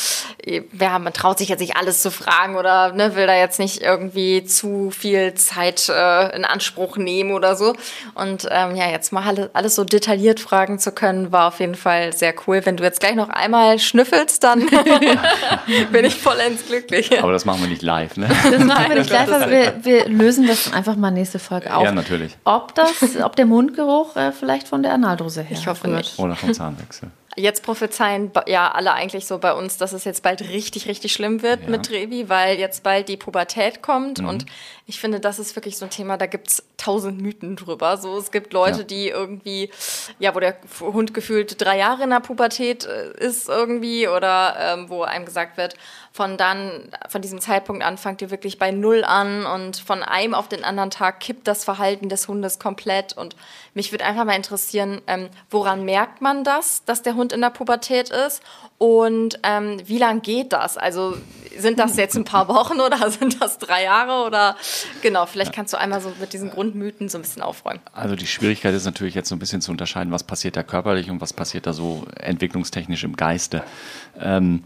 wer, 0.73 0.99
man 0.99 1.13
traut 1.13 1.39
sich 1.39 1.49
jetzt 1.49 1.61
nicht 1.61 1.77
alles 1.77 2.03
zu 2.03 2.11
fragen 2.11 2.57
oder 2.57 2.93
ne, 2.93 3.15
will 3.15 3.27
da 3.27 3.37
jetzt 3.37 3.61
nicht 3.61 3.81
irgendwie 3.81 4.45
zu 4.45 4.91
viel 4.91 5.33
Zeit 5.35 5.89
äh, 5.89 6.37
in 6.37 6.45
Anspruch 6.45 6.97
nehmen 6.97 7.33
oder 7.33 7.57
so. 7.57 7.75
Und 8.15 8.49
ähm, 8.51 8.75
ja, 8.75 8.91
jetzt 8.91 9.13
mal 9.13 9.27
alles, 9.27 9.49
alles 9.55 9.75
so 9.77 9.85
detailliert 9.85 10.41
fragen 10.41 10.79
zu 10.79 10.93
können, 10.93 11.31
war 11.33 11.49
auf 11.49 11.61
jeden 11.61 11.77
Fall 11.77 12.13
sehr 12.13 12.35
cool. 12.47 12.61
Wenn 12.65 12.77
du 12.77 12.83
jetzt 12.83 13.01
gleich 13.01 13.15
noch 13.15 13.29
einmal 13.29 13.79
schnüffelst, 14.03 14.43
dann 14.43 14.61
bin 15.93 16.05
ich 16.05 16.15
vollends 16.15 16.67
glücklich. 16.67 17.23
Aber 17.23 17.33
das 17.33 17.45
machen 17.45 17.63
wir 17.63 17.69
nicht 17.69 17.83
live, 17.83 18.17
ne? 18.17 18.29
machen 18.65 18.89
wir 18.89 18.99
nicht 18.99 19.11
live, 19.11 19.33
aber 19.33 19.51
wir, 19.51 19.75
wir, 19.83 20.09
lösen 20.09 20.47
das 20.47 20.73
einfach 20.73 20.97
mal 20.97 21.11
nächste 21.11 21.39
Folge 21.39 21.75
auf. 21.75 21.85
Ja, 21.85 21.93
natürlich. 21.93 22.37
Ob, 22.45 22.75
das, 22.75 23.17
ob 23.23 23.37
der 23.37 23.47
Mundgeruch 23.47 24.17
äh, 24.17 24.33
vielleicht 24.33 24.69
von 24.69 24.83
der 24.83 24.93
Analdose 24.93 25.43
her 25.43 25.57
Ich 25.59 25.67
hoffe 25.67 25.89
nicht. 25.89 26.19
Oder 26.19 26.37
vom 26.37 26.53
Zahnwechsel. 26.53 27.11
Jetzt 27.37 27.63
prophezeien 27.63 28.31
ja 28.47 28.71
alle 28.73 28.93
eigentlich 28.93 29.27
so 29.27 29.39
bei 29.39 29.55
uns, 29.55 29.79
dass 29.79 29.93
es 29.93 30.05
jetzt 30.05 30.23
bald 30.23 30.43
richtig, 30.43 30.87
richtig 30.87 31.13
schlimm 31.13 31.43
wird 31.43 31.63
ja. 31.63 31.69
mit 31.71 31.87
Trevi, 31.87 32.29
weil 32.29 32.59
jetzt 32.59 32.83
bald 32.83 33.09
die 33.09 33.17
Pubertät 33.17 33.83
kommt. 33.83 34.21
Mhm. 34.21 34.29
Und 34.29 34.47
ich 34.87 35.01
finde, 35.01 35.19
das 35.19 35.39
ist 35.39 35.57
wirklich 35.57 35.79
so 35.79 35.87
ein 35.87 35.91
Thema, 35.91 36.19
da 36.19 36.27
gibt 36.27 36.49
es 36.49 36.65
tausend 36.77 37.21
Mythen 37.23 37.57
drüber. 37.57 37.97
So, 37.97 38.19
es 38.19 38.33
gibt 38.33 38.53
Leute, 38.53 38.81
ja. 38.81 38.85
die 38.85 39.09
irgendwie, 39.09 39.71
ja, 40.19 40.35
wo 40.35 40.41
der 40.41 40.57
Hund 40.81 41.15
gefühlt 41.15 41.61
drei 41.61 41.79
Jahre 41.79 42.05
in 42.05 42.11
der 42.11 42.21
Pubertät 42.21 42.85
äh, 42.85 43.13
ist 43.19 43.49
irgendwie 43.49 44.09
oder 44.09 44.57
ähm, 44.59 44.91
wo 44.91 45.03
einem 45.03 45.25
gesagt 45.25 45.57
wird, 45.57 45.75
von 46.13 46.37
dann, 46.37 46.91
von 47.09 47.23
diesem 47.23 47.41
Zeitpunkt 47.41 47.83
an 47.83 47.97
fangt 47.97 48.21
ihr 48.21 48.31
wirklich 48.31 48.59
bei 48.59 48.71
Null 48.71 49.03
an 49.03 49.47
und 49.47 49.79
von 49.79 50.03
einem 50.03 50.35
auf 50.35 50.47
den 50.47 50.63
anderen 50.63 50.91
Tag 50.91 51.21
kippt 51.21 51.49
das 51.49 51.65
Verhalten 51.65 52.11
des 52.11 52.29
Hundes 52.29 52.59
komplett. 52.59 53.17
Und 53.17 53.35
mich 53.73 53.93
würde 53.93 54.05
einfach 54.05 54.27
mal 54.27 54.37
interessieren, 54.37 55.01
ähm, 55.07 55.31
woran 55.51 55.87
merkt 55.87 56.21
man 56.21 56.45
das, 56.45 56.85
dass 56.85 57.01
der 57.01 57.15
Hund 57.15 57.33
in 57.33 57.41
der 57.41 57.49
Pubertät 57.49 58.11
ist? 58.11 58.43
Und 58.77 59.41
ähm, 59.43 59.81
wie 59.87 59.97
lang 59.97 60.21
geht 60.21 60.53
das? 60.53 60.77
Also 60.77 61.17
sind 61.57 61.79
das 61.79 61.97
jetzt 61.97 62.15
ein 62.17 62.25
paar 62.25 62.47
Wochen 62.49 62.81
oder 62.81 63.11
sind 63.11 63.41
das 63.41 63.57
drei 63.57 63.85
Jahre? 63.85 64.27
Oder 64.27 64.57
genau, 65.01 65.25
vielleicht 65.25 65.55
kannst 65.55 65.73
du 65.73 65.79
einmal 65.79 66.03
so 66.03 66.13
mit 66.21 66.35
diesen 66.35 66.51
Grundmythen 66.51 67.09
so 67.09 67.17
ein 67.17 67.23
bisschen 67.23 67.41
aufräumen. 67.41 67.81
Also 67.95 68.17
die 68.17 68.27
Schwierigkeit 68.27 68.75
ist 68.75 68.85
natürlich 68.85 69.15
jetzt 69.15 69.31
so 69.31 69.35
ein 69.35 69.39
bisschen 69.39 69.63
zu 69.63 69.71
unterscheiden, 69.71 70.13
was 70.13 70.25
passiert 70.25 70.57
da 70.57 70.63
körperlich 70.63 71.11
und 71.11 71.23
was 71.23 71.33
passiert 71.33 71.67
da 71.67 71.73
so 71.73 72.05
entwicklungstechnisch 72.17 73.05
im 73.05 73.17
Geiste. 73.17 73.63
Ähm, 74.21 74.65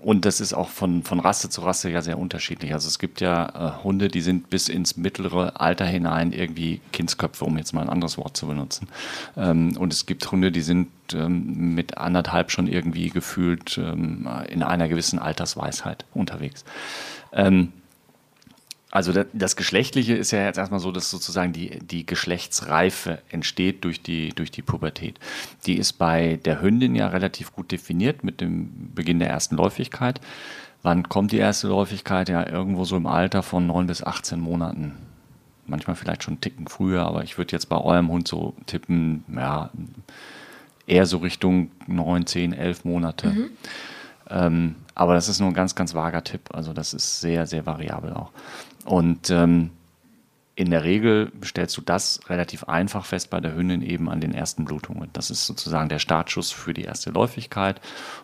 und 0.00 0.24
das 0.24 0.40
ist 0.40 0.54
auch 0.54 0.70
von, 0.70 1.02
von 1.02 1.20
Rasse 1.20 1.50
zu 1.50 1.60
Rasse 1.60 1.90
ja 1.90 2.00
sehr 2.00 2.18
unterschiedlich. 2.18 2.72
Also 2.72 2.88
es 2.88 2.98
gibt 2.98 3.20
ja 3.20 3.48
äh, 3.78 3.84
Hunde, 3.84 4.08
die 4.08 4.22
sind 4.22 4.48
bis 4.48 4.70
ins 4.70 4.96
mittlere 4.96 5.60
Alter 5.60 5.84
hinein 5.84 6.32
irgendwie 6.32 6.80
Kindsköpfe, 6.92 7.44
um 7.44 7.58
jetzt 7.58 7.74
mal 7.74 7.82
ein 7.82 7.90
anderes 7.90 8.16
Wort 8.16 8.36
zu 8.36 8.46
benutzen. 8.46 8.88
Ähm, 9.36 9.76
und 9.76 9.92
es 9.92 10.06
gibt 10.06 10.30
Hunde, 10.32 10.52
die 10.52 10.62
sind 10.62 10.88
ähm, 11.12 11.74
mit 11.74 11.98
anderthalb 11.98 12.50
schon 12.50 12.66
irgendwie 12.66 13.10
gefühlt 13.10 13.76
ähm, 13.76 14.26
in 14.48 14.62
einer 14.62 14.88
gewissen 14.88 15.18
Altersweisheit 15.18 16.06
unterwegs. 16.14 16.64
Ähm, 17.32 17.72
also 18.90 19.12
das 19.12 19.56
Geschlechtliche 19.56 20.14
ist 20.14 20.30
ja 20.30 20.44
jetzt 20.44 20.56
erstmal 20.56 20.80
so, 20.80 20.90
dass 20.90 21.10
sozusagen 21.10 21.52
die, 21.52 21.78
die 21.80 22.06
Geschlechtsreife 22.06 23.18
entsteht 23.28 23.84
durch 23.84 24.02
die, 24.02 24.30
durch 24.30 24.50
die 24.50 24.62
Pubertät. 24.62 25.18
Die 25.66 25.76
ist 25.76 25.94
bei 25.94 26.40
der 26.44 26.62
Hündin 26.62 26.94
ja 26.94 27.08
relativ 27.08 27.52
gut 27.52 27.70
definiert 27.70 28.24
mit 28.24 28.40
dem 28.40 28.92
Beginn 28.94 29.18
der 29.18 29.28
ersten 29.28 29.56
Läufigkeit. 29.56 30.22
Wann 30.82 31.08
kommt 31.08 31.32
die 31.32 31.38
erste 31.38 31.68
Läufigkeit? 31.68 32.30
Ja, 32.30 32.48
irgendwo 32.48 32.84
so 32.84 32.96
im 32.96 33.06
Alter 33.06 33.42
von 33.42 33.66
9 33.66 33.86
bis 33.86 34.02
18 34.02 34.40
Monaten. 34.40 34.94
Manchmal 35.66 35.96
vielleicht 35.96 36.22
schon 36.22 36.34
einen 36.34 36.40
Ticken 36.40 36.66
früher, 36.66 37.04
aber 37.04 37.24
ich 37.24 37.36
würde 37.36 37.52
jetzt 37.52 37.68
bei 37.68 37.76
eurem 37.76 38.08
Hund 38.08 38.26
so 38.26 38.54
tippen, 38.64 39.22
ja, 39.34 39.70
eher 40.86 41.04
so 41.04 41.18
Richtung 41.18 41.70
9, 41.86 42.24
10, 42.24 42.52
11 42.54 42.84
Monate. 42.86 43.28
Mhm. 43.28 43.50
Ähm, 44.30 44.74
aber 44.94 45.14
das 45.14 45.28
ist 45.28 45.40
nur 45.40 45.48
ein 45.48 45.54
ganz, 45.54 45.74
ganz 45.74 45.94
vager 45.94 46.24
Tipp. 46.24 46.48
Also 46.52 46.72
das 46.72 46.94
ist 46.94 47.20
sehr, 47.20 47.46
sehr 47.46 47.66
variabel 47.66 48.14
auch. 48.14 48.30
Und 48.88 49.28
ähm, 49.28 49.70
in 50.54 50.70
der 50.70 50.82
Regel 50.82 51.30
stellst 51.44 51.76
du 51.76 51.82
das 51.82 52.20
relativ 52.30 52.64
einfach 52.64 53.04
fest 53.04 53.28
bei 53.28 53.38
der 53.38 53.54
Hündin 53.54 53.82
eben 53.82 54.08
an 54.08 54.22
den 54.22 54.32
ersten 54.32 54.64
Blutungen. 54.64 55.10
Das 55.12 55.30
ist 55.30 55.44
sozusagen 55.44 55.90
der 55.90 55.98
Startschuss 55.98 56.52
für 56.52 56.72
die 56.72 56.84
erste 56.84 57.10
Läufigkeit. 57.10 57.82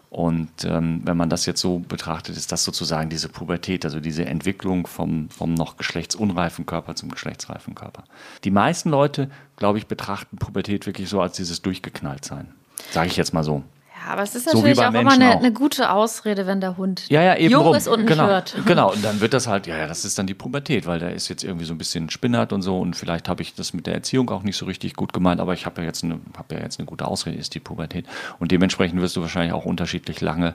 Und 0.08 0.64
ähm, 0.64 1.02
wenn 1.04 1.18
man 1.18 1.28
das 1.28 1.44
jetzt 1.44 1.60
so 1.60 1.80
betrachtet, 1.80 2.38
ist 2.38 2.50
das 2.50 2.64
sozusagen 2.64 3.10
diese 3.10 3.28
Pubertät, 3.28 3.84
also 3.84 4.00
diese 4.00 4.24
Entwicklung 4.24 4.86
vom, 4.86 5.28
vom 5.28 5.52
noch 5.52 5.76
geschlechtsunreifen 5.76 6.64
Körper 6.64 6.94
zum 6.94 7.10
geschlechtsreifen 7.10 7.74
Körper. 7.74 8.04
Die 8.44 8.50
meisten 8.50 8.88
Leute, 8.88 9.30
glaube 9.56 9.76
ich, 9.76 9.86
betrachten 9.86 10.38
Pubertät 10.38 10.86
wirklich 10.86 11.10
so 11.10 11.20
als 11.20 11.36
dieses 11.36 11.60
Durchgeknalltsein. 11.60 12.48
Sage 12.90 13.08
ich 13.08 13.18
jetzt 13.18 13.34
mal 13.34 13.44
so. 13.44 13.62
Aber 14.06 14.22
es 14.22 14.34
ist 14.34 14.46
natürlich 14.46 14.76
so 14.76 14.82
auch 14.82 14.92
immer 14.92 15.12
eine, 15.12 15.34
auch. 15.34 15.38
eine, 15.38 15.52
gute 15.52 15.90
Ausrede, 15.90 16.46
wenn 16.46 16.60
der 16.60 16.76
Hund 16.76 17.08
ja, 17.08 17.22
ja, 17.22 17.36
eben 17.36 17.50
jung 17.50 17.66
rum. 17.66 17.74
ist 17.74 17.88
und 17.88 18.06
genau, 18.06 18.26
hört. 18.26 18.54
Genau, 18.66 18.92
und 18.92 19.04
dann 19.04 19.20
wird 19.20 19.34
das 19.34 19.46
halt, 19.46 19.66
ja, 19.66 19.76
ja, 19.76 19.86
das 19.86 20.04
ist 20.04 20.18
dann 20.18 20.26
die 20.26 20.34
Pubertät, 20.34 20.86
weil 20.86 20.98
der 20.98 21.14
ist 21.14 21.28
jetzt 21.28 21.44
irgendwie 21.44 21.64
so 21.64 21.74
ein 21.74 21.78
bisschen 21.78 22.10
spinnert 22.10 22.52
und 22.52 22.62
so 22.62 22.78
und 22.78 22.96
vielleicht 22.96 23.28
habe 23.28 23.42
ich 23.42 23.54
das 23.54 23.72
mit 23.72 23.86
der 23.86 23.94
Erziehung 23.94 24.30
auch 24.30 24.42
nicht 24.42 24.56
so 24.56 24.66
richtig 24.66 24.94
gut 24.94 25.12
gemeint, 25.12 25.40
aber 25.40 25.54
ich 25.54 25.66
habe 25.66 25.80
ja, 25.80 25.86
jetzt 25.86 26.04
eine, 26.04 26.20
hab 26.36 26.50
ja 26.52 26.58
jetzt 26.58 26.78
eine 26.78 26.86
gute 26.86 27.06
Ausrede, 27.06 27.36
ist 27.36 27.54
die 27.54 27.60
Pubertät. 27.60 28.06
Und 28.38 28.50
dementsprechend 28.50 29.00
wirst 29.00 29.16
du 29.16 29.20
wahrscheinlich 29.20 29.52
auch 29.52 29.64
unterschiedlich 29.64 30.20
lange 30.20 30.54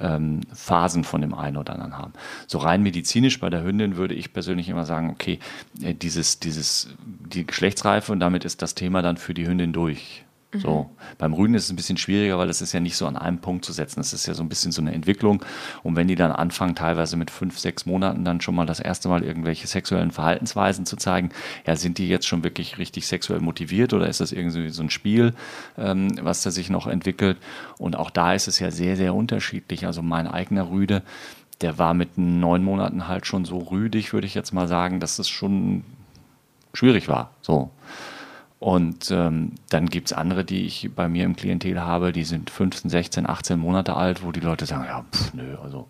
ähm, 0.00 0.40
Phasen 0.52 1.04
von 1.04 1.20
dem 1.20 1.34
einen 1.34 1.56
oder 1.56 1.74
anderen 1.74 1.98
haben. 1.98 2.12
So 2.46 2.58
rein 2.58 2.82
medizinisch 2.82 3.40
bei 3.40 3.50
der 3.50 3.62
Hündin 3.62 3.96
würde 3.96 4.14
ich 4.14 4.32
persönlich 4.32 4.68
immer 4.68 4.84
sagen, 4.84 5.10
okay, 5.10 5.38
äh, 5.82 5.94
dieses, 5.94 6.40
dieses, 6.40 6.88
die 7.04 7.46
Geschlechtsreife 7.46 8.12
und 8.12 8.20
damit 8.20 8.44
ist 8.44 8.62
das 8.62 8.74
Thema 8.74 9.02
dann 9.02 9.16
für 9.16 9.34
die 9.34 9.46
Hündin 9.46 9.72
durch. 9.72 10.25
So. 10.60 10.82
Mhm. 10.84 11.16
Beim 11.18 11.32
Rüden 11.32 11.54
ist 11.54 11.64
es 11.64 11.70
ein 11.70 11.76
bisschen 11.76 11.96
schwieriger, 11.96 12.38
weil 12.38 12.48
das 12.48 12.62
ist 12.62 12.72
ja 12.72 12.80
nicht 12.80 12.96
so 12.96 13.06
an 13.06 13.16
einem 13.16 13.38
Punkt 13.38 13.64
zu 13.64 13.72
setzen. 13.72 14.00
Das 14.00 14.12
ist 14.12 14.26
ja 14.26 14.34
so 14.34 14.42
ein 14.42 14.48
bisschen 14.48 14.72
so 14.72 14.80
eine 14.80 14.92
Entwicklung. 14.92 15.44
Und 15.82 15.96
wenn 15.96 16.08
die 16.08 16.14
dann 16.14 16.32
anfangen, 16.32 16.74
teilweise 16.74 17.16
mit 17.16 17.30
fünf, 17.30 17.58
sechs 17.58 17.86
Monaten 17.86 18.24
dann 18.24 18.40
schon 18.40 18.54
mal 18.54 18.66
das 18.66 18.80
erste 18.80 19.08
Mal 19.08 19.22
irgendwelche 19.22 19.66
sexuellen 19.66 20.10
Verhaltensweisen 20.10 20.86
zu 20.86 20.96
zeigen, 20.96 21.30
ja, 21.66 21.76
sind 21.76 21.98
die 21.98 22.08
jetzt 22.08 22.26
schon 22.26 22.44
wirklich 22.44 22.78
richtig 22.78 23.06
sexuell 23.06 23.40
motiviert 23.40 23.92
oder 23.92 24.08
ist 24.08 24.20
das 24.20 24.32
irgendwie 24.32 24.70
so 24.70 24.82
ein 24.82 24.90
Spiel, 24.90 25.34
ähm, 25.78 26.12
was 26.22 26.42
da 26.42 26.50
sich 26.50 26.70
noch 26.70 26.86
entwickelt? 26.86 27.38
Und 27.78 27.96
auch 27.96 28.10
da 28.10 28.34
ist 28.34 28.48
es 28.48 28.58
ja 28.58 28.70
sehr, 28.70 28.96
sehr 28.96 29.14
unterschiedlich. 29.14 29.86
Also 29.86 30.02
mein 30.02 30.26
eigener 30.26 30.70
Rüde, 30.70 31.02
der 31.60 31.78
war 31.78 31.94
mit 31.94 32.18
neun 32.18 32.62
Monaten 32.62 33.08
halt 33.08 33.26
schon 33.26 33.44
so 33.44 33.58
rüdig, 33.58 34.12
würde 34.12 34.26
ich 34.26 34.34
jetzt 34.34 34.52
mal 34.52 34.68
sagen, 34.68 35.00
dass 35.00 35.18
es 35.18 35.28
schon 35.28 35.84
schwierig 36.74 37.08
war. 37.08 37.30
So. 37.40 37.70
Und 38.58 39.10
ähm, 39.10 39.52
dann 39.68 39.88
gibt 39.88 40.08
es 40.08 40.12
andere, 40.12 40.44
die 40.44 40.64
ich 40.64 40.90
bei 40.94 41.08
mir 41.08 41.24
im 41.24 41.36
Klientel 41.36 41.80
habe, 41.80 42.12
die 42.12 42.24
sind 42.24 42.50
15, 42.50 42.90
16, 42.90 43.28
18 43.28 43.58
Monate 43.58 43.94
alt, 43.94 44.22
wo 44.24 44.32
die 44.32 44.40
Leute 44.40 44.64
sagen, 44.64 44.84
ja, 44.84 45.04
pff, 45.12 45.34
nö, 45.34 45.56
also 45.62 45.88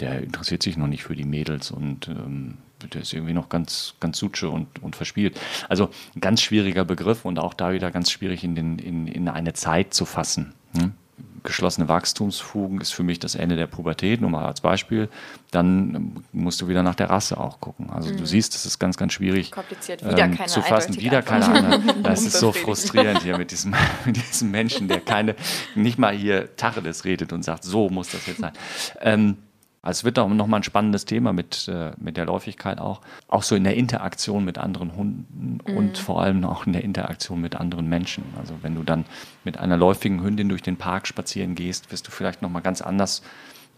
der 0.00 0.22
interessiert 0.22 0.62
sich 0.62 0.76
noch 0.76 0.88
nicht 0.88 1.04
für 1.04 1.14
die 1.14 1.24
Mädels 1.24 1.70
und 1.70 2.08
ähm, 2.08 2.58
der 2.92 3.02
ist 3.02 3.12
irgendwie 3.12 3.34
noch 3.34 3.48
ganz, 3.48 3.94
ganz 4.00 4.18
sutsche 4.18 4.48
und, 4.48 4.82
und 4.82 4.96
verspielt. 4.96 5.38
Also 5.68 5.90
ganz 6.18 6.40
schwieriger 6.42 6.84
Begriff 6.84 7.24
und 7.24 7.38
auch 7.38 7.54
da 7.54 7.72
wieder 7.72 7.90
ganz 7.90 8.10
schwierig 8.10 8.42
in, 8.42 8.54
den, 8.54 8.78
in, 8.78 9.06
in 9.06 9.28
eine 9.28 9.52
Zeit 9.52 9.92
zu 9.94 10.04
fassen. 10.06 10.54
Hm? 10.76 10.94
Geschlossene 11.42 11.88
Wachstumsfugen 11.88 12.80
ist 12.80 12.92
für 12.92 13.02
mich 13.02 13.18
das 13.18 13.34
Ende 13.34 13.56
der 13.56 13.66
Pubertät, 13.66 14.20
nur 14.20 14.30
mal 14.30 14.44
als 14.44 14.60
Beispiel, 14.60 15.08
dann 15.50 16.24
musst 16.32 16.60
du 16.60 16.68
wieder 16.68 16.82
nach 16.82 16.94
der 16.94 17.10
Rasse 17.10 17.38
auch 17.38 17.60
gucken. 17.60 17.90
Also 17.90 18.10
mhm. 18.10 18.18
du 18.18 18.26
siehst, 18.26 18.54
es 18.54 18.66
ist 18.66 18.78
ganz, 18.78 18.96
ganz 18.96 19.12
schwierig 19.12 19.50
Kompliziert. 19.50 20.04
Wieder 20.04 20.24
ähm, 20.24 20.38
zu 20.46 20.62
fassen. 20.62 20.96
Wieder 20.96 21.22
keine 21.22 21.46
andere. 21.46 21.80
Das 22.02 22.22
ist 22.22 22.38
so 22.38 22.52
frustrierend 22.52 23.22
hier 23.22 23.36
mit 23.38 23.50
diesem, 23.50 23.74
mit 24.04 24.16
diesem 24.16 24.50
Menschen, 24.50 24.88
der 24.88 25.00
keine, 25.00 25.34
nicht 25.74 25.98
mal 25.98 26.14
hier 26.14 26.56
Tacheles 26.56 27.04
redet 27.04 27.32
und 27.32 27.44
sagt, 27.44 27.64
so 27.64 27.88
muss 27.88 28.10
das 28.10 28.26
jetzt 28.26 28.40
sein. 28.40 28.52
Ähm, 29.00 29.36
also 29.82 30.00
es 30.00 30.04
wird 30.04 30.18
auch 30.18 30.28
nochmal 30.28 30.60
ein 30.60 30.64
spannendes 30.64 31.06
Thema 31.06 31.32
mit, 31.32 31.66
äh, 31.68 31.92
mit 31.96 32.18
der 32.18 32.26
Läufigkeit 32.26 32.78
auch. 32.78 33.00
Auch 33.28 33.42
so 33.42 33.54
in 33.56 33.64
der 33.64 33.76
Interaktion 33.76 34.44
mit 34.44 34.58
anderen 34.58 34.94
Hunden 34.94 35.60
mhm. 35.66 35.76
und 35.76 35.98
vor 35.98 36.22
allem 36.22 36.44
auch 36.44 36.66
in 36.66 36.74
der 36.74 36.84
Interaktion 36.84 37.40
mit 37.40 37.56
anderen 37.56 37.88
Menschen. 37.88 38.24
Also 38.38 38.54
wenn 38.60 38.74
du 38.74 38.82
dann 38.82 39.06
mit 39.42 39.56
einer 39.56 39.78
läufigen 39.78 40.22
Hündin 40.22 40.50
durch 40.50 40.62
den 40.62 40.76
Park 40.76 41.06
spazieren 41.06 41.54
gehst, 41.54 41.90
wirst 41.92 42.06
du 42.06 42.10
vielleicht 42.10 42.42
nochmal 42.42 42.60
ganz 42.60 42.82
anders 42.82 43.22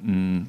mh, 0.00 0.40
mm, 0.40 0.48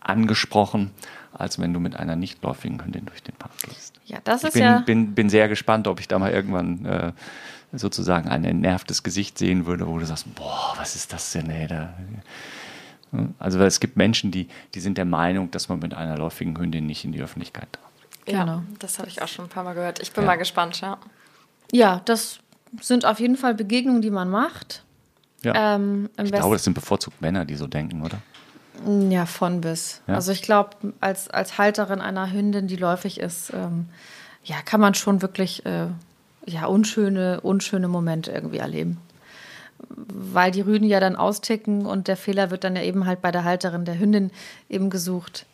angesprochen, 0.00 0.90
als 1.32 1.58
wenn 1.58 1.72
du 1.72 1.80
mit 1.80 1.96
einer 1.96 2.16
nicht 2.16 2.42
läufigen 2.42 2.84
Hündin 2.84 3.06
durch 3.06 3.22
den 3.22 3.36
Park 3.36 3.52
gehst. 3.66 3.98
Ja, 4.04 4.18
das 4.24 4.42
ich 4.42 4.48
ist 4.48 4.54
bin, 4.54 4.62
ja. 4.62 4.78
Bin, 4.80 5.14
bin 5.14 5.30
sehr 5.30 5.48
gespannt, 5.48 5.88
ob 5.88 6.00
ich 6.00 6.08
da 6.08 6.18
mal 6.18 6.32
irgendwann 6.32 6.84
äh, 6.84 7.12
sozusagen 7.72 8.28
ein 8.28 8.44
entnervtes 8.44 9.02
Gesicht 9.02 9.38
sehen 9.38 9.64
würde, 9.64 9.86
wo 9.86 9.98
du 9.98 10.04
sagst, 10.04 10.34
boah, 10.34 10.74
was 10.76 10.96
ist 10.96 11.12
das 11.12 11.32
denn, 11.32 11.48
ey, 11.48 11.66
da, 11.66 11.94
also 13.38 13.60
es 13.60 13.80
gibt 13.80 13.96
Menschen, 13.96 14.30
die, 14.30 14.48
die 14.74 14.80
sind 14.80 14.98
der 14.98 15.04
Meinung, 15.04 15.50
dass 15.50 15.68
man 15.68 15.80
mit 15.80 15.94
einer 15.94 16.16
läufigen 16.16 16.56
Hündin 16.58 16.86
nicht 16.86 17.04
in 17.04 17.12
die 17.12 17.20
Öffentlichkeit 17.20 17.68
darf. 17.72 17.90
Ja, 18.26 18.44
genau. 18.44 18.62
das 18.78 18.98
habe 18.98 19.08
ich 19.08 19.22
auch 19.22 19.28
schon 19.28 19.46
ein 19.46 19.48
paar 19.48 19.64
Mal 19.64 19.74
gehört. 19.74 20.00
Ich 20.00 20.12
bin 20.12 20.24
ja. 20.24 20.28
mal 20.28 20.36
gespannt, 20.36 20.80
ja. 20.80 20.98
Ja, 21.72 22.02
das 22.04 22.38
sind 22.80 23.04
auf 23.04 23.18
jeden 23.18 23.36
Fall 23.36 23.54
Begegnungen, 23.54 24.02
die 24.02 24.10
man 24.10 24.30
macht. 24.30 24.84
Ja. 25.42 25.74
Ähm, 25.74 26.10
ich 26.22 26.30
glaube, 26.30 26.54
das 26.54 26.64
sind 26.64 26.74
bevorzugt 26.74 27.20
Männer, 27.20 27.44
die 27.44 27.56
so 27.56 27.66
denken, 27.66 28.02
oder? 28.02 28.18
Ja, 29.10 29.26
von 29.26 29.60
bis. 29.60 30.02
Ja. 30.06 30.14
Also 30.14 30.32
ich 30.32 30.42
glaube, 30.42 30.70
als, 31.00 31.28
als 31.28 31.58
Halterin 31.58 32.00
einer 32.00 32.30
Hündin, 32.32 32.66
die 32.66 32.76
läufig 32.76 33.20
ist, 33.20 33.52
ähm, 33.52 33.88
ja, 34.44 34.56
kann 34.64 34.80
man 34.80 34.94
schon 34.94 35.22
wirklich 35.22 35.66
äh, 35.66 35.86
ja, 36.46 36.66
unschöne, 36.66 37.40
unschöne 37.40 37.88
Momente 37.88 38.30
irgendwie 38.30 38.58
erleben 38.58 38.98
weil 39.88 40.50
die 40.50 40.60
Rüden 40.60 40.88
ja 40.88 41.00
dann 41.00 41.16
austicken 41.16 41.86
und 41.86 42.08
der 42.08 42.16
Fehler 42.16 42.50
wird 42.50 42.64
dann 42.64 42.76
ja 42.76 42.82
eben 42.82 43.06
halt 43.06 43.22
bei 43.22 43.30
der 43.30 43.44
Halterin 43.44 43.84
der 43.84 43.98
Hündin 43.98 44.30
eben 44.68 44.90
gesucht. 44.90 45.46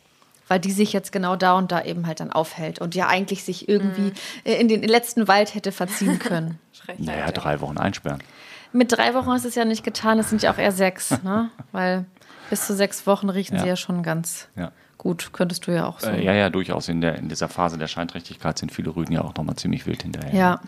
Weil 0.49 0.59
die 0.59 0.71
sich 0.71 0.93
jetzt 0.93 1.11
genau 1.11 1.35
da 1.35 1.57
und 1.57 1.73
da 1.73 1.83
eben 1.83 2.07
halt 2.07 2.21
dann 2.21 2.31
aufhält 2.31 2.79
und 2.79 2.95
ja 2.95 3.07
eigentlich 3.07 3.43
sich 3.43 3.67
irgendwie 3.67 4.13
mhm. 4.13 4.13
in 4.43 4.69
den 4.69 4.81
letzten 4.83 5.27
Wald 5.27 5.55
hätte 5.55 5.73
verziehen 5.73 6.19
können. 6.19 6.57
naja, 6.97 7.31
drei 7.31 7.59
Wochen 7.59 7.77
einsperren. 7.77 8.23
Mit 8.71 8.91
drei 8.91 9.13
Wochen 9.13 9.31
ist 9.31 9.45
es 9.45 9.55
ja 9.55 9.65
nicht 9.65 9.83
getan, 9.83 10.19
es 10.19 10.29
sind 10.29 10.41
ja 10.41 10.53
auch 10.53 10.57
eher 10.57 10.71
sechs, 10.71 11.11
ne? 11.23 11.49
Weil 11.73 12.05
bis 12.49 12.65
zu 12.65 12.75
sechs 12.75 13.05
Wochen 13.07 13.29
riechen 13.29 13.55
ja. 13.55 13.63
sie 13.63 13.67
ja 13.67 13.75
schon 13.75 14.03
ganz 14.03 14.47
ja. 14.55 14.71
gut. 14.97 15.31
Könntest 15.33 15.67
du 15.67 15.71
ja 15.71 15.85
auch 15.85 15.99
so. 15.99 16.09
Äh, 16.09 16.23
ja, 16.23 16.33
ja, 16.33 16.49
durchaus. 16.49 16.87
In, 16.87 17.01
der, 17.01 17.15
in 17.15 17.27
dieser 17.27 17.49
Phase 17.49 17.77
der 17.77 17.87
Scheinträchtigkeit 17.87 18.57
sind 18.57 18.71
viele 18.71 18.95
Rüden 18.95 19.11
ja 19.11 19.21
auch 19.21 19.35
nochmal 19.35 19.57
ziemlich 19.57 19.85
wild 19.85 20.03
hinterher. 20.03 20.33
Ja. 20.33 20.61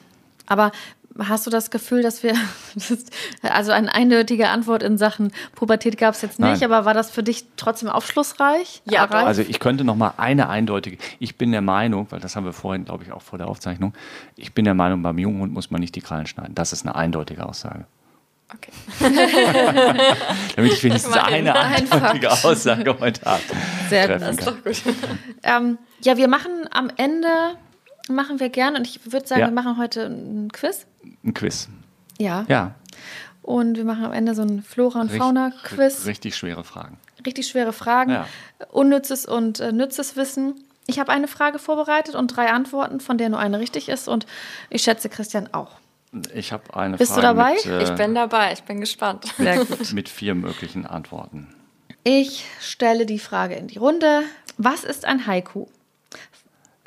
Aber 0.46 0.72
Hast 1.18 1.46
du 1.46 1.52
das 1.52 1.72
Gefühl, 1.72 2.02
dass 2.02 2.24
wir, 2.24 2.36
also 3.42 3.72
eine 3.72 3.94
eindeutige 3.94 4.50
Antwort 4.50 4.84
in 4.84 4.98
Sachen 4.98 5.32
Pubertät 5.56 5.98
gab 5.98 6.14
es 6.14 6.22
jetzt 6.22 6.40
nicht, 6.40 6.62
Nein. 6.62 6.72
aber 6.72 6.86
war 6.86 6.94
das 6.94 7.10
für 7.12 7.24
dich 7.24 7.46
trotzdem 7.58 7.90
aufschlussreich? 7.90 8.82
Ja, 8.86 9.06
erreicht? 9.06 9.28
also 9.28 9.42
ich 9.42 9.60
könnte 9.60 9.84
noch 9.84 9.96
mal 9.96 10.14
eine 10.18 10.50
eindeutige, 10.50 10.98
ich 11.20 11.36
bin 11.36 11.52
der 11.52 11.62
Meinung, 11.62 12.08
weil 12.10 12.20
das 12.20 12.36
haben 12.36 12.46
wir 12.46 12.54
vorhin, 12.54 12.86
glaube 12.86 13.04
ich, 13.04 13.12
auch 13.12 13.22
vor 13.22 13.38
der 13.38 13.48
Aufzeichnung, 13.48 13.94
ich 14.36 14.54
bin 14.54 14.66
der 14.66 14.76
Meinung, 14.76 15.02
beim 15.02 15.18
Junghund 15.18 15.52
muss 15.52 15.72
man 15.72 15.82
nicht 15.82 15.96
die 15.96 16.02
Krallen 16.02 16.28
schneiden. 16.28 16.56
Das 16.56 16.74
ist 16.74 16.86
eine 16.86 16.96
eindeutige 16.96 17.46
Aussage. 17.46 17.86
Okay. 18.54 18.72
Damit 20.56 20.74
ich 20.74 20.84
wenigstens 20.84 21.16
eine 21.16 21.56
eindeutige 21.60 22.32
Aussage 22.32 23.00
heute 23.00 23.22
habe. 23.26 23.44
Sehr 23.90 24.08
gut, 24.08 24.22
das 24.22 24.38
ist 24.38 24.48
doch 24.48 24.64
gut. 24.64 24.82
Ähm, 25.44 25.78
ja, 26.02 26.18
wir 26.18 26.28
machen 26.28 26.52
am 26.72 26.90
Ende 26.98 27.28
machen 28.10 28.40
wir 28.40 28.50
gerne. 28.50 28.78
Und 28.78 28.88
ich 28.88 29.12
würde 29.12 29.28
sagen, 29.28 29.42
ja. 29.42 29.48
wir 29.48 29.54
machen 29.54 29.78
heute 29.78 30.06
ein 30.06 30.52
Quiz. 30.52 30.86
Ein 31.24 31.34
Quiz. 31.34 31.70
Ja. 32.18 32.46
Ja. 32.48 32.76
Und 33.42 33.78
wir 33.78 33.86
machen 33.86 34.06
am 34.06 34.14
Ende 34.14 34.36
so 34.36 34.42
ein 34.42 34.62
Flora- 34.62 35.02
und 35.02 35.12
Fauna-Quiz. 35.12 36.06
Richtig 36.06 36.36
schwere 36.36 36.64
Fragen. 36.64 36.98
Richtig 37.26 37.48
schwere 37.48 37.74
Fragen. 37.74 38.12
Ja. 38.12 38.28
Unnützes 38.72 39.26
und 39.26 39.60
äh, 39.60 39.72
nützes 39.72 40.16
Wissen. 40.16 40.56
Ich 40.88 41.00
habe 41.00 41.12
eine 41.12 41.28
Frage 41.28 41.60
vorbereitet 41.60 42.16
und 42.16 42.28
drei 42.36 42.50
Antworten, 42.52 43.00
von 43.00 43.18
der 43.18 43.30
nur 43.30 43.40
eine 43.40 43.60
richtig 43.60 43.90
ist. 43.90 44.08
Und 44.08 44.26
ich 44.70 44.82
schätze 44.82 45.10
Christian 45.10 45.50
auch. 45.54 45.72
Ich 46.34 46.52
habe 46.52 46.76
eine 46.76 46.98
Bist 46.98 47.14
Frage. 47.14 47.22
du 47.22 47.28
dabei? 47.28 47.54
Mit, 47.54 47.66
äh, 47.66 47.84
ich 47.84 47.92
bin 47.92 48.16
dabei, 48.16 48.54
ich 48.54 48.64
bin 48.64 48.80
gespannt. 48.80 49.26
Sehr 49.38 49.64
gut. 49.66 49.94
mit 49.94 50.10
vier 50.10 50.36
möglichen 50.36 50.86
Antworten. 50.86 51.54
Ich 52.04 52.46
stelle 52.60 53.06
die 53.06 53.20
Frage 53.20 53.56
in 53.56 53.68
die 53.68 53.78
Runde. 53.78 54.24
Was 54.58 54.84
ist 54.84 55.06
ein 55.06 55.28
Haiku? 55.28 55.68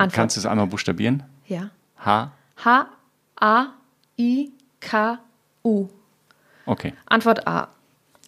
Antwort. 0.03 0.17
Kannst 0.17 0.37
du 0.37 0.41
es 0.41 0.47
einmal 0.47 0.67
buchstabieren? 0.67 1.23
Ja. 1.47 1.71
H. 1.99 2.33
H. 2.65 2.87
A. 3.41 3.67
I. 4.19 4.53
K. 4.81 5.19
U. 5.65 5.89
Okay. 6.67 6.93
Antwort 7.07 7.47
A. 7.47 7.69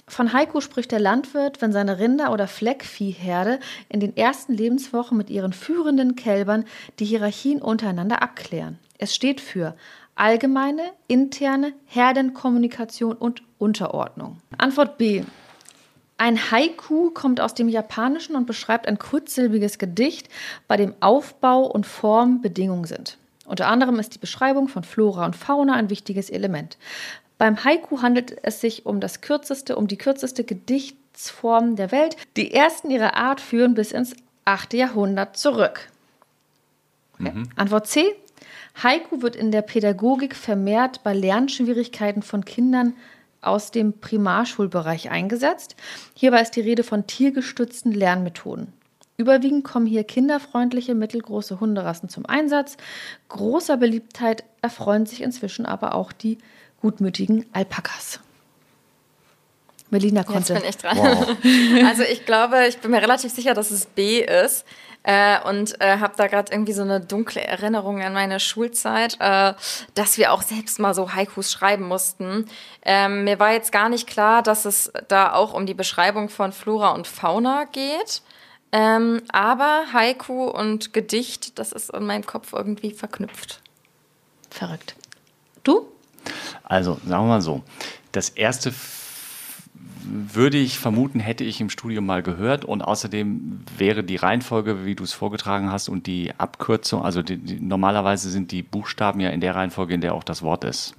Von 0.07 0.33
Haiku 0.33 0.61
spricht 0.61 0.93
der 0.93 1.01
Landwirt, 1.01 1.63
wenn 1.63 1.73
seine 1.73 1.99
Rinder- 1.99 2.31
oder 2.31 2.47
Fleckviehherde 2.47 3.59
in 3.89 4.01
den 4.01 4.17
ersten 4.17 4.53
Lebenswochen 4.53 5.17
mit 5.17 5.31
ihren 5.31 5.53
führenden 5.53 6.15
Kälbern 6.15 6.65
die 6.99 7.07
Hierarchien 7.07 7.63
untereinander 7.63 8.23
abklären. 8.23 8.79
Es 8.99 9.15
steht 9.15 9.41
für 9.41 9.75
allgemeine, 10.15 10.83
interne 11.09 11.73
Herdenkommunikation 11.87 13.17
und 13.17 13.43
Unterordnung. 13.59 14.41
Antwort 14.59 14.99
B. 14.99 15.25
Ein 16.17 16.51
Haiku 16.51 17.11
kommt 17.11 17.41
aus 17.41 17.55
dem 17.55 17.69
Japanischen 17.69 18.37
und 18.37 18.47
beschreibt 18.47 18.87
ein 18.87 18.99
kurzsilbiges 18.99 19.79
Gedicht, 19.79 20.29
bei 20.69 20.77
dem 20.77 20.95
Aufbau 21.01 21.67
und 21.67 21.87
Form 21.87 22.41
Bedingungen 22.41 22.85
sind. 22.85 23.19
Unter 23.47 23.69
anderem 23.69 23.99
ist 23.99 24.15
die 24.15 24.19
Beschreibung 24.19 24.69
von 24.69 24.85
Flora 24.85 25.27
und 25.27 25.37
Fauna 25.37 25.75
ein 25.75 25.91
wichtiges 25.91 26.31
Element. 26.31 26.79
Beim 27.37 27.65
Haiku 27.65 28.01
handelt 28.01 28.37
es 28.43 28.61
sich 28.61 28.87
um 28.87 29.01
das 29.01 29.21
kürzeste, 29.21 29.77
um 29.77 29.89
die 29.89 29.99
kürzeste 29.99 30.45
Gedichtsform 30.45 31.77
der 31.77 31.91
Welt. 31.91 32.17
Die 32.37 32.55
ersten 32.55 32.91
ihrer 32.91 33.17
Art 33.17 33.41
führen 33.41 33.75
bis 33.75 33.93
ins 33.93 34.15
8. 34.45 34.75
Jahrhundert 34.75 35.37
zurück. 35.37 35.89
Okay. 37.19 37.33
Mhm. 37.33 37.49
Antwort 37.57 37.87
C. 37.89 38.15
Haiku 38.83 39.23
wird 39.23 39.37
in 39.37 39.51
der 39.51 39.63
Pädagogik 39.63 40.35
vermehrt 40.35 41.03
bei 41.03 41.13
Lernschwierigkeiten 41.13 42.23
von 42.23 42.45
Kindern 42.45 42.95
aus 43.47 43.71
dem 43.71 44.01
Primarschulbereich 44.01 45.11
eingesetzt. 45.11 45.77
Hierbei 46.15 46.43
ist 46.43 46.57
die 46.57 46.61
Rede 46.61 46.83
von 46.83 47.07
tiergestützten 47.07 47.93
Lernmethoden. 47.93 48.73
Überwiegend 49.17 49.65
kommen 49.65 49.87
hier 49.87 50.03
kinderfreundliche, 50.03 50.95
mittelgroße 50.95 51.61
Hunderassen 51.61 52.09
zum 52.09 52.27
Einsatz. 52.27 52.77
Großer 53.29 53.77
Beliebtheit 53.77 54.45
erfreuen 54.61 55.07
sich 55.07 55.23
inzwischen 55.23 55.67
aber 55.67 55.95
auch 55.95 56.11
die 56.13 56.39
gutmütigen 56.81 57.47
Alpakas. 57.53 58.21
Melina 59.95 60.25
konnte. 60.25 60.55
Jetzt 60.55 60.63
bin 60.63 60.71
ich 60.71 60.77
dran. 60.77 60.99
Wow. 60.99 61.37
Also 61.87 62.03
ich 62.03 62.27
glaube, 62.27 62.67
ich 62.67 62.79
bin 62.79 62.91
mir 62.91 63.01
relativ 63.01 63.33
sicher, 63.33 63.55
dass 63.55 63.71
es 63.71 63.87
B 63.87 64.21
ist. 64.21 64.65
Äh, 65.05 65.39
und 65.47 65.81
äh, 65.83 65.99
habe 65.99 66.15
da 66.17 66.27
gerade 66.27 66.51
irgendwie 66.51 66.73
so 66.73 66.81
eine 66.81 66.99
dunkle 66.99 67.43
Erinnerung 67.43 68.03
an 68.03 68.15
meine 68.15 68.41
Schulzeit, 68.41 69.19
äh, 69.21 69.53
dass 69.95 70.17
wir 70.17 70.33
auch 70.33 70.41
selbst 70.41 70.79
mal 70.81 70.95
so 70.95 71.13
Haikus 71.15 71.53
schreiben 71.53 71.87
mussten. 71.87 72.47
Ähm, 72.83 73.25
mir 73.25 73.39
war 73.39 73.53
jetzt 73.53 73.71
gar 73.71 73.91
nicht 73.91 74.07
klar, 74.07 74.43
dass 74.43 74.65
es 74.65 74.91
da 75.09 75.35
auch 75.35 75.53
um 75.53 75.67
die 75.67 75.75
Beschreibung 75.75 76.31
von 76.31 76.53
Flora 76.53 76.93
und 76.93 77.07
Fauna 77.07 77.65
geht. 77.71 78.23
Ähm, 78.73 79.21
aber 79.31 79.85
Haiku 79.93 80.47
und 80.47 80.95
Gedicht, 80.95 81.59
das 81.59 81.73
ist 81.73 81.91
in 81.91 82.07
meinem 82.07 82.25
Kopf 82.25 82.55
irgendwie 82.55 82.93
verknüpft. 82.93 83.61
Verrückt. 84.51 84.97
Du? 85.65 85.87
Also, 86.63 86.95
sagen 87.07 87.25
wir 87.25 87.29
mal 87.29 87.43
so. 87.43 87.63
Das 88.13 88.31
erste 88.31 88.73
würde 90.05 90.59
ich 90.59 90.79
vermuten, 90.79 91.21
hätte 91.21 91.45
ich 91.45 91.61
im 91.61 91.71
Studium 91.71 92.07
mal 92.07 92.23
gehört. 92.23 92.65
Und 92.65 92.83
außerdem 92.83 93.61
wäre 93.77 94.05
die 94.05 94.17
Reihenfolge, 94.17 94.85
wie 94.85 94.95
du 94.95 95.05
es 95.05 95.13
vorgetragen 95.13 95.71
hast, 95.71 95.89
und 95.89 96.07
die 96.07 96.33
Abkürzung, 96.39 97.05
also 97.05 97.23
die, 97.23 97.37
die, 97.37 97.61
normalerweise 97.61 98.31
sind 98.31 98.53
die 98.53 98.63
Buchstaben 98.63 99.21
ja 99.21 99.31
in 99.31 99.41
der 99.41 99.55
Reihenfolge, 99.55 99.95
in 99.95 100.01
der 100.01 100.15
auch 100.15 100.25
das 100.25 100.43
Wort 100.43 100.65
ist. 100.65 100.95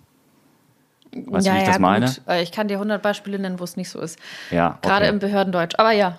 Weißt 1.14 1.48
ja, 1.48 1.54
du, 1.54 1.58
wie 1.58 1.62
ich 1.62 1.68
ja, 1.68 1.72
das 1.74 1.80
meine? 1.80 2.06
Gut. 2.08 2.22
Äh, 2.28 2.44
ich 2.44 2.52
kann 2.52 2.68
dir 2.68 2.76
100 2.76 3.02
Beispiele 3.02 3.40
nennen, 3.40 3.60
wo 3.60 3.64
es 3.64 3.78
nicht 3.78 3.90
so 3.90 4.00
ist. 4.00 4.20
Ja. 4.52 4.78
Okay. 4.78 4.90
Gerade 4.90 5.08
im 5.08 5.20
Behördendeutsch. 5.20 5.76
Aber 5.78 5.92
ja. 5.92 6.18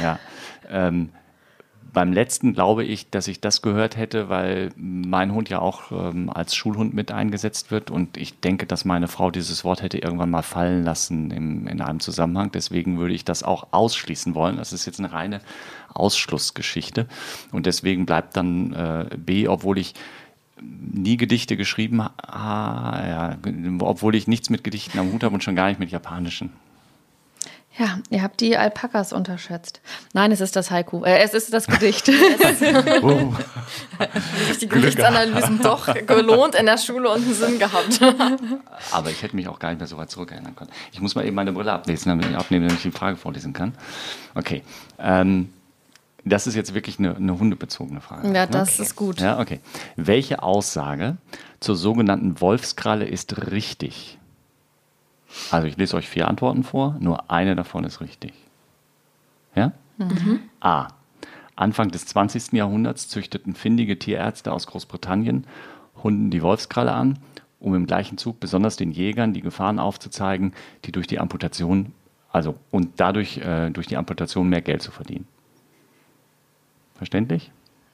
Ja. 0.00 0.18
Ähm, 0.68 1.10
beim 1.96 2.12
letzten 2.12 2.52
glaube 2.52 2.84
ich, 2.84 3.08
dass 3.08 3.26
ich 3.26 3.40
das 3.40 3.62
gehört 3.62 3.96
hätte, 3.96 4.28
weil 4.28 4.68
mein 4.76 5.32
Hund 5.32 5.48
ja 5.48 5.60
auch 5.60 5.90
ähm, 5.92 6.28
als 6.28 6.54
Schulhund 6.54 6.92
mit 6.92 7.10
eingesetzt 7.10 7.70
wird 7.70 7.90
und 7.90 8.18
ich 8.18 8.38
denke, 8.38 8.66
dass 8.66 8.84
meine 8.84 9.08
Frau 9.08 9.30
dieses 9.30 9.64
Wort 9.64 9.80
hätte 9.80 9.96
irgendwann 9.96 10.28
mal 10.28 10.42
fallen 10.42 10.84
lassen 10.84 11.30
im, 11.30 11.66
in 11.66 11.80
einem 11.80 12.00
Zusammenhang. 12.00 12.52
Deswegen 12.52 12.98
würde 12.98 13.14
ich 13.14 13.24
das 13.24 13.42
auch 13.42 13.68
ausschließen 13.70 14.34
wollen. 14.34 14.58
Das 14.58 14.74
ist 14.74 14.84
jetzt 14.84 14.98
eine 14.98 15.10
reine 15.10 15.40
Ausschlussgeschichte 15.94 17.06
und 17.50 17.64
deswegen 17.64 18.04
bleibt 18.04 18.36
dann 18.36 18.74
äh, 18.74 19.16
B, 19.16 19.48
obwohl 19.48 19.78
ich 19.78 19.94
nie 20.60 21.16
Gedichte 21.16 21.56
geschrieben 21.56 22.02
habe, 22.02 23.08
ja, 23.08 23.38
obwohl 23.78 24.16
ich 24.16 24.28
nichts 24.28 24.50
mit 24.50 24.64
Gedichten 24.64 24.98
am 24.98 25.12
Hut 25.12 25.24
habe 25.24 25.34
und 25.34 25.42
schon 25.42 25.56
gar 25.56 25.68
nicht 25.68 25.80
mit 25.80 25.90
japanischen. 25.90 26.52
Ja, 27.78 27.98
ihr 28.08 28.22
habt 28.22 28.40
die 28.40 28.56
Alpakas 28.56 29.12
unterschätzt. 29.12 29.82
Nein, 30.14 30.32
es 30.32 30.40
ist 30.40 30.56
das 30.56 30.70
Haiku. 30.70 31.04
Äh, 31.04 31.18
es 31.18 31.34
ist 31.34 31.52
das 31.52 31.66
Gedicht. 31.66 32.08
oh. 33.02 33.34
die 34.60 34.68
Gedichtsanalysen 34.68 35.60
doch 35.60 35.92
gelohnt 36.06 36.54
in 36.54 36.64
der 36.64 36.78
Schule 36.78 37.10
und 37.10 37.22
einen 37.22 37.34
Sinn 37.34 37.58
gehabt. 37.58 38.00
Aber 38.92 39.10
ich 39.10 39.22
hätte 39.22 39.36
mich 39.36 39.46
auch 39.48 39.58
gar 39.58 39.70
nicht 39.70 39.78
mehr 39.78 39.86
so 39.86 39.98
weit 39.98 40.10
zurückerinnern 40.10 40.56
können. 40.56 40.70
Ich 40.92 41.02
muss 41.02 41.14
mal 41.14 41.26
eben 41.26 41.36
meine 41.36 41.52
Brille 41.52 41.72
ablesen, 41.72 42.08
damit 42.08 42.30
ich, 42.30 42.36
abnehmen, 42.36 42.68
damit 42.68 42.78
ich 42.84 42.90
die 42.90 42.96
Frage 42.96 43.18
vorlesen 43.18 43.52
kann. 43.52 43.74
Okay. 44.34 44.62
Ähm, 44.98 45.52
das 46.24 46.46
ist 46.46 46.54
jetzt 46.54 46.74
wirklich 46.74 46.98
eine, 46.98 47.14
eine 47.14 47.38
hundebezogene 47.38 48.00
Frage. 48.00 48.32
Ja, 48.32 48.46
das 48.46 48.74
okay. 48.74 48.82
ist 48.82 48.96
gut. 48.96 49.20
Ja, 49.20 49.38
okay. 49.38 49.60
Welche 49.96 50.42
Aussage 50.42 51.18
zur 51.60 51.76
sogenannten 51.76 52.40
Wolfskralle 52.40 53.04
ist 53.04 53.52
richtig? 53.52 54.18
Also 55.50 55.66
ich 55.66 55.76
lese 55.76 55.96
euch 55.96 56.08
vier 56.08 56.28
Antworten 56.28 56.64
vor, 56.64 56.96
nur 57.00 57.30
eine 57.30 57.56
davon 57.56 57.84
ist 57.84 58.00
richtig. 58.00 58.32
Ja? 59.54 59.72
Mhm. 59.98 60.40
A. 60.60 60.88
Anfang 61.54 61.90
des 61.90 62.06
20. 62.06 62.52
Jahrhunderts 62.52 63.08
züchteten 63.08 63.54
findige 63.54 63.98
Tierärzte 63.98 64.52
aus 64.52 64.66
Großbritannien 64.66 65.46
Hunden 66.02 66.30
die 66.30 66.42
Wolfskralle 66.42 66.92
an, 66.92 67.18
um 67.58 67.74
im 67.74 67.86
gleichen 67.86 68.18
Zug 68.18 68.38
besonders 68.38 68.76
den 68.76 68.90
Jägern 68.90 69.32
die 69.32 69.40
Gefahren 69.40 69.78
aufzuzeigen, 69.78 70.52
die 70.84 70.92
durch 70.92 71.06
die 71.06 71.18
Amputation, 71.18 71.92
also 72.30 72.56
und 72.70 73.00
dadurch 73.00 73.38
äh, 73.38 73.70
durch 73.70 73.86
die 73.86 73.96
Amputation 73.96 74.48
mehr 74.48 74.60
Geld 74.60 74.82
zu 74.82 74.90
verdienen. 74.90 75.26
Verständlich? 76.96 77.50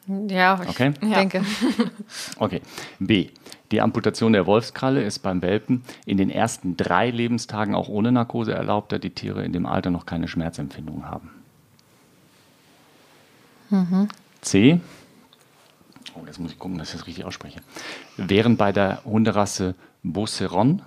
Ja, 0.07 0.61
ich 0.63 0.69
okay. 0.69 0.93
denke. 1.01 1.45
Okay. 2.39 2.61
B. 2.99 3.29
Die 3.71 3.81
Amputation 3.81 4.33
der 4.35 4.47
Wolfskralle 4.47 5.03
ist 5.03 5.21
beim 5.21 5.41
Welpen 5.41 5.83
in 6.05 6.19
den 6.19 6.29
ersten 6.29 6.77
drei 6.77 7.11
Lebenstagen 7.11 7.75
auch 7.75 7.89
ohne 7.89 8.13
Narkose 8.13 8.53
erlaubt, 8.53 8.93
da 8.93 8.99
die 8.99 9.11
Tiere 9.11 9.45
in 9.45 9.53
dem 9.53 9.65
Alter 9.65 9.91
noch 9.91 10.05
keine 10.05 10.29
Schmerzempfindung 10.29 11.07
haben. 11.07 11.31
Mhm. 13.71 14.09
C. 14.43 14.81
Oh, 16.15 16.21
jetzt 16.27 16.39
muss 16.39 16.53
ich 16.53 16.59
gucken, 16.59 16.77
dass 16.77 16.89
ich 16.89 16.99
das 16.99 17.07
richtig 17.07 17.25
ausspreche. 17.25 17.61
Während 18.19 18.59
bei 18.59 18.73
der 18.73 19.03
Hunderasse 19.05 19.75
Beauceron 20.03 20.83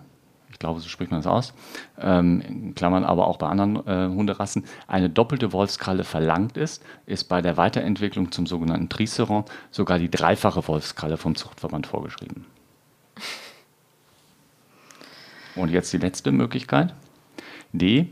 ich 0.56 0.60
glaube, 0.60 0.80
so 0.80 0.88
spricht 0.88 1.12
man 1.12 1.20
das 1.20 1.28
aus, 1.28 1.54
ähm, 2.00 2.40
in 2.40 2.76
Klammern 2.76 3.04
aber 3.04 3.28
auch 3.28 3.36
bei 3.36 3.48
anderen 3.50 3.86
äh, 3.86 4.08
Hunderassen, 4.08 4.64
eine 4.88 5.10
doppelte 5.10 5.52
Wolfskralle 5.52 6.06
verlangt 6.06 6.56
ist, 6.56 6.82
ist 7.06 7.26
bei 7.26 7.42
der 7.42 7.58
Weiterentwicklung 7.58 8.32
zum 8.32 8.48
sogenannten 8.48 8.88
Triceron 8.88 9.44
sogar 9.70 10.00
die 10.00 10.10
dreifache 10.10 10.66
Wolfskralle 10.66 11.18
vom 11.18 11.36
Zuchtverband 11.36 11.88
vorgeschrieben. 11.88 12.46
Und 15.58 15.72
jetzt 15.72 15.92
die 15.92 15.98
letzte 15.98 16.32
Möglichkeit. 16.32 16.94
D. 17.74 18.08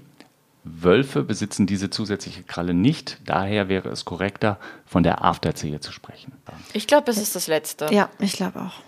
Wölfe 0.66 1.24
besitzen 1.24 1.66
diese 1.66 1.90
zusätzliche 1.90 2.44
Kralle 2.44 2.74
nicht, 2.74 3.20
daher 3.26 3.70
wäre 3.70 3.90
es 3.90 4.04
korrekter, 4.04 4.60
von 4.86 5.04
der 5.04 5.24
Afterzehe 5.24 5.80
zu 5.80 5.94
sprechen. 5.94 6.34
Ich 6.74 6.88
glaube, 6.88 7.10
es 7.12 7.18
ist 7.18 7.36
das 7.36 7.48
Letzte. 7.48 7.88
Ja, 7.92 8.10
ich 8.20 8.34
glaube 8.34 8.62
auch. 8.62 8.82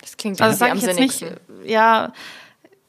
Das 0.00 0.16
klingt 0.16 0.40
also 0.40 0.64
am 0.64 0.78
sinnigsten. 0.78 1.28
Nicht, 1.28 1.70
ja, 1.70 2.12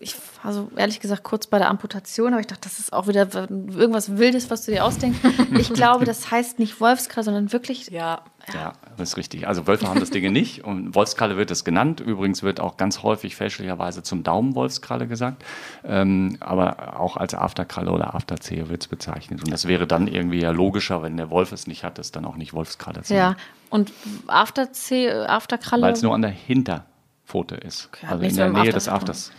ich 0.02 0.16
war 0.44 0.54
so 0.54 0.72
ehrlich 0.76 1.00
gesagt 1.00 1.24
kurz 1.24 1.48
bei 1.48 1.60
der 1.60 1.70
Amputation, 1.70 2.34
aber 2.34 2.40
ich 2.40 2.48
dachte, 2.48 2.62
das 2.64 2.80
ist 2.80 2.92
auch 2.92 3.08
wieder 3.08 3.28
irgendwas 3.50 4.18
Wildes, 4.18 4.50
was 4.50 4.66
du 4.66 4.72
dir 4.72 4.84
ausdenkst. 4.84 5.20
Ich 5.58 5.72
glaube, 5.74 6.06
das 6.06 6.32
heißt 6.32 6.60
nicht 6.60 6.82
Wolfskralle, 6.82 7.24
sondern 7.24 7.54
wirklich. 7.54 7.90
Ja. 7.90 8.22
Ja, 8.54 8.74
das 8.98 9.10
ist 9.10 9.18
richtig. 9.18 9.48
Also 9.48 9.68
Wölfe 9.68 9.88
haben 9.88 10.00
das 10.00 10.10
Ding 10.10 10.32
nicht 10.32 10.64
und 10.64 10.96
Wolfskralle 10.96 11.38
wird 11.38 11.52
es 11.52 11.64
genannt. 11.64 12.00
Übrigens 12.00 12.42
wird 12.42 12.60
auch 12.60 12.76
ganz 12.76 13.04
häufig 13.04 13.36
fälschlicherweise 13.36 14.02
zum 14.02 14.24
Daumenwolfskralle 14.24 15.08
gesagt, 15.08 15.46
ähm, 15.84 16.38
aber 16.40 17.00
auch 17.00 17.18
als 17.18 17.36
Afterkralle 17.36 17.92
oder 17.92 18.16
Afterzehe 18.16 18.68
wird 18.68 18.82
es 18.82 18.88
bezeichnet. 18.88 19.44
Und 19.44 19.52
das 19.52 19.68
wäre 19.68 19.86
dann 19.86 20.08
irgendwie 20.08 20.42
ja 20.42 20.50
logischer, 20.50 21.04
wenn 21.04 21.18
der 21.18 21.30
Wolf 21.30 21.52
es 21.52 21.68
nicht 21.68 21.84
hat, 21.84 22.00
es 22.00 22.12
dann 22.12 22.26
auch 22.26 22.36
nicht 22.36 22.54
Wolfskralle 22.54 23.04
zu 23.04 23.14
Ja, 23.14 23.36
und 23.70 23.94
Afterzehe, 24.26 25.30
Afterkralle. 25.30 25.84
Weil 25.84 25.94
es 25.94 26.02
nur 26.02 26.16
an 26.16 26.24
der 26.24 26.32
Hinterpfote 26.32 27.56
ist. 27.56 27.90
Okay, 27.94 28.08
also 28.10 28.24
in 28.24 28.36
der 28.36 28.50
Nähe 28.50 28.74
des 28.74 28.90
Afters. 28.90 29.32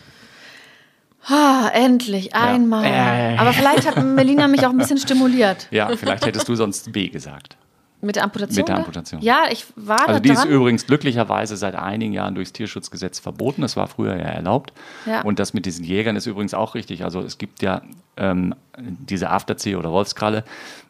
Ah, 1.25 1.69
endlich, 1.73 2.35
einmal. 2.35 2.83
Ja. 2.85 3.31
Äh. 3.33 3.37
Aber 3.37 3.53
vielleicht 3.53 3.87
hat 3.87 4.03
Melina 4.03 4.47
mich 4.47 4.65
auch 4.65 4.71
ein 4.71 4.77
bisschen 4.77 4.97
stimuliert. 4.97 5.67
Ja, 5.71 5.89
vielleicht 5.95 6.25
hättest 6.25 6.47
du 6.47 6.55
sonst 6.55 6.91
B 6.91 7.09
gesagt. 7.09 7.57
Mit 8.01 8.17
der 8.17 8.25
Amputation? 8.25 8.57
Mit 8.63 8.67
der 8.67 8.77
Amputation. 8.77 9.21
Ja, 9.21 9.45
ich 9.49 9.65
war 9.77 10.01
Also 10.01 10.13
da 10.13 10.19
die 10.19 10.29
dran. 10.29 10.37
ist 10.37 10.45
übrigens 10.45 10.85
glücklicherweise 10.85 11.55
seit 11.55 11.75
einigen 11.75 12.11
Jahren 12.11 12.35
durchs 12.35 12.51
Tierschutzgesetz 12.51 13.19
verboten. 13.19 13.61
Das 13.61 13.77
war 13.77 13.87
früher 13.87 14.17
ja 14.17 14.23
erlaubt. 14.25 14.73
Ja. 15.05 15.21
Und 15.21 15.39
das 15.39 15.53
mit 15.53 15.65
diesen 15.65 15.85
Jägern 15.85 16.17
ist 16.17 16.25
übrigens 16.25 16.53
auch 16.53 16.75
richtig. 16.75 17.05
Also 17.05 17.21
es 17.21 17.37
gibt 17.37 17.61
ja 17.61 17.81
ähm, 18.17 18.55
diese 18.77 19.29
Afterzehe 19.29 19.77
oder 19.77 19.91
Wolfskralle 19.91 20.43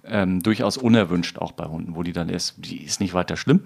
ähm, 0.06 0.42
durchaus 0.44 0.78
unerwünscht 0.78 1.38
auch 1.40 1.52
bei 1.52 1.66
Hunden, 1.66 1.96
wo 1.96 2.04
die 2.04 2.14
dann 2.14 2.30
ist, 2.30 2.56
die 2.58 2.84
ist 2.84 3.00
nicht 3.00 3.14
weiter 3.14 3.38
schlimm. 3.38 3.62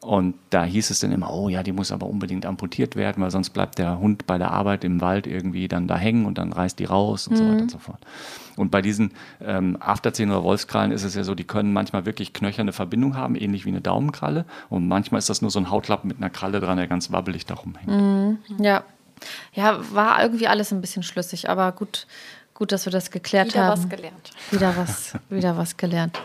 Und 0.00 0.34
da 0.50 0.64
hieß 0.64 0.90
es 0.90 1.00
dann 1.00 1.12
immer, 1.12 1.32
oh 1.32 1.48
ja, 1.48 1.62
die 1.62 1.72
muss 1.72 1.92
aber 1.92 2.06
unbedingt 2.06 2.46
amputiert 2.46 2.96
werden, 2.96 3.22
weil 3.22 3.30
sonst 3.30 3.50
bleibt 3.50 3.78
der 3.78 3.98
Hund 3.98 4.26
bei 4.26 4.38
der 4.38 4.50
Arbeit 4.50 4.84
im 4.84 5.00
Wald 5.00 5.26
irgendwie 5.26 5.68
dann 5.68 5.88
da 5.88 5.96
hängen 5.96 6.26
und 6.26 6.38
dann 6.38 6.52
reißt 6.52 6.78
die 6.78 6.84
raus 6.84 7.28
und 7.28 7.34
mhm. 7.34 7.38
so 7.38 7.44
weiter 7.44 7.62
und 7.62 7.70
so 7.70 7.78
fort. 7.78 8.00
Und 8.56 8.70
bei 8.70 8.82
diesen 8.82 9.12
ähm, 9.40 9.76
Afterzähnen 9.80 10.34
oder 10.34 10.44
Wolfskrallen 10.44 10.92
ist 10.92 11.04
es 11.04 11.14
ja 11.14 11.24
so, 11.24 11.34
die 11.34 11.44
können 11.44 11.72
manchmal 11.72 12.04
wirklich 12.04 12.32
knöcherne 12.32 12.72
Verbindung 12.72 13.16
haben, 13.16 13.34
ähnlich 13.34 13.64
wie 13.64 13.70
eine 13.70 13.80
Daumenkralle. 13.80 14.44
Und 14.68 14.88
manchmal 14.88 15.18
ist 15.18 15.30
das 15.30 15.40
nur 15.40 15.50
so 15.50 15.58
ein 15.58 15.70
Hautlappen 15.70 16.08
mit 16.08 16.18
einer 16.18 16.30
Kralle 16.30 16.60
dran, 16.60 16.76
der 16.76 16.86
ganz 16.86 17.12
wabbelig 17.12 17.46
da 17.46 17.54
rumhängt. 17.54 17.88
Mhm. 17.88 18.38
Ja. 18.64 18.84
Ja, 19.52 19.78
war 19.92 20.20
irgendwie 20.20 20.48
alles 20.48 20.72
ein 20.72 20.80
bisschen 20.80 21.04
schlüssig, 21.04 21.48
aber 21.48 21.70
gut, 21.70 22.08
gut, 22.54 22.72
dass 22.72 22.86
wir 22.86 22.92
das 22.92 23.10
geklärt 23.10 23.48
wieder 23.48 23.64
haben. 23.64 23.82
Wieder 23.82 23.90
was 23.90 23.96
gelernt. 23.96 24.30
Wieder 24.50 24.76
was, 24.76 25.12
wieder 25.28 25.56
was 25.56 25.76
gelernt. 25.76 26.18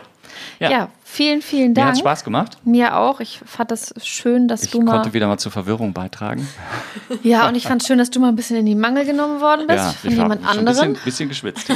Ja. 0.58 0.70
ja, 0.70 0.88
vielen, 1.04 1.42
vielen 1.42 1.74
Dank. 1.74 1.86
Mir 1.86 1.92
hat 1.92 1.98
Spaß 1.98 2.24
gemacht. 2.24 2.58
Mir 2.64 2.96
auch. 2.96 3.20
Ich 3.20 3.40
fand 3.44 3.70
das 3.70 3.94
schön, 4.02 4.48
dass 4.48 4.64
ich 4.64 4.70
du 4.70 4.80
mal. 4.80 4.86
Ich 4.86 4.92
konnte 4.92 5.12
wieder 5.12 5.26
mal 5.26 5.38
zur 5.38 5.52
Verwirrung 5.52 5.92
beitragen. 5.92 6.46
Ja, 7.22 7.48
und 7.48 7.54
ich 7.54 7.66
fand 7.66 7.82
es 7.82 7.88
schön, 7.88 7.98
dass 7.98 8.10
du 8.10 8.20
mal 8.20 8.28
ein 8.28 8.36
bisschen 8.36 8.56
in 8.56 8.66
die 8.66 8.74
Mangel 8.74 9.04
genommen 9.04 9.40
worden 9.40 9.66
bist 9.66 9.78
ja, 9.78 9.92
von 9.92 10.10
jemand 10.10 10.46
anderem. 10.46 10.58
Ein 10.58 10.92
bisschen, 10.92 11.04
bisschen 11.04 11.28
geschwitzt. 11.28 11.70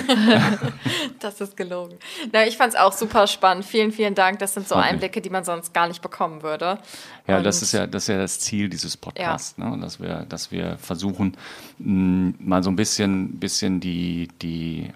das 1.20 1.40
ist 1.40 1.56
gelogen. 1.56 1.96
Na, 2.32 2.46
ich 2.46 2.56
fand 2.56 2.74
es 2.74 2.78
auch 2.78 2.92
super 2.92 3.26
spannend. 3.26 3.64
Vielen, 3.64 3.92
vielen 3.92 4.14
Dank. 4.14 4.38
Das 4.38 4.54
sind 4.54 4.68
so 4.68 4.76
okay. 4.76 4.88
Einblicke, 4.90 5.20
die 5.20 5.30
man 5.30 5.44
sonst 5.44 5.72
gar 5.72 5.88
nicht 5.88 6.02
bekommen 6.02 6.42
würde. 6.42 6.78
Ja, 7.26 7.40
das 7.40 7.62
ist 7.62 7.72
ja, 7.72 7.86
das 7.86 8.04
ist 8.04 8.08
ja 8.08 8.18
das 8.18 8.40
Ziel 8.40 8.68
dieses 8.68 8.96
Podcasts, 8.96 9.54
ja. 9.58 9.70
ne? 9.70 9.80
dass, 9.80 10.00
wir, 10.00 10.26
dass 10.28 10.50
wir 10.50 10.76
versuchen, 10.78 11.36
mh, 11.78 12.34
mal 12.38 12.62
so 12.62 12.70
ein 12.70 12.76
bisschen, 12.76 13.38
bisschen 13.38 13.80
die, 13.80 14.28
die, 14.42 14.90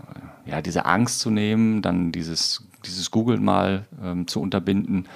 ja, 0.45 0.61
diese 0.61 0.87
Angst 0.87 1.21
zu 1.21 1.31
nehmen, 1.31 1.83
dann 1.83 2.11
dieses 2.11 2.63
dieses 2.87 3.11
Google 3.11 3.39
mal 3.39 3.87
ähm, 4.03 4.27
zu 4.27 4.41
unterbinden 4.41 5.07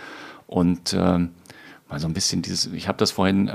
und 0.47 0.93
ähm, 0.93 1.31
mal 1.89 1.99
so 1.99 2.07
ein 2.07 2.14
bisschen 2.14 2.43
dieses, 2.43 2.66
ich 2.66 2.89
habe 2.89 2.99
das 2.99 3.11
vorhin 3.11 3.51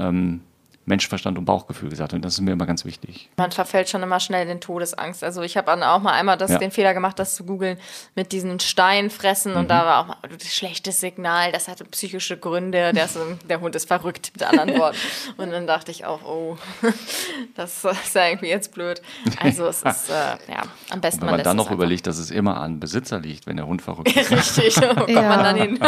Menschverstand 0.86 1.38
und 1.38 1.45
Bauchgefühl 1.45 1.89
gesagt. 1.89 2.13
Und 2.13 2.23
das 2.23 2.33
ist 2.36 2.41
mir 2.41 2.51
immer 2.51 2.65
ganz 2.65 2.86
wichtig. 2.86 3.29
Man 3.38 3.51
verfällt 3.51 3.89
schon 3.89 4.03
immer 4.03 4.19
schnell 4.19 4.47
in 4.47 4.61
Todesangst. 4.61 5.23
Also 5.23 5.41
ich 5.41 5.57
habe 5.57 5.71
auch 5.73 5.99
mal 6.01 6.13
einmal 6.13 6.38
das, 6.38 6.51
Ja. 6.51 6.57
den 6.59 6.71
Fehler 6.71 6.93
gemacht, 6.93 7.17
das 7.19 7.36
zu 7.36 7.43
googeln 7.43 7.77
mit 8.15 8.31
diesen 8.31 8.59
Steinfressen 8.59 9.53
Mhm. 9.53 9.57
und 9.59 9.67
da 9.69 9.86
war 9.86 9.99
auch 10.01 10.07
mal 10.07 10.17
das 10.38 10.53
schlechtes 10.53 10.99
Signal, 10.99 11.51
das 11.51 11.67
hatte 11.67 11.86
psychische 11.86 12.38
Gründe, 12.38 12.93
der, 12.93 13.05
ist, 13.05 13.17
der 13.49 13.59
Hund 13.61 13.75
ist 13.75 13.88
verrückt, 13.88 14.31
mit 14.33 14.43
anderen 14.43 14.77
Worten. 14.79 14.97
Und 15.38 15.51
dann 15.51 15.65
dachte 15.67 15.91
ich 15.91 16.05
auch, 16.05 16.23
oh, 16.23 16.57
das 17.55 17.83
ist 17.83 18.15
ja 18.15 18.27
irgendwie 18.27 18.47
jetzt 18.49 18.73
blöd. 18.73 19.01
Also 19.39 19.65
es 19.67 19.81
ist, 19.83 20.09
äh, 20.09 20.13
ja, 20.13 20.63
am 20.89 21.01
besten 21.01 21.21
Wenn 21.21 21.27
man 21.27 21.36
man 21.38 21.43
dann 21.43 21.57
noch 21.57 21.71
überlegt, 21.71 22.07
dass 22.07 22.17
es 22.17 22.31
immer 22.31 22.57
an 22.61 22.79
Besitzer 22.79 23.19
liegt, 23.19 23.47
wenn 23.47 23.57
der 23.57 23.67
Hund 23.67 23.81
verrückt 23.81 24.15
ist. 24.15 24.31
Richtig, 24.57 24.77
wo 24.77 24.93
kommt 24.93 25.09
Ja. 25.09 25.21
man 25.23 25.43
dann 25.43 25.55
hin? 25.55 25.79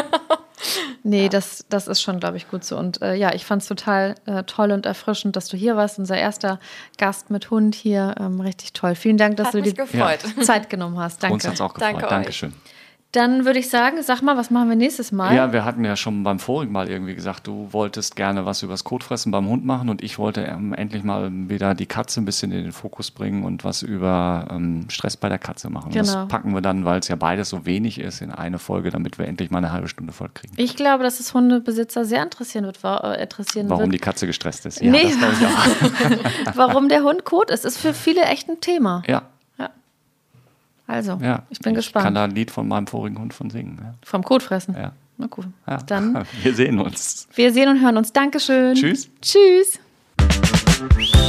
Nee, 1.03 1.29
das, 1.29 1.65
das 1.69 1.87
ist 1.87 2.01
schon, 2.01 2.19
glaube 2.19 2.37
ich, 2.37 2.49
gut 2.49 2.63
so. 2.63 2.77
Und 2.77 3.01
äh, 3.01 3.13
ja, 3.13 3.33
ich 3.33 3.45
fand 3.45 3.61
es 3.61 3.67
total 3.67 4.15
äh, 4.25 4.43
toll 4.43 4.71
und 4.71 4.85
erfrischend, 4.85 5.35
dass 5.35 5.47
du 5.47 5.57
hier 5.57 5.75
warst. 5.75 5.99
Unser 5.99 6.17
erster 6.17 6.59
Gast 6.97 7.29
mit 7.29 7.49
Hund 7.49 7.75
hier. 7.75 8.15
Ähm, 8.19 8.41
richtig 8.41 8.73
toll. 8.73 8.95
Vielen 8.95 9.17
Dank, 9.17 9.37
dass 9.37 9.47
Hat 9.47 9.53
du 9.53 9.61
dir 9.61 9.73
gefreut. 9.73 10.19
Zeit 10.41 10.69
genommen 10.69 10.97
hast. 10.99 11.23
Uns 11.23 11.43
Danke. 11.43 11.47
hat 11.47 11.53
es 11.53 11.61
auch 11.61 11.73
gefreut. 11.73 12.01
Danke 12.01 12.27
euch. 12.27 12.45
Dann 13.17 13.45
würde 13.45 13.57
ich 13.57 13.71
sagen, 13.71 13.97
sag 14.03 14.21
mal, 14.21 14.37
was 14.37 14.51
machen 14.51 14.69
wir 14.69 14.75
nächstes 14.75 15.11
Mal? 15.11 15.33
Ja, 15.35 15.51
wir 15.51 15.65
hatten 15.65 15.83
ja 15.83 15.95
schon 15.95 16.21
beim 16.23 16.37
vorigen 16.37 16.71
Mal 16.71 16.87
irgendwie 16.87 17.15
gesagt, 17.15 17.47
du 17.47 17.67
wolltest 17.71 18.15
gerne 18.15 18.45
was 18.45 18.61
übers 18.61 18.83
Kotfressen 18.83 19.31
beim 19.31 19.47
Hund 19.47 19.65
machen 19.65 19.89
und 19.89 20.03
ich 20.03 20.19
wollte 20.19 20.41
ähm, 20.43 20.71
endlich 20.73 21.03
mal 21.03 21.31
wieder 21.31 21.73
die 21.73 21.87
Katze 21.87 22.21
ein 22.21 22.25
bisschen 22.25 22.51
in 22.51 22.61
den 22.61 22.71
Fokus 22.71 23.09
bringen 23.09 23.43
und 23.43 23.63
was 23.63 23.81
über 23.81 24.47
ähm, 24.51 24.85
Stress 24.89 25.17
bei 25.17 25.29
der 25.29 25.39
Katze 25.39 25.71
machen. 25.71 25.91
Genau. 25.91 26.03
Das 26.03 26.27
packen 26.27 26.53
wir 26.53 26.61
dann, 26.61 26.85
weil 26.85 26.99
es 26.99 27.07
ja 27.07 27.15
beides 27.15 27.49
so 27.49 27.65
wenig 27.65 27.99
ist, 27.99 28.21
in 28.21 28.29
eine 28.29 28.59
Folge, 28.59 28.91
damit 28.91 29.17
wir 29.17 29.25
endlich 29.27 29.49
mal 29.49 29.57
eine 29.57 29.71
halbe 29.71 29.87
Stunde 29.87 30.13
voll 30.13 30.29
kriegen. 30.31 30.53
Ich 30.57 30.75
glaube, 30.75 31.03
dass 31.03 31.19
es 31.19 31.33
Hundebesitzer 31.33 32.05
sehr 32.05 32.21
interessieren 32.21 32.65
wird. 32.65 32.77
Äh, 32.83 33.23
interessieren 33.23 33.67
Warum 33.67 33.85
wird. 33.85 33.93
die 33.95 33.99
Katze 33.99 34.27
gestresst 34.27 34.67
ist. 34.67 34.79
Ja, 34.79 34.91
Nee. 34.91 35.05
das 35.05 35.17
glaube 35.17 35.33
ich 35.39 35.47
auch. 35.47 36.55
Warum 36.55 36.87
der 36.87 37.01
Hund 37.01 37.25
kot 37.25 37.49
ist, 37.49 37.65
ist 37.65 37.79
für 37.79 37.95
viele 37.95 38.21
echt 38.25 38.47
ein 38.47 38.61
Thema. 38.61 39.01
Ja, 39.07 39.23
Also, 40.87 41.19
ja. 41.21 41.43
ich 41.49 41.59
bin 41.59 41.73
Ich 41.73 41.77
gespannt. 41.77 42.05
kann 42.05 42.15
da 42.15 42.23
ein 42.23 42.31
Lied 42.31 42.49
von 42.49 42.67
meinem 42.67 42.87
vorigen 42.87 43.19
Hund 43.19 43.33
von 43.33 43.49
singen. 43.49 43.77
Ja. 43.81 43.93
Vom 44.03 44.23
Kotfressen. 44.23 44.73
Ja. 44.75 44.93
Na 45.17 45.27
cool. 45.37 45.45
Ja. 45.67 45.77
Dann, 45.77 46.25
Wir 46.43 46.53
sehen 46.53 46.79
uns. 46.79 47.27
wir 47.35 47.51
sehen 47.51 47.67
und 47.69 47.81
hören 47.81 47.97
uns. 47.97 48.13
Dankeschön. 48.13 48.75
Tschüss. 48.75 49.09
Tschüss. 49.21 49.79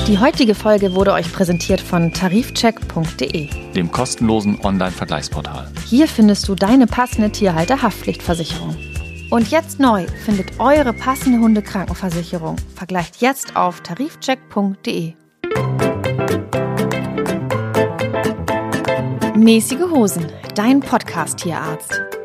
Die 0.06 0.18
heutige 0.18 0.54
Folge 0.54 0.94
wurde 0.94 1.12
euch 1.12 1.32
präsentiert 1.32 1.80
von 1.80 2.12
tarifcheck.de. 2.12 3.72
Dem 3.72 3.90
kostenlosen 3.90 4.60
Online-Vergleichsportal. 4.64 5.70
Hier 5.86 6.06
findest 6.08 6.48
du 6.48 6.54
deine 6.54 6.86
passende 6.86 7.30
Tierhalter-Haftpflichtversicherung. 7.30 8.76
Und 9.30 9.50
jetzt 9.50 9.78
neu, 9.80 10.06
findet 10.24 10.58
eure 10.58 10.92
passende 10.94 11.38
Hundekrankenversicherung. 11.40 12.56
Vergleicht 12.74 13.20
jetzt 13.20 13.56
auf 13.56 13.82
tarifcheck.de. 13.82 15.14
Mäßige 19.48 19.88
Hosen, 19.90 20.26
dein 20.54 20.80
Podcast-Tierarzt. 20.80 22.17